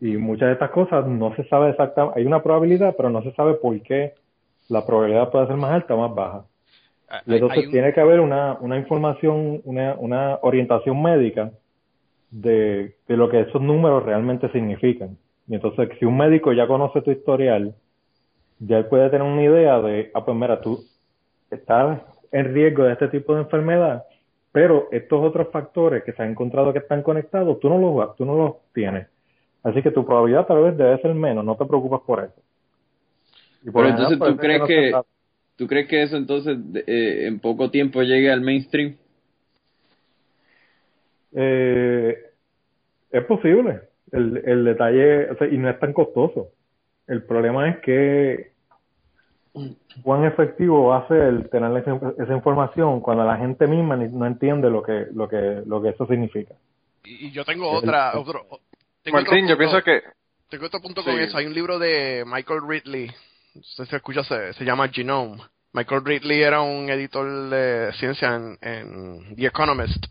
Y 0.00 0.16
muchas 0.16 0.48
de 0.48 0.54
estas 0.54 0.70
cosas 0.70 1.06
no 1.06 1.34
se 1.36 1.44
sabe 1.44 1.70
exactamente, 1.70 2.18
hay 2.18 2.26
una 2.26 2.42
probabilidad, 2.42 2.94
pero 2.96 3.10
no 3.10 3.22
se 3.22 3.32
sabe 3.32 3.54
por 3.54 3.80
qué 3.82 4.14
la 4.68 4.84
probabilidad 4.84 5.30
puede 5.30 5.46
ser 5.46 5.56
más 5.56 5.70
alta 5.70 5.94
o 5.94 5.98
más 5.98 6.14
baja. 6.14 6.44
Ah, 7.08 7.22
y 7.24 7.34
entonces 7.34 7.70
tiene 7.70 7.92
que 7.92 8.00
haber 8.00 8.18
una, 8.18 8.58
una 8.60 8.76
información, 8.76 9.60
una, 9.64 9.94
una 9.94 10.40
orientación 10.42 11.00
médica 11.00 11.52
de, 12.32 12.96
de 13.06 13.16
lo 13.16 13.28
que 13.28 13.40
esos 13.40 13.62
números 13.62 14.04
realmente 14.04 14.50
significan. 14.50 15.16
Y 15.46 15.54
entonces, 15.54 15.90
si 16.00 16.04
un 16.04 16.16
médico 16.16 16.52
ya 16.52 16.66
conoce 16.66 17.02
tu 17.02 17.12
historial, 17.12 17.72
ya 18.58 18.78
él 18.78 18.86
puede 18.86 19.10
tener 19.10 19.26
una 19.26 19.42
idea 19.42 19.80
de, 19.80 20.10
ah, 20.14 20.24
pues 20.24 20.36
mira, 20.36 20.60
tú 20.60 20.82
estás 21.50 22.00
en 22.32 22.54
riesgo 22.54 22.84
de 22.84 22.92
este 22.92 23.08
tipo 23.08 23.34
de 23.34 23.42
enfermedad, 23.42 24.04
pero 24.52 24.88
estos 24.90 25.22
otros 25.22 25.48
factores 25.50 26.02
que 26.04 26.12
se 26.12 26.22
han 26.22 26.30
encontrado 26.30 26.72
que 26.72 26.78
están 26.78 27.02
conectados, 27.02 27.60
tú 27.60 27.68
no 27.68 27.78
los, 27.78 28.16
tú 28.16 28.24
no 28.24 28.36
los 28.36 28.54
tienes. 28.72 29.06
Así 29.62 29.82
que 29.82 29.90
tu 29.90 30.04
probabilidad 30.04 30.46
tal 30.46 30.62
vez 30.62 30.76
debe 30.76 31.00
ser 31.00 31.14
menos, 31.14 31.44
no 31.44 31.56
te 31.56 31.64
preocupes 31.66 32.00
por 32.06 32.24
eso. 32.24 32.42
pero 33.64 33.88
entonces, 33.88 34.18
¿tú 34.18 34.36
crees 34.36 34.62
que, 34.62 34.92
¿tú 35.56 35.66
crees 35.66 35.88
que 35.88 36.02
eso 36.02 36.16
entonces 36.16 36.56
eh, 36.86 37.26
en 37.26 37.40
poco 37.40 37.70
tiempo 37.70 38.02
llegue 38.02 38.30
al 38.30 38.40
mainstream? 38.40 38.96
Eh, 41.34 42.16
es 43.10 43.24
posible. 43.24 43.80
El, 44.12 44.40
el 44.46 44.64
detalle, 44.64 45.30
o 45.30 45.36
sea, 45.36 45.48
y 45.48 45.58
no 45.58 45.68
es 45.68 45.78
tan 45.80 45.92
costoso. 45.92 46.52
El 47.06 47.22
problema 47.24 47.68
es 47.68 47.78
que 47.78 48.52
cuán 50.02 50.24
efectivo 50.24 50.88
va 50.88 50.98
a 50.98 51.08
ser 51.08 51.48
tener 51.48 51.76
esa, 51.78 52.34
información 52.34 53.00
cuando 53.00 53.24
la 53.24 53.36
gente 53.38 53.66
misma 53.66 53.96
no 53.96 54.26
entiende 54.26 54.68
lo 54.70 54.82
que 54.82 55.06
lo 55.14 55.28
que 55.28 55.62
lo 55.64 55.80
que 55.80 55.90
eso 55.90 56.06
significa. 56.06 56.54
Y, 57.04 57.30
yo 57.30 57.44
tengo 57.44 57.70
otra 57.70 58.18
otro, 58.18 58.46
Martín, 59.12 59.48
yo 59.48 59.56
pienso 59.56 59.82
que 59.82 60.02
tengo 60.48 60.66
otro 60.66 60.80
punto 60.80 61.02
con 61.02 61.18
eso. 61.18 61.38
Hay 61.38 61.46
un 61.46 61.54
libro 61.54 61.78
de 61.78 62.24
Michael 62.26 62.60
Ridley, 62.66 63.06
no 63.54 63.62
sé 63.62 63.84
si 63.84 63.90
se 63.90 63.96
escucha, 63.96 64.24
se, 64.24 64.52
se 64.52 64.64
llama 64.64 64.88
Genome. 64.88 65.42
Michael 65.72 66.04
Ridley 66.04 66.42
era 66.42 66.62
un 66.62 66.88
editor 66.88 67.50
de 67.50 67.92
ciencia 67.94 68.34
en, 68.34 68.58
en 68.62 69.36
The 69.36 69.46
Economist. 69.46 70.06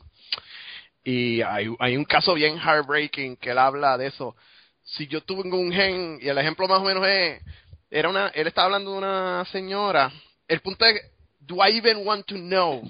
Y 1.04 1.42
hay, 1.42 1.74
hay 1.80 1.98
un 1.98 2.06
caso 2.06 2.34
bien 2.34 2.58
heartbreaking 2.58 3.38
que 3.38 3.52
él 3.52 3.58
habla 3.58 3.98
de 3.98 4.08
eso 4.08 4.36
si 4.86 5.07
yo 5.07 5.22
tuve 5.22 5.49
un 5.49 5.72
gen, 5.72 6.20
y 6.22 6.30
el 6.30 6.38
ejemplo 6.38 6.68
más 6.68 6.80
o 6.80 6.84
menos 6.84 7.06
es, 7.07 7.41
era 7.90 8.07
una, 8.07 8.28
él 8.30 8.48
estaba 8.48 8.66
hablando 8.66 8.91
de 8.91 8.98
una 8.99 9.45
señora, 9.52 10.12
el 10.48 10.62
punto 10.62 10.86
es, 10.86 11.02
do 11.40 11.56
I 11.56 11.78
even 11.78 12.06
want 12.06 12.26
to 12.28 12.36
know 12.36 12.84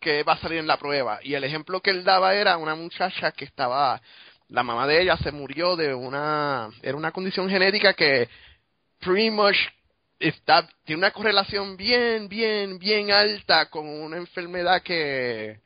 que 0.00 0.22
va 0.22 0.34
a 0.34 0.38
salir 0.38 0.58
en 0.58 0.66
la 0.66 0.76
prueba? 0.76 1.18
Y 1.22 1.34
el 1.34 1.44
ejemplo 1.44 1.80
que 1.80 1.90
él 1.90 2.04
daba 2.04 2.34
era 2.34 2.56
una 2.56 2.74
muchacha 2.76 3.32
que 3.32 3.44
estaba, 3.44 4.00
la 4.48 4.62
mamá 4.62 4.86
de 4.86 5.02
ella 5.02 5.16
se 5.16 5.32
murió 5.32 5.74
de 5.74 5.94
una, 5.94 6.70
era 6.80 6.96
una 6.96 7.10
condición 7.10 7.48
genética 7.50 7.94
que 7.94 8.28
pretty 9.00 9.30
much 9.30 9.56
está, 10.20 10.68
tiene 10.84 11.00
una 11.00 11.10
correlación 11.10 11.76
bien, 11.76 12.28
bien, 12.28 12.78
bien 12.78 13.10
alta 13.10 13.68
con 13.68 13.88
una 13.88 14.16
enfermedad 14.16 14.80
que, 14.82 15.58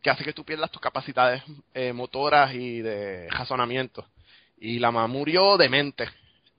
que 0.00 0.10
hace 0.10 0.24
que 0.24 0.32
tú 0.32 0.44
pierdas 0.44 0.70
tus 0.70 0.80
capacidades 0.80 1.42
eh, 1.74 1.92
motoras 1.92 2.54
y 2.54 2.80
de 2.80 3.28
razonamiento 3.28 4.06
y 4.62 4.78
la 4.78 4.92
mamá 4.92 5.08
murió 5.08 5.56
demente. 5.56 6.08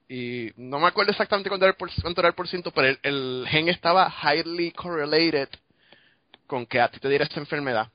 Y 0.09 0.51
no 0.57 0.77
me 0.77 0.87
acuerdo 0.87 1.11
exactamente 1.11 1.49
cuánto 1.49 1.65
era 1.65 1.71
el, 1.71 1.77
por, 1.77 1.89
cuánto 2.01 2.19
era 2.19 2.27
el 2.27 2.35
por 2.35 2.49
ciento, 2.49 2.71
pero 2.71 2.97
el, 3.01 3.45
gen 3.47 3.69
estaba 3.69 4.13
highly 4.21 4.71
correlated 4.71 5.47
con 6.45 6.65
que 6.65 6.81
a 6.81 6.89
ti 6.89 6.99
te 6.99 7.07
diera 7.07 7.23
esta 7.23 7.39
enfermedad. 7.39 7.87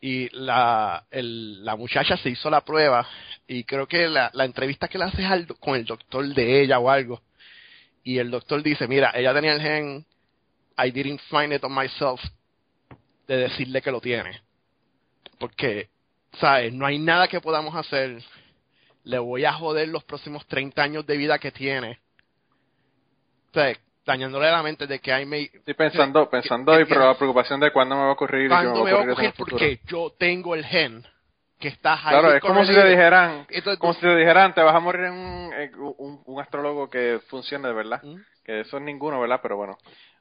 Y 0.00 0.30
la, 0.30 1.04
el, 1.10 1.62
la 1.64 1.76
muchacha 1.76 2.16
se 2.16 2.30
hizo 2.30 2.48
la 2.48 2.62
prueba 2.62 3.06
y 3.46 3.64
creo 3.64 3.86
que 3.86 4.08
la, 4.08 4.30
la 4.32 4.46
entrevista 4.46 4.88
que 4.88 4.96
le 4.96 5.04
haces 5.04 5.26
con 5.60 5.76
el 5.76 5.84
doctor 5.84 6.26
de 6.34 6.62
ella 6.62 6.78
o 6.78 6.88
algo. 6.88 7.20
Y 8.02 8.18
el 8.18 8.30
doctor 8.30 8.62
dice, 8.62 8.88
mira, 8.88 9.12
ella 9.14 9.34
tenía 9.34 9.52
el 9.52 9.60
gen, 9.60 10.06
I 10.78 10.90
didn't 10.90 11.20
find 11.28 11.52
it 11.52 11.62
on 11.62 11.74
myself, 11.74 12.22
de 13.28 13.36
decirle 13.36 13.82
que 13.82 13.90
lo 13.90 14.00
tiene. 14.00 14.40
Porque, 15.38 15.90
¿sabes? 16.40 16.72
No 16.72 16.86
hay 16.86 16.98
nada 16.98 17.28
que 17.28 17.40
podamos 17.40 17.74
hacer 17.74 18.22
le 19.06 19.18
voy 19.18 19.44
a 19.44 19.52
joder 19.52 19.88
los 19.88 20.04
próximos 20.04 20.44
30 20.46 20.82
años 20.82 21.06
de 21.06 21.16
vida 21.16 21.38
que 21.38 21.52
tiene. 21.52 22.00
O 23.50 23.54
sea, 23.54 23.72
dañándole 24.04 24.50
la 24.50 24.62
mente 24.62 24.86
de 24.86 24.98
que 24.98 25.12
hay 25.12 25.24
me 25.24 25.42
Estoy 25.42 25.74
pensando, 25.74 26.28
pensando 26.28 26.78
y 26.80 26.84
pero 26.84 27.06
la 27.06 27.14
preocupación 27.14 27.60
de 27.60 27.70
cuándo 27.72 27.94
me 27.94 28.02
va 28.02 28.08
a 28.08 28.12
ocurrir. 28.12 28.48
¿Cuándo 28.48 28.84
me 28.84 28.92
va 28.92 29.00
a 29.00 29.02
ocurrir? 29.04 29.32
Porque 29.38 29.80
yo 29.86 30.12
tengo 30.18 30.56
el 30.56 30.64
gen 30.64 31.06
que 31.60 31.68
está 31.68 31.94
ahí. 31.94 32.18
Claro, 32.18 32.34
es 32.34 32.42
como 32.42 32.64
si 32.64 32.74
te 32.74 32.84
dijeran, 32.88 33.46
como 33.78 33.94
si 33.94 34.00
te 34.00 34.16
dijeran, 34.16 34.52
te 34.54 34.62
vas 34.62 34.74
a 34.74 34.80
morir 34.80 35.04
en 35.04 35.14
un, 35.14 36.22
un, 36.26 36.40
astrólogo 36.40 36.90
que 36.90 37.20
funcione 37.28 37.68
de 37.68 37.74
verdad. 37.74 38.02
¿Mm? 38.02 38.16
Que 38.44 38.60
eso 38.60 38.76
es 38.76 38.82
ninguno, 38.82 39.20
¿verdad? 39.20 39.38
Pero 39.40 39.56
bueno 39.56 39.78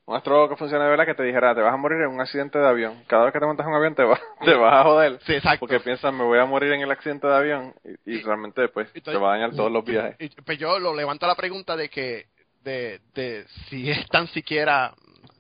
un 0.08 0.16
astrólogo 0.16 0.50
que 0.50 0.56
funcione 0.56 0.84
de 0.84 0.90
verdad 0.90 1.06
que 1.06 1.16
te 1.16 1.24
dijera, 1.24 1.56
te 1.56 1.62
vas 1.62 1.74
a 1.74 1.78
morir 1.78 2.00
en 2.02 2.10
un 2.10 2.22
accidente 2.22 2.60
de 2.60 2.68
avión. 2.68 3.04
Cada 3.08 3.26
vez 3.26 3.34
que 3.34 3.40
te 3.40 3.46
montas 3.46 3.66
en 3.66 3.72
un 3.72 3.78
avión 3.78 3.96
te, 3.96 4.04
va, 4.04 4.20
te 4.46 4.54
vas 4.54 4.74
a 4.74 4.84
joder. 4.84 5.20
Sí, 5.26 5.34
exacto. 5.34 5.62
Porque 5.62 5.80
piensas, 5.80 6.14
me 6.14 6.24
voy 6.24 6.38
a 6.38 6.46
morir 6.46 6.74
en 6.74 6.82
el 6.82 6.92
accidente 6.92 7.26
de 7.28 7.36
avión 7.36 7.74
y, 8.06 8.22
realmente 8.22 8.62
después 8.62 8.90
pues, 8.92 9.04
te 9.04 9.18
va 9.18 9.34
a 9.34 9.38
dañar 9.38 9.56
todos 9.56 9.72
los 9.72 9.84
viajes. 9.84 10.16
Y, 10.20 10.30
pues 10.42 10.60
yo 10.60 10.78
lo 10.80 10.96
levanto 10.96 11.26
la 11.26 11.36
pregunta 11.36 11.76
de 11.76 11.90
que, 11.90 12.28
de, 12.64 13.00
de 13.16 13.46
si 13.70 13.90
es 13.90 14.08
tan 14.10 14.28
siquiera, 14.28 14.94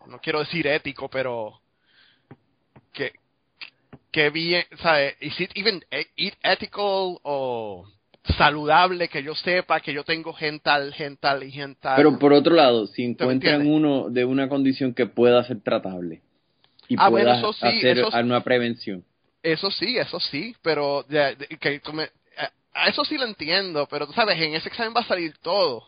no 0.07 0.19
quiero 0.19 0.39
decir 0.39 0.65
ético, 0.65 1.09
pero 1.09 1.59
que, 2.91 3.13
que 4.11 4.31
bien, 4.31 4.65
¿sabes? 4.81 5.15
Is 5.21 5.39
it 5.41 5.51
even 5.53 5.83
e, 5.91 6.07
ethical 6.41 7.19
o 7.21 7.85
saludable 8.37 9.07
que 9.07 9.23
yo 9.23 9.35
sepa 9.35 9.79
que 9.79 9.93
yo 9.93 10.03
tengo 10.03 10.33
gental, 10.33 10.93
gental 10.93 11.43
y 11.43 11.51
gental. 11.51 11.95
Pero 11.95 12.17
por 12.17 12.33
otro 12.33 12.55
lado, 12.55 12.87
si 12.87 13.03
encuentran 13.03 13.67
uno 13.67 14.09
de 14.09 14.25
una 14.25 14.49
condición 14.49 14.93
que 14.93 15.05
pueda 15.05 15.43
ser 15.43 15.61
tratable 15.61 16.21
y 16.87 16.95
ah, 16.97 17.09
pueda 17.09 17.39
hacer 17.39 18.05
una 18.23 18.43
prevención. 18.43 19.03
Eso 19.43 19.69
sí, 19.69 19.97
eso 19.97 20.19
sí, 20.19 20.55
pero 20.61 21.05
que, 21.07 21.81
a 22.73 22.89
eso 22.89 23.05
sí 23.05 23.17
lo 23.17 23.25
entiendo, 23.25 23.87
pero 23.89 24.05
tú 24.05 24.13
sabes, 24.13 24.39
en 24.39 24.55
ese 24.55 24.69
examen 24.69 24.93
va 24.95 25.01
a 25.01 25.07
salir 25.07 25.37
todo. 25.37 25.87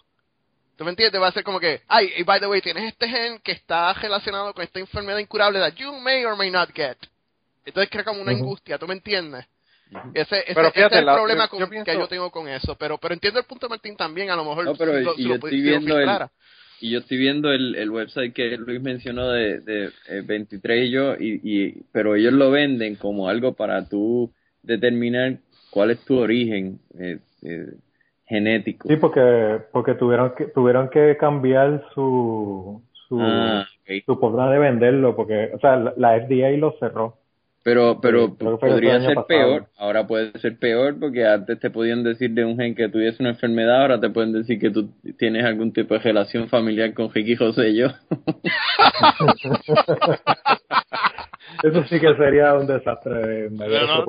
¿Tú 0.78 0.84
me 0.84 0.92
entiendes? 0.92 1.20
Va 1.20 1.28
a 1.28 1.32
ser 1.32 1.44
como 1.44 1.60
que, 1.60 1.82
ay, 1.88 2.12
y 2.18 2.24
by 2.24 2.40
the 2.40 2.48
way, 2.48 2.62
tienes 2.62 2.84
este 2.84 3.10
gen 3.10 3.40
que 3.40 3.52
está 3.52 3.94
relacionado 3.94 4.54
con 4.54 4.64
esta 4.64 4.80
enfermedad 4.80 5.18
incurable 5.18 5.60
that 5.60 5.74
you 5.74 5.92
may 6.00 6.24
or 6.24 6.38
may 6.38 6.52
not 6.52 6.70
get. 6.74 6.98
Entonces 7.66 7.90
crea 7.90 8.04
como 8.04 8.22
una 8.22 8.32
angustia, 8.32 8.78
¿tú 8.78 8.88
me 8.88 8.94
entiendes? 8.94 9.46
Ese, 10.14 10.40
ese, 10.48 10.62
es 10.76 10.92
el 10.92 11.06
problema 11.06 11.48
que 11.48 11.94
yo 11.94 12.08
tengo 12.08 12.30
con 12.30 12.48
eso, 12.48 12.76
pero 12.76 12.98
pero 12.98 13.14
entiendo 13.14 13.40
el 13.40 13.46
punto 13.46 13.68
de 13.68 13.70
Martín 13.70 13.96
también, 13.96 14.30
a 14.30 14.36
lo 14.36 14.44
mejor 14.44 14.66
no, 14.66 14.76
pero 14.76 15.00
y 15.00 15.28
yo 15.28 15.36
estoy 15.36 15.62
viendo 15.62 16.00
el, 16.00 16.10
y 16.82 16.92
yo 16.92 17.00
estoy 17.00 17.18
viendo 17.18 17.52
el, 17.52 17.76
el 17.76 17.90
website 17.90 18.34
que 18.34 18.58
Luis 18.58 18.82
mencionó 18.82 19.30
de, 19.30 19.60
de 19.62 19.92
23 20.26 20.78
eh, 20.78 20.86
y 20.86 20.92
yo, 20.92 21.16
y, 21.16 21.40
y, 21.44 21.84
pero 21.92 22.16
ellos 22.16 22.34
lo 22.34 22.52
venden 22.52 22.96
como 22.96 23.30
algo 23.30 23.54
para 23.54 23.88
tú 23.88 24.32
determinar 24.62 25.38
cuál 25.70 25.92
es 25.92 26.04
tu 26.06 26.20
origen 26.20 26.80
eh, 27.00 27.20
eh, 27.44 27.74
genético. 28.26 28.88
Sí, 28.88 28.98
porque 28.98 29.60
porque 29.72 29.96
tuvieron 29.96 30.34
que 30.36 30.46
tuvieron 30.46 30.90
que 30.90 31.16
cambiar 31.18 31.84
su 31.94 32.82
su, 33.08 33.20
ah, 33.22 33.66
su 34.06 34.16
forma 34.18 34.52
de 34.52 34.60
venderlo, 34.60 35.16
porque, 35.16 35.52
o 35.54 35.60
sea, 35.60 35.78
la, 35.78 35.94
la 35.98 36.20
FDA 36.20 36.50
lo 36.58 36.74
cerró. 36.80 37.18
Pero, 37.68 38.00
pero 38.00 38.28
Sí, 38.28 38.36
podría 38.62 39.02
ser 39.02 39.16
pasado. 39.16 39.28
peor. 39.28 39.68
Ahora 39.78 40.08
puede 40.08 40.32
ser 40.40 40.58
peor 40.58 40.98
porque 40.98 41.28
antes 41.28 41.60
te 41.60 41.70
podían 41.70 42.02
decir 42.02 42.32
de 42.32 42.46
un 42.46 42.58
gen 42.58 42.76
que 42.76 42.88
tuviese 42.88 43.22
una 43.22 43.32
enfermedad, 43.32 43.82
ahora 43.82 44.00
te 44.00 44.10
pueden 44.10 44.32
decir 44.32 44.58
que 44.58 44.70
tú 44.70 44.90
tienes 45.18 45.44
algún 45.44 45.74
tipo 45.74 45.94
de 45.94 46.00
relación 46.00 46.48
familiar 46.48 46.94
con 46.94 47.14
Ricky 47.14 47.36
José 47.36 47.72
y 47.72 47.80
yo. 47.80 47.88
Eso 51.64 51.84
sí 51.86 52.00
que 52.00 52.14
sería 52.16 52.54
un 52.54 52.68
desastre 52.68 53.50
No, 53.52 53.66
no. 53.68 54.06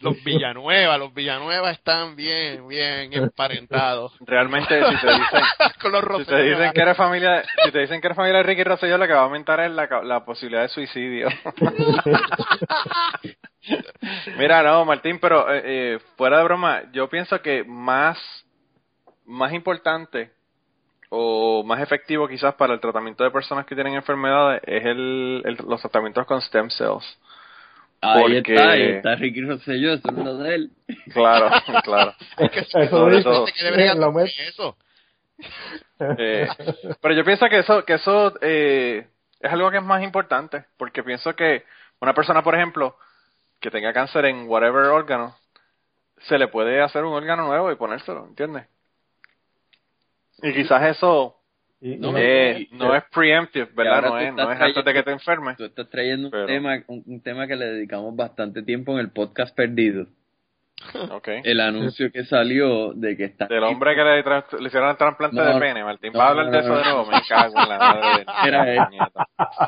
Los 0.00 0.22
Villanueva, 0.24 0.98
los 0.98 1.12
Villanueva 1.14 1.70
están 1.70 2.14
bien, 2.16 2.66
bien 2.68 3.12
emparentados 3.12 4.12
Realmente, 4.20 4.78
si 4.78 4.96
te 5.00 5.06
dicen, 5.06 5.42
con 5.80 5.92
los 5.92 6.00
si 6.02 6.06
Rosselló. 6.06 6.36
te 6.36 6.42
dicen 6.50 6.72
que 6.72 6.80
eres 6.80 6.96
familia, 6.96 7.42
si 7.64 7.70
te 7.72 7.78
dicen 7.80 8.00
que 8.00 8.06
eres 8.08 8.16
familia 8.16 8.38
de 8.38 8.42
Ricky 8.44 8.64
Rosselló, 8.64 8.98
lo 8.98 9.06
que 9.06 9.12
va 9.14 9.20
a 9.20 9.24
aumentar 9.24 9.60
es 9.60 9.70
la, 9.72 9.88
ca- 9.88 10.02
la 10.02 10.24
posibilidad 10.24 10.62
de 10.62 10.68
suicidio. 10.68 11.28
Mira, 14.38 14.62
no, 14.62 14.84
Martín, 14.84 15.18
pero 15.20 15.52
eh, 15.52 15.62
eh, 15.64 15.98
fuera 16.16 16.38
de 16.38 16.44
broma, 16.44 16.82
yo 16.92 17.08
pienso 17.08 17.40
que 17.42 17.64
más, 17.64 18.18
más 19.26 19.52
importante 19.52 20.32
o 21.10 21.62
más 21.64 21.80
efectivo 21.80 22.28
quizás 22.28 22.54
para 22.54 22.74
el 22.74 22.80
tratamiento 22.80 23.24
de 23.24 23.30
personas 23.30 23.64
que 23.66 23.74
tienen 23.74 23.94
enfermedades 23.94 24.60
es 24.66 24.84
el, 24.84 25.42
el- 25.44 25.58
los 25.66 25.80
tratamientos 25.80 26.26
con 26.26 26.40
stem 26.42 26.68
cells. 26.70 27.18
Ahí 28.00 28.20
Porque- 28.22 28.54
está, 28.54 28.70
ahí 28.70 28.82
está 28.82 29.14
Ricky 29.16 29.42
Rosselló, 29.42 29.94
eso 29.94 30.08
es 30.08 30.14
lo 30.16 30.36
de 30.38 30.54
él. 30.54 30.70
Claro, 31.12 31.50
claro. 31.84 32.14
Sobre 32.90 33.22
todo. 33.22 33.46
que 33.46 33.52
met- 33.72 34.32
eso. 34.48 34.76
Eh, 36.00 36.46
pero 37.00 37.12
yo 37.14 37.24
pienso 37.24 37.48
que 37.48 37.58
eso, 37.58 37.84
que 37.84 37.94
eso 37.94 38.32
eh, 38.40 39.04
es 39.40 39.52
algo 39.52 39.68
que 39.72 39.78
es 39.78 39.82
más 39.82 40.00
importante, 40.02 40.64
porque 40.76 41.02
pienso 41.02 41.34
que 41.34 41.64
una 42.00 42.14
persona, 42.14 42.42
por 42.44 42.54
ejemplo, 42.54 42.96
que 43.58 43.68
tenga 43.72 43.92
cáncer 43.92 44.26
en 44.26 44.48
whatever 44.48 44.84
órgano, 44.84 45.34
se 46.20 46.38
le 46.38 46.46
puede 46.46 46.80
hacer 46.80 47.02
un 47.04 47.14
órgano 47.14 47.48
nuevo 47.48 47.72
y 47.72 47.74
ponérselo, 47.74 48.26
¿entiendes? 48.26 48.66
Y 50.42 50.52
quizás 50.52 50.96
eso 50.96 51.34
Y- 51.80 51.94
No, 51.96 52.10
y- 52.18 52.20
eh, 52.20 52.68
y- 52.72 52.76
no 52.76 52.92
es 52.92 53.04
preemptive, 53.04 53.68
¿verdad? 53.72 54.02
No 54.02 54.18
es, 54.18 54.34
no 54.34 54.50
es 54.50 54.60
antes 54.60 54.84
de 54.84 54.92
que 54.92 55.02
te 55.04 55.12
enfermes. 55.12 55.56
Tú 55.56 55.64
estás 55.64 55.88
trayendo 55.88 56.26
un 56.26 56.30
Pero- 56.32 56.46
tema 56.46 56.82
un, 56.88 57.04
un 57.06 57.20
tema 57.22 57.46
que 57.46 57.54
le 57.54 57.66
dedicamos 57.66 58.16
bastante 58.16 58.62
tiempo 58.64 58.94
en 58.94 58.98
el 58.98 59.10
podcast 59.10 59.54
perdido. 59.54 60.06
El 61.44 61.60
anuncio 61.60 62.10
que 62.12 62.24
salió 62.24 62.92
de 62.94 63.16
que 63.16 63.24
está 63.24 63.46
Del 63.46 63.64
hombre 63.64 63.94
que 63.94 64.02
le, 64.04 64.24
tra- 64.24 64.58
le 64.58 64.66
hicieron 64.68 64.88
el 64.90 64.96
trasplante 64.96 65.36
No, 65.36 65.44
de 65.54 65.60
pene, 65.60 65.84
Martín. 65.84 66.12
no, 66.12 66.18
¿Va 66.18 66.26
a 66.26 66.28
hablar 66.30 66.46
no, 66.46 66.52
de 66.52 66.58
eso 66.60 66.68
no, 66.68 66.76
de 66.78 66.84
nuevo? 66.84 67.06
Me 67.06 67.22
cago 67.28 67.54
en 67.62 67.68
la 67.68 67.78
madre 67.78 68.00
de 68.18 68.26
Era 68.48 68.72
él. 68.72 68.78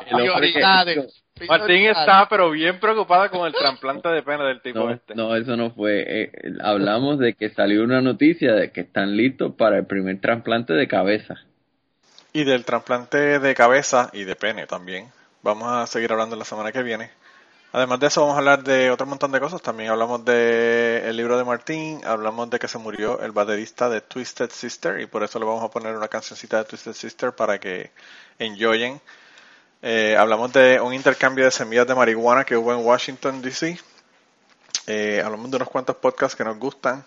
el 0.07 0.13
hombre 0.15 0.47
que- 0.47 0.59
Prioridades. 0.59 1.23
Martín 1.47 1.85
está 1.87 2.27
pero 2.29 2.51
bien 2.51 2.79
preocupada 2.79 3.29
con 3.29 3.47
el 3.47 3.53
trasplante 3.53 4.09
de 4.09 4.21
pene 4.21 4.43
del 4.43 4.61
tipo 4.61 4.79
No, 4.79 4.91
este. 4.91 5.15
no, 5.15 5.35
eso 5.35 5.57
no 5.57 5.71
fue. 5.71 6.03
Eh, 6.07 6.31
hablamos 6.63 7.17
de 7.19 7.33
que 7.33 7.49
salió 7.49 7.83
una 7.83 7.99
noticia 8.01 8.53
de 8.53 8.71
que 8.71 8.81
están 8.81 9.17
listos 9.17 9.53
para 9.55 9.77
el 9.79 9.85
primer 9.87 10.19
trasplante 10.21 10.73
de 10.73 10.87
cabeza. 10.87 11.35
Y 12.33 12.43
del 12.43 12.63
trasplante 12.63 13.39
de 13.39 13.55
cabeza 13.55 14.09
y 14.13 14.23
de 14.23 14.35
pene 14.35 14.67
también. 14.67 15.07
Vamos 15.41 15.67
a 15.71 15.87
seguir 15.87 16.11
hablando 16.11 16.35
la 16.35 16.45
semana 16.45 16.71
que 16.71 16.83
viene. 16.83 17.09
Además 17.73 18.01
de 18.01 18.07
eso, 18.07 18.21
vamos 18.21 18.35
a 18.35 18.39
hablar 18.39 18.63
de 18.63 18.91
otro 18.91 19.05
montón 19.05 19.31
de 19.31 19.39
cosas. 19.39 19.61
También 19.61 19.91
hablamos 19.91 20.25
de 20.25 21.03
el 21.07 21.15
libro 21.15 21.37
de 21.37 21.45
Martín, 21.45 22.01
hablamos 22.03 22.49
de 22.49 22.59
que 22.59 22.67
se 22.67 22.77
murió 22.77 23.21
el 23.21 23.31
baterista 23.31 23.87
de 23.87 24.01
Twisted 24.01 24.49
Sister 24.51 24.99
y 24.99 25.05
por 25.05 25.23
eso 25.23 25.39
le 25.39 25.45
vamos 25.45 25.63
a 25.63 25.69
poner 25.69 25.95
una 25.95 26.09
cancioncita 26.09 26.57
de 26.57 26.65
Twisted 26.65 26.93
Sister 26.93 27.31
para 27.33 27.59
que 27.59 27.91
enjoyen. 28.39 28.99
Eh, 29.81 30.17
hablamos 30.19 30.51
de 30.51 30.81
un 30.81 30.93
intercambio 30.93 31.45
de 31.45 31.51
semillas 31.51 31.87
de 31.87 31.95
marihuana 31.95 32.43
que 32.43 32.57
hubo 32.57 32.73
en 32.73 32.85
Washington, 32.85 33.41
D.C. 33.41 33.79
Eh, 34.87 35.21
hablamos 35.23 35.49
de 35.49 35.55
unos 35.55 35.69
cuantos 35.69 35.95
podcasts 35.95 36.35
que 36.35 36.43
nos 36.43 36.59
gustan. 36.59 37.05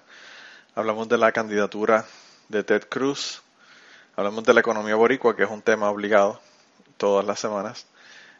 Hablamos 0.74 1.06
de 1.10 1.18
la 1.18 1.30
candidatura 1.30 2.06
de 2.48 2.64
Ted 2.64 2.84
Cruz. 2.88 3.42
Hablamos 4.16 4.42
de 4.44 4.54
la 4.54 4.60
economía 4.60 4.94
boricua, 4.94 5.36
que 5.36 5.42
es 5.42 5.50
un 5.50 5.60
tema 5.60 5.90
obligado 5.90 6.40
todas 6.96 7.26
las 7.26 7.38
semanas. 7.38 7.86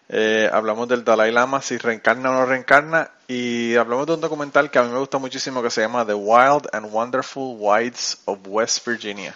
Eh, 0.09 0.49
hablamos 0.53 0.87
del 0.89 1.03
Dalai 1.05 1.33
Lama, 1.33 1.63
si 1.63 1.79
reencarna 1.79 2.31
o 2.31 2.35
no 2.35 2.47
reencarna. 2.47 3.11
Y 3.27 3.75
hablamos 3.77 4.07
de 4.07 4.15
un 4.15 4.21
documental 4.21 4.71
que 4.71 4.79
a 4.79 4.83
mí 4.83 4.91
me 4.93 4.99
gusta 4.99 5.19
muchísimo 5.19 5.63
que 5.63 5.71
se 5.71 5.81
llama 5.81 6.05
The 6.07 6.15
Wild 6.15 6.69
and 6.73 6.93
Wonderful 6.93 7.57
Wilds 7.59 8.19
of 8.27 8.39
West 8.47 8.87
Virginia. 8.87 9.35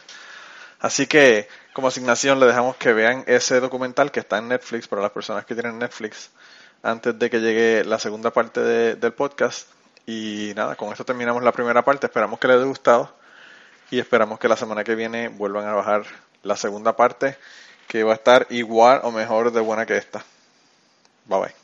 Así 0.81 1.07
que, 1.07 1.49
como 1.73 1.89
asignación, 1.89 2.39
le 2.39 2.47
dejamos 2.47 2.77
que 2.77 2.93
vean 2.93 3.25
ese 3.27 3.61
documental 3.61 4.11
que 4.13 4.21
está 4.21 4.39
en 4.39 4.49
Netflix 4.49 4.87
para 4.87 5.03
las 5.03 5.11
personas 5.11 5.45
que 5.45 5.55
tienen 5.55 5.79
Netflix 5.79 6.31
antes 6.83 7.19
de 7.19 7.31
que 7.31 7.41
llegue 7.41 7.85
la 7.85 7.99
segunda 7.99 8.31
parte 8.31 8.61
de- 8.61 8.95
del 8.97 9.13
podcast. 9.13 9.69
Y 10.07 10.53
nada, 10.55 10.77
con 10.77 10.91
esto 10.93 11.05
terminamos 11.05 11.43
la 11.43 11.53
primera 11.53 11.83
parte. 11.85 12.07
Esperamos 12.07 12.39
que 12.39 12.47
les 12.47 12.57
haya 12.59 12.67
gustado 12.67 13.13
y 13.91 13.99
esperamos 13.99 14.39
que 14.39 14.49
la 14.49 14.57
semana 14.57 14.85
que 14.85 14.95
viene 14.95 15.29
vuelvan 15.29 15.67
a 15.67 15.73
bajar 15.73 16.05
la 16.43 16.57
segunda 16.57 16.95
parte 16.95 17.37
que 17.89 18.05
va 18.05 18.13
a 18.13 18.17
estar 18.17 18.47
igual 18.51 19.01
o 19.03 19.11
mejor 19.11 19.51
de 19.51 19.61
buena 19.61 19.85
que 19.87 19.97
esta. 19.97 20.23
Bye 21.29 21.41
bye. 21.41 21.58